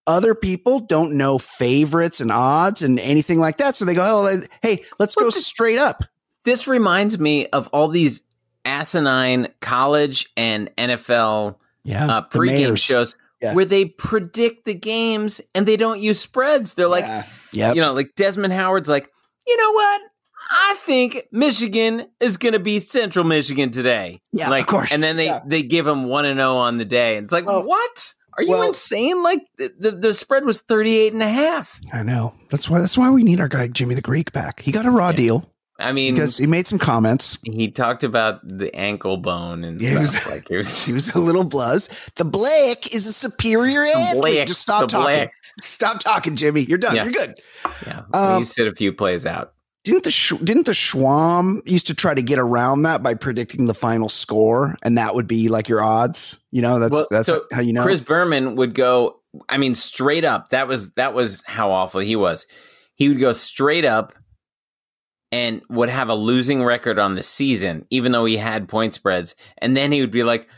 other 0.06 0.34
people 0.34 0.80
don't 0.80 1.16
know 1.16 1.38
favorites 1.38 2.20
and 2.20 2.30
odds 2.30 2.82
and 2.82 3.00
anything 3.00 3.38
like 3.38 3.56
that. 3.56 3.74
So 3.74 3.84
they 3.86 3.94
go, 3.94 4.02
oh, 4.04 4.40
hey, 4.62 4.84
let's 4.98 5.14
go 5.14 5.30
straight 5.30 5.78
up. 5.78 6.04
This 6.44 6.66
reminds 6.68 7.18
me 7.18 7.46
of 7.46 7.68
all 7.68 7.88
these 7.88 8.22
asinine 8.66 9.48
college 9.60 10.28
and 10.36 10.70
NFL 10.76 11.56
Yeah. 11.84 12.06
uh, 12.06 12.28
pregame 12.28 12.76
shows 12.78 13.16
Yeah. 13.40 13.54
where 13.54 13.64
they 13.64 13.86
predict 13.86 14.64
the 14.66 14.74
games 14.74 15.40
and 15.54 15.66
they 15.66 15.76
don't 15.76 16.00
use 16.00 16.20
spreads. 16.20 16.74
They're 16.74 16.88
like, 16.88 17.24
Yep. 17.56 17.74
you 17.76 17.80
know, 17.80 17.92
like 17.92 18.14
Desmond 18.16 18.52
Howard's 18.52 18.88
like, 18.88 19.10
you 19.46 19.56
know 19.56 19.72
what? 19.72 20.00
I 20.50 20.76
think 20.80 21.22
Michigan 21.32 22.06
is 22.20 22.36
going 22.36 22.52
to 22.52 22.58
be 22.60 22.78
Central 22.78 23.24
Michigan 23.24 23.70
today. 23.70 24.20
Yeah, 24.32 24.44
of 24.44 24.50
like, 24.50 24.66
course. 24.66 24.92
And 24.92 25.02
then 25.02 25.16
they 25.16 25.26
Yeah. 25.26 25.40
they 25.46 25.62
give 25.62 25.84
them 25.86 26.04
one 26.04 26.24
and 26.26 26.38
zero 26.38 26.56
on 26.56 26.78
the 26.78 26.84
day. 26.84 27.16
And 27.16 27.24
it's 27.24 27.32
like, 27.32 27.44
oh, 27.48 27.62
what? 27.64 28.14
Are 28.36 28.42
you 28.42 28.50
well- 28.50 28.68
insane? 28.68 29.22
Like 29.22 29.40
the, 29.58 29.72
the 29.78 29.90
the 29.92 30.14
spread 30.14 30.44
was 30.44 30.60
38 30.60 31.12
and 31.12 31.22
a 31.22 31.28
half. 31.28 31.80
I 31.92 32.02
know. 32.02 32.34
That's 32.50 32.68
why 32.68 32.80
that's 32.80 32.98
why 32.98 33.10
we 33.10 33.22
need 33.22 33.40
our 33.40 33.48
guy 33.48 33.68
Jimmy 33.68 33.94
the 33.94 34.02
Greek 34.02 34.32
back. 34.32 34.60
He 34.60 34.72
got 34.72 34.86
a 34.86 34.90
raw 34.90 35.12
deal. 35.12 35.44
I 35.78 35.90
mean, 35.92 36.14
because 36.14 36.38
he 36.38 36.46
made 36.46 36.68
some 36.68 36.78
comments. 36.78 37.36
he 37.42 37.68
talked 37.70 38.04
about 38.04 38.40
the 38.46 38.72
ankle 38.76 39.16
bone 39.16 39.64
and 39.64 39.80
Yeah, 39.82 39.98
he 40.00 40.06
stuff. 40.06 40.26
was- 40.26 40.34
like 40.34 40.50
it 40.50 40.56
was 40.56 40.84
He 40.86 40.92
was 40.92 41.14
a 41.14 41.18
little 41.20 41.44
buzz. 41.44 41.88
The 42.16 42.24
Black 42.24 42.94
is 42.94 43.06
a 43.08 43.12
superior 43.12 43.82
athlete. 43.84 44.22
Blacks, 44.36 44.50
Just 44.50 44.62
stop 44.62 44.88
talking. 44.88 45.14
Blacks. 45.16 45.52
Stop 45.60 45.98
talking, 46.00 46.36
Jimmy. 46.36 46.60
You're 46.62 46.78
done. 46.78 46.94
Yeah. 46.94 47.04
You're 47.04 47.12
good. 47.12 47.34
yeah. 47.86 48.02
Um, 48.12 48.40
you 48.40 48.44
sit 48.46 48.68
a 48.68 48.74
few 48.74 48.92
plays 48.92 49.26
out. 49.26 49.52
Didn't 49.82 50.04
the 50.04 50.38
didn't 50.44 50.64
the 50.64 50.74
Swami 50.74 51.60
used 51.66 51.88
to 51.88 51.94
try 51.94 52.14
to 52.14 52.22
get 52.22 52.38
around 52.38 52.82
that 52.84 53.02
by 53.02 53.12
predicting 53.14 53.66
the 53.66 53.74
final 53.74 54.08
score, 54.08 54.76
and 54.82 54.96
that 54.96 55.14
would 55.14 55.26
be 55.26 55.48
like 55.50 55.68
your 55.68 55.82
odds? 55.82 56.38
You 56.52 56.62
know, 56.62 56.78
that's 56.78 56.90
Well, 56.92 57.06
that's 57.10 57.26
so 57.28 57.44
how 57.52 57.60
you 57.60 57.74
know. 57.74 57.82
Chris 57.82 58.00
Berman 58.00 58.56
would 58.56 58.74
go. 58.74 59.16
I 59.48 59.58
mean, 59.58 59.74
straight 59.74 60.24
up. 60.24 60.50
That 60.50 60.68
was 60.68 60.92
that 60.92 61.12
was 61.12 61.42
how 61.44 61.70
awful 61.70 62.00
he 62.00 62.16
was. 62.16 62.46
He 62.94 63.08
would 63.10 63.18
go 63.20 63.32
straight 63.34 63.84
up 63.84 64.14
and 65.34 65.60
would 65.68 65.88
have 65.88 66.10
a 66.10 66.14
losing 66.14 66.62
record 66.62 66.96
on 66.96 67.16
the 67.16 67.22
season, 67.24 67.84
even 67.90 68.12
though 68.12 68.24
he 68.24 68.36
had 68.36 68.68
point 68.68 68.94
spreads. 68.94 69.34
And 69.58 69.76
then 69.76 69.90
he 69.90 70.00
would 70.00 70.12
be 70.12 70.22
like, 70.22 70.48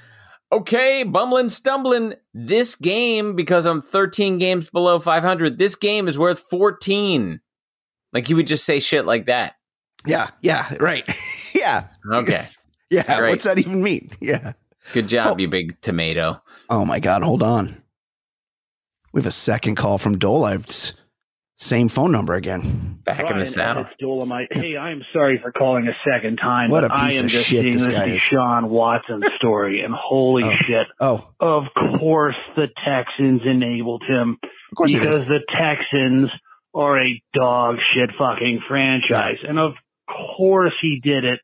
"Okay, 0.52 1.02
bumbling, 1.02 1.48
stumbling. 1.48 2.12
This 2.34 2.74
game 2.74 3.34
because 3.34 3.64
I'm 3.64 3.80
13 3.80 4.36
games 4.36 4.68
below 4.68 4.98
500. 4.98 5.56
This 5.56 5.76
game 5.76 6.08
is 6.08 6.18
worth 6.18 6.40
14." 6.40 7.40
Like 8.12 8.26
he 8.26 8.34
would 8.34 8.46
just 8.46 8.66
say 8.66 8.78
shit 8.78 9.06
like 9.06 9.24
that. 9.26 9.54
yeah, 10.06 10.28
yeah, 10.42 10.74
right. 10.78 11.08
yeah. 11.54 11.86
Okay. 12.12 12.32
Yes. 12.32 12.58
Yeah. 12.90 13.18
Great. 13.18 13.30
What's 13.30 13.44
that 13.46 13.58
even 13.58 13.82
mean? 13.82 14.08
Yeah. 14.20 14.52
Good 14.92 15.08
job, 15.08 15.40
you 15.40 15.48
big 15.48 15.80
tomato. 15.80 16.40
Oh 16.68 16.84
my 16.84 17.00
God, 17.00 17.22
hold 17.22 17.42
on. 17.42 17.82
We 19.14 19.20
have 19.20 19.26
a 19.26 19.32
second 19.32 19.76
call 19.76 19.96
from 19.98 20.18
Dolive's 20.18 20.92
same 21.56 21.88
phone 21.88 22.12
number 22.12 22.34
again. 22.34 22.98
Back 23.04 23.30
in 23.30 23.38
the 23.38 23.46
saddle. 23.46 23.86
Dolomite. 23.98 24.48
Hey, 24.50 24.76
I'm 24.76 25.02
sorry 25.12 25.38
for 25.42 25.52
calling 25.52 25.88
a 25.88 25.96
second 26.08 26.36
time. 26.36 26.70
What 26.70 26.84
a 26.84 26.88
but 26.88 26.98
I 26.98 27.08
piece 27.08 27.18
am 27.20 27.24
of 27.26 27.30
just 27.30 27.46
shit 27.46 27.62
seeing 27.62 27.72
this 27.72 27.84
this 27.86 27.94
guy 27.94 28.06
is. 28.08 28.20
Deshaun 28.20 28.68
Watson 28.68 29.22
story, 29.36 29.80
and 29.80 29.94
holy 29.94 30.44
Oh. 30.44 30.56
shit! 30.56 30.86
Oh, 31.00 31.28
Of 31.40 31.64
course, 31.98 32.36
the 32.56 32.66
Texans 32.84 33.40
enabled 33.44 34.02
him 34.06 34.38
of 34.42 34.76
course 34.76 34.92
because 34.92 35.20
the 35.28 35.40
Texans 35.58 36.30
are 36.74 37.00
a 37.00 37.22
dog 37.32 37.76
shit 37.94 38.10
fucking 38.18 38.60
franchise, 38.68 39.38
and 39.48 39.58
of 39.58 39.72
course 40.36 40.74
he 40.82 41.00
did 41.02 41.24
it 41.24 41.40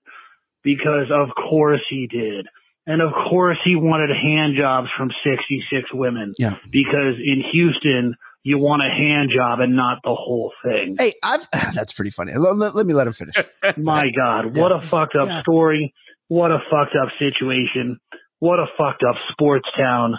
because 0.62 1.06
of 1.10 1.28
course 1.48 1.80
he 1.88 2.06
did. 2.06 2.46
And 2.84 3.00
of 3.00 3.12
course 3.30 3.58
he 3.64 3.76
wanted 3.76 4.10
hand 4.10 4.54
jobs 4.58 4.88
from 4.98 5.10
66 5.24 5.88
women. 5.94 6.32
Yeah. 6.36 6.56
Because 6.72 7.14
in 7.24 7.40
Houston, 7.52 8.16
you 8.44 8.58
want 8.58 8.82
a 8.82 8.88
hand 8.90 9.30
job 9.34 9.60
and 9.60 9.76
not 9.76 9.98
the 10.04 10.14
whole 10.14 10.52
thing. 10.64 10.96
Hey, 10.98 11.12
I've 11.22 11.46
that's 11.74 11.92
pretty 11.92 12.10
funny. 12.10 12.32
Let, 12.36 12.56
let- 12.56 12.74
let 12.74 12.86
me 12.86 12.94
let 12.94 13.06
him 13.06 13.12
finish. 13.12 13.36
My 13.76 14.10
God, 14.16 14.56
what 14.56 14.72
a 14.72 14.80
fucked 14.82 15.14
up 15.14 15.26
Yeah. 15.28 15.40
story. 15.42 15.94
What 16.28 16.50
a 16.50 16.58
fucked 16.70 16.96
up 17.00 17.10
situation. 17.18 17.98
What 18.38 18.58
a 18.58 18.66
fucked 18.78 19.02
up 19.08 19.16
sports 19.30 19.68
town. 19.76 20.14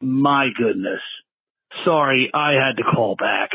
My 0.00 0.48
goodness. 0.56 1.00
Sorry, 1.84 2.30
I 2.34 2.52
had 2.52 2.76
to 2.76 2.82
call 2.82 3.16
back. 3.16 3.50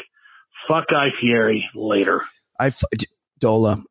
Fuck 0.67 0.85
Guy 0.89 1.09
Fieri 1.21 1.65
later. 1.75 2.23
I 2.59 2.67
f- 2.67 2.83
D- 2.97 3.05
Dola, 3.39 3.83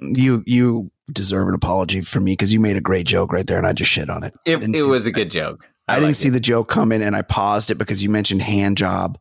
you 0.00 0.42
you 0.46 0.90
deserve 1.12 1.48
an 1.48 1.54
apology 1.54 2.00
from 2.02 2.24
me 2.24 2.32
because 2.32 2.52
you 2.52 2.60
made 2.60 2.76
a 2.76 2.80
great 2.80 3.06
joke 3.06 3.32
right 3.32 3.46
there, 3.46 3.58
and 3.58 3.66
I 3.66 3.72
just 3.72 3.90
shit 3.90 4.08
on 4.08 4.22
it. 4.22 4.34
I 4.46 4.50
It, 4.52 4.76
it 4.76 4.82
was 4.84 5.06
a 5.06 5.12
good 5.12 5.30
joke. 5.30 5.66
I, 5.88 5.94
didn't 5.96 6.08
liked 6.08 6.18
see 6.18 6.28
it. 6.28 6.32
the 6.32 6.40
joke 6.40 6.68
coming, 6.68 7.02
and 7.02 7.16
I 7.16 7.22
paused 7.22 7.70
it 7.70 7.76
because 7.76 8.02
you 8.02 8.10
mentioned 8.10 8.42
hand 8.42 8.76
job, 8.76 9.18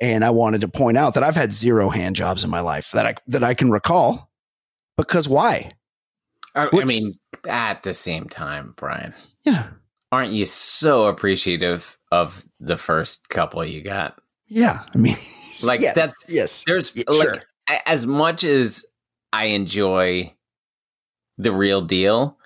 and 0.00 0.24
I 0.24 0.30
wanted 0.30 0.60
to 0.62 0.68
point 0.68 0.96
out 0.96 1.14
that 1.14 1.22
I've 1.22 1.36
had 1.36 1.52
zero 1.52 1.88
hand 1.90 2.16
jobs 2.16 2.44
in 2.44 2.50
my 2.50 2.60
life 2.60 2.90
that 2.92 3.06
I 3.06 3.14
that 3.28 3.42
I 3.44 3.54
can 3.54 3.70
recall. 3.70 4.30
Because 4.96 5.28
why? 5.28 5.70
I, 6.54 6.68
I 6.72 6.84
mean, 6.84 7.12
at 7.46 7.82
the 7.82 7.92
same 7.92 8.28
time, 8.30 8.72
Brian, 8.76 9.12
Yeah, 9.44 9.68
aren't 10.10 10.32
you 10.32 10.46
so 10.46 11.06
appreciative 11.06 11.98
of 12.10 12.46
the 12.60 12.76
first 12.78 13.28
couple 13.28 13.62
you 13.64 13.82
got? 13.82 14.18
yeah. 14.48 14.84
I 14.94 14.98
mean, 14.98 15.16
Like 15.62 15.80
yes, 15.80 15.94
that's 15.94 16.24
yes. 16.28 16.64
there's 16.66 16.92
Yeah, 16.94 17.04
like 17.08 17.28
sure. 17.28 17.42
as 17.86 18.06
much 18.06 18.42
as 18.44 18.84
I 19.32 19.46
enjoy 19.46 20.32
the 21.38 21.52
real 21.52 21.80
deal, 21.82 22.38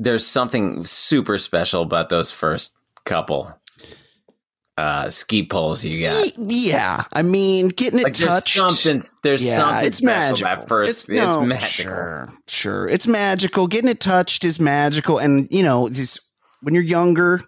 there's 0.00 0.26
something 0.26 0.84
super 0.84 1.38
special 1.38 1.82
about 1.82 2.08
those 2.08 2.32
first 2.32 2.74
couple 3.04 3.52
uh 4.78 5.10
ski 5.10 5.46
poles 5.46 5.84
you 5.84 6.04
got. 6.06 6.32
Yeah, 6.38 7.04
I 7.12 7.22
mean, 7.22 7.68
getting 7.68 7.98
it 8.00 8.04
Like 8.04 8.16
there's 8.16 8.30
touched. 8.30 8.56
something 8.56 9.02
there's 9.22 9.44
yeah, 9.44 9.56
something 9.56 9.86
it's 9.86 9.98
special 9.98 10.20
magical. 10.22 10.52
about 10.52 10.68
first 10.68 10.90
it's, 10.90 11.08
no, 11.08 11.44
magical. 11.44 11.84
Sure, 11.84 12.32
sure. 12.48 12.88
It's 12.88 13.06
magical. 13.06 13.66
Getting 13.68 13.90
it 13.90 14.00
touched 14.00 14.42
is 14.44 14.58
magical, 14.58 15.18
and 15.18 15.46
you 15.50 15.62
know, 15.62 15.88
this 15.88 16.18
when 16.62 16.72
you're 16.74 16.82
younger, 16.82 17.42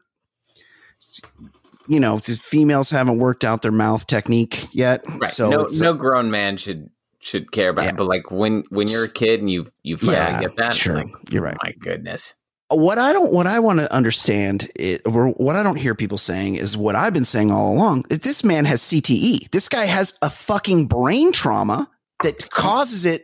you 1.88 2.00
know, 2.00 2.18
females 2.18 2.90
haven't 2.90 3.18
worked 3.18 3.44
out 3.44 3.62
their 3.62 3.72
mouth 3.72 4.06
technique 4.06 4.68
yet. 4.72 5.02
Right. 5.08 5.28
So 5.30 5.48
no 5.50 5.60
it's, 5.60 5.80
no 5.80 5.94
grown 5.94 6.30
man 6.30 6.56
should 6.58 6.90
should 7.20 7.50
care 7.52 7.70
about 7.70 7.84
Yeah. 7.84 7.90
it. 7.90 7.96
But 7.96 8.08
like 8.08 8.30
when 8.30 8.64
when 8.68 8.88
you're 8.88 9.04
a 9.04 9.08
kid 9.10 9.40
and 9.40 9.50
you 9.50 9.70
you 9.82 9.96
finally 9.96 10.16
Yeah, 10.16 10.40
get 10.40 10.56
that, 10.56 10.74
sure. 10.74 10.96
like, 10.96 11.06
You're 11.30 11.42
right. 11.42 11.56
My 11.62 11.72
goodness. 11.80 12.34
What 12.78 12.98
I 12.98 13.12
don't, 13.12 13.32
what 13.32 13.46
I 13.46 13.58
want 13.58 13.80
to 13.80 13.92
understand, 13.92 14.70
is, 14.76 15.00
or 15.04 15.28
what 15.30 15.56
I 15.56 15.62
don't 15.62 15.76
hear 15.76 15.94
people 15.94 16.18
saying 16.18 16.56
is 16.56 16.76
what 16.76 16.96
I've 16.96 17.14
been 17.14 17.24
saying 17.24 17.50
all 17.50 17.72
along. 17.72 18.04
Is 18.10 18.20
this 18.20 18.44
man 18.44 18.64
has 18.64 18.82
CTE. 18.82 19.50
This 19.50 19.68
guy 19.68 19.84
has 19.84 20.18
a 20.22 20.30
fucking 20.30 20.86
brain 20.86 21.32
trauma 21.32 21.88
that 22.22 22.50
causes 22.50 23.04
it 23.04 23.22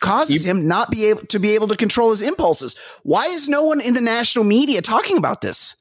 causes 0.00 0.44
him 0.44 0.66
not 0.66 0.90
be 0.90 1.06
able 1.06 1.20
to 1.26 1.38
be 1.38 1.54
able 1.54 1.68
to 1.68 1.76
control 1.76 2.10
his 2.10 2.20
impulses. 2.22 2.74
Why 3.04 3.24
is 3.26 3.48
no 3.48 3.64
one 3.64 3.80
in 3.80 3.94
the 3.94 4.00
national 4.00 4.44
media 4.44 4.82
talking 4.82 5.16
about 5.16 5.40
this? 5.40 5.76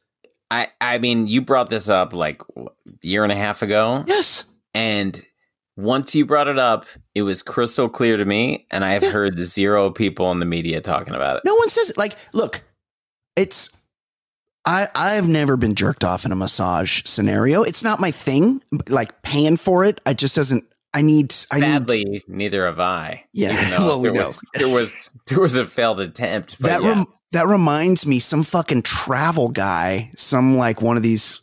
I 0.49 0.67
I 0.79 0.99
mean, 0.99 1.27
you 1.27 1.41
brought 1.41 1.69
this 1.69 1.89
up 1.89 2.13
like 2.13 2.41
a 2.55 2.67
year 3.01 3.23
and 3.23 3.31
a 3.31 3.35
half 3.35 3.61
ago. 3.61 4.03
Yes. 4.07 4.45
And 4.73 5.25
once 5.75 6.13
you 6.13 6.25
brought 6.25 6.47
it 6.47 6.59
up, 6.59 6.85
it 7.15 7.23
was 7.23 7.41
crystal 7.41 7.89
clear 7.89 8.17
to 8.17 8.25
me, 8.25 8.67
and 8.71 8.85
I 8.85 8.93
have 8.93 9.03
heard 9.03 9.39
zero 9.39 9.89
people 9.89 10.31
in 10.31 10.39
the 10.39 10.45
media 10.45 10.81
talking 10.81 11.15
about 11.15 11.37
it. 11.37 11.43
No 11.45 11.55
one 11.55 11.69
says 11.69 11.89
it. 11.89 11.97
Like, 11.97 12.15
look, 12.33 12.61
it's 13.35 13.83
I 14.65 14.87
I've 14.95 15.27
never 15.27 15.57
been 15.57 15.75
jerked 15.75 16.03
off 16.03 16.25
in 16.25 16.31
a 16.31 16.35
massage 16.35 17.01
scenario. 17.05 17.63
It's 17.63 17.83
not 17.83 17.99
my 17.99 18.11
thing. 18.11 18.61
Like 18.89 19.21
paying 19.21 19.57
for 19.57 19.83
it, 19.83 20.01
I 20.05 20.13
just 20.13 20.35
doesn't. 20.35 20.65
I 20.93 21.01
need. 21.01 21.33
I 21.51 21.59
need. 21.59 21.67
Sadly, 21.67 22.23
neither 22.27 22.65
have 22.65 22.79
I. 22.79 23.23
Yeah, 23.31 23.53
well, 23.79 24.01
we 24.01 24.09
there 24.09 24.23
was 24.23 24.41
there 24.55 24.75
was 24.75 25.09
there 25.27 25.39
was 25.39 25.55
a 25.55 25.65
failed 25.65 25.99
attempt. 25.99 26.59
That 26.59 26.83
yeah. 26.83 26.89
rem- 26.89 27.05
that 27.31 27.47
reminds 27.47 28.05
me 28.05 28.19
some 28.19 28.43
fucking 28.43 28.81
travel 28.83 29.49
guy 29.49 30.11
some 30.15 30.55
like 30.57 30.81
one 30.81 30.97
of 30.97 31.03
these 31.03 31.41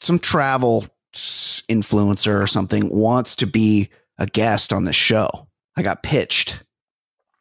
some 0.00 0.18
travel 0.18 0.84
influencer 1.14 2.42
or 2.42 2.46
something 2.46 2.88
wants 2.90 3.36
to 3.36 3.46
be 3.46 3.88
a 4.18 4.26
guest 4.26 4.72
on 4.72 4.84
the 4.84 4.92
show 4.92 5.46
i 5.76 5.82
got 5.82 6.02
pitched 6.02 6.62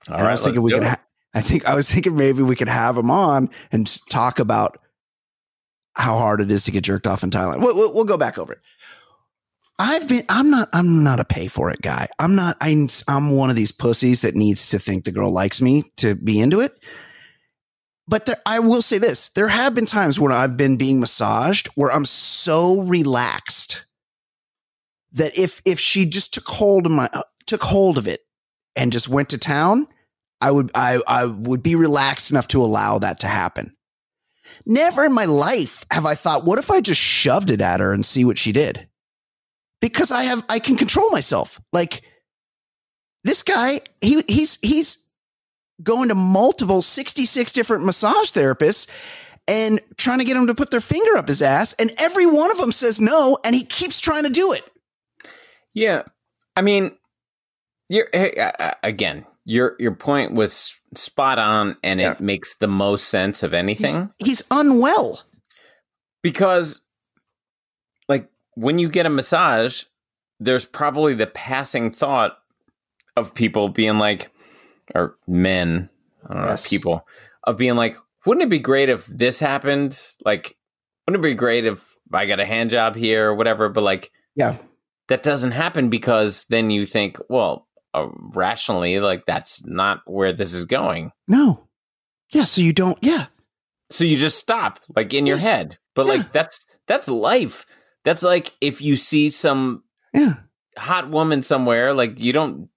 All 0.08 0.18
And 0.18 0.28
i 0.28 0.32
was 0.32 0.44
thinking 0.44 0.62
we 0.62 0.72
could 0.72 0.84
ha- 0.84 1.02
i 1.34 1.42
think 1.42 1.66
i 1.66 1.76
was 1.76 1.92
thinking 1.92 2.16
maybe 2.16 2.42
we 2.42 2.56
could 2.56 2.70
have 2.70 2.98
him 2.98 3.12
on 3.12 3.50
and 3.72 4.00
talk 4.10 4.40
about 4.40 4.80
how 5.96 6.18
hard 6.18 6.42
it 6.42 6.52
is 6.52 6.64
to 6.66 6.72
get 6.72 6.84
jerked 6.84 7.08
off 7.08 7.24
in 7.24 7.30
Thailand. 7.30 7.62
We'll, 7.62 7.76
we'll, 7.76 7.94
we'll 7.94 8.04
go 8.04 8.18
back 8.18 8.38
over 8.38 8.54
it. 8.54 8.60
I've 9.80 10.08
been. 10.08 10.24
I'm 10.30 10.52
not. 10.52 10.70
I'm 10.72 11.04
not 11.04 11.20
a 11.20 11.26
pay 11.26 11.48
for 11.48 11.72
it 11.72 11.82
guy. 11.82 12.08
I'm 12.20 12.36
not. 12.36 12.58
I'm. 12.62 12.88
I'm 13.08 13.32
one 13.32 13.50
of 13.50 13.56
these 13.56 13.72
pussies 13.72 14.22
that 14.22 14.36
needs 14.36 14.70
to 14.70 14.80
think 14.80 15.04
the 15.04 15.12
girl 15.12 15.32
likes 15.32 15.62
me 15.62 15.84
to 15.98 16.16
be 16.16 16.40
into 16.40 16.60
it. 16.60 16.78
But 18.08 18.28
there, 18.28 18.42
I 18.46 18.60
will 18.60 18.84
say 18.84 19.00
this: 19.00 19.30
there 19.30 19.48
have 19.48 19.74
been 19.74 19.88
times 19.88 20.20
when 20.20 20.32
I've 20.32 20.58
been 20.58 20.78
being 20.78 21.00
massaged 21.00 21.68
where 21.70 21.92
I'm 21.92 22.06
so 22.06 22.82
relaxed 22.82 23.86
that 25.14 25.36
if 25.38 25.60
if 25.66 25.80
she 25.80 26.06
just 26.06 26.36
took 26.36 26.48
hold 26.48 26.86
of 26.86 26.92
my 26.92 27.10
uh, 27.12 27.24
took 27.48 27.64
hold 27.64 27.98
of 27.98 28.08
it 28.08 28.22
and 28.76 28.92
just 28.92 29.10
went 29.10 29.30
to 29.30 29.40
town, 29.40 29.88
I 30.44 30.52
would 30.52 30.72
I 30.76 31.02
I 31.08 31.26
would 31.26 31.64
be 31.64 31.76
relaxed 31.76 32.30
enough 32.30 32.50
to 32.50 32.62
allow 32.62 33.00
that 33.00 33.22
to 33.22 33.28
happen. 33.28 33.74
Never 34.66 35.06
in 35.06 35.14
my 35.14 35.24
life 35.24 35.86
have 35.90 36.06
I 36.06 36.16
thought, 36.16 36.44
what 36.44 36.60
if 36.60 36.70
I 36.70 36.82
just 36.82 37.00
shoved 37.00 37.50
it 37.50 37.62
at 37.62 37.80
her 37.80 37.94
and 37.94 38.06
see 38.06 38.26
what 38.26 38.38
she 38.38 38.52
did? 38.52 38.90
Because 39.80 40.12
I 40.12 40.24
have 40.24 40.44
I 40.50 40.60
can 40.60 40.76
control 40.76 41.10
myself. 41.12 41.62
Like 41.72 42.02
this 43.24 43.42
guy, 43.42 43.82
he 44.02 44.22
he's 44.28 44.60
he's 44.62 45.08
going 45.82 46.10
to 46.10 46.16
multiple 46.16 46.82
66 46.82 47.54
different 47.54 47.86
massage 47.86 48.32
therapists 48.32 48.90
and 49.48 49.80
trying 49.96 50.20
to 50.20 50.26
get 50.26 50.36
him 50.36 50.48
to 50.48 50.56
put 50.56 50.72
their 50.72 50.82
finger 50.82 51.16
up 51.16 51.30
his 51.30 51.42
ass 51.42 51.74
and 51.80 51.92
every 51.98 52.26
one 52.26 52.52
of 52.52 52.58
them 52.58 52.72
says 52.74 53.00
no 53.00 53.38
and 53.46 53.56
he 53.56 53.64
keeps 53.64 54.02
trying 54.02 54.24
to 54.24 54.30
do 54.30 54.52
it. 54.52 54.70
Yeah, 55.74 56.04
I 56.58 56.64
mean, 56.64 56.98
you're 57.88 58.10
again. 58.84 59.26
Your 59.46 59.76
your 59.78 59.94
point 59.94 60.34
was 60.34 60.80
spot 60.96 61.40
on, 61.40 61.78
and 61.84 62.00
it 62.00 62.20
makes 62.20 62.56
the 62.56 62.68
most 62.68 63.10
sense 63.10 63.44
of 63.44 63.54
anything. 63.54 64.12
He's, 64.20 64.40
he's 64.40 64.44
unwell 64.52 65.22
because, 66.22 66.80
like, 68.08 68.30
when 68.56 68.80
you 68.80 68.90
get 68.90 69.06
a 69.06 69.10
massage, 69.10 69.84
there's 70.40 70.66
probably 70.66 71.14
the 71.14 71.28
passing 71.28 71.92
thought 71.92 72.38
of 73.16 73.34
people 73.34 73.70
being 73.70 73.98
like, 73.98 74.32
or 74.96 75.18
men, 75.28 75.90
I 76.28 76.34
don't 76.34 76.44
know, 76.44 76.56
people 76.66 77.06
of 77.44 77.58
being 77.58 77.76
like, 77.76 77.98
wouldn't 78.26 78.46
it 78.46 78.50
be 78.50 78.60
great 78.60 78.90
if 78.90 79.06
this 79.08 79.40
happened? 79.40 80.00
Like, 80.24 80.56
wouldn't 81.06 81.24
it 81.24 81.28
be 81.28 81.36
great 81.36 81.66
if 81.66 81.98
I 82.12 82.26
got 82.26 82.40
a 82.40 82.46
hand 82.46 82.70
job 82.70 82.96
here 82.96 83.30
or 83.30 83.36
whatever? 83.36 83.70
But 83.70 83.84
like, 83.84 84.12
yeah, 84.36 84.56
that 85.10 85.24
doesn't 85.24 85.52
happen 85.52 85.90
because 85.90 86.46
then 86.50 86.70
you 86.70 86.86
think, 86.86 87.18
well, 87.30 87.68
uh, 87.94 88.08
rationally, 88.34 89.00
like 89.00 89.26
that's 89.26 89.66
not 89.66 90.02
where 90.06 90.34
this 90.34 90.54
is 90.54 90.66
going. 90.66 91.12
No. 91.28 91.68
Yeah, 92.32 92.46
so 92.46 92.62
you 92.62 92.74
don't 92.74 92.98
yeah. 93.02 93.28
So 93.90 94.04
you 94.04 94.18
just 94.18 94.40
stop, 94.40 94.80
like 94.96 95.14
in 95.14 95.26
your 95.26 95.38
head. 95.38 95.78
But 95.96 96.08
like 96.08 96.32
that's 96.32 96.66
that's 96.88 97.08
life. 97.08 97.66
That's 98.04 98.24
like 98.24 98.54
if 98.60 98.82
you 98.82 98.96
see 98.96 99.30
some 99.30 99.84
yeah. 100.14 100.36
hot 100.78 101.10
woman 101.10 101.42
somewhere, 101.42 101.94
like 101.94 102.20
you 102.20 102.34
don't 102.34 102.70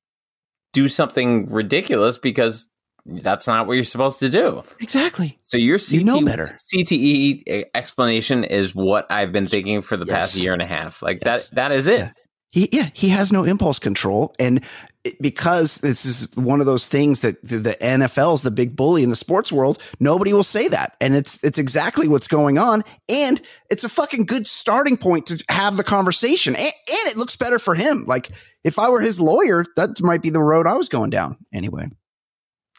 do 0.72 0.88
something 0.88 1.50
ridiculous 1.50 2.18
because 2.18 2.68
that's 3.06 3.46
not 3.46 3.66
what 3.66 3.74
you're 3.74 3.84
supposed 3.84 4.20
to 4.20 4.28
do. 4.28 4.62
Exactly. 4.80 5.38
So 5.42 5.58
your 5.58 5.78
CT, 5.78 5.92
You 5.92 6.04
know 6.04 6.20
better. 6.22 6.56
CTE 6.74 7.64
explanation 7.74 8.44
is 8.44 8.74
what 8.74 9.10
I've 9.10 9.32
been 9.32 9.46
thinking 9.46 9.80
for 9.80 9.96
the 9.96 10.06
past 10.06 10.36
year 10.36 10.52
and 10.52 10.62
a 10.62 10.66
half. 10.66 11.02
Like 11.02 11.20
that 11.20 11.48
that 11.52 11.72
is 11.72 11.88
it. 11.88 12.10
He 12.50 12.68
yeah, 12.72 12.90
he 12.92 13.08
has 13.08 13.32
no 13.32 13.44
impulse 13.44 13.78
control 13.78 14.34
and 14.38 14.64
because 15.20 15.76
this 15.76 16.04
is 16.04 16.28
one 16.36 16.60
of 16.60 16.66
those 16.66 16.88
things 16.88 17.20
that 17.20 17.42
the, 17.42 17.58
the 17.58 17.70
NFL 17.80 18.34
is 18.34 18.42
the 18.42 18.50
big 18.50 18.74
bully 18.74 19.02
in 19.02 19.10
the 19.10 19.16
sports 19.16 19.52
world, 19.52 19.80
nobody 20.00 20.32
will 20.32 20.44
say 20.44 20.68
that. 20.68 20.96
And 21.00 21.14
it's 21.14 21.42
it's 21.44 21.58
exactly 21.58 22.08
what's 22.08 22.28
going 22.28 22.58
on 22.58 22.82
and 23.08 23.40
it's 23.70 23.84
a 23.84 23.88
fucking 23.88 24.26
good 24.26 24.46
starting 24.46 24.96
point 24.96 25.26
to 25.26 25.44
have 25.48 25.76
the 25.76 25.84
conversation. 25.84 26.54
And, 26.54 26.64
and 26.64 27.08
it 27.08 27.16
looks 27.16 27.36
better 27.36 27.58
for 27.58 27.74
him. 27.74 28.04
Like 28.06 28.30
if 28.64 28.78
I 28.78 28.88
were 28.88 29.00
his 29.00 29.20
lawyer, 29.20 29.64
that 29.76 30.00
might 30.00 30.22
be 30.22 30.30
the 30.30 30.42
road 30.42 30.66
I 30.66 30.74
was 30.74 30.88
going 30.88 31.10
down 31.10 31.36
anyway. 31.52 31.88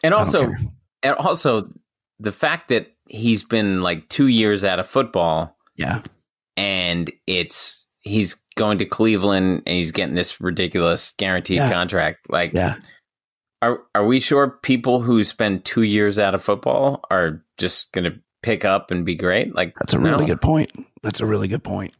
And 0.02 0.14
also, 0.14 0.52
and 1.02 1.14
also 1.16 1.70
the 2.18 2.32
fact 2.32 2.68
that 2.68 2.88
he's 3.08 3.42
been 3.42 3.82
like 3.82 4.08
two 4.08 4.26
years 4.26 4.64
out 4.64 4.78
of 4.78 4.86
football. 4.86 5.56
Yeah. 5.76 6.02
And 6.56 7.10
it's 7.26 7.86
he's 8.00 8.36
going 8.58 8.78
to 8.78 8.84
Cleveland 8.84 9.62
and 9.66 9.76
he's 9.76 9.92
getting 9.92 10.14
this 10.14 10.40
ridiculous 10.40 11.14
guaranteed 11.16 11.56
Yeah. 11.58 11.72
contract. 11.72 12.26
Like, 12.28 12.52
Yeah. 12.52 12.76
are 13.62 13.80
are 13.94 14.04
we 14.04 14.20
sure 14.20 14.58
people 14.62 15.00
who 15.00 15.24
spend 15.24 15.64
two 15.64 15.82
years 15.82 16.18
out 16.18 16.34
of 16.34 16.42
football 16.42 17.00
are 17.10 17.42
just 17.56 17.90
going 17.92 18.04
to 18.04 18.18
pick 18.42 18.64
up 18.64 18.90
and 18.90 19.06
be 19.06 19.14
great? 19.14 19.54
Like, 19.54 19.74
That's 19.78 19.94
a 19.94 19.98
really 19.98 20.22
no. 20.24 20.26
good 20.26 20.40
point. 20.42 20.70
That's 21.02 21.20
a 21.20 21.26
really 21.26 21.48
good 21.48 21.64
point. 21.64 21.94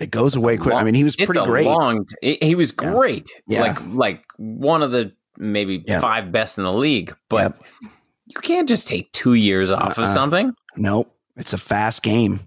It 0.00 0.10
goes 0.10 0.36
away 0.36 0.56
quick. 0.56 0.74
I 0.74 0.82
mean, 0.84 0.94
he 0.94 1.04
was 1.04 1.16
pretty 1.16 1.40
great. 1.44 1.64
Long 1.66 2.04
t- 2.22 2.38
he- 2.40 2.54
was 2.54 2.70
great. 2.72 3.30
Yeah. 3.48 3.62
Like 3.62 3.78
like 3.94 4.24
one 4.36 4.82
of 4.82 4.90
the 4.92 5.12
maybe 5.38 5.84
five 6.00 6.30
best 6.32 6.58
in 6.58 6.64
the 6.64 6.72
league. 6.72 7.14
But 7.30 7.58
you 8.26 8.40
can't 8.42 8.68
just 8.68 8.86
take 8.86 9.10
two 9.12 9.34
years 9.34 9.70
off 9.70 9.92
of 9.98 10.04
Uh-uh. 10.04 10.12
something. 10.14 10.52
Nope. 10.76 11.12
It's 11.36 11.52
a 11.52 11.58
fast 11.58 12.02
game. 12.02 12.40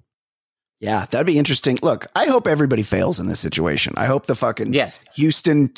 Yeah, 0.79 1.05
that'd 1.11 1.27
be 1.27 1.37
interesting. 1.37 1.77
Look, 1.81 2.07
I 2.15 2.25
hope 2.25 2.47
everybody 2.47 2.83
fails 2.83 3.19
in 3.19 3.27
this 3.27 3.39
situation. 3.39 3.93
I 3.97 4.05
hope 4.05 4.27
the 4.27 4.35
fucking 4.35 4.73
yes. 4.73 5.03
Houston 5.15 5.73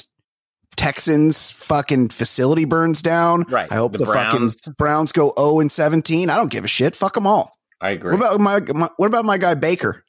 Texans 0.77 1.51
fucking 1.51 2.09
facility 2.09 2.65
burns 2.65 3.01
down. 3.01 3.43
Right. 3.49 3.71
I 3.71 3.75
hope 3.75 3.93
The 3.93 3.99
the, 3.99 4.05
Browns. 4.05 4.55
fucking 4.61 4.75
Browns 4.77 5.11
go 5.11 5.33
0 5.37 5.59
and 5.59 5.71
17. 5.71 6.29
I 6.29 6.37
don't 6.37 6.51
give 6.51 6.63
a 6.63 6.67
shit. 6.67 6.95
Fuck 6.95 7.15
them 7.15 7.27
all. 7.27 7.57
I 7.81 7.89
agree. 7.91 8.15
What 8.15 8.19
about 8.19 8.39
my, 8.39 8.59
my 8.79 8.89
what 8.97 9.07
about 9.07 9.25
my 9.25 9.37
guy 9.37 9.55
Baker? 9.55 10.03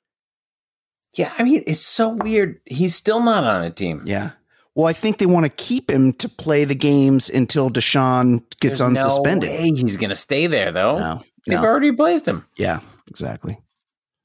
Yeah, 1.16 1.32
I 1.38 1.42
mean, 1.44 1.62
it's 1.66 1.80
so 1.80 2.10
weird. 2.10 2.60
He's 2.64 2.94
still 2.94 3.20
not 3.20 3.44
on 3.44 3.64
a 3.64 3.70
team. 3.70 4.02
Yeah. 4.04 4.30
Well, 4.74 4.86
I 4.86 4.94
think 4.94 5.18
they 5.18 5.26
want 5.26 5.44
to 5.44 5.50
keep 5.50 5.90
him 5.90 6.12
to 6.14 6.28
play 6.28 6.64
the 6.64 6.74
games 6.74 7.28
until 7.28 7.68
Deshaun 7.70 8.42
gets 8.60 8.78
There's 8.78 8.90
no 8.92 9.06
unsuspended. 9.06 9.50
way 9.50 9.70
he's 9.74 9.98
going 9.98 10.08
to 10.10 10.16
stay 10.16 10.46
there, 10.46 10.72
though. 10.72 10.98
No, 10.98 11.22
They've 11.46 11.60
no. 11.60 11.64
already 11.66 11.90
replaced 11.90 12.26
him. 12.26 12.46
Yeah, 12.56 12.80
exactly. 13.08 13.58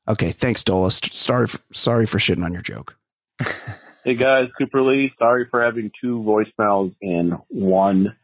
Okay, 0.07 0.31
thanks, 0.31 0.63
Dola. 0.63 0.91
Sorry, 1.13 1.47
for, 1.47 1.59
sorry 1.73 2.05
for 2.05 2.17
shitting 2.17 2.43
on 2.45 2.53
your 2.53 2.61
joke. 2.61 2.95
Hey 4.03 4.15
guys, 4.15 4.47
Super 4.57 4.81
Lee. 4.83 5.11
Sorry 5.19 5.47
for 5.51 5.61
having 5.61 5.91
two 6.01 6.19
voicemails 6.25 6.95
in 7.01 7.31
one. 7.49 8.15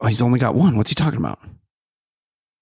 Oh, 0.00 0.06
he's 0.06 0.22
only 0.22 0.38
got 0.38 0.54
one. 0.54 0.76
What's 0.76 0.90
he 0.90 0.94
talking 0.94 1.18
about? 1.18 1.40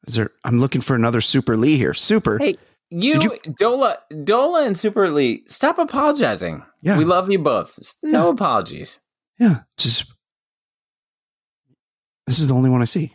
Is 0.07 0.15
there? 0.15 0.31
I'm 0.43 0.59
looking 0.59 0.81
for 0.81 0.94
another 0.97 1.20
Super 1.20 1.55
Lee 1.59 1.77
here. 1.77 1.93
Super. 1.93 2.39
Hey, 2.39 2.57
you, 2.89 3.19
Dola, 3.19 3.97
Dola, 4.11 4.65
and 4.66 4.74
Super 4.78 5.11
Lee, 5.11 5.44
stop 5.48 5.78
apologizing. 5.78 6.65
Yeah. 6.81 6.97
we 6.97 7.05
love 7.05 7.31
you 7.31 7.39
both. 7.39 7.78
S- 7.78 7.97
No 8.02 8.31
apologies. 8.31 9.01
Yeah, 9.39 9.61
just 9.77 10.11
this 12.27 12.39
is 12.39 12.48
the 12.48 12.55
only 12.55 12.70
one 12.70 12.81
I 12.81 12.86
see. 12.86 13.12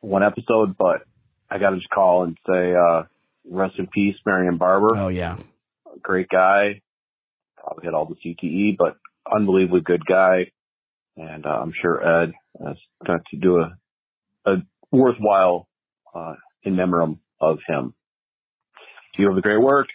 One 0.00 0.22
episode, 0.22 0.74
but 0.78 1.02
I 1.50 1.58
got 1.58 1.70
to 1.70 1.76
just 1.76 1.90
call 1.90 2.24
and 2.24 2.36
say, 2.48 2.74
uh, 2.74 3.02
rest 3.48 3.74
in 3.78 3.86
peace, 3.86 4.16
Marion 4.26 4.56
Barber. 4.58 4.96
Oh 4.96 5.08
yeah, 5.08 5.36
great 6.02 6.28
guy. 6.28 6.80
Probably 7.56 7.84
had 7.84 7.94
all 7.94 8.06
the 8.06 8.14
CTE, 8.16 8.76
but 8.76 8.96
unbelievably 9.32 9.80
good 9.82 10.04
guy. 10.06 10.50
And 11.16 11.46
uh, 11.46 11.48
I'm 11.48 11.72
sure 11.80 12.22
Ed 12.24 12.32
has 12.64 12.76
got 13.06 13.20
to 13.30 13.36
do 13.36 13.58
a, 13.60 13.76
a 14.44 14.56
worthwhile 14.92 15.66
uh, 16.14 16.34
in 16.62 16.76
memoriam 16.76 17.20
of 17.40 17.58
him. 17.66 17.94
You 19.16 19.26
have 19.26 19.34
the 19.34 19.40
great 19.42 19.60
work. 19.60 19.86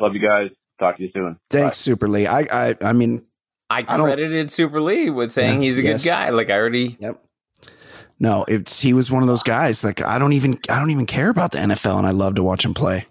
Love 0.00 0.14
you 0.14 0.20
guys. 0.20 0.50
Talk 0.80 0.96
to 0.96 1.04
you 1.04 1.10
soon. 1.14 1.38
Thanks, 1.50 1.78
Super 1.78 2.08
Lee. 2.08 2.26
I, 2.26 2.40
I, 2.40 2.74
I 2.80 2.92
mean, 2.92 3.24
I 3.70 3.84
I 3.86 3.96
credited 3.96 4.50
Super 4.50 4.80
Lee 4.80 5.08
with 5.08 5.30
saying 5.30 5.62
Yeah, 5.62 5.66
he's 5.66 5.78
a 5.78 5.82
yes. 5.82 6.02
good 6.02 6.10
guy. 6.10 6.30
Like 6.30 6.50
I 6.50 6.54
already. 6.58 6.96
Yep. 6.98 7.22
No, 8.24 8.44
it's 8.48 8.80
he 8.80 8.94
was 8.94 9.10
one 9.10 9.22
of 9.22 9.28
those 9.28 9.42
guys. 9.42 9.84
Like 9.84 10.02
I 10.02 10.18
don't 10.18 10.32
even, 10.32 10.58
I 10.70 10.78
don't 10.78 10.90
even 10.90 11.04
care 11.04 11.28
about 11.28 11.52
the 11.52 11.58
NFL, 11.58 11.98
and 11.98 12.06
I 12.06 12.10
love 12.10 12.36
to 12.36 12.42
watch 12.42 12.64
him 12.64 12.72
play. 12.72 13.06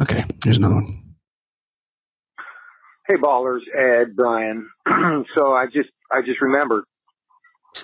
Okay, 0.00 0.24
here's 0.44 0.58
another 0.58 0.74
one. 0.74 1.02
Hey 3.06 3.14
ballers, 3.16 3.60
Ed, 3.74 4.14
Brian. 4.14 4.68
so 5.34 5.54
I 5.54 5.64
just 5.72 5.88
I 6.12 6.20
just 6.20 6.42
remembered 6.42 6.84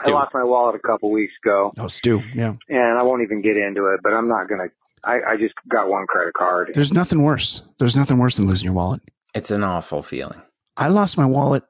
I 0.04 0.10
lost 0.10 0.34
my 0.34 0.44
wallet 0.44 0.74
a 0.74 0.86
couple 0.86 1.10
weeks 1.10 1.32
ago, 1.42 1.72
Oh, 1.78 1.86
Stu. 1.88 2.22
Yeah, 2.34 2.54
and 2.68 2.98
I 2.98 3.02
won't 3.02 3.22
even 3.22 3.40
get 3.40 3.56
into 3.56 3.86
it. 3.86 4.00
But 4.02 4.12
I'm 4.12 4.28
not 4.28 4.48
gonna. 4.48 4.68
I, 5.02 5.32
I 5.32 5.36
just 5.38 5.54
got 5.70 5.88
one 5.88 6.06
credit 6.06 6.34
card. 6.34 6.72
there's 6.74 6.92
nothing 6.92 7.22
worse. 7.22 7.62
There's 7.78 7.96
nothing 7.96 8.18
worse 8.18 8.36
than 8.36 8.46
losing 8.46 8.66
your 8.66 8.74
wallet. 8.74 9.00
It's 9.34 9.50
an 9.50 9.62
awful 9.64 10.02
feeling. 10.02 10.42
I 10.76 10.88
lost 10.88 11.16
my 11.16 11.26
wallet 11.26 11.62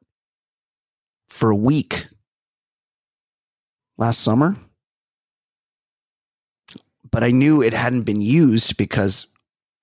for 1.29 1.51
a 1.51 1.57
week 1.57 2.09
last 3.97 4.21
summer, 4.21 4.57
but 7.11 7.23
I 7.23 7.31
knew 7.31 7.63
it 7.63 7.73
hadn't 7.73 8.03
been 8.03 8.21
used 8.21 8.77
because, 8.77 9.27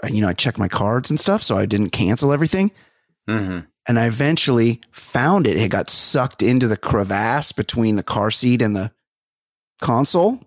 uh, 0.04 0.08
you 0.08 0.22
know, 0.22 0.28
I 0.28 0.34
checked 0.34 0.58
my 0.58 0.68
cards 0.68 1.10
and 1.10 1.20
stuff, 1.20 1.42
so 1.42 1.58
I 1.58 1.66
didn't 1.66 1.92
cancel 1.92 2.34
everything. 2.34 2.72
Mm-hmm. 3.30 3.60
And 3.88 4.00
I 4.00 4.08
eventually 4.08 4.82
found 4.92 5.48
it. 5.48 5.58
It 5.58 5.72
got 5.72 5.90
sucked 5.90 6.44
into 6.44 6.68
the 6.68 6.78
crevasse 6.78 7.52
between 7.52 7.96
the 7.96 8.04
car 8.04 8.32
seat 8.32 8.62
and 8.62 8.76
the 8.76 8.92
console. 9.82 10.40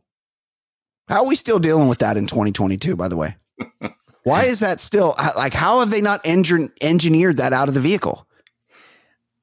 How 1.08 1.22
are 1.22 1.26
we 1.26 1.36
still 1.36 1.58
dealing 1.58 1.88
with 1.88 1.98
that 1.98 2.16
in 2.16 2.26
2022? 2.26 2.96
By 2.96 3.08
the 3.08 3.16
way, 3.16 3.36
why 4.22 4.44
is 4.44 4.60
that 4.60 4.80
still 4.80 5.14
like? 5.36 5.52
How 5.52 5.80
have 5.80 5.90
they 5.90 6.00
not 6.00 6.22
engin- 6.24 6.70
engineered 6.80 7.38
that 7.38 7.52
out 7.52 7.68
of 7.68 7.74
the 7.74 7.80
vehicle? 7.80 8.26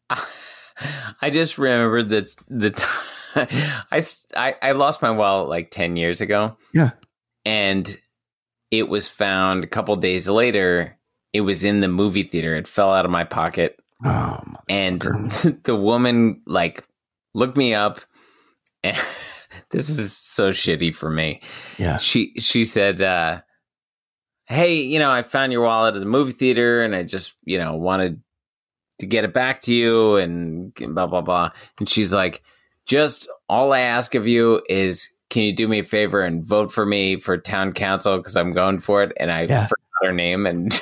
I 1.21 1.29
just 1.29 1.57
remembered 1.57 2.09
that 2.09 2.35
the 2.47 2.71
time 2.71 3.05
I, 3.35 4.01
I 4.35 4.55
I 4.61 4.71
lost 4.73 5.01
my 5.01 5.11
wallet 5.11 5.49
like 5.49 5.71
ten 5.71 5.95
years 5.95 6.21
ago. 6.21 6.57
Yeah, 6.73 6.91
and 7.45 7.97
it 8.71 8.89
was 8.89 9.07
found 9.07 9.63
a 9.63 9.67
couple 9.67 9.95
days 9.95 10.29
later. 10.29 10.97
It 11.33 11.41
was 11.41 11.63
in 11.63 11.79
the 11.79 11.87
movie 11.87 12.23
theater. 12.23 12.55
It 12.55 12.67
fell 12.67 12.93
out 12.93 13.05
of 13.05 13.11
my 13.11 13.23
pocket, 13.23 13.79
Oh, 14.05 14.39
and 14.69 15.01
the 15.63 15.75
woman 15.75 16.41
like 16.45 16.85
looked 17.33 17.57
me 17.57 17.73
up. 17.73 18.01
And 18.83 18.97
this 19.71 19.89
is 19.89 20.15
so 20.15 20.51
shitty 20.51 20.93
for 20.93 21.09
me. 21.09 21.41
Yeah, 21.77 21.97
she 21.97 22.33
she 22.39 22.65
said, 22.65 23.01
uh, 23.01 23.41
"Hey, 24.47 24.81
you 24.81 24.99
know, 24.99 25.11
I 25.11 25.21
found 25.21 25.51
your 25.51 25.63
wallet 25.63 25.95
at 25.95 25.99
the 25.99 26.05
movie 26.05 26.33
theater, 26.33 26.83
and 26.83 26.95
I 26.95 27.03
just 27.03 27.33
you 27.45 27.57
know 27.57 27.75
wanted 27.75 28.21
to 28.99 29.07
get 29.07 29.23
it 29.23 29.33
back 29.33 29.59
to 29.63 29.73
you 29.73 30.17
and 30.17 30.75
blah 30.75 31.07
blah 31.07 31.21
blah 31.21 31.49
and 31.79 31.89
she's 31.89 32.13
like 32.13 32.43
just 32.91 33.29
all 33.47 33.71
i 33.71 33.79
ask 33.79 34.15
of 34.15 34.27
you 34.27 34.61
is 34.67 35.09
can 35.29 35.43
you 35.43 35.53
do 35.53 35.65
me 35.65 35.79
a 35.79 35.83
favor 35.83 36.21
and 36.21 36.43
vote 36.43 36.73
for 36.73 36.85
me 36.85 37.17
for 37.17 37.37
town 37.37 37.71
council 37.71 38.17
because 38.17 38.35
i'm 38.35 38.51
going 38.51 38.79
for 38.79 39.01
it 39.01 39.13
and 39.17 39.31
i 39.31 39.43
Yeah. 39.43 39.67
forgot 39.67 40.07
her 40.09 40.11
name 40.11 40.45
and 40.45 40.65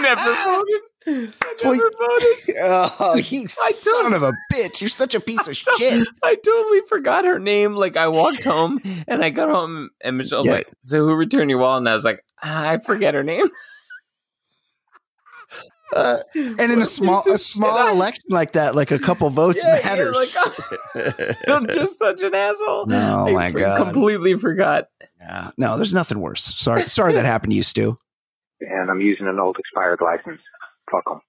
never 0.00 0.34
voted 0.44 1.32
Well, 1.64 1.80
oh, 3.00 3.16
you 3.16 3.48
son 3.48 4.12
of 4.12 4.22
a 4.22 4.32
bitch! 4.52 4.80
You're 4.80 4.88
such 4.88 5.14
a 5.14 5.20
piece 5.20 5.48
of 5.48 5.56
shit. 5.56 6.06
I 6.22 6.34
totally 6.36 6.80
forgot 6.88 7.24
her 7.24 7.38
name. 7.38 7.74
Like 7.74 7.96
I 7.96 8.06
walked 8.08 8.44
home 8.44 8.80
and 9.08 9.24
I 9.24 9.30
got 9.30 9.48
home 9.48 9.88
and 10.02 10.18
Michelle's 10.18 10.46
Yeah. 10.46 10.52
like, 10.56 10.68
"So 10.84 10.98
who 10.98 11.14
returned 11.14 11.48
your 11.50 11.58
wallet?" 11.60 11.78
And 11.78 11.88
I 11.88 11.94
was 11.94 12.04
like, 12.04 12.22
"Ah, 12.42 12.68
"I 12.68 12.78
forget 12.78 13.14
her 13.14 13.22
name." 13.24 13.46
Uh, 15.94 16.18
and 16.34 16.60
in 16.72 16.82
a 16.82 16.86
small 16.86 17.22
a 17.32 17.38
small 17.38 17.88
election 17.88 18.24
like 18.28 18.52
that, 18.52 18.74
like 18.74 18.90
a 18.90 18.98
couple 18.98 19.28
votes 19.30 19.60
Yeah, 19.64 19.78
yeah, 19.78 19.84
matters. 19.86 20.36
like, 20.94 21.36
I'm 21.48 21.66
just 21.68 21.98
such 21.98 22.22
an 22.22 22.34
asshole. 22.34 22.86
No, 22.86 23.26
I 23.28 23.32
my 23.32 23.50
for- 23.52 23.60
God. 23.60 23.76
completely 23.92 24.36
forgot. 24.36 24.88
Yeah. 25.20 25.50
No, 25.56 25.76
there's 25.76 25.94
nothing 25.94 26.20
worse. 26.20 26.42
Sorry, 26.44 26.88
sorry 26.88 27.14
that 27.14 27.24
happened 27.24 27.52
to 27.52 27.56
you, 27.56 27.62
Stu. 27.62 27.96
and 28.60 28.90
I'm 28.90 29.00
using 29.00 29.26
an 29.26 29.38
old 29.40 29.56
expired 29.58 30.00
license. 30.02 30.40
Fuck 30.90 31.04
them. 31.06 31.20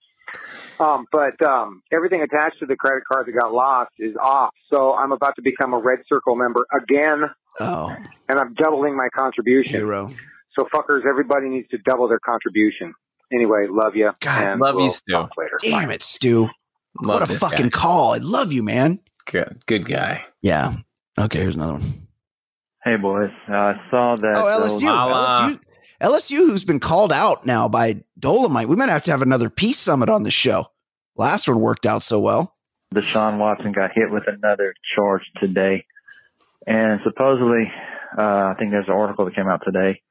Um, 0.80 1.06
but 1.12 1.42
um, 1.46 1.82
everything 1.92 2.22
attached 2.22 2.60
to 2.60 2.66
the 2.66 2.76
credit 2.76 3.04
card 3.12 3.28
that 3.28 3.32
got 3.34 3.52
lost 3.52 3.92
is 3.98 4.16
off. 4.22 4.52
So 4.72 4.94
I'm 4.94 5.12
about 5.12 5.36
to 5.38 5.42
become 5.42 5.74
a 5.74 5.80
Red 5.80 6.00
Circle 6.08 6.36
member 6.36 6.66
again, 6.76 7.24
Oh, 7.60 7.96
and 8.30 8.40
I'm 8.40 8.54
doubling 8.54 8.96
my 8.96 9.10
contribution. 9.18 9.74
hero. 9.74 10.12
So 10.58 10.66
fuckers, 10.74 11.02
everybody 11.10 11.50
needs 11.50 11.68
to 11.70 11.78
double 11.80 12.08
their 12.08 12.20
contribution. 12.20 12.94
Anyway, 13.32 13.68
love 13.70 13.96
you. 13.96 14.12
and 14.26 14.60
love 14.60 14.76
you, 14.76 14.82
we'll 14.82 14.90
Stu. 14.92 15.12
talk 15.14 15.32
Later. 15.38 15.58
Damn 15.62 15.92
it, 15.92 16.02
Stu. 16.04 16.50
Love 17.02 17.22
what 17.22 17.30
a 17.30 17.34
fucking 17.34 17.68
guy. 17.70 17.78
call. 17.78 18.14
I 18.14 18.18
love 18.18 18.52
you, 18.52 18.64
man. 18.64 19.00
Good, 19.26 19.64
good 19.68 19.86
guy. 19.86 20.26
Yeah. 20.42 20.76
Okay, 21.18 21.40
here's 21.40 21.56
another 21.56 21.74
one. 21.74 22.08
Hey 22.84 22.96
boys, 22.96 23.30
uh, 23.50 23.54
I 23.54 23.74
saw 23.92 24.16
that. 24.16 24.34
Oh, 24.36 24.60
those- 24.62 24.82
LSU. 24.82 24.88
LSU. 24.88 25.60
LSU, 26.02 26.38
who's 26.38 26.64
been 26.64 26.80
called 26.80 27.12
out 27.12 27.46
now 27.46 27.68
by 27.68 28.04
Dolomite. 28.18 28.70
We 28.70 28.78
might 28.78 28.88
have 28.90 29.04
to 29.04 29.12
have 29.12 29.22
another 29.22 29.50
peace 29.50 29.78
summit 29.78 30.08
on 30.10 30.24
the 30.24 30.32
show. 30.32 30.68
Last 31.18 31.48
one 31.50 31.60
worked 31.60 31.86
out 31.86 32.02
so 32.04 32.20
well. 32.22 32.54
Deshaun 32.96 33.38
Watson 33.38 33.74
got 33.74 33.92
hit 33.94 34.10
with 34.10 34.24
another 34.28 34.74
charge 34.96 35.24
today, 35.42 35.86
and 36.66 37.02
supposedly, 37.04 37.70
uh, 38.18 38.22
I 38.22 38.56
think 38.58 38.72
there's 38.72 38.88
an 38.88 38.94
article 38.94 39.26
that 39.26 39.36
came 39.36 39.48
out 39.50 39.62
today 39.66 40.02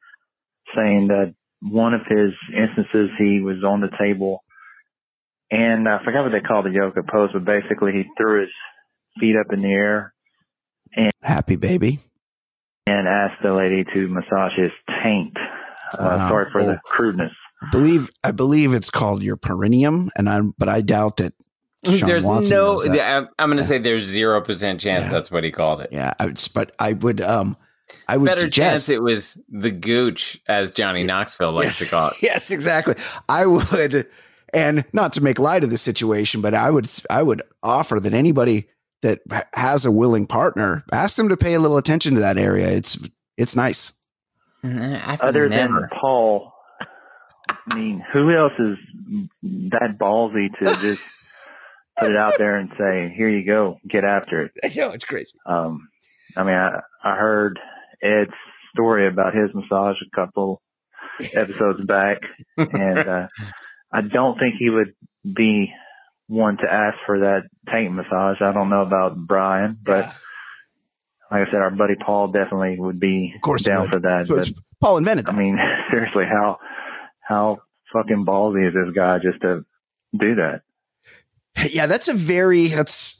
saying 0.76 1.08
that 1.08 1.34
one 1.60 1.94
of 1.94 2.02
his 2.08 2.32
instances 2.56 3.10
he 3.18 3.40
was 3.40 3.62
on 3.64 3.80
the 3.80 3.90
table, 3.98 4.44
and 5.50 5.88
I 5.88 6.02
forgot 6.04 6.22
what 6.24 6.32
they 6.32 6.40
called 6.40 6.66
the 6.66 6.70
yoga 6.70 7.02
pose, 7.02 7.30
but 7.32 7.44
basically 7.44 7.92
he 7.92 8.04
threw 8.16 8.42
his 8.42 8.50
feet 9.18 9.36
up 9.36 9.52
in 9.52 9.62
the 9.62 9.68
air 9.72 10.12
and 10.94 11.10
Happy 11.22 11.56
baby. 11.56 11.98
and 12.86 13.08
asked 13.08 13.42
the 13.42 13.52
lady 13.52 13.84
to 13.94 14.08
massage 14.08 14.52
his 14.56 14.70
taint. 15.02 15.36
Uh, 15.36 15.98
Wow. 16.04 16.28
Sorry 16.28 16.50
for 16.52 16.62
the 16.64 16.72
Oh. 16.74 16.78
crudeness. 16.84 17.32
I 17.62 17.70
believe 17.72 18.10
I 18.22 18.30
believe 18.30 18.72
it's 18.72 18.90
called 18.90 19.22
your 19.22 19.36
perineum, 19.36 20.10
and 20.16 20.28
I 20.28 20.40
but 20.58 20.68
I 20.68 20.80
doubt 20.80 21.16
that. 21.16 21.32
Sean 21.84 22.08
there's 22.08 22.24
Watson 22.24 22.50
no. 22.50 22.82
that. 22.84 23.16
I'm, 23.16 23.28
I'm 23.38 23.48
going 23.48 23.58
to 23.58 23.64
say 23.64 23.78
there's 23.78 24.04
zero 24.04 24.40
percent 24.42 24.80
chance 24.80 25.04
Yeah. 25.06 25.10
that's 25.12 25.30
what 25.30 25.44
he 25.44 25.50
called 25.50 25.80
it. 25.80 25.88
Yeah, 25.92 26.12
I 26.20 26.26
would, 26.26 26.40
but 26.54 26.72
I 26.78 26.92
would 26.92 27.20
um 27.20 27.56
I 28.06 28.16
would 28.16 28.26
Better 28.26 28.40
suggest 28.42 28.86
chance 28.86 28.88
it 28.88 29.02
was 29.02 29.40
the 29.48 29.70
gooch, 29.70 30.40
as 30.46 30.70
Johnny 30.70 31.04
Knoxville 31.04 31.52
likes 31.52 31.78
to 31.78 31.86
call 31.86 32.08
it. 32.08 32.14
yes, 32.22 32.50
exactly. 32.50 32.94
I 33.28 33.46
would, 33.46 34.08
and 34.52 34.84
not 34.92 35.12
to 35.14 35.22
make 35.22 35.38
light 35.38 35.64
of 35.64 35.70
the 35.70 35.78
situation, 35.78 36.40
but 36.40 36.54
I 36.54 36.70
would, 36.70 36.90
I 37.10 37.22
would 37.22 37.42
offer 37.62 38.00
that 38.00 38.12
anybody 38.12 38.68
that 39.02 39.20
has 39.54 39.86
a 39.86 39.92
willing 39.92 40.26
partner, 40.26 40.84
ask 40.92 41.16
them 41.16 41.28
to 41.28 41.36
pay 41.36 41.54
a 41.54 41.60
little 41.60 41.78
attention 41.78 42.14
to 42.14 42.20
that 42.20 42.36
area. 42.36 42.68
It's, 42.68 42.98
it's 43.36 43.54
nice. 43.54 43.92
I've 44.64 45.20
Other 45.20 45.48
never. 45.48 45.80
than 45.80 45.88
Paul, 46.00 46.52
I 47.48 47.74
mean, 47.74 48.04
who 48.12 48.34
else 48.34 48.52
is 48.58 48.76
that 49.70 49.96
ballsy 49.98 50.48
to 50.58 50.64
just 50.80 51.08
put 51.98 52.10
it 52.10 52.16
out 52.16 52.38
there 52.38 52.56
and 52.56 52.70
say, 52.78 53.12
"Here 53.16 53.28
you 53.28 53.44
go, 53.44 53.78
get 53.86 54.04
after 54.04 54.44
it"? 54.44 54.52
I 54.64 54.68
know 54.76 54.90
it's 54.90 55.04
crazy. 55.04 55.38
Um, 55.46 55.88
I 56.36 56.42
mean, 56.42 56.54
I, 56.54 56.80
I 57.04 57.16
heard 57.16 57.58
Ed's 58.02 58.32
story 58.72 59.06
about 59.08 59.34
his 59.34 59.50
massage 59.54 59.96
a 60.06 60.16
couple 60.16 60.62
episodes 61.34 61.84
back, 61.84 62.22
and 62.56 62.98
uh, 62.98 63.26
I 63.92 64.02
don't 64.02 64.38
think 64.38 64.54
he 64.58 64.70
would 64.70 64.94
be 65.24 65.72
one 66.26 66.58
to 66.58 66.72
ask 66.72 66.98
for 67.06 67.20
that 67.20 67.42
taint 67.70 67.92
massage. 67.92 68.36
I 68.40 68.52
don't 68.52 68.70
know 68.70 68.82
about 68.82 69.16
Brian, 69.16 69.78
but 69.82 70.04
like 71.30 71.48
I 71.48 71.50
said, 71.50 71.60
our 71.60 71.70
buddy 71.70 71.94
Paul 71.94 72.28
definitely 72.28 72.76
would 72.78 73.00
be 73.00 73.32
Of 73.34 73.42
course 73.42 73.64
down 73.64 73.90
for 73.90 74.00
that. 74.00 74.28
So 74.28 74.36
But 74.36 74.52
Paul 74.80 74.98
invented 74.98 75.28
I 75.28 75.32
mean, 75.32 75.58
seriously, 75.90 76.24
how 76.30 76.58
how 77.20 77.58
fucking 77.92 78.24
ballsy 78.24 78.68
is 78.68 78.74
this 78.74 78.94
guy 78.94 79.18
just 79.18 79.40
to 79.42 79.64
do 80.18 80.36
that? 80.36 80.62
Yeah, 81.70 81.86
that's 81.86 82.08
a 82.08 82.14
very 82.14 82.68
that's 82.68 83.17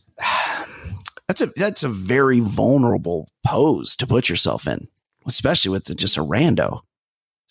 that's 1.28 1.42
a 1.42 1.46
that's 1.54 1.84
a 1.84 1.88
very 1.88 2.40
vulnerable 2.40 3.28
pose 3.46 3.94
to 3.96 4.06
put 4.06 4.28
yourself 4.28 4.66
in, 4.66 4.88
especially 5.26 5.70
with 5.70 5.94
just 5.96 6.16
a 6.16 6.24
rando. 6.24 6.80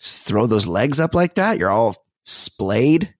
Just 0.00 0.24
throw 0.24 0.46
those 0.46 0.66
legs 0.66 1.00
up 1.00 1.14
like 1.14 1.34
that. 1.34 1.58
You're 1.58 1.70
all 1.70 2.04
splayed, 2.24 3.14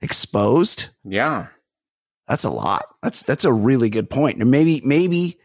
exposed. 0.00 0.88
Yeah. 1.04 1.48
That's 2.26 2.44
a 2.44 2.50
lot. 2.50 2.84
That's 3.02 3.22
that's 3.22 3.44
a 3.44 3.52
really 3.52 3.90
good 3.90 4.08
point. 4.08 4.40
And 4.40 4.50
maybe 4.50 4.80
maybe 4.84 5.36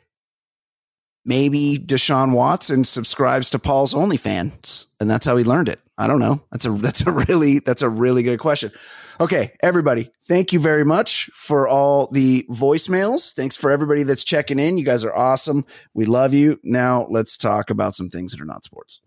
maybe 1.26 1.78
Deshaun 1.78 2.32
Watson 2.32 2.86
subscribes 2.86 3.50
to 3.50 3.60
Paul's 3.60 3.94
OnlyFans, 3.94 4.86
and 5.00 5.10
that's 5.10 5.26
how 5.26 5.36
he 5.36 5.44
learned 5.44 5.70
it. 5.70 5.82
I 5.98 6.08
don't 6.08 6.20
know. 6.20 6.44
That's 6.52 6.66
a 6.66 6.72
that's 6.72 7.06
a 7.06 7.12
really 7.12 7.60
that's 7.60 7.82
a 7.82 7.90
really 7.90 8.24
good 8.24 8.40
question. 8.40 8.72
Okay, 9.20 9.54
everybody, 9.64 10.12
thank 10.28 10.54
you 10.54 10.60
very 10.60 10.86
much 10.86 11.30
for 11.34 11.68
all 11.68 12.08
the 12.12 12.46
voicemails. 12.52 13.34
Thanks 13.34 13.56
for 13.56 13.72
everybody 13.72 14.04
that's 14.04 14.24
checking 14.24 14.60
in. 14.60 14.78
You 14.78 14.86
guys 14.86 15.04
are 15.04 15.16
awesome. 15.16 15.66
We 15.96 16.06
love 16.06 16.36
you. 16.36 16.60
Now 16.64 17.08
let's 17.10 17.36
talk 17.36 17.72
about 17.72 17.96
some 17.96 18.10
things 18.10 18.34
that 18.34 18.42
are 18.42 18.46
not 18.46 18.64
sports. 18.64 19.02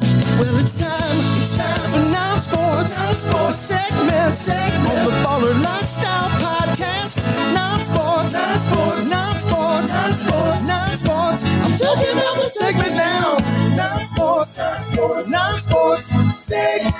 Well, 0.00 0.56
it's 0.58 0.80
time, 0.80 1.18
it's 1.40 1.56
time 1.56 1.90
for 1.90 2.10
non-sports, 2.10 2.98
non-sports 2.98 3.56
segment, 3.56 4.32
segment 4.32 4.98
on 4.98 5.04
the 5.04 5.10
Baller 5.28 5.62
Lifestyle 5.62 6.30
Podcast. 6.40 7.54
Non-sports, 7.54 8.09
non-sports, 8.32 9.10
non-sports, 9.10 9.94
non-sports, 9.94 10.68
non-sports. 10.68 11.44
I'm 11.44 11.78
talking 11.78 12.12
about 12.12 12.34
the 12.36 12.48
segment 12.48 12.94
now. 12.96 13.36
Non-sports, 13.76 14.58
non-sports, 14.58 15.28
non-sports 15.30 16.06
segment. 16.36 16.90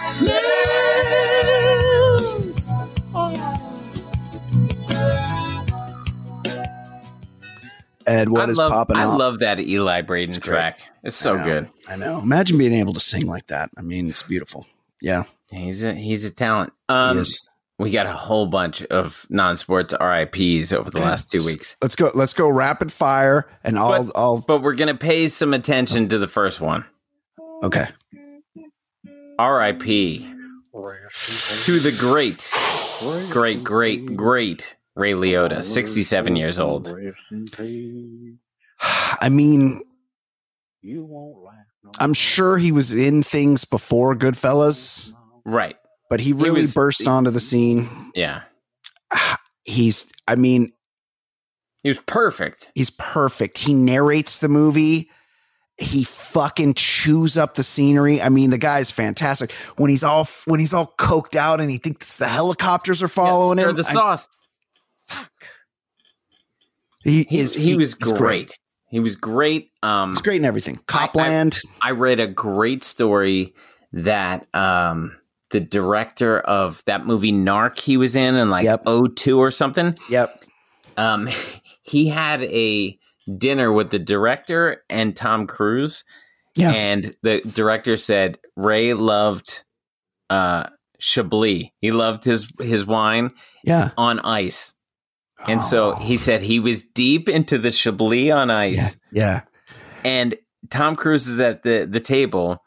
Oh. 3.12 3.56
Ed, 8.06 8.28
what 8.28 8.48
I 8.48 8.50
is 8.50 8.56
love, 8.58 8.72
popping 8.72 8.96
I 8.96 9.04
off? 9.04 9.18
love 9.18 9.38
that 9.40 9.60
Eli 9.60 10.00
Braden 10.02 10.40
great. 10.40 10.42
track. 10.42 10.80
It's 11.04 11.16
so 11.16 11.36
I 11.38 11.44
good. 11.44 11.70
I 11.88 11.96
know. 11.96 12.20
Imagine 12.20 12.58
being 12.58 12.72
able 12.72 12.92
to 12.94 13.00
sing 13.00 13.26
like 13.26 13.46
that. 13.48 13.70
I 13.76 13.82
mean, 13.82 14.08
it's 14.08 14.22
beautiful. 14.22 14.66
Yeah. 15.00 15.24
He's 15.50 15.82
a 15.82 15.94
he's 15.94 16.24
a 16.24 16.30
talent. 16.30 16.72
Um, 16.88 17.16
He 17.16 17.22
is. 17.22 17.46
We 17.80 17.90
got 17.90 18.06
a 18.06 18.12
whole 18.12 18.46
bunch 18.46 18.82
of 18.84 19.26
non-sports 19.30 19.94
RIPS 19.98 20.72
over 20.72 20.90
the 20.90 20.98
Okay. 20.98 21.06
last 21.06 21.30
two 21.30 21.44
weeks, 21.44 21.76
Let's 21.82 21.96
go. 21.96 22.10
Let's 22.14 22.34
go 22.34 22.48
rapid 22.48 22.92
fire, 22.92 23.48
and 23.64 23.78
I'll. 23.78 24.04
But- 24.04 24.12
I'll. 24.14 24.38
but 24.38 24.60
we're 24.62 24.74
gonna 24.74 24.94
pay 24.94 25.28
some 25.28 25.54
attention 25.54 26.08
to 26.10 26.18
the 26.18 26.28
first 26.28 26.60
one. 26.60 26.84
Okay. 27.62 27.88
RIP 29.38 30.26
to 31.64 31.78
the 31.80 31.96
great, 31.98 32.48
great, 33.32 33.64
great, 33.64 34.14
great 34.16 34.76
Ray 34.94 35.12
Liotta, 35.12 35.64
sixty-seven 35.64 36.36
years 36.36 36.58
old. 36.58 36.88
I 39.20 39.28
mean, 39.30 39.82
You 40.82 41.04
won't. 41.04 41.36
I'm 41.98 42.12
sure 42.14 42.56
he 42.58 42.72
was 42.72 42.92
in 42.92 43.22
things 43.22 43.64
before 43.64 44.14
Goodfellas, 44.14 45.12
Right. 45.44 45.76
But 46.10 46.20
he 46.20 46.34
really 46.34 46.60
was- 46.62 46.74
burst 46.74 47.06
onto 47.06 47.30
the 47.30 47.40
scene. 47.40 47.88
Yeah. 48.14 48.42
He's, 49.64 50.10
I 50.28 50.34
mean, 50.36 50.72
He 51.82 51.88
was 51.90 52.00
perfect. 52.00 52.70
he's 52.74 52.90
perfect. 52.90 53.56
He 53.58 53.72
narrates 53.72 54.38
the 54.38 54.48
movie. 54.48 55.10
He 55.78 56.04
fucking 56.04 56.74
chews 56.74 57.38
up 57.38 57.54
the 57.54 57.62
scenery. 57.62 58.20
I 58.20 58.28
mean, 58.28 58.50
the 58.50 58.58
guy's 58.58 58.90
fantastic. 58.90 59.52
When 59.76 59.88
he's 59.88 60.04
all 60.04 60.26
when 60.46 60.60
he's 60.60 60.74
all 60.74 60.92
coked 60.98 61.36
out 61.36 61.60
and 61.60 61.70
he 61.70 61.78
thinks 61.78 62.18
the 62.18 62.28
helicopters 62.28 63.02
are 63.02 63.08
following 63.08 63.58
Stir 63.58 63.70
him. 63.70 63.76
the 63.76 63.86
I- 63.88 63.92
sauce. 63.92 64.28
he, 67.04 67.22
He, 67.28 67.38
is. 67.38 67.54
he 67.54 67.76
was 67.76 67.94
he's 68.02 68.12
great. 68.12 68.52
He 68.90 69.00
was 69.00 69.14
great. 69.16 69.70
Um, 69.82 70.10
He's 70.10 70.20
great 70.20 70.40
in 70.40 70.44
everything. 70.44 70.80
Copland. 70.86 71.60
I 71.80 71.92
read 71.92 72.18
a 72.20 72.26
great 72.26 72.82
story 72.84 73.54
that 73.92 74.52
um, 74.54 75.16
the 75.50 75.60
director 75.60 76.38
of 76.40 76.82
that 76.86 77.04
movie 77.04 77.32
Narc 77.32 77.78
he 77.78 77.96
was 77.96 78.16
in 78.16 78.34
and 78.36 78.50
like 78.50 78.66
'02 78.86 79.38
or 79.38 79.50
something. 79.50 79.96
Yep. 80.08 80.44
Um, 80.96 81.28
he 81.82 82.08
had 82.08 82.42
a 82.42 82.98
dinner 83.38 83.72
with 83.72 83.90
the 83.90 83.98
director 83.98 84.84
and 84.88 85.14
Tom 85.14 85.46
Cruise. 85.46 86.04
Yeah. 86.56 86.72
And 86.72 87.14
the 87.22 87.40
director 87.40 87.96
said 87.96 88.38
Ray 88.56 88.94
loved 88.94 89.64
uh, 90.28 90.68
Chablis. 90.98 91.70
He 91.80 91.92
loved 91.92 92.24
his 92.24 92.52
his 92.60 92.86
wine. 92.86 93.30
Yeah. 93.64 93.90
On 93.96 94.20
ice. 94.20 94.74
And 95.46 95.62
so 95.62 95.94
he 95.94 96.18
said 96.18 96.42
he 96.42 96.60
was 96.60 96.84
deep 96.84 97.28
into 97.28 97.56
the 97.56 97.70
Chablis 97.70 98.30
on 98.30 98.50
ice. 98.50 98.98
Yeah. 99.10 99.42
And 100.04 100.36
Tom 100.68 100.96
Cruise 100.96 101.26
is 101.26 101.40
at 101.40 101.62
the, 101.62 101.86
the 101.90 102.00
table 102.00 102.62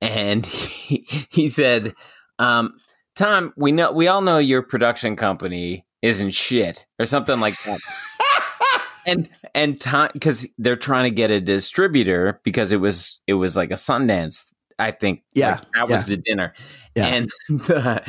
and 0.00 0.44
he, 0.46 1.06
he 1.30 1.48
said, 1.48 1.94
um, 2.38 2.74
Tom, 3.16 3.52
we 3.56 3.72
know 3.72 3.92
we 3.92 4.08
all 4.08 4.22
know 4.22 4.38
your 4.38 4.62
production 4.62 5.16
company 5.16 5.86
isn't 6.02 6.30
shit 6.30 6.86
or 6.98 7.04
something 7.04 7.38
like 7.40 7.54
that. 7.64 7.80
and 9.06 9.28
and 9.54 9.80
Tom 9.80 10.08
because 10.12 10.46
they're 10.58 10.76
trying 10.76 11.04
to 11.04 11.10
get 11.10 11.30
a 11.30 11.40
distributor 11.40 12.40
because 12.44 12.72
it 12.72 12.78
was 12.78 13.20
it 13.26 13.34
was 13.34 13.56
like 13.56 13.70
a 13.70 13.74
Sundance, 13.74 14.44
I 14.78 14.90
think. 14.92 15.22
Yeah, 15.34 15.54
Like, 15.54 15.62
that 15.74 15.88
was 15.88 16.04
the 16.04 16.16
dinner. 16.16 16.54
Yeah. 16.94 17.06
And 17.06 17.30
the, 17.48 18.02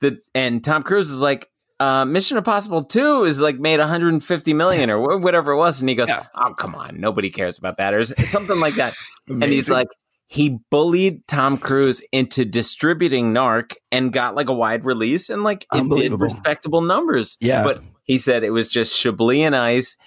the 0.00 0.20
and 0.34 0.62
Tom 0.62 0.82
Cruise 0.82 1.10
is 1.10 1.20
like, 1.20 1.48
uh, 1.80 2.04
Mission 2.04 2.36
Impossible 2.36 2.84
2 2.84 3.24
is 3.24 3.40
like 3.40 3.58
made 3.58 3.80
150 3.80 4.54
million 4.54 4.88
or 4.88 5.18
whatever 5.18 5.52
it 5.52 5.56
was. 5.56 5.80
And 5.80 5.88
he 5.88 5.96
goes, 5.96 6.10
Oh, 6.10 6.54
come 6.54 6.74
on. 6.74 7.00
Nobody 7.00 7.28
cares 7.28 7.58
about 7.58 7.78
that. 7.78 7.92
Or 7.92 8.04
something 8.04 8.60
like 8.60 8.74
that. 8.74 8.94
and 9.28 9.42
he's 9.44 9.68
like, 9.68 9.88
he 10.32 10.58
bullied 10.70 11.28
Tom 11.28 11.58
Cruise 11.58 12.02
into 12.10 12.46
distributing 12.46 13.34
Narc 13.34 13.74
and 13.90 14.10
got 14.10 14.34
like 14.34 14.48
a 14.48 14.54
wide 14.54 14.86
release 14.86 15.28
and 15.28 15.42
like 15.42 15.66
it 15.74 15.90
did 15.90 16.18
respectable 16.18 16.80
numbers. 16.80 17.36
Yeah. 17.38 17.62
But 17.64 17.82
he 18.04 18.16
said 18.16 18.42
it 18.42 18.48
was 18.48 18.66
just 18.66 18.98
Chablis 18.98 19.44
and 19.44 19.54
Ice 19.54 19.98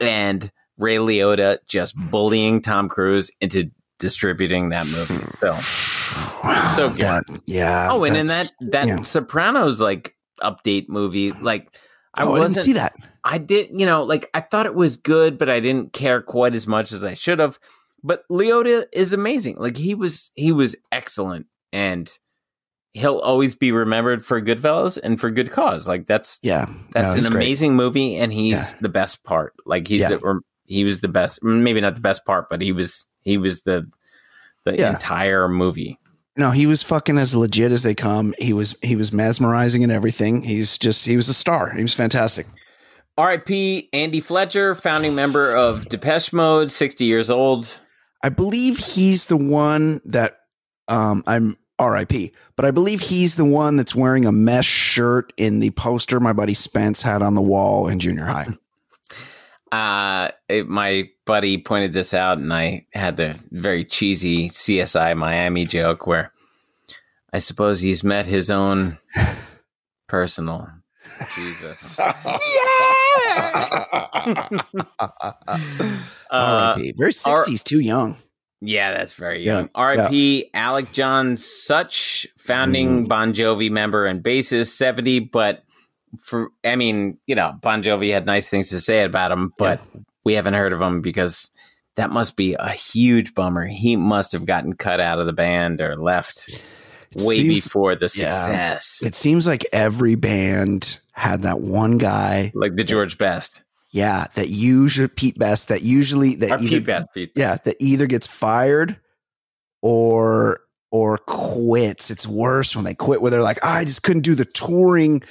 and 0.00 0.50
Ray 0.78 0.96
Liotta 0.96 1.58
just 1.68 1.94
bullying 1.94 2.62
Tom 2.62 2.88
Cruise 2.88 3.30
into 3.42 3.70
distributing 3.98 4.70
that 4.70 4.86
movie. 4.86 5.24
So, 5.36 5.54
so 6.74 6.88
good. 6.88 7.00
Yeah. 7.00 7.20
Yeah. 7.44 7.88
Oh, 7.90 8.04
and 8.04 8.16
in 8.16 8.26
that 8.26 8.52
that 8.60 8.86
yeah. 8.86 9.02
Sopranos 9.02 9.80
like 9.80 10.14
update 10.40 10.88
movie, 10.88 11.32
like 11.32 11.76
I 12.14 12.22
Oh, 12.22 12.28
I 12.30 12.34
didn't 12.34 12.38
wasn't 12.38 12.64
see 12.64 12.72
that. 12.74 12.94
I 13.24 13.38
did, 13.38 13.70
you 13.72 13.84
know, 13.84 14.04
like 14.04 14.30
I 14.32 14.40
thought 14.40 14.66
it 14.66 14.74
was 14.74 14.96
good, 14.96 15.36
but 15.36 15.50
I 15.50 15.60
didn't 15.60 15.92
care 15.92 16.22
quite 16.22 16.54
as 16.54 16.66
much 16.66 16.92
as 16.92 17.04
I 17.04 17.14
should 17.14 17.40
have. 17.40 17.58
But 18.02 18.22
Liotta 18.30 18.86
is 18.92 19.12
amazing. 19.12 19.56
Like 19.56 19.76
he 19.76 19.94
was 19.94 20.30
he 20.34 20.52
was 20.52 20.76
excellent 20.92 21.46
and 21.72 22.08
he'll 22.94 23.18
always 23.18 23.54
be 23.54 23.72
remembered 23.72 24.24
for 24.24 24.40
Goodfellas 24.40 24.98
and 25.02 25.20
for 25.20 25.30
good 25.30 25.50
cause. 25.50 25.88
Like 25.88 26.06
that's 26.06 26.38
Yeah. 26.42 26.66
that's 26.92 27.06
No, 27.06 27.10
an 27.12 27.16
he's 27.16 27.28
great. 27.28 27.36
amazing 27.36 27.74
movie 27.76 28.16
and 28.16 28.32
he's 28.32 28.74
the 28.76 28.88
best 28.88 29.24
part. 29.24 29.54
Like 29.64 29.88
he's 29.88 30.02
Yeah. 30.02 30.10
the 30.10 30.40
he 30.66 30.84
was 30.84 31.00
the 31.00 31.08
best 31.08 31.42
maybe 31.42 31.80
not 31.80 31.94
the 31.94 32.00
best 32.00 32.24
part, 32.24 32.48
but 32.48 32.60
he 32.62 32.72
was 32.72 33.06
he 33.20 33.38
was 33.38 33.62
the 33.62 33.88
the 34.64 34.76
Yeah. 34.76 34.90
entire 34.92 35.48
movie. 35.48 35.98
No, 36.38 36.50
he 36.50 36.66
was 36.66 36.82
fucking 36.82 37.16
as 37.18 37.34
legit 37.34 37.72
as 37.72 37.82
they 37.82 37.94
come. 37.94 38.34
He 38.38 38.52
was 38.52 38.76
he 38.82 38.94
was 38.94 39.12
mesmerizing 39.12 39.82
and 39.82 39.90
everything. 39.92 40.42
He's 40.42 40.76
just 40.78 41.06
he 41.06 41.16
was 41.16 41.28
a 41.28 41.34
star. 41.34 41.70
He 41.72 41.82
was 41.82 41.94
fantastic. 41.94 42.46
R.I.P. 43.18 43.88
Andy 43.94 44.20
Fletcher, 44.20 44.74
founding 44.74 45.14
member 45.14 45.50
of 45.54 45.88
Depeche 45.88 46.34
Mode, 46.34 46.70
60 46.70 47.06
years 47.06 47.30
old. 47.30 47.80
I 48.26 48.28
believe 48.28 48.78
he's 48.78 49.26
the 49.26 49.36
one 49.36 50.00
that 50.04 50.40
um 50.88 51.22
I'm 51.28 51.56
RIP, 51.80 52.34
but 52.56 52.64
I 52.64 52.72
believe 52.72 53.00
he's 53.00 53.36
the 53.36 53.44
one 53.44 53.76
that's 53.76 53.94
wearing 53.94 54.24
a 54.24 54.32
mesh 54.32 54.66
shirt 54.66 55.32
in 55.36 55.60
the 55.60 55.70
poster 55.70 56.18
my 56.18 56.32
buddy 56.32 56.54
Spence 56.54 57.02
had 57.02 57.22
on 57.22 57.34
the 57.34 57.40
wall 57.40 57.86
in 57.86 58.00
junior 58.00 58.26
high. 58.26 58.48
Uh, 59.72 60.30
it, 60.48 60.68
my 60.68 61.10
buddy 61.26 61.58
pointed 61.58 61.92
this 61.92 62.14
out, 62.14 62.38
and 62.38 62.54
I 62.54 62.86
had 62.94 63.16
the 63.16 63.36
very 63.50 63.84
cheesy 63.84 64.48
CSI 64.48 65.16
Miami 65.16 65.64
joke 65.64 66.06
where 66.06 66.32
I 67.32 67.38
suppose 67.38 67.80
he's 67.80 68.04
met 68.04 68.26
his 68.26 68.48
own 68.48 68.96
personal 70.06 70.70
Jesus. 71.34 71.98
Yeah. 73.18 74.48
R.I.P. 76.30 76.92
Very 76.96 77.12
R- 77.26 77.44
60s, 77.44 77.62
too 77.62 77.80
young. 77.80 78.16
Yeah, 78.60 78.92
that's 78.92 79.12
very 79.14 79.44
Yeah, 79.44 79.58
young. 79.58 79.70
R.I.P. 79.74 80.50
Alec 80.54 80.92
John 80.92 81.36
Such, 81.36 82.26
founding 82.38 83.04
Mm. 83.04 83.08
Bon 83.08 83.32
Jovi 83.32 83.70
member 83.70 84.06
and 84.06 84.22
bassist, 84.22 84.68
70. 84.76 85.20
But 85.20 85.62
for, 86.20 86.48
I 86.64 86.76
mean, 86.76 87.18
you 87.26 87.34
know, 87.34 87.52
Bon 87.62 87.82
Jovi 87.82 88.12
had 88.12 88.26
nice 88.26 88.48
things 88.48 88.70
to 88.70 88.80
say 88.80 89.02
about 89.04 89.32
him, 89.32 89.52
but 89.58 89.80
we 90.24 90.34
haven't 90.34 90.54
heard 90.54 90.72
of 90.72 90.80
him 90.80 91.00
because 91.02 91.50
that 91.96 92.10
must 92.10 92.36
be 92.36 92.54
a 92.54 92.70
huge 92.70 93.34
bummer. 93.34 93.66
He 93.66 93.96
must 93.96 94.32
have 94.32 94.46
gotten 94.46 94.72
cut 94.74 95.00
out 95.00 95.18
of 95.18 95.26
the 95.26 95.32
band 95.32 95.80
or 95.80 95.96
left 95.96 96.48
way 97.24 97.36
seems- 97.36 97.64
before 97.64 97.94
the 97.94 98.04
Yeah. 98.14 98.30
success. 98.30 99.00
It 99.02 99.14
seems 99.14 99.46
like 99.46 99.64
every 99.72 100.14
band 100.14 101.00
had 101.12 101.42
that 101.42 101.60
one 101.60 101.98
guy, 101.98 102.52
like 102.54 102.76
the 102.76 102.84
George 102.84 103.16
Best. 103.18 103.62
yeah, 103.90 104.26
that 104.34 104.48
usually 104.48 105.08
Pete 105.08 105.38
Best, 105.38 105.68
that 105.68 105.82
usually 105.82 106.34
that 106.36 106.50
Or 106.52 106.58
either, 106.62 106.68
Pete 106.78 106.86
Best, 106.86 107.08
Pete 107.14 107.32
yeah, 107.34 107.56
that 107.64 107.76
either 107.80 108.06
gets 108.06 108.26
fired 108.26 108.96
or 109.82 110.60
or 110.92 111.18
quits. 111.18 112.10
It's 112.10 112.26
worse 112.26 112.74
when 112.76 112.84
they 112.84 112.94
quit 112.94 113.20
where 113.20 113.30
they're 113.30 113.42
like, 113.42 113.62
I 113.64 113.84
just 113.84 114.02
couldn't 114.02 114.22
do 114.22 114.34
the 114.34 114.44
touring 114.44 115.22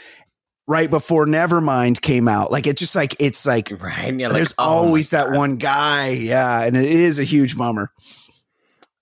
right 0.68 0.90
before 0.90 1.26
Nevermind 1.26 2.02
came 2.02 2.28
out. 2.28 2.52
Like 2.52 2.68
it's 2.68 2.80
just 2.80 2.96
like 2.96 3.16
it's 3.20 3.46
like 3.46 3.72
Right. 3.80 4.14
you're 4.14 4.30
like, 4.30 4.36
there's 4.36 4.54
oh 4.58 4.64
always 4.64 5.12
that 5.12 5.32
one 5.32 5.56
guy. 5.58 6.10
Yeah. 6.10 6.64
And 6.64 6.76
it 6.76 6.86
is 6.86 7.20
a 7.20 7.24
huge 7.24 7.58
bummer. 7.58 7.92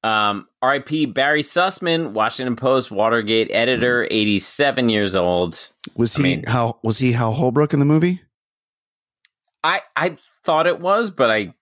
Um, 0.04 0.48
R.I.P. 0.62 1.06
Barry 1.08 1.44
Sussman, 1.44 2.12
Washington 2.12 2.56
Post 2.58 2.92
Watergate 2.92 3.50
editor, 3.52 4.06
87 4.12 4.90
years 4.90 5.16
old. 5.16 5.72
Was 5.96 6.18
I 6.18 6.22
he 6.22 6.24
mean- 6.24 6.44
how 6.46 6.80
was 6.84 6.98
he 6.98 7.14
Hal 7.14 7.32
Holbrook 7.34 7.74
in 7.74 7.80
the 7.80 7.86
movie? 7.86 8.22
I 9.64 9.82
I 9.96 10.18
thought 10.44 10.68
it 10.68 10.80
was, 10.82 11.10
but 11.12 11.32
I 11.32 11.54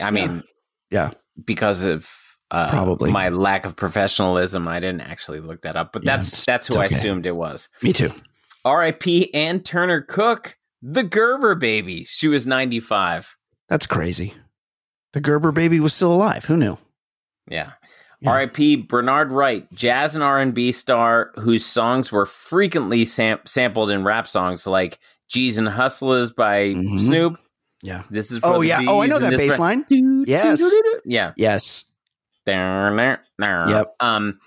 I 0.00 0.10
mean 0.10 0.42
Yeah. 0.90 1.10
because 1.44 1.84
of 1.84 2.08
uh, 2.50 2.68
Probably. 2.70 3.12
my 3.12 3.28
lack 3.28 3.64
of 3.66 3.76
professionalism, 3.76 4.66
I 4.66 4.80
didn't 4.80 5.02
actually 5.02 5.40
look 5.40 5.62
that 5.62 5.76
up. 5.76 5.92
But 5.92 6.04
Yeah, 6.04 6.16
that's 6.16 6.44
that's 6.46 6.66
who 6.68 6.80
it's 6.80 6.92
I 6.94 6.96
assumed 6.96 7.26
it 7.26 7.36
was. 7.36 7.68
Me 7.82 7.92
too. 7.92 8.10
R.I.P. 8.64 9.32
Ann 9.34 9.60
Turner 9.60 10.00
Cook, 10.00 10.56
the 10.82 11.02
Gerber 11.02 11.54
baby. 11.54 12.04
She 12.04 12.28
was 12.28 12.46
95. 12.46 13.36
That's 13.68 13.86
crazy. 13.86 14.34
The 15.12 15.20
Gerber 15.20 15.52
baby 15.52 15.80
was 15.80 15.94
still 15.94 16.12
alive. 16.12 16.46
Who 16.46 16.56
knew? 16.56 16.76
Yeah. 17.50 17.72
R.I.P. 18.26 18.76
Bernard 18.76 19.32
Wright, 19.32 19.66
jazz 19.72 20.14
and 20.14 20.22
R&B 20.22 20.72
star 20.72 21.32
whose 21.36 21.64
songs 21.64 22.12
were 22.12 22.26
frequently 22.26 23.04
sam- 23.06 23.40
sampled 23.46 23.90
in 23.90 24.04
rap 24.04 24.28
songs 24.28 24.66
like 24.66 24.98
"G's 25.28 25.56
and 25.56 25.68
Hustlers" 25.68 26.30
by 26.32 26.74
Snoop. 26.98 27.38
Yeah. 27.82 28.02
This 28.10 28.30
is 28.30 28.40
for 28.40 28.46
Oh 28.48 28.60
yeah. 28.60 28.82
Oh, 28.86 29.00
I 29.00 29.06
know 29.06 29.18
that 29.18 29.30
bass 29.38 29.58
line. 29.58 29.86
Yes. 30.26 30.60
Yeah. 31.06 31.32
Yes. 31.36 31.86
Yep. 32.44 33.24
Yep. 33.70 33.94
Um, 34.00 34.38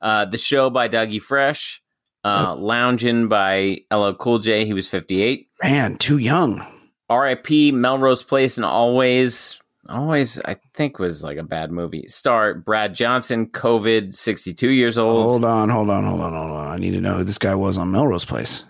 uh, 0.00 0.24
the 0.24 0.38
show 0.38 0.68
by 0.70 0.88
Dougie 0.88 1.22
Fresh. 1.22 1.80
Uh, 2.24 2.54
Loungin' 2.54 3.28
by 3.28 3.78
LL 3.92 4.14
Cool 4.14 4.38
J. 4.40 4.64
He 4.64 4.72
was 4.72 4.86
58. 4.88 5.48
Man, 5.62 5.96
too 5.96 6.18
young. 6.18 6.64
R.I.P. 7.08 7.72
Melrose 7.72 8.22
Place 8.22 8.56
and 8.56 8.64
Always. 8.64 9.58
Always, 9.88 10.40
I 10.44 10.56
think, 10.74 10.98
was 10.98 11.24
like 11.24 11.38
a 11.38 11.42
bad 11.42 11.72
movie. 11.72 12.06
Star 12.08 12.54
Brad 12.54 12.94
Johnson, 12.94 13.46
COVID, 13.48 14.14
62 14.14 14.70
years 14.70 14.96
old. 14.98 15.28
Hold 15.28 15.44
on, 15.44 15.68
hold 15.68 15.90
on, 15.90 16.04
hold 16.04 16.20
on, 16.20 16.32
hold 16.32 16.50
on. 16.52 16.68
I 16.68 16.76
need 16.76 16.92
to 16.92 17.00
know 17.00 17.16
who 17.18 17.24
this 17.24 17.38
guy 17.38 17.54
was 17.54 17.76
on 17.78 17.90
Melrose 17.90 18.24
Place. 18.24 18.64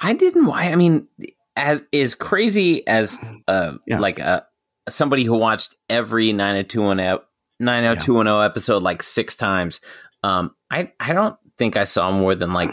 I 0.00 0.12
didn't. 0.12 0.46
Why? 0.46 0.70
I 0.70 0.76
mean, 0.76 1.08
as 1.56 1.82
is 1.90 2.14
crazy 2.14 2.86
as 2.86 3.18
uh, 3.48 3.72
like 3.88 4.18
a 4.18 4.46
somebody 4.88 5.24
who 5.24 5.34
watched 5.36 5.74
every 5.90 6.32
90210 6.32 7.18
90210 7.58 8.44
episode 8.44 8.82
like 8.82 9.02
six 9.02 9.34
times. 9.36 9.80
Um, 10.22 10.54
I 10.70 10.92
I 11.00 11.12
don't 11.12 11.36
think 11.58 11.76
I 11.76 11.84
saw 11.84 12.10
more 12.12 12.34
than 12.34 12.52
like 12.52 12.70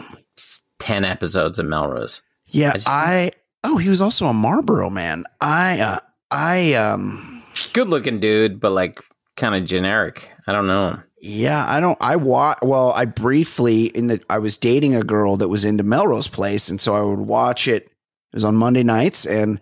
ten 0.80 1.06
episodes 1.06 1.60
of 1.60 1.66
Melrose. 1.66 2.22
Yeah, 2.48 2.74
just- 2.74 2.88
I. 2.88 3.32
Oh, 3.64 3.78
he 3.78 3.88
was 3.90 4.02
also 4.02 4.28
a 4.28 4.34
Marlboro 4.34 4.90
man. 4.90 5.24
I. 5.42 5.80
Uh, 5.80 6.00
I. 6.30 6.74
Um. 6.74 7.33
Good 7.74 7.90
looking 7.90 8.20
dude, 8.20 8.60
but 8.60 8.72
like 8.72 9.00
kind 9.36 9.56
of 9.56 9.66
generic. 9.66 10.32
I 10.48 10.52
don't 10.52 10.68
know. 10.68 11.00
Yeah, 11.22 11.66
I 11.68 11.80
don't. 11.80 11.98
I 12.02 12.16
wa 12.18 12.56
Well, 12.62 12.92
I 12.92 13.06
briefly 13.06 13.86
in 13.86 14.08
the. 14.08 14.22
I 14.30 14.40
was 14.40 14.58
dating 14.58 14.96
a 14.96 15.04
girl 15.04 15.38
that 15.38 15.48
was 15.48 15.64
into 15.64 15.84
Melrose 15.84 16.28
Place, 16.28 16.70
and 16.70 16.82
so 16.82 16.96
I 16.96 17.02
would 17.02 17.26
watch 17.26 17.68
it. 17.68 17.84
It 17.86 18.36
was 18.36 18.44
on 18.44 18.56
Monday 18.56 18.84
nights, 18.84 19.26
and 19.26 19.62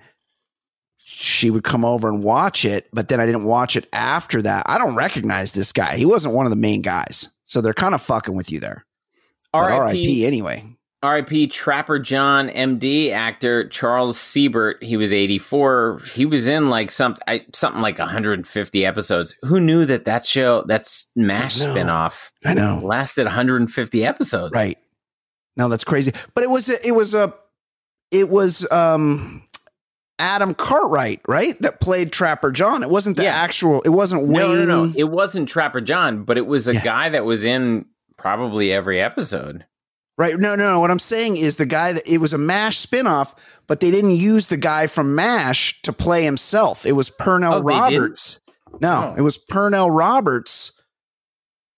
she 0.97 1.49
would 1.49 1.63
come 1.63 1.85
over 1.85 2.07
and 2.07 2.23
watch 2.23 2.65
it. 2.65 2.87
But 2.93 3.09
then 3.09 3.19
I 3.19 3.25
didn't 3.25 3.43
watch 3.43 3.75
it 3.75 3.87
after 3.93 4.41
that. 4.41 4.63
I 4.67 4.77
don't 4.77 4.95
recognize 4.95 5.53
this 5.53 5.71
guy. 5.71 5.97
He 5.97 6.05
wasn't 6.05 6.33
one 6.33 6.45
of 6.47 6.49
the 6.49 6.55
main 6.55 6.81
guys, 6.81 7.27
so 7.45 7.61
they're 7.61 7.73
kind 7.73 7.93
of 7.93 8.01
fucking 8.01 8.35
with 8.35 8.51
you 8.51 8.59
there. 8.59 8.85
R.I.P. 9.53 9.77
R.I.P. 9.77 10.25
Anyway. 10.25 10.77
R.I.P. 11.03 11.47
Trapper 11.47 11.97
John, 11.97 12.49
M.D. 12.49 13.11
actor 13.11 13.67
Charles 13.67 14.19
Siebert. 14.19 14.83
He 14.83 14.97
was 14.97 15.11
84. 15.11 16.01
He 16.13 16.25
was 16.27 16.47
in 16.47 16.69
like 16.69 16.91
some 16.91 17.15
I, 17.27 17.45
something 17.53 17.81
like 17.81 17.97
150 17.97 18.85
episodes. 18.85 19.35
Who 19.41 19.59
knew 19.59 19.85
that 19.85 20.05
that 20.05 20.25
show, 20.25 20.63
that's 20.67 21.07
Mash 21.15 21.59
I 21.61 21.65
spinoff, 21.65 22.31
I 22.45 22.53
know. 22.53 22.81
lasted 22.83 23.25
150 23.25 24.05
episodes. 24.05 24.55
Right. 24.55 24.77
No, 25.57 25.69
that's 25.69 25.83
crazy. 25.83 26.11
But 26.35 26.43
it 26.43 26.49
was 26.51 26.69
it 26.69 26.91
was 26.93 27.13
a 27.15 27.33
it 28.11 28.29
was 28.29 28.69
um 28.71 29.43
Adam 30.19 30.53
Cartwright, 30.53 31.21
right? 31.27 31.59
That 31.61 31.79
played 31.81 32.11
Trapper 32.11 32.51
John. 32.51 32.83
It 32.83 32.91
wasn't 32.91 33.17
the 33.17 33.25
actual 33.25 33.81
it 33.81 33.89
wasn't 33.89 34.27
Wayne. 34.27 34.67
No, 34.67 34.83
no, 34.83 34.85
no. 34.85 34.93
It 34.95 35.05
wasn't 35.05 35.49
Trapper 35.49 35.81
John, 35.81 36.25
but 36.25 36.37
it 36.37 36.45
was 36.45 36.67
a 36.67 36.75
guy 36.75 37.09
that 37.09 37.25
was 37.25 37.43
in 37.43 37.85
probably 38.17 38.71
every 38.71 39.01
episode. 39.01 39.65
Right. 40.21 40.37
No, 40.37 40.55
no, 40.55 40.65
no. 40.71 40.79
What 40.79 40.91
I'm 40.91 40.99
saying 40.99 41.37
is 41.37 41.55
the 41.55 41.65
guy 41.65 41.93
that 41.93 42.07
it 42.07 42.19
was 42.19 42.31
a 42.31 42.37
MASH 42.37 42.85
spinoff, 42.85 43.33
but 43.65 43.79
they 43.79 43.89
didn't 43.89 44.17
use 44.17 44.47
the 44.47 44.57
guy 44.57 44.85
from 44.85 45.15
MASH 45.15 45.81
to 45.81 45.91
play 45.91 46.23
himself. 46.23 46.85
It 46.85 46.91
was 46.91 47.09
Pernell 47.09 47.55
Oh. 47.55 47.61
Roberts. 47.61 48.39
No, 48.79 49.15
it 49.17 49.21
was 49.21 49.37
Pernell 49.37 49.89
Roberts 49.89 50.79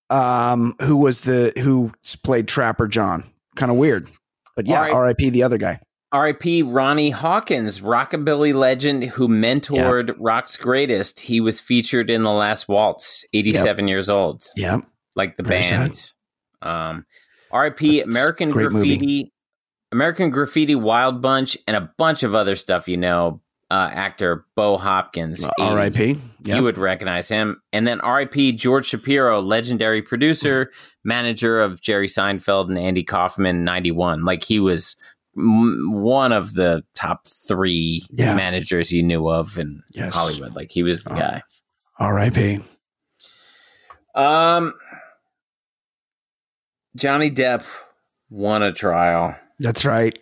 um 0.09 0.75
who 0.81 0.97
was 0.97 1.21
the 1.21 1.53
who 1.61 1.93
played 2.23 2.49
Trapper 2.49 2.89
John. 2.89 3.23
Kind 3.55 3.71
of 3.71 3.77
weird. 3.77 4.09
But 4.57 4.67
yeah, 4.67 4.87
RIP 4.93 5.19
the 5.19 5.43
other 5.43 5.57
guy. 5.57 5.79
R.I.P. 6.11 6.61
Ronnie 6.61 7.09
Hawkins, 7.09 7.79
rockabilly 7.79 8.53
legend 8.53 9.03
who 9.05 9.27
mentored 9.27 10.15
Rock's 10.19 10.57
Greatest. 10.57 11.21
He 11.21 11.41
was 11.41 11.59
featured 11.59 12.11
in 12.11 12.21
The 12.21 12.29
Last 12.29 12.67
Waltz, 12.67 13.25
87 13.33 13.87
years 13.87 14.11
old. 14.11 14.45
Yep. 14.55 14.81
Like 15.15 15.37
the 15.37 15.43
Very 15.43 15.61
band. 15.61 16.11
Um, 16.61 17.05
R.I.P. 17.53 18.01
American 18.01 18.49
great 18.51 18.71
movie. 18.71 18.97
Graffiti, 18.97 19.33
American 19.93 20.29
Graffiti 20.31 20.75
Wild 20.75 21.21
Bunch, 21.21 21.57
and 21.67 21.77
a 21.77 21.89
bunch 21.97 22.23
of 22.23 22.35
other 22.35 22.55
stuff 22.57 22.87
you 22.89 22.97
know. 22.97 23.39
Uh, 23.71 23.89
actor 23.91 24.45
Bo 24.55 24.77
Hopkins. 24.77 25.43
Uh, 25.43 25.51
R.I.P.. 25.59 26.17
Yep. 26.43 26.57
You 26.57 26.61
would 26.61 26.77
recognize 26.77 27.27
him. 27.27 27.59
And 27.71 27.87
then 27.87 28.01
R.I.P. 28.01 28.51
George 28.51 28.85
Shapiro, 28.87 29.41
legendary 29.41 30.03
producer, 30.03 30.69
manager 31.03 31.59
of 31.59 31.81
Jerry 31.81 32.07
Seinfeld 32.07 32.67
and 32.69 32.77
Andy 32.77 33.03
Kaufman, 33.03 33.63
91. 33.63 34.25
Like 34.25 34.43
he 34.43 34.59
was 34.59 34.95
one 35.35 36.31
of 36.31 36.53
the 36.53 36.83
top 36.93 37.27
three 37.27 38.05
Yeah. 38.11 38.35
managers 38.35 38.91
you 38.93 39.01
knew 39.01 39.27
of 39.27 39.57
in 39.57 39.81
Yes. 39.95 40.13
Hollywood. 40.13 40.53
Like 40.55 40.69
he 40.69 40.83
was 40.83 41.03
the 41.03 41.09
guy. 41.15 41.41
R.I.P. 41.97 42.59
Um, 44.13 44.73
Johnny 46.95 47.31
Depp 47.31 47.65
won 48.29 48.63
a 48.63 48.71
trial. 48.73 49.35
That's 49.59 49.85
right. 49.85 50.17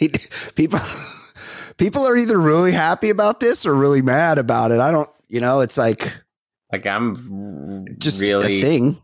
People 0.54 0.80
people 1.76 2.02
are 2.02 2.16
either 2.16 2.38
really 2.38 2.72
happy 2.72 3.10
about 3.10 3.40
this 3.40 3.64
or 3.64 3.74
really 3.74 4.02
mad 4.02 4.38
about 4.38 4.70
it. 4.70 4.80
I 4.80 4.90
don't, 4.90 5.08
you 5.28 5.40
know, 5.40 5.60
it's 5.60 5.78
like 5.78 6.12
Like 6.72 6.86
I'm 6.86 7.86
Just 7.98 8.20
really 8.20 8.60
thing. 8.60 8.96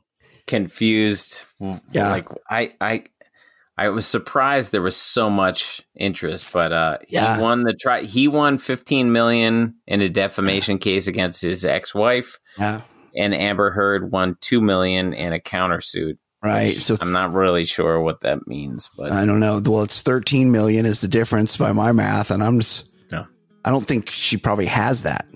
confused. 0.47 1.45
Yeah. 1.93 2.11
Like 2.11 2.29
I 2.51 2.75
I 2.81 3.05
I 3.79 3.89
was 3.89 4.07
surprised 4.07 4.73
there 4.73 4.83
was 4.83 4.97
so 4.97 5.31
much 5.31 5.81
interest, 5.95 6.53
but 6.53 6.73
uh 6.73 6.99
Yeah. 7.09 7.37
he 7.37 7.43
won 7.43 7.63
the 7.63 7.73
try 7.73 8.03
he 8.03 8.29
won 8.29 8.59
15 8.59 9.13
million 9.13 9.77
in 9.87 10.03
a 10.03 10.09
defamation 10.09 10.79
case 10.79 11.07
against 11.07 11.41
his 11.41 11.65
ex-wife 11.65 12.39
yeah. 12.59 12.83
and 13.17 13.33
Amber 13.35 13.71
Heard 13.71 14.11
won 14.13 14.37
2 14.41 14.61
million 14.61 15.15
in 15.15 15.33
a 15.33 15.39
countersuit. 15.39 16.19
Right. 16.43 16.81
So 16.81 16.97
I'm 17.01 17.13
not 17.13 17.33
really 17.33 17.65
sure 17.67 18.01
what 18.01 18.21
that 18.21 18.47
means, 18.47 18.89
but 18.97 19.13
I 19.13 19.27
don't 19.27 19.41
know. 19.41 19.61
Well, 19.65 19.83
it's 19.83 20.01
13 20.01 20.51
million 20.51 20.87
is 20.87 21.01
the 21.03 21.09
difference 21.09 21.57
by 21.57 21.73
my 21.73 21.93
math 21.93 22.31
and 22.31 22.43
I'm 22.43 22.59
just 22.61 22.89
Yeah. 23.13 23.25
I 23.65 23.71
don't 23.71 23.87
think 23.87 24.09
she 24.11 24.37
probably 24.39 24.67
has 24.67 25.03
that. 25.03 25.27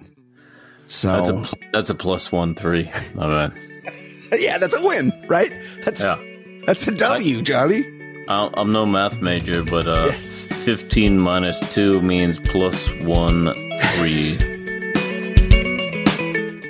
So 0.87 1.09
that's 1.09 1.29
a 1.31 1.57
that's 1.73 1.91
a 1.91 1.95
plus 1.95 2.33
1 2.33 2.55
3. 2.55 2.91
Not 3.17 3.53
bad. 3.53 3.53
yeah, 4.41 4.59
that's 4.59 4.75
a 4.77 4.87
win, 4.87 5.13
right? 5.29 5.53
That's 5.85 6.01
Yeah. 6.01 6.19
that's 6.67 6.87
a 6.89 6.95
W, 6.95 7.43
Johnny. 7.43 7.85
I- 8.29 8.51
I'm 8.55 8.73
no 8.73 8.87
math 8.87 9.21
major, 9.21 9.63
but 9.63 9.87
uh, 9.87 10.11
15 10.11 11.19
minus 11.19 11.61
2 11.75 12.01
means 12.01 12.39
plus 12.39 12.89
1, 13.03 13.55
3. 13.99 14.54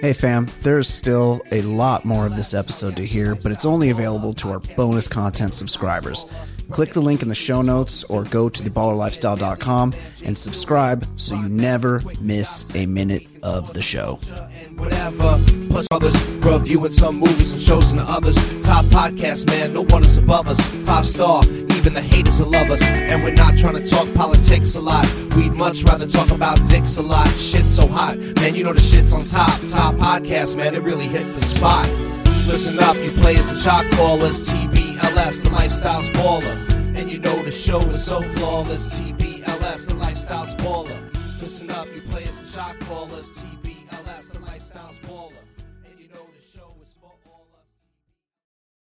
Hey 0.05 0.13
fam, 0.13 0.49
there's 0.61 0.87
still 0.87 1.41
a 1.51 1.63
lot 1.63 2.05
more 2.05 2.27
of 2.27 2.37
this 2.37 2.53
episode 2.53 2.95
to 2.97 3.07
hear, 3.07 3.35
but 3.35 3.51
it's 3.51 3.65
only 3.65 3.89
available 3.89 4.35
to 4.35 4.51
our 4.51 4.59
bonus 4.59 5.09
content 5.09 5.55
subscribers. 5.55 6.27
Click 6.71 6.91
the 6.91 7.01
link 7.01 7.23
in 7.23 7.29
the 7.29 7.35
show 7.35 7.63
notes 7.63 8.05
or 8.05 8.25
go 8.25 8.49
to 8.49 8.63
theballerlifestyle.com 8.63 9.95
and 10.25 10.37
subscribe 10.37 11.07
so 11.17 11.35
you 11.35 11.49
never 11.49 12.03
miss 12.21 12.75
a 12.75 12.87
minute 12.87 13.27
of 13.43 13.73
the 13.75 13.83
show. 13.83 14.19
whatever. 14.77 15.39
Plus 15.69 15.87
others 15.91 16.15
reviewing 16.45 16.91
some 16.93 17.17
movies 17.19 17.53
and 17.53 17.63
shows 17.63 17.93
and 17.93 18.01
others. 18.01 18.37
Top 18.65 18.85
podcast, 18.87 19.47
man, 19.49 19.73
no 19.75 19.83
one 19.85 20.05
is 20.05 20.19
above 20.19 20.49
us. 20.49 20.61
Five 20.87 21.07
star, 21.07 21.45
even 21.45 21.95
the 21.95 22.01
haters 22.01 22.41
will 22.41 22.51
love 22.51 22.71
us. 22.71 22.83
And 22.83 23.23
we're 23.23 23.35
not 23.35 23.57
trying 23.59 23.75
to 23.77 23.85
talk 23.89 24.13
politics 24.15 24.75
a 24.77 24.81
lot. 24.81 25.07
We'd 25.37 25.53
much 25.53 25.85
rather 25.85 26.07
talk 26.07 26.31
about 26.31 26.59
dicks 26.69 26.97
a 26.97 27.03
lot. 27.03 27.29
Shit's 27.39 27.75
so 27.77 27.87
hot, 27.87 28.17
man, 28.37 28.55
you 28.55 28.65
know 28.65 28.73
the 28.73 28.81
shit's 28.81 29.13
on 29.13 29.25
top. 29.25 29.61
Top 29.69 29.95
podcast, 29.97 30.57
man, 30.57 30.75
it 30.75 30.83
really 30.83 31.07
hits 31.07 31.35
the 31.35 31.43
spot. 31.43 31.89
Listen 32.47 32.79
up, 32.81 32.95
you 32.97 33.11
players 33.11 33.51
and 33.51 33.59
shot 33.59 33.91
callers. 33.93 34.47
TBLS, 34.49 35.43
the 35.43 35.51
lifestyle's 35.51 36.11
baller. 36.11 36.55
And 36.95 37.11
you 37.11 37.19
know 37.19 37.43
the 37.43 37.51
show 37.51 37.81
is 37.81 38.05
so 38.05 38.21
flawless. 38.21 38.99
TBLS, 38.99 39.87
the 39.87 39.95
lifestyle's 39.95 40.55
baller. 40.57 41.13
Listen 41.41 41.71
up, 41.71 41.87
you 41.95 42.03
players 42.03 42.39
and 42.39 42.49
shot 42.49 42.79
callers. 42.81 43.44